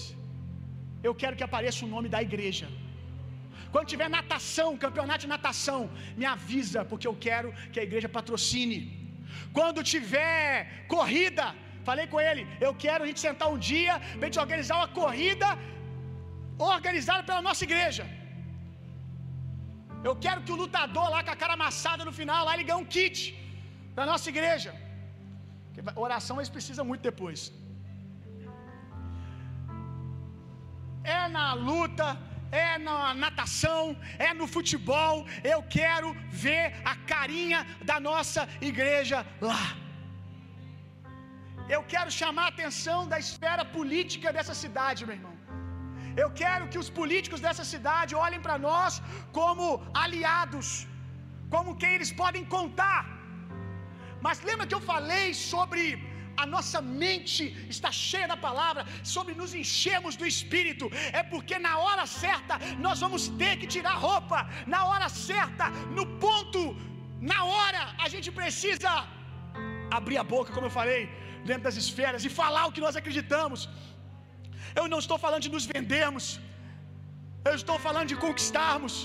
eu 1.08 1.14
quero 1.22 1.38
que 1.38 1.48
apareça 1.50 1.82
o 1.86 1.92
nome 1.96 2.10
da 2.16 2.22
igreja. 2.28 2.68
Quando 3.74 3.92
tiver 3.94 4.10
natação, 4.18 4.70
campeonato 4.86 5.22
de 5.26 5.32
natação, 5.36 5.80
me 6.20 6.26
avisa, 6.36 6.82
porque 6.90 7.08
eu 7.10 7.16
quero 7.28 7.50
que 7.72 7.80
a 7.82 7.88
igreja 7.90 8.10
patrocine. 8.18 8.80
Quando 9.58 9.88
tiver 9.94 10.52
corrida, 10.96 11.46
falei 11.90 12.06
com 12.14 12.20
ele, 12.28 12.44
eu 12.68 12.74
quero 12.86 13.04
a 13.04 13.08
gente 13.10 13.22
sentar 13.28 13.48
um 13.54 13.60
dia 13.72 13.96
para 14.00 14.26
a 14.26 14.30
gente 14.30 14.44
organizar 14.46 14.78
uma 14.82 14.92
corrida 15.02 15.50
organizada 16.76 17.24
pela 17.30 17.42
nossa 17.50 17.64
igreja. 17.70 18.06
Eu 20.08 20.16
quero 20.26 20.42
que 20.46 20.54
o 20.56 20.60
lutador 20.62 21.08
lá 21.14 21.22
com 21.26 21.34
a 21.36 21.40
cara 21.42 21.56
amassada 21.60 22.04
no 22.08 22.14
final, 22.20 22.42
lá 22.48 22.54
ele 22.56 22.68
ganhe 22.70 22.82
um 22.84 22.92
kit 22.96 23.20
da 23.98 24.04
nossa 24.10 24.28
igreja. 24.34 24.72
Oração 26.08 26.38
eles 26.38 26.54
precisam 26.58 26.86
muito 26.90 27.04
depois. 27.10 27.40
É 31.18 31.22
na 31.38 31.48
luta, 31.70 32.08
é 32.66 32.70
na 32.88 32.98
natação, 33.24 33.84
é 34.28 34.30
no 34.40 34.48
futebol. 34.56 35.16
Eu 35.54 35.60
quero 35.78 36.10
ver 36.46 36.66
a 36.92 36.96
carinha 37.14 37.60
da 37.90 37.98
nossa 38.10 38.44
igreja 38.72 39.20
lá. 39.50 39.66
Eu 41.76 41.82
quero 41.94 42.12
chamar 42.22 42.46
a 42.46 42.54
atenção 42.56 43.00
da 43.14 43.20
esfera 43.26 43.66
política 43.78 44.32
dessa 44.38 44.56
cidade, 44.64 45.06
meu 45.08 45.18
irmão. 45.20 45.37
Eu 46.24 46.30
quero 46.42 46.70
que 46.72 46.80
os 46.84 46.90
políticos 47.00 47.42
dessa 47.46 47.66
cidade 47.74 48.20
olhem 48.26 48.42
para 48.46 48.58
nós 48.68 48.94
como 49.40 49.66
aliados, 50.06 50.68
como 51.54 51.78
quem 51.82 51.94
eles 51.98 52.12
podem 52.24 52.46
contar. 52.56 53.02
Mas 54.26 54.46
lembra 54.50 54.68
que 54.70 54.78
eu 54.78 54.84
falei 54.94 55.26
sobre 55.52 55.84
a 56.44 56.46
nossa 56.54 56.80
mente 57.04 57.44
está 57.76 57.90
cheia 58.08 58.28
da 58.32 58.38
palavra, 58.48 58.82
sobre 59.14 59.34
nos 59.40 59.52
enchermos 59.62 60.16
do 60.22 60.26
Espírito, 60.34 60.86
é 61.20 61.24
porque 61.32 61.56
na 61.68 61.74
hora 61.84 62.06
certa 62.24 62.56
nós 62.86 63.00
vamos 63.06 63.24
ter 63.42 63.54
que 63.62 63.70
tirar 63.76 63.96
roupa, 64.08 64.40
na 64.74 64.82
hora 64.90 65.10
certa, 65.30 65.68
no 65.98 66.06
ponto, 66.26 66.62
na 67.34 67.40
hora 67.56 67.84
a 68.06 68.10
gente 68.14 68.30
precisa 68.42 68.92
abrir 69.98 70.18
a 70.24 70.28
boca, 70.36 70.54
como 70.56 70.68
eu 70.70 70.76
falei, 70.82 71.02
dentro 71.50 71.66
das 71.68 71.78
esferas 71.84 72.24
e 72.28 72.38
falar 72.42 72.66
o 72.68 72.74
que 72.76 72.86
nós 72.86 72.98
acreditamos. 73.02 73.62
Eu 74.80 74.86
não 74.94 75.00
estou 75.04 75.18
falando 75.26 75.44
de 75.48 75.52
nos 75.56 75.66
vendermos, 75.74 76.26
eu 77.50 77.56
estou 77.62 77.78
falando 77.88 78.10
de 78.14 78.18
conquistarmos. 78.26 78.96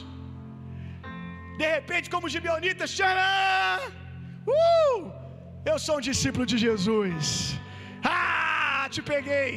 De 1.60 1.66
repente, 1.76 2.06
como 2.14 2.26
os 2.28 2.34
gibeonitas, 2.36 2.94
tcharam! 2.96 3.88
Uh! 4.58 5.00
Eu 5.70 5.76
sou 5.86 5.96
um 5.98 6.04
discípulo 6.10 6.44
de 6.52 6.56
Jesus. 6.66 7.24
Ah, 8.14 8.86
te 8.94 9.02
peguei. 9.12 9.52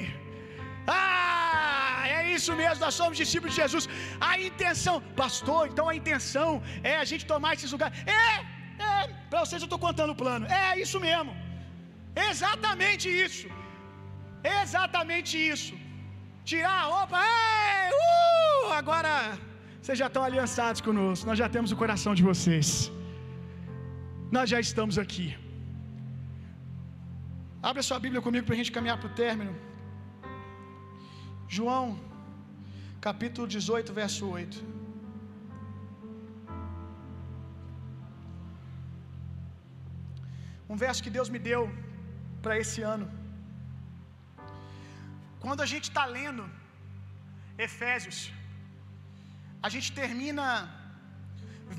Ah, 0.87 2.01
é 2.17 2.19
isso 2.35 2.51
mesmo, 2.61 2.79
nós 2.85 2.95
somos 3.01 3.17
discípulos 3.23 3.53
de 3.55 3.61
Jesus. 3.63 3.85
A 4.29 4.33
intenção, 4.49 4.95
pastor, 5.21 5.61
então 5.71 5.87
a 5.91 5.95
intenção 6.01 6.49
é 6.91 6.95
a 7.03 7.05
gente 7.11 7.25
tomar 7.33 7.53
esses 7.55 7.71
lugares. 7.75 7.97
É, 8.21 8.31
é, 8.89 9.07
para 9.29 9.39
vocês 9.43 9.61
eu 9.61 9.69
estou 9.69 9.81
contando 9.87 10.13
o 10.15 10.19
plano. 10.23 10.45
É 10.65 10.79
isso 10.83 10.99
mesmo. 11.07 11.33
Exatamente 12.29 13.07
isso. 13.25 13.47
Exatamente 14.61 15.33
isso 15.53 15.73
tirar 16.51 16.77
a 16.81 16.87
roupa, 16.93 17.19
ei, 17.19 17.89
uh, 18.01 18.73
agora 18.81 19.13
vocês 19.81 19.97
já 20.01 20.07
estão 20.09 20.23
aliançados 20.27 20.81
conosco, 20.87 21.27
nós 21.29 21.39
já 21.43 21.47
temos 21.55 21.71
o 21.75 21.77
coração 21.83 22.13
de 22.19 22.23
vocês, 22.29 22.67
nós 24.35 24.47
já 24.53 24.59
estamos 24.67 24.97
aqui. 25.03 25.27
Abra 27.69 27.81
sua 27.89 27.99
Bíblia 28.05 28.21
comigo 28.27 28.45
para 28.47 28.55
a 28.57 28.59
gente 28.61 28.71
caminhar 28.77 28.97
para 29.01 29.11
o 29.11 29.15
término. 29.23 29.53
João, 31.55 31.85
capítulo 33.07 33.47
18, 33.55 33.93
verso 34.01 34.23
8. 34.27 34.63
Um 40.71 40.77
verso 40.85 41.03
que 41.05 41.13
Deus 41.17 41.29
me 41.35 41.39
deu 41.49 41.61
para 42.43 42.55
esse 42.63 42.81
ano. 42.93 43.07
Quando 45.45 45.63
a 45.65 45.69
gente 45.71 45.87
está 45.89 46.03
lendo 46.17 46.43
Efésios, 47.65 48.19
a 49.65 49.69
gente 49.73 49.89
termina 49.99 50.47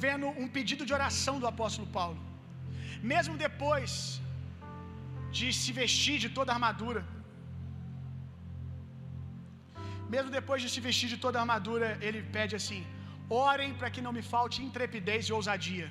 vendo 0.05 0.27
um 0.43 0.49
pedido 0.57 0.85
de 0.89 0.95
oração 0.99 1.35
do 1.43 1.49
apóstolo 1.53 1.87
Paulo. 1.99 2.21
Mesmo 3.13 3.35
depois 3.47 3.91
de 5.39 5.49
se 5.61 5.73
vestir 5.81 6.17
de 6.25 6.31
toda 6.37 6.51
a 6.53 6.57
armadura, 6.59 7.03
mesmo 10.15 10.31
depois 10.39 10.61
de 10.65 10.71
se 10.75 10.81
vestir 10.89 11.09
de 11.15 11.19
toda 11.25 11.39
a 11.39 11.45
armadura, 11.45 11.89
ele 12.07 12.23
pede 12.39 12.55
assim: 12.61 12.83
orem 13.47 13.73
para 13.81 13.93
que 13.95 14.05
não 14.07 14.15
me 14.19 14.25
falte 14.35 14.65
intrepidez 14.69 15.23
e 15.31 15.35
ousadia. 15.39 15.89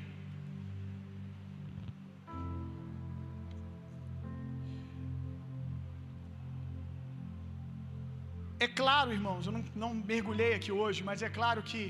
Claro, 8.86 9.12
irmãos, 9.20 9.44
eu 9.48 9.54
não, 9.56 9.64
não 9.84 9.92
mergulhei 10.12 10.52
aqui 10.58 10.72
hoje, 10.82 11.00
mas 11.10 11.20
é 11.28 11.30
claro 11.38 11.62
que 11.70 11.82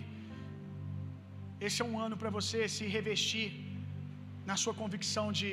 esse 1.67 1.79
é 1.83 1.85
um 1.91 1.97
ano 2.05 2.15
para 2.21 2.31
você 2.37 2.59
se 2.75 2.85
revestir 2.95 3.47
na 4.49 4.55
sua 4.61 4.73
convicção 4.81 5.25
de 5.39 5.49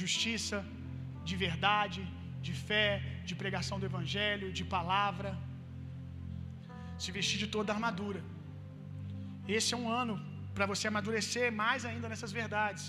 justiça, 0.00 0.58
de 1.28 1.36
verdade, 1.46 2.00
de 2.46 2.54
fé, 2.68 2.90
de 3.28 3.34
pregação 3.42 3.76
do 3.80 3.88
Evangelho, 3.90 4.48
de 4.58 4.64
palavra. 4.76 5.30
Se 7.02 7.10
vestir 7.18 7.38
de 7.44 7.48
toda 7.56 7.70
a 7.72 7.76
armadura. 7.76 8.22
Esse 9.56 9.70
é 9.74 9.78
um 9.84 9.88
ano 10.02 10.14
para 10.56 10.68
você 10.72 10.86
amadurecer 10.92 11.46
mais 11.62 11.84
ainda 11.90 12.08
nessas 12.12 12.32
verdades. 12.40 12.86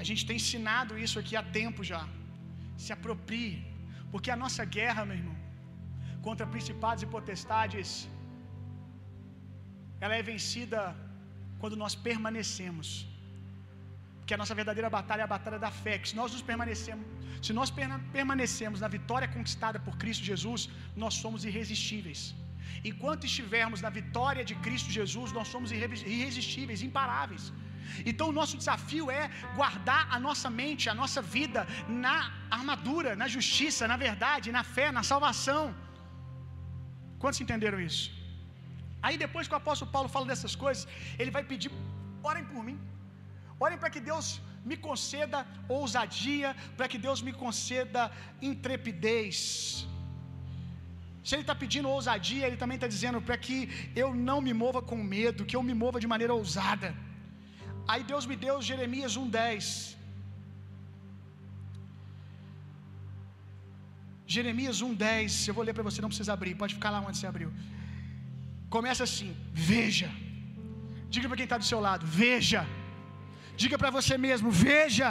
A 0.00 0.04
gente 0.10 0.24
tem 0.28 0.36
ensinado 0.42 1.00
isso 1.06 1.18
aqui 1.22 1.34
há 1.40 1.44
tempo 1.60 1.82
já. 1.92 2.02
Se 2.84 2.92
aproprie, 2.96 3.56
porque 4.12 4.30
a 4.34 4.38
nossa 4.44 4.64
guerra, 4.76 5.02
meu 5.08 5.18
irmão, 5.20 5.36
contra 6.26 6.46
principados 6.54 7.02
e 7.04 7.08
potestades, 7.16 7.90
ela 10.04 10.14
é 10.20 10.22
vencida 10.32 10.80
quando 11.60 11.76
nós 11.82 11.94
permanecemos. 12.08 12.88
Porque 14.18 14.34
a 14.36 14.40
nossa 14.42 14.56
verdadeira 14.60 14.90
batalha 14.98 15.22
é 15.24 15.28
a 15.28 15.34
batalha 15.36 15.58
da 15.66 15.70
fé. 15.84 15.94
Que 16.00 16.08
se 16.10 16.16
nós 16.20 16.32
nos 16.34 16.42
permanecemos, 16.50 17.06
se 17.46 17.52
nós 17.58 17.70
permanecemos 18.18 18.78
na 18.84 18.90
vitória 18.96 19.28
conquistada 19.36 19.78
por 19.86 19.94
Cristo 20.02 20.24
Jesus, 20.32 20.62
nós 21.02 21.14
somos 21.22 21.44
irresistíveis. 21.50 22.22
Enquanto 22.90 23.28
estivermos 23.30 23.80
na 23.86 23.90
vitória 24.00 24.44
de 24.50 24.54
Cristo 24.66 24.90
Jesus, 24.98 25.28
nós 25.38 25.48
somos 25.54 25.70
irresistíveis, 25.72 26.82
imparáveis. 26.88 27.44
Então, 28.10 28.26
o 28.28 28.36
nosso 28.40 28.56
desafio 28.62 29.06
é 29.20 29.24
guardar 29.58 30.02
a 30.16 30.18
nossa 30.26 30.48
mente, 30.60 30.90
a 30.94 30.96
nossa 31.02 31.20
vida 31.36 31.60
na 32.04 32.16
armadura, 32.58 33.12
na 33.22 33.28
justiça, 33.36 33.88
na 33.92 33.98
verdade, 34.06 34.52
na 34.58 34.64
fé, 34.76 34.86
na 34.98 35.04
salvação. 35.12 35.62
Quantos 37.22 37.40
entenderam 37.44 37.80
isso? 37.90 38.06
Aí, 39.06 39.16
depois 39.24 39.46
que 39.48 39.54
o 39.56 39.60
apóstolo 39.62 39.90
Paulo 39.96 40.08
fala 40.14 40.26
dessas 40.32 40.54
coisas, 40.64 40.86
ele 41.20 41.32
vai 41.36 41.44
pedir: 41.52 41.70
orem 42.30 42.44
por 42.52 42.62
mim, 42.68 42.78
orem 43.64 43.78
para 43.82 43.90
que 43.94 44.02
Deus 44.10 44.28
me 44.70 44.76
conceda 44.88 45.38
ousadia, 45.68 46.48
para 46.76 46.88
que 46.92 46.98
Deus 47.06 47.20
me 47.26 47.32
conceda 47.44 48.02
intrepidez. 48.50 49.38
Se 51.28 51.34
ele 51.34 51.44
está 51.46 51.54
pedindo 51.62 51.88
ousadia, 51.96 52.46
ele 52.46 52.60
também 52.62 52.76
está 52.76 52.88
dizendo 52.94 53.18
para 53.20 53.36
que 53.44 53.58
eu 54.02 54.08
não 54.28 54.38
me 54.46 54.52
mova 54.62 54.80
com 54.90 54.96
medo, 54.96 55.46
que 55.50 55.56
eu 55.58 55.62
me 55.62 55.74
mova 55.82 56.00
de 56.04 56.08
maneira 56.12 56.34
ousada. 56.40 56.90
Aí 57.92 58.02
Deus 58.12 58.24
me 58.30 58.36
deu 58.44 58.54
Jeremias 58.70 59.12
1,10. 59.22 59.98
Jeremias 64.34 64.78
1,10. 64.88 65.48
Eu 65.48 65.54
vou 65.58 65.64
ler 65.66 65.74
para 65.76 65.86
você, 65.88 66.00
não 66.04 66.12
precisa 66.12 66.32
abrir, 66.36 66.54
pode 66.62 66.74
ficar 66.78 66.90
lá 66.94 67.00
onde 67.08 67.18
você 67.18 67.28
abriu. 67.32 67.50
Começa 68.76 69.02
assim: 69.08 69.30
Veja. 69.70 70.10
Diga 71.14 71.26
para 71.28 71.38
quem 71.38 71.48
está 71.48 71.58
do 71.62 71.70
seu 71.72 71.80
lado: 71.88 72.04
Veja. 72.22 72.62
Diga 73.62 73.78
para 73.82 73.92
você 73.98 74.16
mesmo: 74.28 74.50
Veja. 74.68 75.10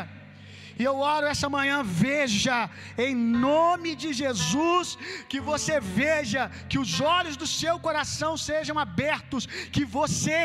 E 0.80 0.84
eu 0.90 0.96
oro 1.14 1.26
essa 1.34 1.48
manhã, 1.56 1.78
veja, 1.84 2.58
em 3.06 3.16
nome 3.50 3.92
de 4.02 4.10
Jesus, 4.22 4.88
que 5.32 5.40
você 5.52 5.76
veja, 5.80 6.44
que 6.70 6.78
os 6.84 6.92
olhos 7.02 7.36
do 7.42 7.48
seu 7.60 7.76
coração 7.88 8.32
sejam 8.50 8.78
abertos, 8.86 9.48
que 9.76 9.84
você 10.00 10.40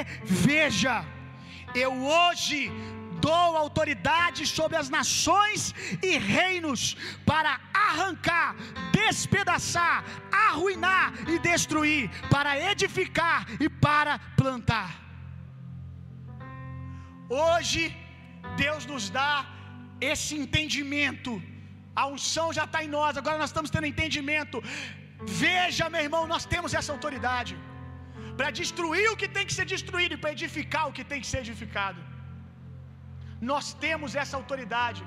veja. 0.46 0.94
Eu 1.74 1.93
hoje 2.16 2.70
dou 3.27 3.57
autoridade 3.65 4.43
sobre 4.47 4.77
as 4.81 4.89
nações 4.97 5.61
e 6.09 6.12
reinos 6.19 6.82
para 7.31 7.53
arrancar, 7.89 8.49
despedaçar, 9.01 9.97
arruinar 10.49 11.07
e 11.32 11.39
destruir, 11.51 12.11
para 12.35 12.53
edificar 12.70 13.39
e 13.65 13.69
para 13.86 14.15
plantar. 14.40 14.90
Hoje, 17.44 17.82
Deus 18.65 18.85
nos 18.93 19.05
dá 19.19 19.32
esse 20.12 20.35
entendimento. 20.43 21.32
A 22.01 22.07
unção 22.15 22.49
já 22.59 22.65
está 22.69 22.81
em 22.85 22.93
nós, 22.99 23.16
agora 23.20 23.39
nós 23.43 23.51
estamos 23.51 23.70
tendo 23.74 23.90
entendimento. 23.93 24.59
Veja, 25.44 25.89
meu 25.94 26.03
irmão, 26.09 26.24
nós 26.32 26.44
temos 26.55 26.74
essa 26.78 26.93
autoridade 26.97 27.55
para 28.38 28.50
destruir 28.60 29.06
o 29.10 29.18
que 29.20 29.28
tem 29.36 29.46
que 29.48 29.56
ser 29.59 29.66
destruído 29.74 30.14
e 30.14 30.20
para 30.22 30.34
edificar 30.36 30.84
o 30.88 30.94
que 30.96 31.04
tem 31.10 31.20
que 31.22 31.30
ser 31.32 31.40
edificado. 31.46 32.00
Nós 33.50 33.66
temos 33.86 34.14
essa 34.22 34.36
autoridade. 34.40 35.02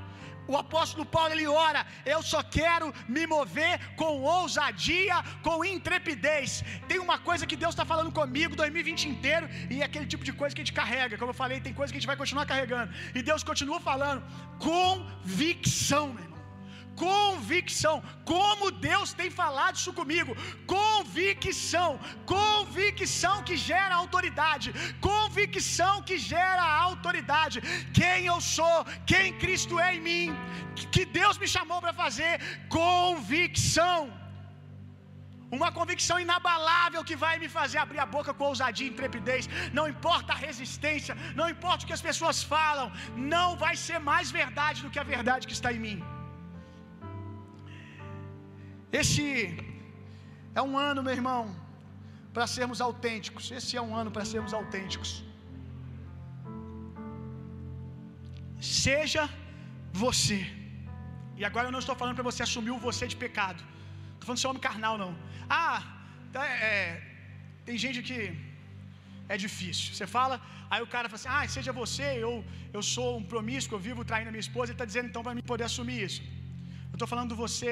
O 0.51 0.55
apóstolo 0.63 1.05
Paulo 1.15 1.31
ele 1.35 1.47
ora: 1.47 1.81
Eu 2.13 2.19
só 2.31 2.41
quero 2.57 2.87
me 3.15 3.23
mover 3.35 3.73
com 4.01 4.11
ousadia, 4.39 5.15
com 5.45 5.65
intrepidez. 5.75 6.63
Tem 6.89 6.99
uma 7.07 7.17
coisa 7.29 7.47
que 7.49 7.57
Deus 7.63 7.73
está 7.73 7.85
falando 7.93 8.11
comigo 8.19 8.59
2020 8.63 9.09
inteiro, 9.13 9.47
e 9.73 9.81
é 9.81 9.85
aquele 9.85 10.07
tipo 10.13 10.23
de 10.29 10.33
coisa 10.41 10.53
que 10.53 10.61
a 10.61 10.65
gente 10.65 10.79
carrega. 10.81 11.17
Como 11.17 11.31
eu 11.31 11.41
falei, 11.43 11.59
tem 11.67 11.73
coisa 11.73 11.91
que 11.91 11.97
a 11.97 12.01
gente 12.01 12.11
vai 12.13 12.19
continuar 12.23 12.45
carregando. 12.45 12.93
E 13.17 13.21
Deus 13.31 13.43
continua 13.51 13.79
falando: 13.79 14.21
convicção, 14.69 16.05
meu 16.13 16.23
irmão 16.23 16.34
convicção. 17.03 17.95
Como 18.33 18.71
Deus 18.89 19.13
tem 19.19 19.29
falado 19.41 19.75
isso 19.81 19.93
comigo. 19.99 20.31
Convicção. 20.77 21.89
Convicção 22.35 23.35
que 23.47 23.57
gera 23.69 23.95
autoridade. 24.03 24.73
Convicção 25.11 25.93
que 26.09 26.17
gera 26.17 26.65
autoridade. 26.89 27.59
Quem 28.01 28.19
eu 28.33 28.39
sou, 28.57 28.77
quem 29.11 29.37
Cristo 29.43 29.79
é 29.87 29.89
em 29.95 30.03
mim, 30.09 30.27
que 30.95 31.05
Deus 31.19 31.37
me 31.43 31.49
chamou 31.55 31.79
para 31.85 31.95
fazer. 32.03 32.33
Convicção. 32.81 33.99
Uma 35.57 35.69
convicção 35.77 36.17
inabalável 36.23 37.01
que 37.09 37.15
vai 37.23 37.33
me 37.41 37.49
fazer 37.57 37.77
abrir 37.81 37.99
a 38.03 38.07
boca 38.15 38.33
com 38.33 38.45
ousadia 38.51 38.87
e 38.87 38.93
intrepidez. 38.93 39.43
Não 39.77 39.85
importa 39.93 40.33
a 40.33 40.41
resistência, 40.47 41.15
não 41.39 41.47
importa 41.53 41.83
o 41.83 41.87
que 41.87 41.97
as 41.99 42.05
pessoas 42.09 42.41
falam, 42.55 42.87
não 43.33 43.47
vai 43.63 43.75
ser 43.85 43.99
mais 44.11 44.31
verdade 44.41 44.81
do 44.83 44.91
que 44.93 45.01
a 45.03 45.09
verdade 45.15 45.47
que 45.47 45.57
está 45.59 45.71
em 45.71 45.81
mim. 45.87 45.99
Este 48.91 49.25
é 50.53 50.61
um 50.61 50.77
ano, 50.77 51.03
meu 51.03 51.13
irmão, 51.19 51.43
para 52.33 52.47
sermos 52.47 52.79
autênticos. 52.87 53.51
Esse 53.51 53.75
é 53.77 53.81
um 53.81 53.95
ano 54.01 54.11
para 54.15 54.25
sermos 54.33 54.53
autênticos. 54.53 55.11
Seja 58.59 59.23
você. 60.03 60.39
E 61.39 61.43
agora 61.49 61.67
eu 61.67 61.73
não 61.75 61.83
estou 61.83 61.95
falando 62.01 62.15
para 62.19 62.29
você 62.31 62.41
assumir 62.43 62.71
o 62.71 62.83
você 62.89 63.05
de 63.13 63.17
pecado. 63.25 63.61
Estou 64.13 64.27
falando 64.27 64.41
ser 64.43 64.47
homem 64.51 64.65
carnal, 64.69 64.97
não. 65.03 65.11
Ah, 65.49 65.79
tá, 66.33 66.43
é, 66.47 67.01
tem 67.67 67.77
gente 67.77 68.01
que 68.09 68.19
é 69.33 69.37
difícil. 69.45 69.93
Você 69.93 70.07
fala, 70.17 70.35
aí 70.69 70.81
o 70.81 70.89
cara 70.93 71.09
fala 71.09 71.19
assim: 71.21 71.33
ah, 71.37 71.47
seja 71.57 71.71
você, 71.81 72.07
eu, 72.25 72.33
eu 72.77 72.81
sou 72.95 73.09
um 73.19 73.25
promíscuo, 73.33 73.75
eu 73.75 73.83
vivo 73.89 74.05
traindo 74.11 74.29
a 74.29 74.33
minha 74.35 74.45
esposa. 74.47 74.67
Ele 74.69 74.75
está 74.79 74.85
dizendo 74.91 75.07
então 75.09 75.23
para 75.27 75.35
mim 75.37 75.45
poder 75.53 75.65
assumir 75.71 75.99
isso. 76.07 76.21
Eu 76.91 76.97
estou 76.97 77.07
falando 77.13 77.29
do 77.33 77.37
você, 77.45 77.71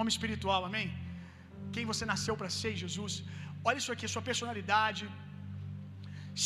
homem 0.00 0.12
espiritual, 0.16 0.60
amém? 0.68 0.88
Quem 1.74 1.84
você 1.92 2.04
nasceu 2.12 2.34
para 2.40 2.50
ser, 2.60 2.72
Jesus. 2.84 3.14
Olha 3.68 3.78
isso 3.82 3.92
aqui, 3.94 4.06
a 4.08 4.12
sua 4.14 4.24
personalidade. 4.30 5.04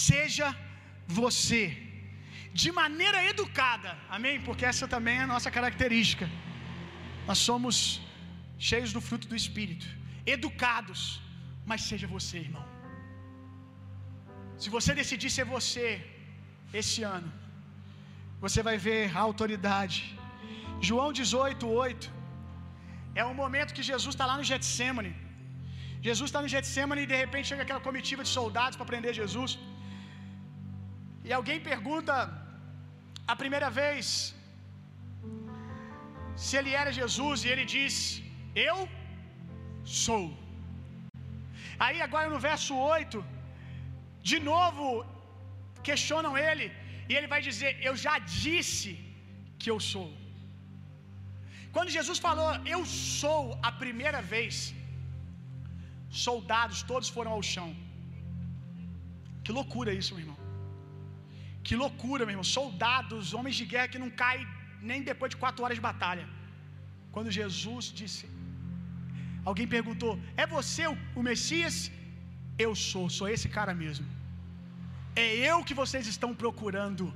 Seja 0.09 0.47
você, 1.21 1.63
de 2.61 2.71
maneira 2.83 3.19
educada, 3.33 3.91
amém? 4.17 4.37
Porque 4.47 4.65
essa 4.71 4.87
também 4.95 5.17
é 5.19 5.25
a 5.27 5.33
nossa 5.35 5.51
característica. 5.57 6.27
Nós 7.29 7.41
somos 7.49 7.77
cheios 8.69 8.93
do 8.97 9.03
fruto 9.09 9.27
do 9.33 9.37
Espírito, 9.43 9.87
educados, 10.35 11.01
mas 11.71 11.83
seja 11.91 12.07
você, 12.17 12.37
irmão. 12.49 12.65
Se 14.63 14.69
você 14.77 14.91
decidir 15.03 15.31
ser 15.37 15.47
você 15.57 15.87
esse 16.81 17.01
ano, 17.17 17.31
você 18.45 18.61
vai 18.69 18.77
ver 18.89 19.03
a 19.17 19.21
autoridade. 19.29 19.99
João 20.89 21.09
18, 21.21 21.69
8. 21.87 22.22
É 23.21 23.25
um 23.31 23.37
momento 23.43 23.77
que 23.77 23.85
Jesus 23.91 24.13
está 24.15 24.27
lá 24.31 24.37
no 24.41 24.47
Getsemane. 24.51 25.13
Jesus 26.07 26.29
está 26.29 26.41
no 26.45 26.53
Getsemane 26.55 27.03
e 27.05 27.11
de 27.13 27.19
repente 27.25 27.51
chega 27.51 27.65
aquela 27.65 27.85
comitiva 27.89 28.23
de 28.27 28.33
soldados 28.39 28.77
para 28.79 28.91
prender 28.91 29.13
Jesus. 29.23 29.53
E 31.27 31.33
alguém 31.39 31.59
pergunta 31.73 32.15
a 33.33 33.35
primeira 33.43 33.69
vez, 33.81 34.07
se 36.45 36.53
ele 36.59 36.73
era 36.83 36.97
Jesus 37.01 37.45
e 37.45 37.51
ele 37.53 37.65
diz: 37.75 37.95
Eu 38.69 38.79
sou. 40.05 40.25
Aí 41.85 41.99
agora 42.07 42.33
no 42.35 42.41
verso 42.49 42.75
8, 42.99 43.19
de 44.31 44.39
novo 44.51 44.87
questionam 45.89 46.35
ele, 46.49 46.67
e 47.11 47.15
ele 47.19 47.31
vai 47.35 47.41
dizer: 47.49 47.71
Eu 47.89 47.95
já 48.07 48.17
disse 48.41 48.91
que 49.61 49.71
eu 49.75 49.79
sou. 49.93 50.09
Quando 51.75 51.97
Jesus 51.99 52.19
falou, 52.27 52.49
Eu 52.75 52.81
sou, 53.21 53.43
a 53.69 53.73
primeira 53.83 54.21
vez, 54.35 54.55
soldados 56.25 56.81
todos 56.91 57.09
foram 57.17 57.33
ao 57.37 57.43
chão. 57.53 57.69
Que 59.45 59.53
loucura 59.59 59.93
isso, 60.01 60.13
meu 60.15 60.23
irmão. 60.25 60.39
Que 61.67 61.75
loucura, 61.83 62.23
meu 62.25 62.35
irmão. 62.35 62.49
Soldados, 62.59 63.33
homens 63.39 63.57
de 63.61 63.67
guerra 63.73 63.91
que 63.93 64.03
não 64.05 64.11
caem 64.23 64.47
nem 64.91 65.03
depois 65.11 65.31
de 65.33 65.39
quatro 65.43 65.63
horas 65.65 65.79
de 65.81 65.87
batalha. 65.91 66.27
Quando 67.15 67.37
Jesus 67.41 67.87
disse, 68.01 68.25
alguém 69.51 69.69
perguntou: 69.77 70.13
É 70.43 70.47
você 70.59 70.85
o 71.21 71.23
Messias? 71.31 71.77
Eu 72.65 72.73
sou, 72.89 73.05
sou 73.19 73.29
esse 73.35 73.49
cara 73.57 73.75
mesmo. 73.85 74.07
É 75.25 75.27
eu 75.51 75.57
que 75.69 75.79
vocês 75.83 76.07
estão 76.15 76.31
procurando. 76.43 77.07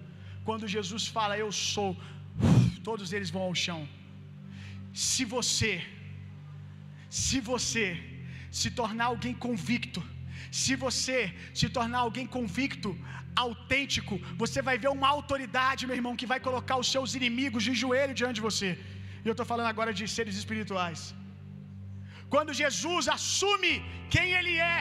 Quando 0.48 0.72
Jesus 0.76 1.04
fala, 1.16 1.40
Eu 1.44 1.50
sou, 1.74 1.90
todos 2.88 3.12
eles 3.16 3.30
vão 3.36 3.44
ao 3.48 3.54
chão. 3.66 3.80
Se 5.04 5.24
você, 5.34 5.72
se 7.22 7.38
você 7.50 7.86
se 8.60 8.68
tornar 8.80 9.06
alguém 9.12 9.34
convicto, 9.46 10.00
se 10.60 10.74
você 10.84 11.18
se 11.60 11.68
tornar 11.76 12.00
alguém 12.06 12.26
convicto, 12.36 12.90
autêntico, 13.44 14.14
você 14.42 14.60
vai 14.68 14.76
ver 14.82 14.90
uma 14.96 15.08
autoridade, 15.16 15.86
meu 15.88 15.96
irmão, 16.00 16.14
que 16.20 16.30
vai 16.32 16.40
colocar 16.48 16.76
os 16.82 16.90
seus 16.94 17.10
inimigos 17.18 17.62
de 17.68 17.74
joelho 17.82 18.14
diante 18.20 18.38
de 18.40 18.46
você. 18.48 18.70
E 19.22 19.28
eu 19.28 19.34
estou 19.36 19.48
falando 19.52 19.72
agora 19.74 19.92
de 19.98 20.04
seres 20.16 20.36
espirituais. 20.42 21.00
Quando 22.34 22.58
Jesus 22.62 23.04
assume 23.16 23.72
quem 24.14 24.28
Ele 24.38 24.54
é, 24.76 24.80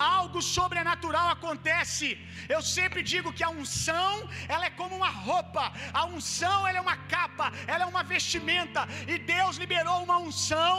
algo 0.00 0.40
sobrenatural 0.56 1.28
acontece. 1.36 2.08
Eu 2.54 2.60
sempre 2.76 3.00
digo 3.12 3.34
que 3.36 3.44
a 3.48 3.54
unção, 3.60 4.14
ela 4.54 4.66
é 4.68 4.76
como 4.80 4.96
uma 5.00 5.12
roupa. 5.28 5.64
A 6.00 6.04
unção, 6.14 6.58
ela 6.68 6.78
é 6.80 6.84
uma 6.88 6.98
capa, 7.14 7.48
ela 7.72 7.84
é 7.86 7.88
uma 7.94 8.04
vestimenta. 8.14 8.82
E 9.12 9.16
Deus 9.34 9.56
liberou 9.64 9.98
uma 10.06 10.18
unção, 10.28 10.74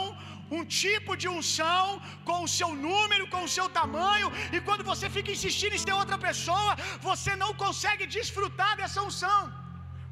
um 0.58 0.64
tipo 0.82 1.12
de 1.22 1.28
unção 1.36 1.84
com 2.28 2.38
o 2.46 2.50
seu 2.56 2.70
número, 2.88 3.30
com 3.34 3.42
o 3.44 3.52
seu 3.56 3.66
tamanho, 3.78 4.28
e 4.54 4.60
quando 4.66 4.84
você 4.90 5.06
fica 5.16 5.30
insistindo 5.36 5.76
em 5.76 5.82
ser 5.84 5.94
outra 6.00 6.18
pessoa, 6.28 6.72
você 7.08 7.32
não 7.42 7.52
consegue 7.64 8.06
desfrutar 8.18 8.72
dessa 8.80 9.00
unção, 9.08 9.40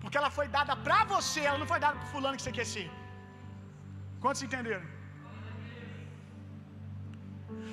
porque 0.00 0.18
ela 0.20 0.30
foi 0.38 0.46
dada 0.58 0.74
para 0.86 1.00
você, 1.14 1.40
ela 1.48 1.60
não 1.62 1.70
foi 1.72 1.80
dada 1.86 1.96
para 1.98 2.12
fulano 2.14 2.36
que 2.38 2.44
você 2.46 2.56
quer 2.58 2.68
ser. 2.74 2.88
Quantos 4.24 4.42
entenderam? 4.46 4.99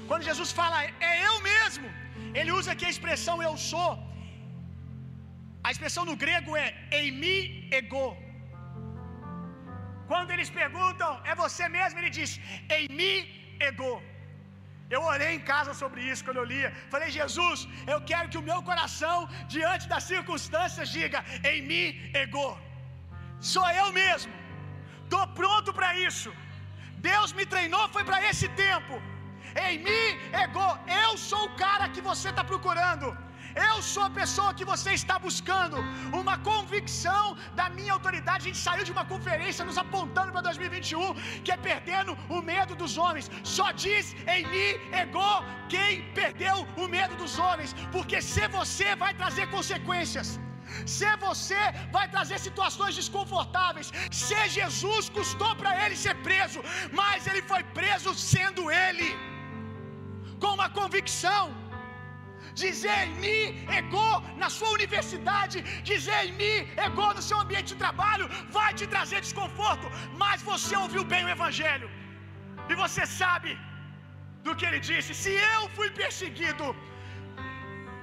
Quando 0.09 0.27
Jesus 0.29 0.51
fala, 0.59 0.77
é 1.11 1.13
eu 1.27 1.35
mesmo, 1.51 1.87
ele 2.39 2.51
usa 2.59 2.71
aqui 2.73 2.85
a 2.89 2.93
expressão 2.95 3.37
eu 3.47 3.55
sou. 3.71 3.91
A 5.67 5.71
expressão 5.73 6.03
no 6.09 6.15
grego 6.23 6.51
é 6.65 6.67
eimi 6.99 7.35
ego. 7.79 8.07
Quando 10.11 10.31
eles 10.35 10.51
perguntam, 10.61 11.11
é 11.31 11.35
você 11.43 11.63
mesmo? 11.79 11.99
Ele 11.99 12.13
diz, 12.19 12.31
eimi 12.77 13.15
ego. 13.69 13.95
Eu 14.95 15.01
orei 15.13 15.31
em 15.37 15.43
casa 15.51 15.71
sobre 15.81 16.01
isso 16.09 16.23
quando 16.25 16.39
eu 16.41 16.47
lia. 16.53 16.69
Falei, 16.93 17.09
Jesus, 17.19 17.67
eu 17.93 17.99
quero 18.09 18.29
que 18.31 18.39
o 18.41 18.47
meu 18.49 18.59
coração, 18.69 19.17
diante 19.55 19.85
das 19.93 20.03
circunstâncias, 20.13 20.93
diga: 20.97 21.19
em 21.51 21.59
mim 21.69 21.87
ego. 22.23 22.47
Sou 23.53 23.67
eu 23.81 23.87
mesmo. 24.01 24.33
Estou 25.03 25.25
pronto 25.41 25.71
para 25.77 25.89
isso. 26.07 26.29
Deus 27.11 27.31
me 27.37 27.45
treinou, 27.53 27.83
foi 27.95 28.03
para 28.09 28.19
esse 28.29 28.47
tempo. 28.65 28.95
Em 29.65 29.77
mim, 29.87 30.07
ego, 30.43 30.67
eu 31.03 31.17
sou 31.29 31.45
o 31.45 31.55
cara 31.63 31.87
que 31.95 32.01
você 32.09 32.29
está 32.29 32.43
procurando. 32.51 33.07
Eu 33.69 33.75
sou 33.91 34.03
a 34.07 34.11
pessoa 34.17 34.53
que 34.57 34.65
você 34.71 34.91
está 34.99 35.15
buscando. 35.27 35.77
Uma 36.21 36.35
convicção 36.49 37.23
da 37.59 37.67
minha 37.77 37.93
autoridade. 37.97 38.43
A 38.43 38.47
gente 38.49 38.63
saiu 38.65 38.83
de 38.87 38.93
uma 38.95 39.05
conferência 39.13 39.65
nos 39.69 39.79
apontando 39.83 40.31
para 40.31 40.47
2021, 40.49 41.13
que 41.43 41.51
é 41.55 41.57
perdendo 41.69 42.11
o 42.37 42.41
medo 42.51 42.75
dos 42.81 42.95
homens. 43.03 43.31
Só 43.55 43.67
diz 43.85 44.15
em 44.35 44.43
mim, 44.53 44.71
ego, 45.03 45.31
quem 45.73 46.03
perdeu 46.19 46.57
o 46.83 46.87
medo 46.97 47.15
dos 47.23 47.35
homens. 47.45 47.73
Porque 47.95 48.19
ser 48.33 48.49
você 48.59 48.89
vai 48.95 49.13
trazer 49.21 49.47
consequências. 49.57 50.29
Ser 50.97 51.15
você 51.27 51.61
vai 51.95 52.05
trazer 52.15 52.37
situações 52.47 52.95
desconfortáveis. 53.01 53.91
Ser 54.11 54.45
Jesus 54.59 55.09
custou 55.17 55.55
para 55.61 55.71
ele 55.83 55.95
ser 56.05 56.15
preso, 56.27 56.61
mas 56.99 57.25
ele 57.27 57.41
foi 57.51 57.63
preso 57.79 58.13
sendo 58.31 58.63
ele, 58.85 59.09
com 60.41 60.51
uma 60.57 60.69
convicção. 60.79 61.43
Dizer 62.63 62.99
em 63.07 63.15
mim, 63.23 63.43
na 64.41 64.49
sua 64.57 64.69
universidade, 64.77 65.57
dizer 65.89 66.19
em 66.27 66.33
mim, 66.41 66.57
no 67.17 67.23
seu 67.27 67.37
ambiente 67.43 67.69
de 67.73 67.77
trabalho, 67.85 68.25
vai 68.57 68.69
te 68.79 68.85
trazer 68.93 69.19
desconforto, 69.27 69.87
mas 70.21 70.41
você 70.51 70.73
ouviu 70.83 71.03
bem 71.13 71.23
o 71.25 71.33
Evangelho, 71.37 71.89
e 72.69 72.75
você 72.83 73.03
sabe 73.21 73.51
do 74.45 74.55
que 74.57 74.65
ele 74.69 74.81
disse: 74.89 75.11
se 75.23 75.33
eu 75.55 75.61
fui 75.77 75.89
perseguido, 76.01 76.65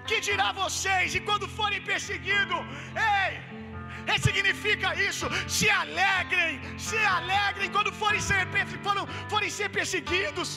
que 0.09 0.19
dirá 0.29 0.49
vocês? 0.63 1.09
E 1.19 1.21
quando 1.29 1.49
forem 1.59 1.81
perseguidos, 1.91 2.63
ei, 3.09 4.19
significa 4.27 4.89
isso. 5.09 5.27
Se 5.57 5.69
alegrem, 5.83 6.55
se 6.87 6.99
alegrem 7.17 7.71
quando 7.77 7.93
forem 8.03 8.23
ser, 8.29 8.43
forem 9.35 9.51
ser 9.59 9.69
perseguidos, 9.79 10.51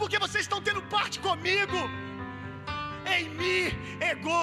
porque 0.00 0.18
vocês 0.24 0.44
estão 0.44 0.60
tendo 0.68 0.82
parte 0.96 1.18
comigo. 1.28 1.80
Em 3.16 3.28
mim, 3.38 3.64
ego. 4.12 4.42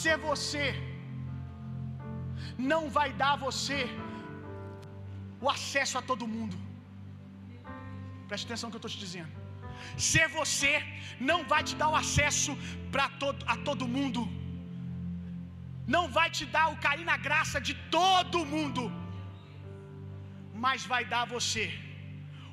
Ser 0.00 0.16
você 0.28 0.64
não 2.72 2.82
vai 2.96 3.08
dar 3.20 3.32
a 3.34 3.42
você 3.46 3.80
o 5.44 5.48
acesso 5.56 5.96
a 6.00 6.02
todo 6.10 6.32
mundo. 6.34 6.56
Preste 8.28 8.46
atenção 8.46 8.68
no 8.68 8.72
que 8.72 8.78
eu 8.78 8.84
estou 8.84 8.94
te 8.96 9.04
dizendo. 9.06 9.32
Ser 10.10 10.26
você 10.38 10.72
não 11.30 11.40
vai 11.52 11.62
te 11.68 11.74
dar 11.80 11.88
o 11.92 11.98
acesso 12.02 12.52
para 12.92 13.08
todo, 13.22 13.40
a 13.54 13.56
todo 13.68 13.92
mundo. 13.96 14.22
Não 15.94 16.04
vai 16.16 16.28
te 16.36 16.44
dar 16.56 16.66
o 16.72 16.76
cair 16.86 17.04
na 17.12 17.16
graça 17.28 17.60
de 17.68 17.74
todo 17.98 18.46
mundo. 18.54 18.84
Mas 20.66 20.86
vai 20.92 21.02
dar 21.12 21.22
a 21.24 21.32
você 21.36 21.66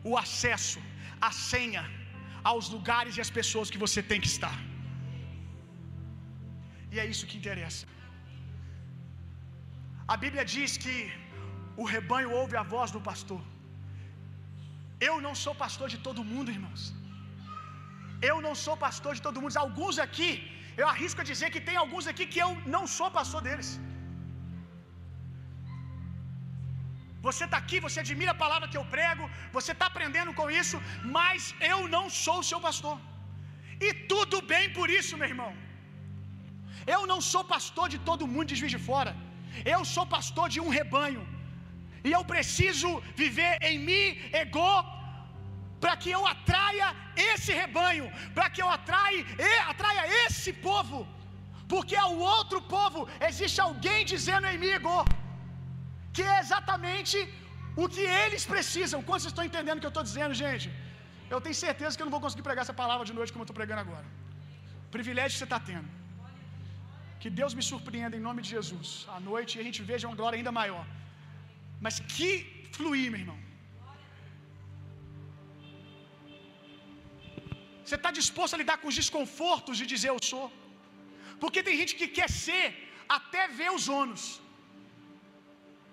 o 0.09 0.13
acesso, 0.23 0.79
a 1.27 1.31
senha 1.49 1.83
aos 2.51 2.67
lugares 2.75 3.15
e 3.17 3.21
às 3.25 3.31
pessoas 3.39 3.69
que 3.73 3.81
você 3.85 4.01
tem 4.11 4.21
que 4.23 4.31
estar. 4.35 4.57
E 6.93 6.97
é 7.03 7.05
isso 7.13 7.27
que 7.29 7.39
interessa. 7.41 7.85
A 10.13 10.17
Bíblia 10.23 10.45
diz 10.55 10.71
que 10.83 10.95
o 11.81 11.85
rebanho 11.95 12.29
ouve 12.41 12.55
a 12.61 12.65
voz 12.75 12.89
do 12.95 13.01
pastor. 13.09 13.41
Eu 15.07 15.15
não 15.25 15.33
sou 15.43 15.53
pastor 15.65 15.87
de 15.93 15.99
todo 16.07 16.29
mundo, 16.31 16.53
irmãos. 16.57 16.83
Eu 18.29 18.37
não 18.45 18.55
sou 18.63 18.75
pastor 18.87 19.11
de 19.17 19.21
todo 19.25 19.41
mundo. 19.41 19.61
Alguns 19.65 19.97
aqui, 20.05 20.31
eu 20.81 20.87
arrisco 20.93 21.21
a 21.23 21.29
dizer 21.31 21.49
que 21.53 21.61
tem 21.67 21.77
alguns 21.83 22.07
aqui 22.11 22.25
que 22.33 22.41
eu 22.45 22.51
não 22.75 22.83
sou 22.97 23.09
pastor 23.19 23.41
deles. 23.47 23.69
Você 27.27 27.43
está 27.45 27.57
aqui, 27.63 27.77
você 27.85 27.99
admira 28.03 28.31
a 28.33 28.41
palavra 28.43 28.69
que 28.71 28.79
eu 28.79 28.85
prego, 28.95 29.23
você 29.57 29.71
está 29.73 29.85
aprendendo 29.91 30.33
com 30.39 30.47
isso, 30.61 30.77
mas 31.17 31.53
eu 31.71 31.79
não 31.95 32.05
sou 32.23 32.37
o 32.41 32.47
seu 32.51 32.59
pastor. 32.67 32.97
E 33.87 33.89
tudo 34.11 34.37
bem 34.53 34.65
por 34.77 34.87
isso, 34.99 35.17
meu 35.19 35.29
irmão. 35.33 35.51
Eu 36.95 37.01
não 37.11 37.19
sou 37.31 37.43
pastor 37.55 37.87
de 37.93 37.99
todo 38.09 38.31
mundo 38.33 38.49
de 38.51 38.59
juiz 38.61 38.73
de 38.77 38.81
fora. 38.89 39.11
Eu 39.75 39.81
sou 39.93 40.05
pastor 40.15 40.47
de 40.53 40.61
um 40.65 40.71
rebanho. 40.79 41.23
E 42.07 42.11
eu 42.17 42.23
preciso 42.33 42.89
viver 43.21 43.53
em 43.69 43.77
mim, 43.87 44.05
ego, 44.43 44.73
para 45.83 45.95
que 46.01 46.09
eu 46.17 46.23
atraia 46.33 46.89
esse 47.31 47.51
rebanho, 47.61 48.05
para 48.35 48.47
que 48.53 48.61
eu 48.63 48.69
atraia, 48.77 49.23
atraia 49.71 50.03
esse 50.25 50.51
povo. 50.67 50.99
Porque 51.73 51.95
ao 52.05 52.13
outro 52.35 52.59
povo 52.75 53.01
existe 53.29 53.59
alguém 53.67 53.99
dizendo 54.13 54.47
em 54.51 54.59
mim, 54.63 54.71
ego 54.79 54.99
que 56.19 56.27
é 56.35 56.39
exatamente 56.45 57.17
o 57.83 57.85
que 57.95 58.05
eles 58.21 58.43
precisam. 58.53 58.99
Quantos 59.09 59.27
estão 59.31 59.45
entendendo 59.49 59.77
o 59.79 59.83
que 59.83 59.89
eu 59.89 59.95
estou 59.95 60.07
dizendo, 60.09 60.33
gente? 60.43 60.67
Eu 61.33 61.39
tenho 61.45 61.57
certeza 61.65 61.95
que 61.95 62.01
eu 62.03 62.07
não 62.07 62.15
vou 62.15 62.23
conseguir 62.25 62.45
pregar 62.47 62.63
essa 62.65 62.77
palavra 62.83 63.05
de 63.09 63.13
noite 63.17 63.31
como 63.33 63.43
eu 63.43 63.47
estou 63.47 63.59
pregando 63.59 63.81
agora. 63.85 64.07
Privilégio 64.97 65.33
que 65.35 65.41
você 65.41 65.49
está 65.49 65.59
tendo. 65.71 65.89
Que 67.21 67.29
Deus 67.39 67.53
me 67.57 67.63
surpreenda 67.71 68.15
em 68.17 68.25
nome 68.27 68.41
de 68.45 68.49
Jesus. 68.55 68.89
À 69.17 69.19
noite 69.31 69.51
e 69.55 69.61
a 69.63 69.67
gente 69.67 69.81
veja 69.91 70.07
uma 70.09 70.19
glória 70.21 70.37
ainda 70.39 70.53
maior. 70.61 70.85
Mas 71.85 71.95
que 72.13 72.31
fluir, 72.77 73.07
meu 73.13 73.21
irmão. 73.23 73.39
Você 77.83 77.97
está 78.01 78.11
disposto 78.21 78.53
a 78.55 78.61
lidar 78.63 78.77
com 78.81 78.89
os 78.91 78.99
desconfortos 79.01 79.77
de 79.81 79.85
dizer 79.93 80.09
eu 80.13 80.19
sou? 80.31 80.47
Porque 81.41 81.61
tem 81.67 81.77
gente 81.81 81.95
que 81.99 82.07
quer 82.17 82.29
ser 82.45 82.65
até 83.17 83.43
ver 83.59 83.71
os 83.77 83.85
ônus, 84.01 84.23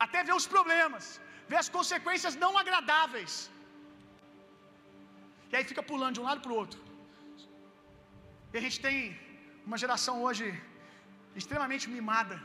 até 0.05 0.18
ver 0.28 0.35
os 0.40 0.47
problemas, 0.55 1.05
ver 1.51 1.59
as 1.64 1.70
consequências 1.77 2.35
não 2.44 2.52
agradáveis. 2.62 3.35
E 5.51 5.55
aí 5.56 5.64
fica 5.73 5.82
pulando 5.90 6.14
de 6.16 6.23
um 6.23 6.28
lado 6.31 6.40
para 6.44 6.52
o 6.55 6.59
outro. 6.62 6.81
E 8.52 8.56
a 8.60 8.64
gente 8.64 8.78
tem 8.86 8.98
uma 9.68 9.78
geração 9.82 10.14
hoje 10.27 10.47
extremamente 11.40 11.86
mimada, 11.94 12.36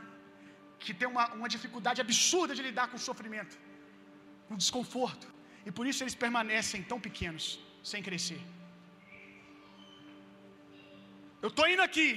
que 0.82 0.92
tem 1.00 1.08
uma, 1.14 1.24
uma 1.38 1.48
dificuldade 1.56 2.00
absurda 2.04 2.54
de 2.58 2.62
lidar 2.68 2.86
com 2.90 2.98
o 3.00 3.06
sofrimento, 3.10 3.54
com 4.46 4.54
o 4.56 4.62
desconforto. 4.64 5.26
E 5.66 5.70
por 5.76 5.84
isso 5.90 6.02
eles 6.02 6.16
permanecem 6.24 6.82
tão 6.90 6.98
pequenos, 7.08 7.44
sem 7.92 8.02
crescer. 8.08 8.40
Eu 11.44 11.50
estou 11.52 11.66
indo 11.72 11.82
aqui. 11.88 12.08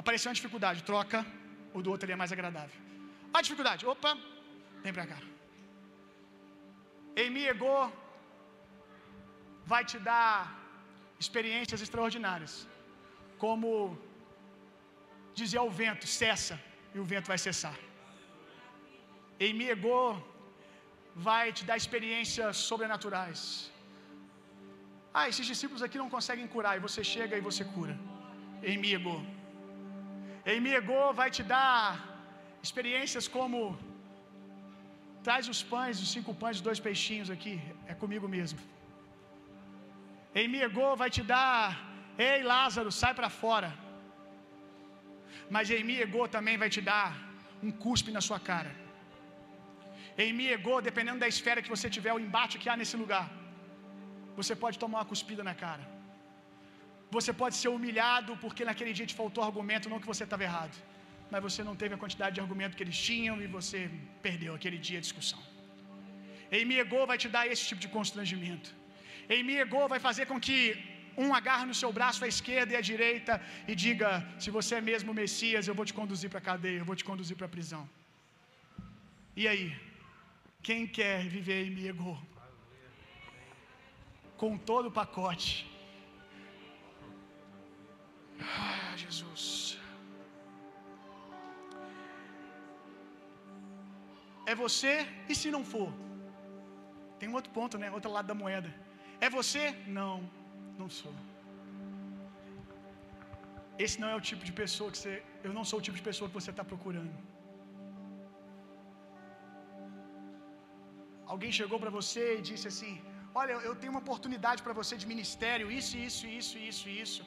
Apareceu 0.00 0.28
uma 0.30 0.38
dificuldade, 0.40 0.86
troca 0.90 1.18
o 1.76 1.82
do 1.84 1.90
outro 1.92 2.06
ele 2.06 2.16
é 2.16 2.20
mais 2.22 2.32
agradável. 2.36 2.83
A 3.36 3.40
dificuldade, 3.46 3.82
opa, 3.92 4.12
vem 4.82 4.92
para 4.96 5.06
cá. 5.12 5.18
Amy 7.22 7.42
Ego 7.52 7.78
vai 9.72 9.82
te 9.90 9.98
dar 10.10 10.36
experiências 11.22 11.80
extraordinárias. 11.84 12.54
Como 13.42 13.68
dizer 15.40 15.58
ao 15.62 15.70
vento, 15.82 16.06
cessa, 16.20 16.56
e 16.94 16.98
o 17.02 17.06
vento 17.12 17.28
vai 17.32 17.38
cessar. 17.46 17.76
Amy 19.48 19.66
Ego 19.74 20.00
vai 21.28 21.46
te 21.56 21.64
dar 21.68 21.76
experiências 21.82 22.56
sobrenaturais. 22.68 23.42
Ah, 25.16 25.28
esses 25.30 25.46
discípulos 25.52 25.82
aqui 25.86 25.98
não 26.02 26.10
conseguem 26.16 26.48
curar, 26.54 26.74
e 26.76 26.84
você 26.88 27.02
chega 27.14 27.36
e 27.36 27.46
você 27.50 27.64
cura. 27.76 27.94
Amy 30.54 30.70
Ego 30.80 31.02
vai 31.20 31.30
te 31.36 31.44
dar 31.54 32.13
experiências 32.66 33.26
como 33.36 33.58
traz 35.26 35.44
os 35.52 35.60
pães, 35.72 36.02
os 36.04 36.10
cinco 36.14 36.32
pães, 36.42 36.56
os 36.58 36.64
dois 36.68 36.80
peixinhos 36.86 37.28
aqui, 37.34 37.54
é 37.92 37.94
comigo 38.02 38.26
mesmo. 38.36 38.60
Amy 40.42 40.60
Ego 40.68 40.88
vai 41.02 41.10
te 41.16 41.22
dar, 41.34 41.68
ei 42.28 42.40
Lázaro, 42.52 42.90
sai 43.00 43.12
para 43.18 43.30
fora. 43.42 43.70
Mas 45.54 45.72
Amy 45.78 45.96
Ego 46.04 46.24
também 46.36 46.56
vai 46.62 46.70
te 46.76 46.82
dar 46.92 47.08
um 47.66 47.72
cuspe 47.84 48.10
na 48.16 48.22
sua 48.28 48.40
cara. 48.50 48.72
Amy 50.26 50.46
Ego, 50.56 50.76
dependendo 50.88 51.22
da 51.24 51.30
esfera 51.34 51.62
que 51.64 51.74
você 51.74 51.88
tiver, 51.96 52.12
o 52.16 52.22
embate 52.26 52.58
que 52.62 52.68
há 52.70 52.76
nesse 52.80 52.96
lugar, 53.02 53.26
você 54.38 54.54
pode 54.64 54.78
tomar 54.82 54.98
uma 55.00 55.10
cuspida 55.12 55.44
na 55.50 55.54
cara. 55.64 55.84
Você 57.16 57.32
pode 57.40 57.54
ser 57.60 57.70
humilhado 57.76 58.32
porque 58.44 58.64
naquele 58.68 58.92
dia 58.98 59.08
te 59.10 59.16
faltou 59.20 59.42
argumento, 59.48 59.90
não 59.92 60.02
que 60.02 60.12
você 60.12 60.24
estava 60.28 60.44
errado, 60.50 60.76
mas 61.34 61.42
você 61.46 61.62
não 61.68 61.76
teve 61.80 61.92
a 61.96 62.00
quantidade 62.02 62.32
de 62.36 62.40
argumento 62.44 62.76
que 62.78 62.84
eles 62.86 62.98
tinham 63.08 63.36
e 63.44 63.46
você 63.54 63.80
perdeu 64.26 64.52
aquele 64.56 64.78
dia 64.86 64.98
a 65.00 65.04
discussão. 65.06 65.40
Amy 66.58 66.74
Ego 66.82 67.00
vai 67.10 67.16
te 67.22 67.28
dar 67.36 67.44
esse 67.52 67.64
tipo 67.68 67.80
de 67.84 67.88
constrangimento. 67.96 68.68
Amy 69.36 69.54
Ego 69.62 69.82
vai 69.92 69.98
fazer 70.06 70.24
com 70.30 70.38
que 70.46 70.58
um 71.24 71.28
agarre 71.38 71.66
no 71.70 71.76
seu 71.80 71.90
braço 71.98 72.20
à 72.26 72.28
esquerda 72.34 72.70
e 72.74 72.76
à 72.80 72.82
direita 72.90 73.34
e 73.70 73.74
diga: 73.84 74.08
se 74.44 74.50
você 74.58 74.72
é 74.80 74.84
mesmo 74.90 75.10
o 75.10 75.18
Messias, 75.22 75.66
eu 75.66 75.76
vou 75.80 75.86
te 75.90 75.96
conduzir 76.00 76.30
para 76.30 76.42
a 76.42 76.48
cadeia, 76.50 76.80
eu 76.80 76.88
vou 76.90 76.98
te 77.00 77.06
conduzir 77.10 77.36
para 77.38 77.48
a 77.50 77.54
prisão. 77.56 77.84
E 79.42 79.46
aí? 79.52 79.66
Quem 80.68 80.82
quer 80.98 81.18
viver 81.36 81.60
em 81.68 81.88
Ego? 81.92 82.16
Com 84.42 84.52
todo 84.70 84.86
o 84.90 84.96
pacote. 85.00 85.52
Ah, 88.40 88.92
Jesus. 89.04 89.83
É 94.50 94.54
você 94.54 94.94
e 95.28 95.34
se 95.40 95.50
não 95.56 95.64
for? 95.72 95.90
Tem 97.18 97.28
um 97.28 97.36
outro 97.40 97.52
ponto, 97.58 97.76
né? 97.82 97.90
Outro 97.98 98.10
lado 98.16 98.26
da 98.32 98.36
moeda. 98.42 98.70
É 99.20 99.28
você? 99.38 99.64
Não, 99.98 100.14
não 100.80 100.88
sou. 101.00 101.14
Esse 103.84 103.96
não 104.00 104.08
é 104.08 104.16
o 104.20 104.24
tipo 104.30 104.44
de 104.48 104.52
pessoa 104.62 104.90
que 104.92 104.98
você. 104.98 105.14
Eu 105.46 105.52
não 105.58 105.64
sou 105.70 105.78
o 105.78 105.84
tipo 105.86 105.96
de 106.00 106.06
pessoa 106.10 106.28
que 106.28 106.38
você 106.40 106.50
está 106.54 106.64
procurando. 106.72 107.14
Alguém 111.32 111.50
chegou 111.60 111.78
para 111.84 111.94
você 111.98 112.24
e 112.38 112.42
disse 112.50 112.66
assim: 112.72 112.92
Olha, 113.40 113.54
eu 113.68 113.74
tenho 113.80 113.92
uma 113.94 114.02
oportunidade 114.06 114.62
para 114.66 114.74
você 114.80 114.96
de 115.02 115.06
ministério, 115.12 115.72
isso, 115.80 115.96
isso, 116.08 116.24
isso, 116.40 116.56
isso, 116.70 116.88
isso. 117.04 117.22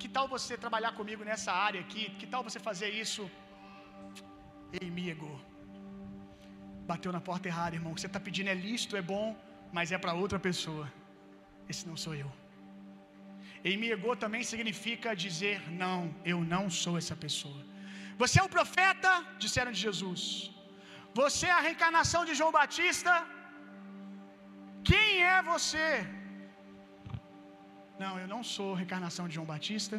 Que 0.00 0.08
tal 0.16 0.26
você 0.36 0.54
trabalhar 0.64 0.92
comigo 1.00 1.24
nessa 1.30 1.52
área 1.52 1.80
aqui? 1.84 2.04
Que 2.18 2.26
tal 2.32 2.42
você 2.48 2.60
fazer 2.70 2.90
isso? 3.04 3.22
Ei. 4.80 4.86
Bateu 6.90 7.12
na 7.16 7.22
porta 7.28 7.46
errada, 7.50 7.76
irmão. 7.78 7.92
O 7.92 7.94
que 7.96 8.02
você 8.02 8.10
está 8.12 8.20
pedindo 8.28 8.50
é 8.54 8.56
lícito, 8.68 8.96
é 9.02 9.04
bom, 9.14 9.26
mas 9.76 9.92
é 9.96 9.98
para 10.02 10.18
outra 10.22 10.38
pessoa. 10.48 10.86
Esse 11.70 11.84
não 11.90 11.96
sou 12.04 12.14
eu. 12.24 12.30
Emigo 13.72 14.10
também 14.24 14.42
significa 14.52 15.16
dizer 15.24 15.56
não, 15.82 15.98
eu 16.32 16.38
não 16.54 16.64
sou 16.82 16.94
essa 17.02 17.16
pessoa. 17.24 17.60
Você 18.22 18.36
é 18.40 18.44
o 18.48 18.54
profeta, 18.56 19.10
disseram 19.44 19.72
de 19.76 19.80
Jesus. 19.86 20.20
Você 21.20 21.46
é 21.52 21.54
a 21.56 21.64
reencarnação 21.66 22.22
de 22.28 22.34
João 22.38 22.52
Batista. 22.60 23.12
Quem 24.90 25.08
é 25.34 25.38
você? 25.52 25.88
Não, 28.02 28.12
eu 28.22 28.28
não 28.34 28.42
sou 28.54 28.68
a 28.74 28.78
reencarnação 28.80 29.24
de 29.28 29.34
João 29.36 29.48
Batista. 29.54 29.96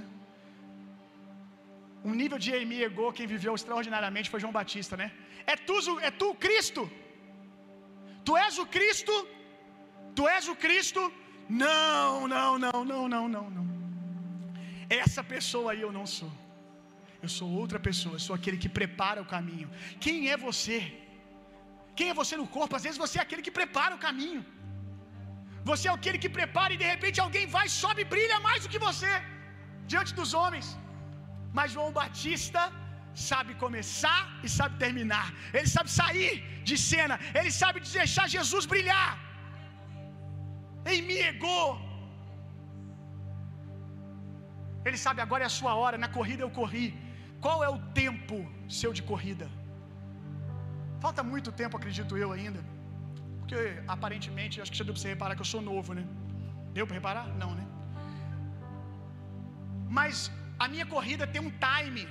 Um 2.03 2.14
nível 2.22 2.40
de 2.45 2.52
Emigo, 2.52 3.11
quem 3.18 3.28
viveu 3.28 3.53
extraordinariamente 3.56 4.30
foi 4.30 4.40
João 4.40 4.53
Batista, 4.60 4.95
né? 5.02 5.11
É 5.45 5.56
tu, 5.56 5.76
é 6.07 6.11
tu 6.11 6.30
o 6.32 6.36
Cristo? 6.36 6.84
Tu 8.26 8.36
és 8.38 8.57
o 8.57 8.65
Cristo? 8.76 9.14
Tu 10.15 10.28
és 10.28 10.48
o 10.48 10.56
Cristo? 10.56 11.02
Não, 11.49 12.28
não, 12.28 12.52
não, 12.65 12.80
não, 12.91 13.03
não, 13.14 13.26
não, 13.36 13.45
não. 13.56 13.65
Essa 15.03 15.24
pessoa 15.24 15.72
aí 15.72 15.82
eu 15.88 15.91
não 15.98 16.06
sou. 16.18 16.32
Eu 17.26 17.30
sou 17.38 17.49
outra 17.61 17.80
pessoa, 17.88 18.15
eu 18.15 18.24
sou 18.28 18.36
aquele 18.38 18.57
que 18.64 18.69
prepara 18.80 19.22
o 19.22 19.30
caminho. 19.36 19.69
Quem 20.06 20.30
é 20.34 20.38
você? 20.48 20.80
Quem 21.98 22.10
é 22.10 22.19
você 22.22 22.36
no 22.41 22.48
corpo? 22.57 22.76
Às 22.80 22.84
vezes 22.88 22.99
você 23.03 23.18
é 23.19 23.24
aquele 23.26 23.44
que 23.48 23.56
prepara 23.60 23.95
o 23.95 24.03
caminho. 24.07 24.44
Você 25.69 25.86
é 25.88 25.94
aquele 25.98 26.19
que 26.24 26.32
prepara 26.40 26.74
e 26.74 26.82
de 26.84 26.88
repente 26.94 27.19
alguém 27.26 27.45
vai, 27.56 27.68
sobe 27.82 28.02
e 28.03 28.10
brilha 28.14 28.40
mais 28.48 28.60
do 28.64 28.69
que 28.74 28.82
você 28.88 29.11
diante 29.91 30.14
dos 30.19 30.34
homens. 30.40 30.68
Mas 31.57 31.72
João 31.76 31.91
Batista 31.99 32.61
sabe 33.30 33.52
começar 33.64 34.22
e 34.45 34.49
sabe 34.57 34.76
terminar. 34.86 35.28
Ele 35.57 35.69
sabe 35.76 35.90
sair 36.02 36.34
de 36.69 36.78
cena, 36.90 37.18
ele 37.40 37.52
sabe 37.61 37.80
deixar 37.99 38.28
Jesus 38.38 38.65
brilhar. 38.74 39.11
Em 40.91 41.02
me 41.07 41.18
ego. 41.32 41.60
Ele 44.88 44.99
sabe 45.06 45.19
agora 45.26 45.44
é 45.45 45.49
a 45.52 45.56
sua 45.60 45.74
hora, 45.82 45.98
na 46.03 46.10
corrida 46.18 46.44
eu 46.44 46.52
corri. 46.61 46.88
Qual 47.45 47.64
é 47.68 47.69
o 47.76 47.80
tempo 48.02 48.38
seu 48.80 48.91
de 48.98 49.03
corrida? 49.11 49.48
Falta 51.06 51.22
muito 51.32 51.52
tempo, 51.61 51.78
acredito 51.80 52.18
eu 52.24 52.30
ainda. 52.38 52.61
Porque 53.40 53.60
aparentemente, 53.95 54.61
acho 54.61 54.72
que 54.72 54.80
já 54.82 54.86
deu 54.88 54.94
para 54.94 55.02
você 55.02 55.10
reparar 55.15 55.36
que 55.36 55.44
eu 55.45 55.52
sou 55.53 55.61
novo, 55.72 55.94
né? 55.98 56.03
Deu 56.78 56.86
para 56.88 56.98
reparar? 56.99 57.28
Não, 57.41 57.52
né? 57.60 57.65
Mas 59.98 60.15
a 60.64 60.68
minha 60.74 60.86
corrida 60.94 61.26
tem 61.34 61.42
um 61.48 61.54
time 61.68 62.06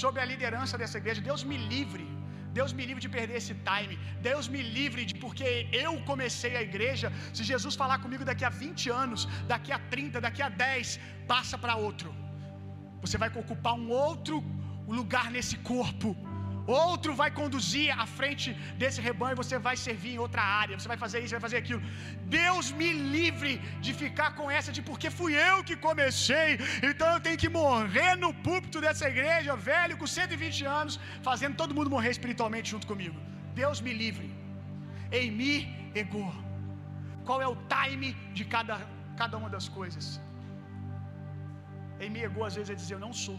sob 0.00 0.18
a 0.24 0.26
liderança 0.32 0.76
dessa 0.82 0.98
igreja. 1.02 1.28
Deus 1.30 1.42
me 1.50 1.58
livre. 1.74 2.06
Deus 2.58 2.72
me 2.76 2.84
livre 2.88 3.02
de 3.04 3.10
perder 3.16 3.36
esse 3.42 3.54
time. 3.70 3.94
Deus 4.28 4.46
me 4.54 4.60
livre 4.78 5.02
de 5.08 5.14
porque 5.22 5.48
eu 5.84 5.92
comecei 6.10 6.52
a 6.60 6.62
igreja. 6.70 7.08
Se 7.36 7.42
Jesus 7.52 7.74
falar 7.82 7.98
comigo 8.04 8.24
daqui 8.30 8.44
a 8.50 8.52
20 8.64 8.90
anos, 9.04 9.22
daqui 9.52 9.72
a 9.76 9.80
30, 9.94 10.20
daqui 10.26 10.42
a 10.48 10.50
10, 10.66 11.00
passa 11.32 11.58
para 11.64 11.74
outro. 11.86 12.10
Você 13.04 13.18
vai 13.22 13.30
ocupar 13.44 13.74
um 13.82 13.88
outro 14.06 14.36
lugar 14.98 15.26
nesse 15.36 15.56
corpo. 15.72 16.10
Outro 16.66 17.14
vai 17.20 17.30
conduzir 17.38 17.88
à 18.02 18.06
frente 18.18 18.48
desse 18.80 19.00
rebanho, 19.06 19.40
você 19.40 19.58
vai 19.66 19.76
servir 19.76 20.12
em 20.14 20.22
outra 20.26 20.42
área, 20.42 20.78
você 20.78 20.88
vai 20.92 20.96
fazer 21.04 21.18
isso, 21.22 21.36
vai 21.38 21.44
fazer 21.46 21.58
aquilo. 21.58 21.82
Deus 22.38 22.72
me 22.80 22.90
livre 23.16 23.52
de 23.84 23.92
ficar 24.02 24.30
com 24.38 24.50
essa 24.58 24.72
de 24.76 24.82
porque 24.88 25.10
fui 25.18 25.34
eu 25.48 25.56
que 25.68 25.76
comecei, 25.88 26.50
então 26.90 27.08
eu 27.14 27.20
tenho 27.26 27.38
que 27.42 27.50
morrer 27.60 28.14
no 28.24 28.32
púlpito 28.46 28.80
dessa 28.86 29.08
igreja, 29.14 29.54
velho, 29.70 29.98
com 29.98 30.06
120 30.06 30.64
anos, 30.80 30.98
fazendo 31.28 31.56
todo 31.62 31.76
mundo 31.78 31.94
morrer 31.96 32.12
espiritualmente 32.16 32.70
junto 32.74 32.86
comigo. 32.92 33.18
Deus 33.62 33.80
me 33.86 33.92
livre. 33.92 34.28
Em 35.20 35.30
mim, 35.40 35.56
ego. 36.02 36.26
Qual 37.26 37.40
é 37.46 37.48
o 37.54 37.56
time 37.74 38.08
de 38.38 38.44
cada, 38.54 38.76
cada 39.20 39.36
uma 39.40 39.50
das 39.56 39.68
coisas? 39.68 40.06
Em 42.00 42.10
mim, 42.10 42.22
ego, 42.28 42.42
às 42.48 42.54
vezes 42.56 42.70
é 42.70 42.74
dizer: 42.82 42.94
Eu 42.94 43.04
não 43.06 43.12
sou. 43.24 43.38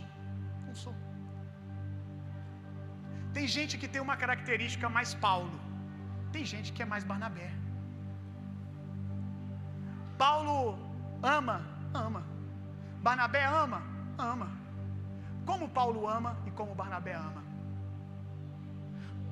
Tem 3.35 3.45
gente 3.55 3.77
que 3.79 3.87
tem 3.93 4.01
uma 4.07 4.15
característica 4.23 4.87
mais 4.97 5.13
Paulo. 5.13 5.57
Tem 6.31 6.45
gente 6.51 6.71
que 6.75 6.81
é 6.83 6.85
mais 6.85 7.03
Barnabé. 7.03 7.47
Paulo 10.17 10.59
ama, 11.21 11.57
ama. 11.93 12.23
Barnabé 13.07 13.43
ama, 13.63 13.81
ama. 14.17 14.47
como 15.45 15.67
Paulo 15.67 16.07
ama 16.07 16.31
e 16.47 16.51
como 16.51 16.73
Barnabé 16.73 17.13
ama. 17.13 17.43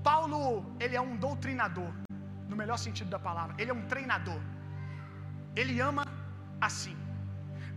Paulo, 0.04 0.44
ele 0.82 0.98
é 0.98 1.02
um 1.02 1.16
doutrinador, 1.16 1.92
no 2.50 2.58
melhor 2.62 2.78
sentido 2.78 3.10
da 3.10 3.20
palavra. 3.30 3.56
Ele 3.58 3.72
é 3.72 3.74
um 3.74 3.86
treinador. 3.94 4.42
Ele 5.56 5.80
ama 5.80 6.06
assim. 6.60 6.98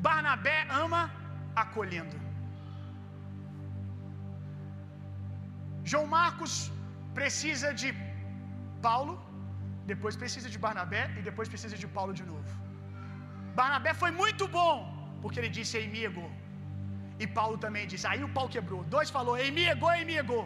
Barnabé 0.00 0.66
ama 0.84 1.02
acolhendo. 1.54 2.25
João 5.90 6.06
Marcos 6.18 6.54
precisa 7.18 7.68
de 7.80 7.88
Paulo, 8.86 9.14
depois 9.92 10.14
precisa 10.22 10.48
de 10.54 10.58
Barnabé 10.64 11.02
e 11.18 11.22
depois 11.28 11.48
precisa 11.52 11.76
de 11.82 11.88
Paulo 11.96 12.12
de 12.20 12.24
novo. 12.32 12.50
Barnabé 13.60 13.92
foi 14.02 14.10
muito 14.22 14.44
bom, 14.58 14.74
porque 15.22 15.38
ele 15.40 15.52
disse 15.58 15.74
ei 15.80 15.86
ego. 16.08 16.26
E 17.22 17.26
Paulo 17.38 17.56
também 17.64 17.84
disse, 17.92 18.06
aí 18.12 18.22
o 18.26 18.32
pau 18.36 18.46
quebrou. 18.54 18.80
Dois 18.94 19.10
falou, 19.16 19.34
ei 19.44 19.50
ego, 19.72 19.86
ei 19.98 20.16
ego. 20.22 20.40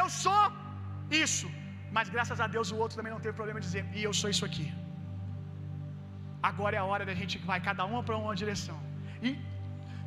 Eu 0.00 0.06
sou 0.24 0.42
isso. 1.24 1.48
Mas 1.96 2.08
graças 2.16 2.40
a 2.44 2.48
Deus 2.56 2.68
o 2.74 2.78
outro 2.82 2.96
também 2.98 3.14
não 3.14 3.22
teve 3.24 3.36
problema 3.40 3.60
de 3.60 3.66
dizer, 3.68 3.84
e 3.98 4.02
eu 4.08 4.12
sou 4.20 4.28
isso 4.34 4.44
aqui. 4.48 4.66
Agora 6.50 6.74
é 6.76 6.80
a 6.82 6.88
hora 6.90 7.04
da 7.08 7.14
gente 7.20 7.36
vai 7.50 7.60
cada 7.70 7.84
uma 7.92 8.02
para 8.06 8.18
uma 8.24 8.34
direção. 8.42 8.78
E 9.28 9.30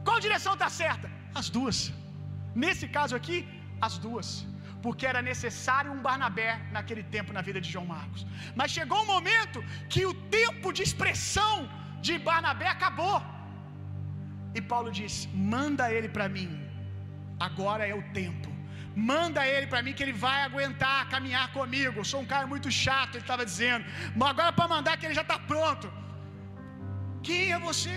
qual 0.05 0.19
direção 0.27 0.53
está 0.57 0.69
certa? 0.83 1.09
As 1.39 1.49
duas. 1.57 1.77
Nesse 2.63 2.87
caso 2.97 3.15
aqui, 3.19 3.37
as 3.81 3.97
duas. 4.05 4.45
Porque 4.85 5.05
era 5.11 5.21
necessário 5.21 5.91
um 5.91 6.01
Barnabé 6.07 6.51
naquele 6.75 7.03
tempo 7.15 7.31
na 7.37 7.41
vida 7.41 7.59
de 7.65 7.69
João 7.73 7.85
Marcos. 7.85 8.25
Mas 8.59 8.71
chegou 8.71 9.01
um 9.01 9.11
momento 9.15 9.63
que 9.93 10.05
o 10.05 10.13
tempo 10.39 10.73
de 10.77 10.83
expressão 10.87 11.69
de 12.01 12.17
Barnabé 12.29 12.67
acabou. 12.67 13.19
E 14.57 14.61
Paulo 14.61 14.91
disse: 14.99 15.21
manda 15.53 15.91
ele 15.97 16.09
para 16.17 16.27
mim. 16.35 16.49
Agora 17.47 17.85
é 17.91 17.95
o 18.01 18.03
tempo. 18.21 18.49
Manda 18.95 19.41
ele 19.47 19.67
para 19.71 19.81
mim 19.85 19.93
que 19.93 20.03
ele 20.05 20.13
vai 20.25 20.39
aguentar 20.43 21.09
caminhar 21.09 21.45
comigo. 21.57 21.99
Eu 21.99 22.09
sou 22.11 22.21
um 22.21 22.29
cara 22.33 22.45
muito 22.53 22.69
chato, 22.69 23.15
ele 23.15 23.23
estava 23.23 23.45
dizendo. 23.51 23.85
Mas 24.15 24.29
agora 24.29 24.53
para 24.59 24.67
mandar 24.75 24.97
que 24.97 25.05
ele 25.07 25.19
já 25.21 25.25
está 25.27 25.39
pronto. 25.39 25.87
Quem 27.27 27.51
é 27.53 27.59
você? 27.59 27.95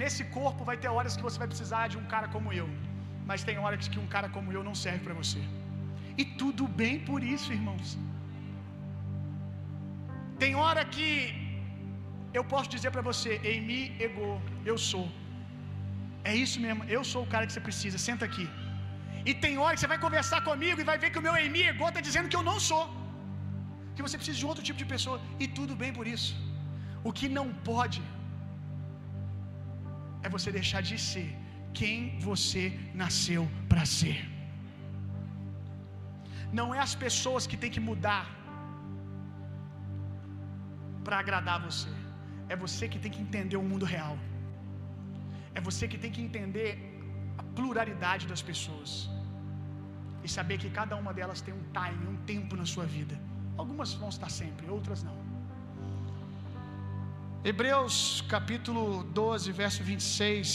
Nesse 0.00 0.22
corpo 0.36 0.62
vai 0.68 0.76
ter 0.82 0.90
horas 0.96 1.14
que 1.16 1.26
você 1.28 1.38
vai 1.42 1.48
precisar 1.52 1.84
de 1.92 1.96
um 2.00 2.06
cara 2.14 2.28
como 2.34 2.48
eu, 2.60 2.68
mas 3.28 3.46
tem 3.48 3.58
horas 3.64 3.88
que 3.92 4.00
um 4.04 4.08
cara 4.14 4.28
como 4.36 4.52
eu 4.56 4.62
não 4.68 4.74
serve 4.84 5.02
para 5.06 5.16
você. 5.22 5.42
E 6.20 6.24
tudo 6.40 6.64
bem 6.80 6.96
por 7.08 7.20
isso, 7.34 7.48
irmãos. 7.58 7.88
Tem 10.42 10.52
hora 10.62 10.82
que 10.94 11.10
eu 12.38 12.44
posso 12.52 12.68
dizer 12.74 12.90
para 12.94 13.04
você, 13.10 13.32
em 13.52 13.60
mim, 13.68 13.82
ego, 14.06 14.28
eu 14.70 14.76
sou. 14.90 15.06
É 16.30 16.34
isso 16.44 16.58
mesmo, 16.64 16.82
eu 16.96 17.02
sou 17.12 17.22
o 17.24 17.30
cara 17.32 17.46
que 17.46 17.54
você 17.54 17.64
precisa, 17.68 17.98
senta 18.08 18.24
aqui. 18.30 18.46
E 19.28 19.32
tem 19.44 19.54
hora 19.62 19.74
que 19.74 19.80
você 19.82 19.92
vai 19.92 20.00
conversar 20.06 20.40
comigo 20.48 20.78
e 20.82 20.88
vai 20.90 20.98
ver 21.02 21.08
que 21.12 21.20
o 21.20 21.24
meu 21.26 21.34
Emi 21.44 21.62
ego 21.70 21.88
está 21.88 22.02
dizendo 22.08 22.28
que 22.32 22.38
eu 22.40 22.44
não 22.50 22.58
sou. 22.68 22.84
Que 23.94 24.02
você 24.06 24.16
precisa 24.18 24.38
de 24.42 24.46
outro 24.50 24.62
tipo 24.68 24.78
de 24.82 24.88
pessoa. 24.94 25.16
E 25.42 25.46
tudo 25.58 25.74
bem 25.82 25.92
por 25.98 26.06
isso. 26.16 26.32
O 27.08 27.12
que 27.18 27.28
não 27.38 27.46
pode 27.70 28.00
é 30.26 30.30
você 30.36 30.50
deixar 30.60 30.82
de 30.88 30.96
ser 31.10 31.28
quem 31.78 31.96
você 32.28 32.62
nasceu 33.02 33.42
para 33.70 33.84
ser. 33.98 34.18
Não 36.58 36.66
é 36.76 36.80
as 36.86 36.94
pessoas 37.04 37.44
que 37.50 37.58
tem 37.62 37.70
que 37.74 37.82
mudar 37.88 38.24
para 41.06 41.18
agradar 41.22 41.58
você. 41.68 41.92
É 42.52 42.56
você 42.64 42.84
que 42.92 43.00
tem 43.02 43.12
que 43.14 43.22
entender 43.26 43.58
o 43.62 43.66
mundo 43.70 43.86
real. 43.94 44.16
É 45.58 45.60
você 45.68 45.84
que 45.92 45.98
tem 46.02 46.12
que 46.14 46.22
entender 46.28 46.70
a 47.40 47.44
pluralidade 47.58 48.24
das 48.32 48.42
pessoas 48.50 48.90
e 50.24 50.28
saber 50.36 50.56
que 50.62 50.70
cada 50.80 50.94
uma 51.02 51.12
delas 51.18 51.40
tem 51.46 51.54
um 51.60 51.64
time, 51.78 52.04
um 52.14 52.18
tempo 52.32 52.54
na 52.62 52.66
sua 52.74 52.86
vida. 52.96 53.16
Algumas 53.62 53.92
vão 54.02 54.10
estar 54.16 54.30
sempre, 54.40 54.66
outras 54.78 55.02
não. 55.08 55.18
Hebreus 57.50 57.96
capítulo 58.34 58.84
12, 59.18 59.52
verso 59.60 59.80
26. 59.88 60.48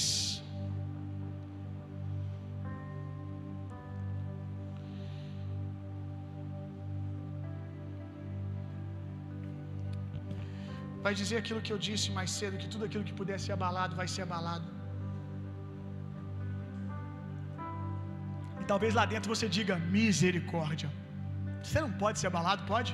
Vai 11.05 11.13
dizer 11.19 11.37
aquilo 11.41 11.61
que 11.67 11.73
eu 11.75 11.79
disse 11.87 12.09
mais 12.17 12.31
cedo: 12.39 12.59
que 12.63 12.67
tudo 12.73 12.83
aquilo 12.87 13.05
que 13.09 13.15
puder 13.21 13.39
ser 13.45 13.53
abalado 13.57 13.95
vai 14.01 14.07
ser 14.15 14.23
abalado. 14.27 14.67
E 18.61 18.65
talvez 18.73 18.93
lá 18.99 19.05
dentro 19.13 19.33
você 19.35 19.49
diga: 19.59 19.77
misericórdia. 19.97 20.91
Você 21.63 21.79
não 21.87 21.93
pode 22.03 22.19
ser 22.19 22.29
abalado, 22.33 22.63
pode? 22.73 22.93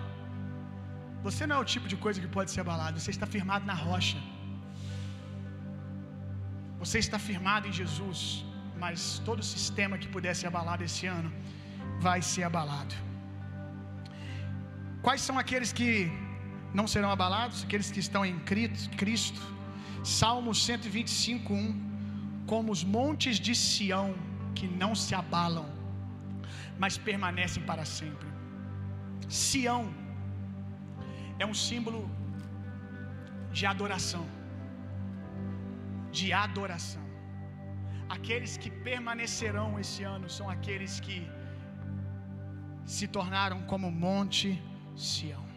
Você 1.26 1.46
não 1.48 1.56
é 1.58 1.60
o 1.60 1.70
tipo 1.74 1.88
de 1.94 1.98
coisa 2.06 2.22
que 2.24 2.30
pode 2.38 2.52
ser 2.52 2.62
abalado. 2.66 3.00
Você 3.00 3.12
está 3.16 3.28
firmado 3.36 3.66
na 3.72 3.74
rocha. 3.74 4.20
Você 6.82 7.00
está 7.06 7.18
firmado 7.30 7.68
em 7.68 7.74
Jesus. 7.82 8.22
Mas 8.84 9.20
todo 9.28 9.50
sistema 9.56 9.98
que 10.02 10.08
puder 10.16 10.34
ser 10.40 10.48
abalado 10.48 10.84
esse 10.90 11.06
ano 11.18 11.32
vai 12.08 12.22
ser 12.22 12.44
abalado. 12.44 12.96
Quais 15.06 15.22
são 15.28 15.38
aqueles 15.44 15.72
que 15.80 15.92
não 16.80 16.88
serão 16.94 17.12
abalados? 17.18 17.64
Aqueles 17.64 17.90
que 17.96 18.02
estão 18.08 18.24
em 18.26 18.38
Cristo. 19.02 19.42
Salmo 20.04 20.54
125, 20.54 21.54
1. 21.54 21.88
Como 22.52 22.72
os 22.72 22.84
montes 22.84 23.38
de 23.40 23.54
Sião, 23.56 24.10
que 24.58 24.68
não 24.82 24.92
se 24.96 25.14
abalam, 25.14 25.68
mas 26.82 26.98
permanecem 26.98 27.62
para 27.70 27.84
sempre. 27.84 28.28
Sião 29.28 29.82
é 31.40 31.46
um 31.46 31.58
símbolo 31.68 32.02
de 33.58 33.66
adoração. 33.74 34.26
De 36.20 36.28
adoração. 36.46 37.06
Aqueles 38.18 38.54
que 38.62 38.70
permanecerão 38.90 39.70
esse 39.84 40.04
ano 40.16 40.30
são 40.38 40.50
aqueles 40.56 41.00
que 41.06 41.20
se 42.96 43.08
tornaram 43.18 43.60
como 43.72 43.92
Monte 43.92 44.50
Sião 45.10 45.48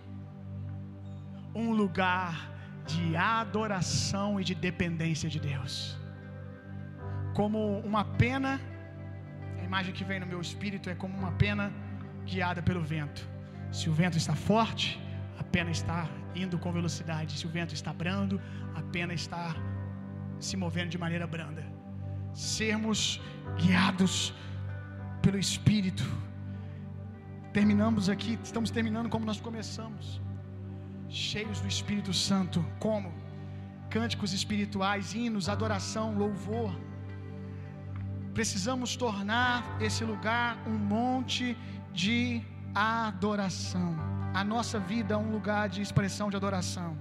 um 1.54 1.72
lugar 1.72 2.50
de 2.86 3.16
adoração 3.16 4.40
e 4.40 4.44
de 4.44 4.54
dependência 4.54 5.28
de 5.28 5.40
Deus. 5.40 5.98
Como 7.34 7.58
uma 7.80 8.04
pena, 8.04 8.60
a 9.58 9.62
imagem 9.62 9.92
que 9.92 10.04
vem 10.04 10.20
no 10.20 10.26
meu 10.26 10.40
espírito 10.40 10.88
é 10.90 10.94
como 10.94 11.16
uma 11.16 11.32
pena 11.32 11.72
guiada 12.24 12.62
pelo 12.62 12.82
vento. 12.82 13.28
Se 13.72 13.88
o 13.88 13.92
vento 13.92 14.16
está 14.16 14.34
forte, 14.34 15.00
a 15.40 15.44
pena 15.54 15.70
está 15.78 16.00
indo 16.42 16.56
com 16.62 16.70
velocidade. 16.80 17.38
Se 17.38 17.46
o 17.48 17.52
vento 17.58 17.74
está 17.80 17.92
brando, 18.02 18.34
a 18.80 18.82
pena 18.94 19.14
está 19.20 19.44
se 20.46 20.54
movendo 20.62 20.90
de 20.94 20.98
maneira 21.04 21.26
branda. 21.34 21.64
Sermos 22.34 23.00
guiados 23.60 24.34
pelo 25.22 25.38
Espírito. 25.38 26.04
Terminamos 27.58 28.08
aqui, 28.14 28.38
estamos 28.48 28.70
terminando 28.70 29.08
como 29.14 29.24
nós 29.30 29.40
começamos, 29.40 30.20
cheios 31.08 31.58
do 31.62 31.68
Espírito 31.74 32.12
Santo. 32.12 32.64
Como? 32.78 33.10
Cânticos 33.96 34.32
espirituais, 34.32 35.14
hinos, 35.14 35.48
adoração, 35.48 36.06
louvor. 36.22 36.70
Precisamos 38.34 38.94
tornar 39.04 39.58
esse 39.80 40.04
lugar 40.04 40.50
um 40.72 40.78
monte 40.94 41.56
de 41.92 42.42
adoração. 42.74 44.19
A 44.32 44.44
nossa 44.44 44.78
vida 44.78 45.14
é 45.14 45.16
um 45.16 45.30
lugar 45.32 45.68
de 45.68 45.82
expressão 45.82 46.30
de 46.30 46.36
adoração. 46.36 46.96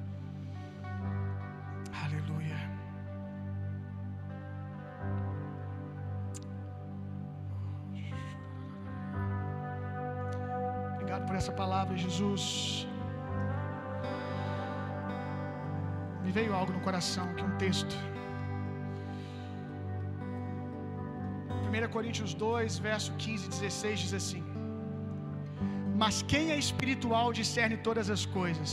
Aleluia. 2.04 2.58
Obrigado 10.96 11.26
por 11.28 11.36
essa 11.36 11.52
palavra, 11.52 11.96
Jesus. 11.96 12.88
Me 16.24 16.32
veio 16.32 16.54
algo 16.54 16.74
no 16.74 16.82
coração, 16.82 17.30
aqui 17.30 17.44
um 17.44 17.58
texto. 17.58 17.96
1 21.70 21.92
Coríntios 21.92 22.34
2, 22.34 22.80
verso 22.80 23.14
15 23.14 23.46
e 23.46 23.50
16 23.50 24.00
diz 24.00 24.14
assim: 24.14 24.49
mas 26.02 26.16
quem 26.32 26.46
é 26.56 26.58
espiritual 26.66 27.28
discerne 27.40 27.78
todas 27.88 28.08
as 28.16 28.24
coisas, 28.38 28.72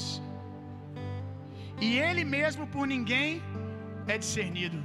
e 1.86 1.88
ele 2.06 2.24
mesmo 2.36 2.64
por 2.74 2.84
ninguém 2.94 3.30
é 4.12 4.16
discernido. 4.24 4.78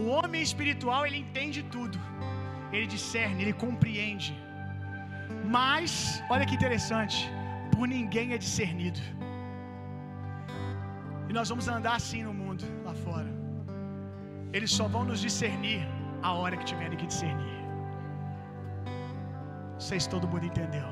O 0.00 0.02
homem 0.16 0.42
espiritual 0.48 1.00
ele 1.06 1.18
entende 1.24 1.60
tudo, 1.76 1.98
ele 2.72 2.86
discerne, 2.96 3.38
ele 3.44 3.54
compreende, 3.66 4.32
mas 5.56 5.92
olha 6.34 6.46
que 6.48 6.56
interessante, 6.60 7.18
por 7.74 7.86
ninguém 7.96 8.32
é 8.36 8.38
discernido. 8.46 9.00
E 11.28 11.32
nós 11.38 11.48
vamos 11.52 11.68
andar 11.76 11.94
assim 12.00 12.22
no 12.28 12.34
mundo 12.42 12.64
lá 12.86 12.94
fora. 13.06 13.30
Eles 14.56 14.72
só 14.78 14.86
vão 14.94 15.04
nos 15.10 15.20
discernir 15.26 15.80
a 16.28 16.32
hora 16.38 16.56
que 16.60 16.66
tiverem 16.72 16.98
que 17.02 17.06
discernir. 17.12 17.59
Vocês 19.80 20.06
todo 20.12 20.28
mundo 20.32 20.46
entendeu? 20.50 20.88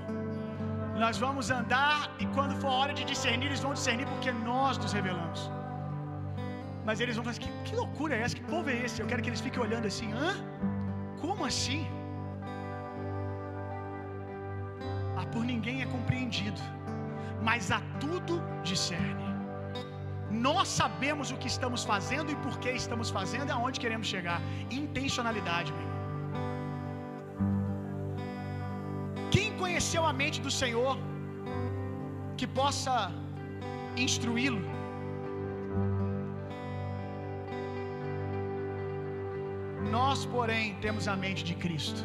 Nós 1.02 1.16
vamos 1.24 1.46
andar 1.58 1.96
e 2.22 2.26
quando 2.36 2.54
for 2.60 2.68
a 2.74 2.76
hora 2.80 2.94
de 2.98 3.04
discernir, 3.10 3.48
eles 3.48 3.62
vão 3.66 3.72
discernir 3.78 4.06
porque 4.12 4.30
nós 4.32 4.78
nos 4.82 4.92
revelamos. 4.98 5.40
Mas 6.86 6.98
eles 7.02 7.14
vão 7.16 7.24
falar: 7.26 7.38
que, 7.44 7.50
que 7.66 7.74
loucura 7.80 8.16
é 8.16 8.22
essa? 8.22 8.36
Que 8.38 8.46
povo 8.54 8.70
é 8.74 8.76
esse? 8.84 8.96
Eu 9.02 9.08
quero 9.10 9.22
que 9.22 9.28
eles 9.32 9.42
fiquem 9.46 9.62
olhando 9.66 9.86
assim: 9.92 10.08
hã? 10.14 10.30
Como 11.20 11.44
assim? 11.50 11.82
Ah, 15.18 15.26
por 15.34 15.44
ninguém 15.52 15.82
é 15.82 15.86
compreendido, 15.96 16.62
mas 17.42 17.70
a 17.78 17.82
tudo 18.00 18.40
discerne. 18.70 19.28
Nós 20.30 20.66
sabemos 20.80 21.30
o 21.30 21.36
que 21.36 21.50
estamos 21.54 21.84
fazendo 21.92 22.32
e 22.32 22.36
por 22.46 22.58
que 22.58 22.70
estamos 22.70 23.10
fazendo 23.10 23.48
e 23.50 23.52
aonde 23.58 23.78
queremos 23.84 24.06
chegar. 24.06 24.40
Intencionalidade, 24.70 25.72
meu 25.72 25.82
irmão. 25.82 25.97
Conheceu 29.78 30.04
a 30.04 30.12
mente 30.20 30.38
do 30.44 30.50
Senhor 30.50 30.94
que 32.38 32.46
possa 32.48 32.94
instruí-lo? 34.04 34.62
Nós, 39.92 40.24
porém, 40.32 40.64
temos 40.86 41.06
a 41.12 41.14
mente 41.24 41.44
de 41.50 41.54
Cristo. 41.64 42.00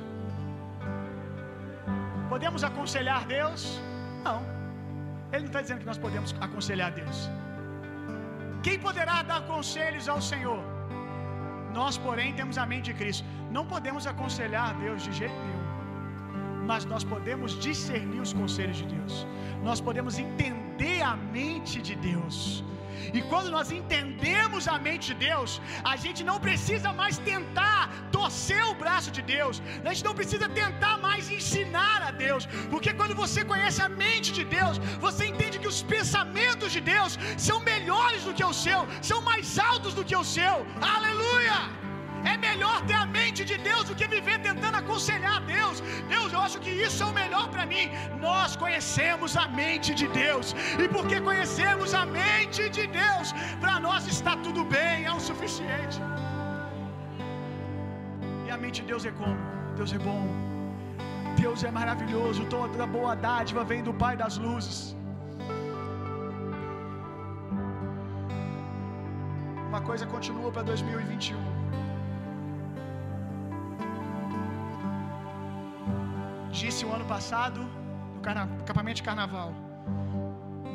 Podemos 2.29 2.63
aconselhar 2.69 3.25
Deus? 3.25 3.63
Não. 4.27 4.37
Ele 5.31 5.43
não 5.45 5.51
está 5.53 5.63
dizendo 5.63 5.79
que 5.79 5.89
nós 5.91 6.01
podemos 6.05 6.35
aconselhar 6.47 6.91
Deus. 7.01 7.27
Quem 8.61 8.77
poderá 8.87 9.17
dar 9.23 9.41
conselhos 9.47 10.07
ao 10.07 10.21
Senhor? 10.21 10.63
Nós, 11.79 11.97
porém, 11.97 12.31
temos 12.33 12.59
a 12.59 12.67
mente 12.67 12.87
de 12.91 12.97
Cristo. 13.01 13.25
Não 13.49 13.65
podemos 13.65 14.05
aconselhar 14.05 14.69
Deus 14.85 15.01
de 15.01 15.13
jeito 15.23 15.39
nenhum 15.47 15.62
mas 16.69 16.85
nós 16.85 17.03
podemos 17.13 17.57
discernir 17.67 18.21
os 18.27 18.33
conselhos 18.41 18.77
de 18.81 18.87
Deus, 18.97 19.15
nós 19.69 19.81
podemos 19.87 20.17
entender 20.25 21.01
a 21.01 21.15
mente 21.15 21.81
de 21.81 21.95
Deus. 21.95 22.63
E 23.17 23.21
quando 23.31 23.49
nós 23.55 23.71
entendemos 23.79 24.67
a 24.73 24.77
mente 24.87 25.07
de 25.11 25.15
Deus, 25.27 25.61
a 25.91 25.95
gente 26.03 26.21
não 26.29 26.37
precisa 26.45 26.89
mais 27.01 27.17
tentar 27.31 27.81
torcer 28.11 28.63
o 28.71 28.75
braço 28.83 29.11
de 29.17 29.21
Deus, 29.35 29.61
a 29.83 29.89
gente 29.89 30.05
não 30.09 30.15
precisa 30.19 30.47
tentar 30.61 30.95
mais 31.07 31.29
ensinar 31.37 31.99
a 32.09 32.11
Deus, 32.25 32.45
porque 32.71 32.93
quando 32.93 33.15
você 33.23 33.43
conhece 33.43 33.81
a 33.81 33.89
mente 33.89 34.31
de 34.39 34.43
Deus, 34.57 34.77
você 35.05 35.25
entende 35.31 35.59
que 35.59 35.71
os 35.75 35.81
pensamentos 35.95 36.71
de 36.71 36.81
Deus 36.93 37.19
são 37.37 37.59
melhores 37.59 38.23
do 38.23 38.33
que 38.33 38.45
o 38.51 38.57
seu, 38.65 38.81
são 39.01 39.21
mais 39.21 39.59
altos 39.59 39.93
do 39.93 40.05
que 40.05 40.15
o 40.15 40.23
seu. 40.23 40.55
Aleluia! 40.95 41.82
É 42.31 42.35
melhor 42.37 42.77
ter 42.89 42.97
a 43.03 43.05
mente 43.17 43.41
de 43.51 43.57
Deus 43.69 43.83
do 43.89 43.95
que 43.99 44.07
viver 44.15 44.37
tentando 44.47 44.77
aconselhar 44.81 45.35
a 45.37 45.45
Deus. 45.55 45.81
Deus, 46.13 46.29
eu 46.35 46.41
acho 46.45 46.59
que 46.65 46.71
isso 46.85 46.99
é 47.03 47.07
o 47.11 47.15
melhor 47.21 47.45
para 47.53 47.65
mim. 47.73 47.85
Nós 48.27 48.55
conhecemos 48.63 49.35
a 49.43 49.47
mente 49.61 49.91
de 50.01 50.07
Deus. 50.21 50.55
E 50.83 50.87
porque 50.95 51.19
conhecemos 51.29 51.93
a 52.01 52.05
mente 52.05 52.63
de 52.77 52.85
Deus, 53.01 53.33
para 53.63 53.75
nós 53.87 54.07
está 54.15 54.35
tudo 54.47 54.63
bem, 54.77 55.05
é 55.05 55.13
o 55.19 55.19
suficiente. 55.19 55.99
E 58.45 58.51
a 58.55 58.57
mente 58.63 58.81
de 58.81 58.87
Deus 58.93 59.05
é 59.11 59.13
como? 59.21 59.41
Deus 59.79 59.93
é 59.93 60.01
bom. 60.09 60.23
Deus 61.43 61.63
é 61.63 61.71
maravilhoso. 61.71 62.45
Toda 62.45 62.85
boa 62.97 63.15
dádiva 63.15 63.63
vem 63.71 63.83
do 63.83 63.93
Pai 64.03 64.15
das 64.23 64.37
luzes. 64.37 64.77
Uma 69.69 69.81
coisa 69.81 70.05
continua 70.05 70.51
para 70.51 70.61
2021. 70.61 71.62
Disse 76.83 76.85
o 76.85 76.93
ano 76.93 77.05
passado, 77.05 77.59
no 78.15 78.19
acampamento 78.61 78.97
de 78.97 79.03
carnaval: 79.03 79.53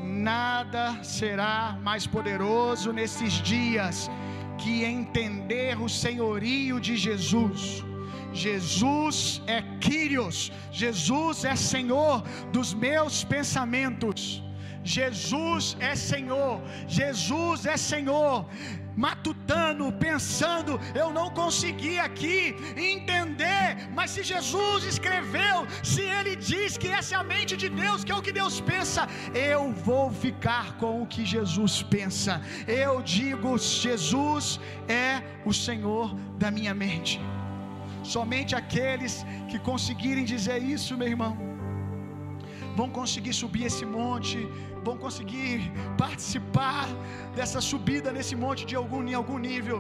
nada 0.03 1.03
será 1.03 1.77
mais 1.83 2.07
poderoso 2.07 2.93
nesses 2.93 3.35
dias 3.53 4.11
que 4.57 4.85
entender 4.85 5.81
o 5.81 5.89
senhorio 5.89 6.81
de 6.81 6.97
Jesus. 6.97 7.85
Jesus 8.33 9.43
é 9.47 9.63
Quírios, 9.81 10.53
Jesus 10.71 11.45
é 11.45 11.55
Senhor 11.57 12.23
dos 12.53 12.75
meus 12.75 13.25
pensamentos. 13.25 14.43
Jesus 14.85 15.77
é 15.81 15.95
Senhor, 15.95 16.63
Jesus 16.87 17.67
é 17.67 17.77
Senhor 17.77 18.47
pensando, 20.07 20.73
eu 21.03 21.09
não 21.19 21.27
consegui 21.41 21.97
aqui 22.07 22.39
entender, 22.95 23.67
mas 23.97 24.11
se 24.15 24.23
Jesus 24.33 24.85
escreveu, 24.93 25.57
se 25.93 26.03
ele 26.19 26.35
diz 26.51 26.77
que 26.83 26.89
essa 26.99 27.15
é 27.15 27.19
a 27.19 27.29
mente 27.35 27.55
de 27.63 27.69
Deus, 27.83 28.05
que 28.05 28.13
é 28.15 28.19
o 28.19 28.27
que 28.27 28.37
Deus 28.41 28.57
pensa, 28.73 29.03
eu 29.53 29.65
vou 29.89 30.07
ficar 30.27 30.67
com 30.83 30.93
o 31.03 31.09
que 31.15 31.25
Jesus 31.35 31.83
pensa. 31.97 32.35
Eu 32.85 32.95
digo, 33.17 33.59
Jesus 33.59 34.47
é 35.07 35.23
o 35.51 35.55
Senhor 35.67 36.15
da 36.43 36.51
minha 36.59 36.75
mente. 36.85 37.21
Somente 38.15 38.55
aqueles 38.63 39.15
que 39.51 39.59
conseguirem 39.71 40.25
dizer 40.35 40.61
isso, 40.63 40.97
meu 41.01 41.09
irmão, 41.15 41.35
vão 42.79 42.89
conseguir 42.99 43.35
subir 43.43 43.65
esse 43.71 43.85
monte, 43.99 44.39
vão 44.89 44.97
conseguir 45.05 45.59
participar 46.05 46.87
dessa 47.37 47.61
subida 47.71 48.11
nesse 48.17 48.35
monte 48.45 48.63
de 48.71 48.77
algum, 48.81 49.03
em 49.13 49.17
algum 49.21 49.39
nível. 49.51 49.79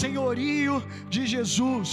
Senhorio 0.00 0.76
de 1.14 1.22
Jesus. 1.34 1.90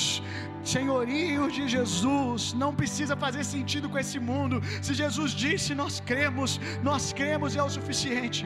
Senhorio 0.74 1.46
de 1.58 1.64
Jesus, 1.76 2.42
não 2.64 2.72
precisa 2.80 3.16
fazer 3.24 3.44
sentido 3.56 3.88
com 3.92 4.00
esse 4.04 4.20
mundo. 4.32 4.58
Se 4.88 4.94
Jesus 5.04 5.32
disse, 5.46 5.70
nós 5.84 5.96
cremos, 6.12 6.52
nós 6.90 7.06
cremos 7.22 7.56
é 7.62 7.64
o 7.70 7.72
suficiente. 7.78 8.44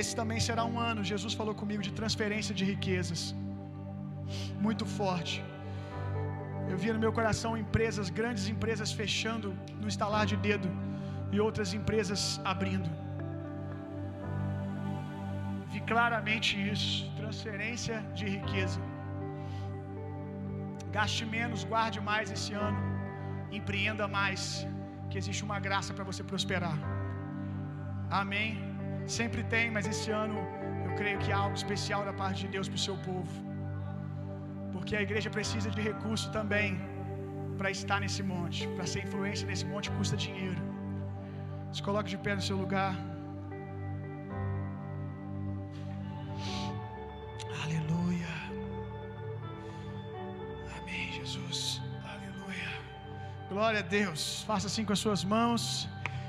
Esse 0.00 0.12
também 0.20 0.40
será 0.48 0.62
um 0.72 0.78
ano, 0.90 1.08
Jesus 1.12 1.34
falou 1.40 1.54
comigo, 1.62 1.82
de 1.88 1.92
transferência 2.00 2.54
de 2.60 2.64
riquezas, 2.72 3.20
muito 4.66 4.84
forte. 5.00 5.36
Eu 6.70 6.76
via 6.82 6.94
no 6.96 7.02
meu 7.04 7.12
coração 7.18 7.50
empresas, 7.64 8.08
grandes 8.20 8.44
empresas 8.54 8.90
fechando 9.00 9.48
no 9.80 9.88
estalar 9.94 10.24
de 10.32 10.36
dedo 10.48 10.68
e 11.34 11.40
outras 11.46 11.72
empresas 11.78 12.22
abrindo. 12.52 12.90
Vi 15.72 15.80
claramente 15.92 16.52
isso, 16.72 16.90
transferência 17.20 17.96
de 18.18 18.26
riqueza. 18.36 18.80
Gaste 20.96 21.24
menos, 21.36 21.62
guarde 21.72 22.00
mais 22.10 22.30
esse 22.36 22.52
ano, 22.66 22.82
empreenda 23.58 24.06
mais, 24.18 24.42
que 25.10 25.18
existe 25.20 25.42
uma 25.48 25.58
graça 25.66 25.92
para 25.96 26.04
você 26.10 26.22
prosperar. 26.32 26.76
Amém. 28.22 28.50
Sempre 29.18 29.42
tem, 29.54 29.66
mas 29.76 29.86
esse 29.92 30.10
ano 30.24 30.38
eu 30.86 30.92
creio 31.00 31.18
que 31.22 31.32
há 31.32 31.38
algo 31.44 31.56
especial 31.62 32.04
da 32.08 32.14
parte 32.22 32.38
de 32.44 32.48
Deus 32.54 32.68
para 32.68 32.80
o 32.80 32.84
seu 32.88 32.96
povo. 33.08 33.34
Porque 34.84 34.96
a 35.00 35.04
igreja 35.08 35.28
precisa 35.36 35.68
de 35.74 35.80
recurso 35.90 36.26
também 36.30 36.70
para 37.58 37.68
estar 37.76 37.98
nesse 38.02 38.22
monte, 38.32 38.58
para 38.74 38.86
ser 38.90 39.00
influência 39.06 39.46
nesse 39.50 39.64
monte 39.70 39.86
custa 39.98 40.16
dinheiro. 40.24 40.60
Se 41.76 41.82
coloque 41.86 42.10
de 42.14 42.18
pé 42.24 42.32
no 42.38 42.44
seu 42.48 42.56
lugar. 42.62 42.92
Aleluia. 47.62 48.34
Amém, 50.76 51.06
Jesus. 51.18 51.80
Aleluia. 52.14 52.70
Glória 53.54 53.80
a 53.84 53.88
Deus. 53.98 54.42
Faça 54.50 54.66
assim 54.70 54.84
com 54.84 54.94
as 54.98 55.02
suas 55.06 55.24
mãos. 55.36 55.62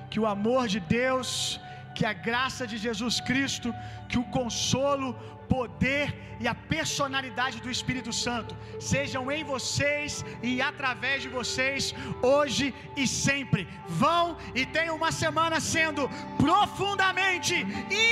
Que 0.09 0.21
o 0.23 0.27
amor 0.35 0.63
de 0.75 0.79
Deus, 0.79 1.59
que 1.95 2.05
a 2.05 2.13
graça 2.27 2.63
de 2.71 2.77
Jesus 2.85 3.15
Cristo, 3.29 3.69
que 4.09 4.19
o 4.23 4.25
consolo, 4.37 5.09
poder 5.55 6.07
e 6.43 6.47
a 6.51 6.55
personalidade 6.73 7.57
do 7.63 7.71
Espírito 7.75 8.11
Santo 8.25 8.53
sejam 8.79 9.23
em 9.35 9.43
vocês 9.43 10.25
e 10.49 10.61
através 10.69 11.21
de 11.23 11.29
vocês, 11.29 11.93
hoje 12.21 12.73
e 13.01 13.07
sempre. 13.07 13.67
Vão 14.03 14.37
e 14.53 14.65
tenham 14.77 14.95
uma 15.01 15.11
semana 15.23 15.59
sendo 15.59 16.09
profundamente, 16.45 17.55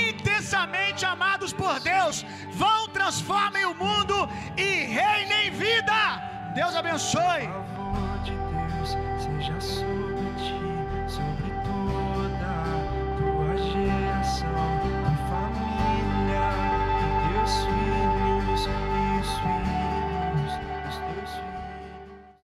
intensamente 0.08 1.04
amados 1.14 1.52
por 1.52 1.78
Deus. 1.80 2.24
Vão, 2.52 2.88
transformem 2.88 3.66
o 3.66 3.74
mundo 3.84 4.16
e 4.56 4.70
reinem 4.98 5.50
vida. 5.50 6.00
Deus 6.54 6.74
abençoe. 6.82 7.42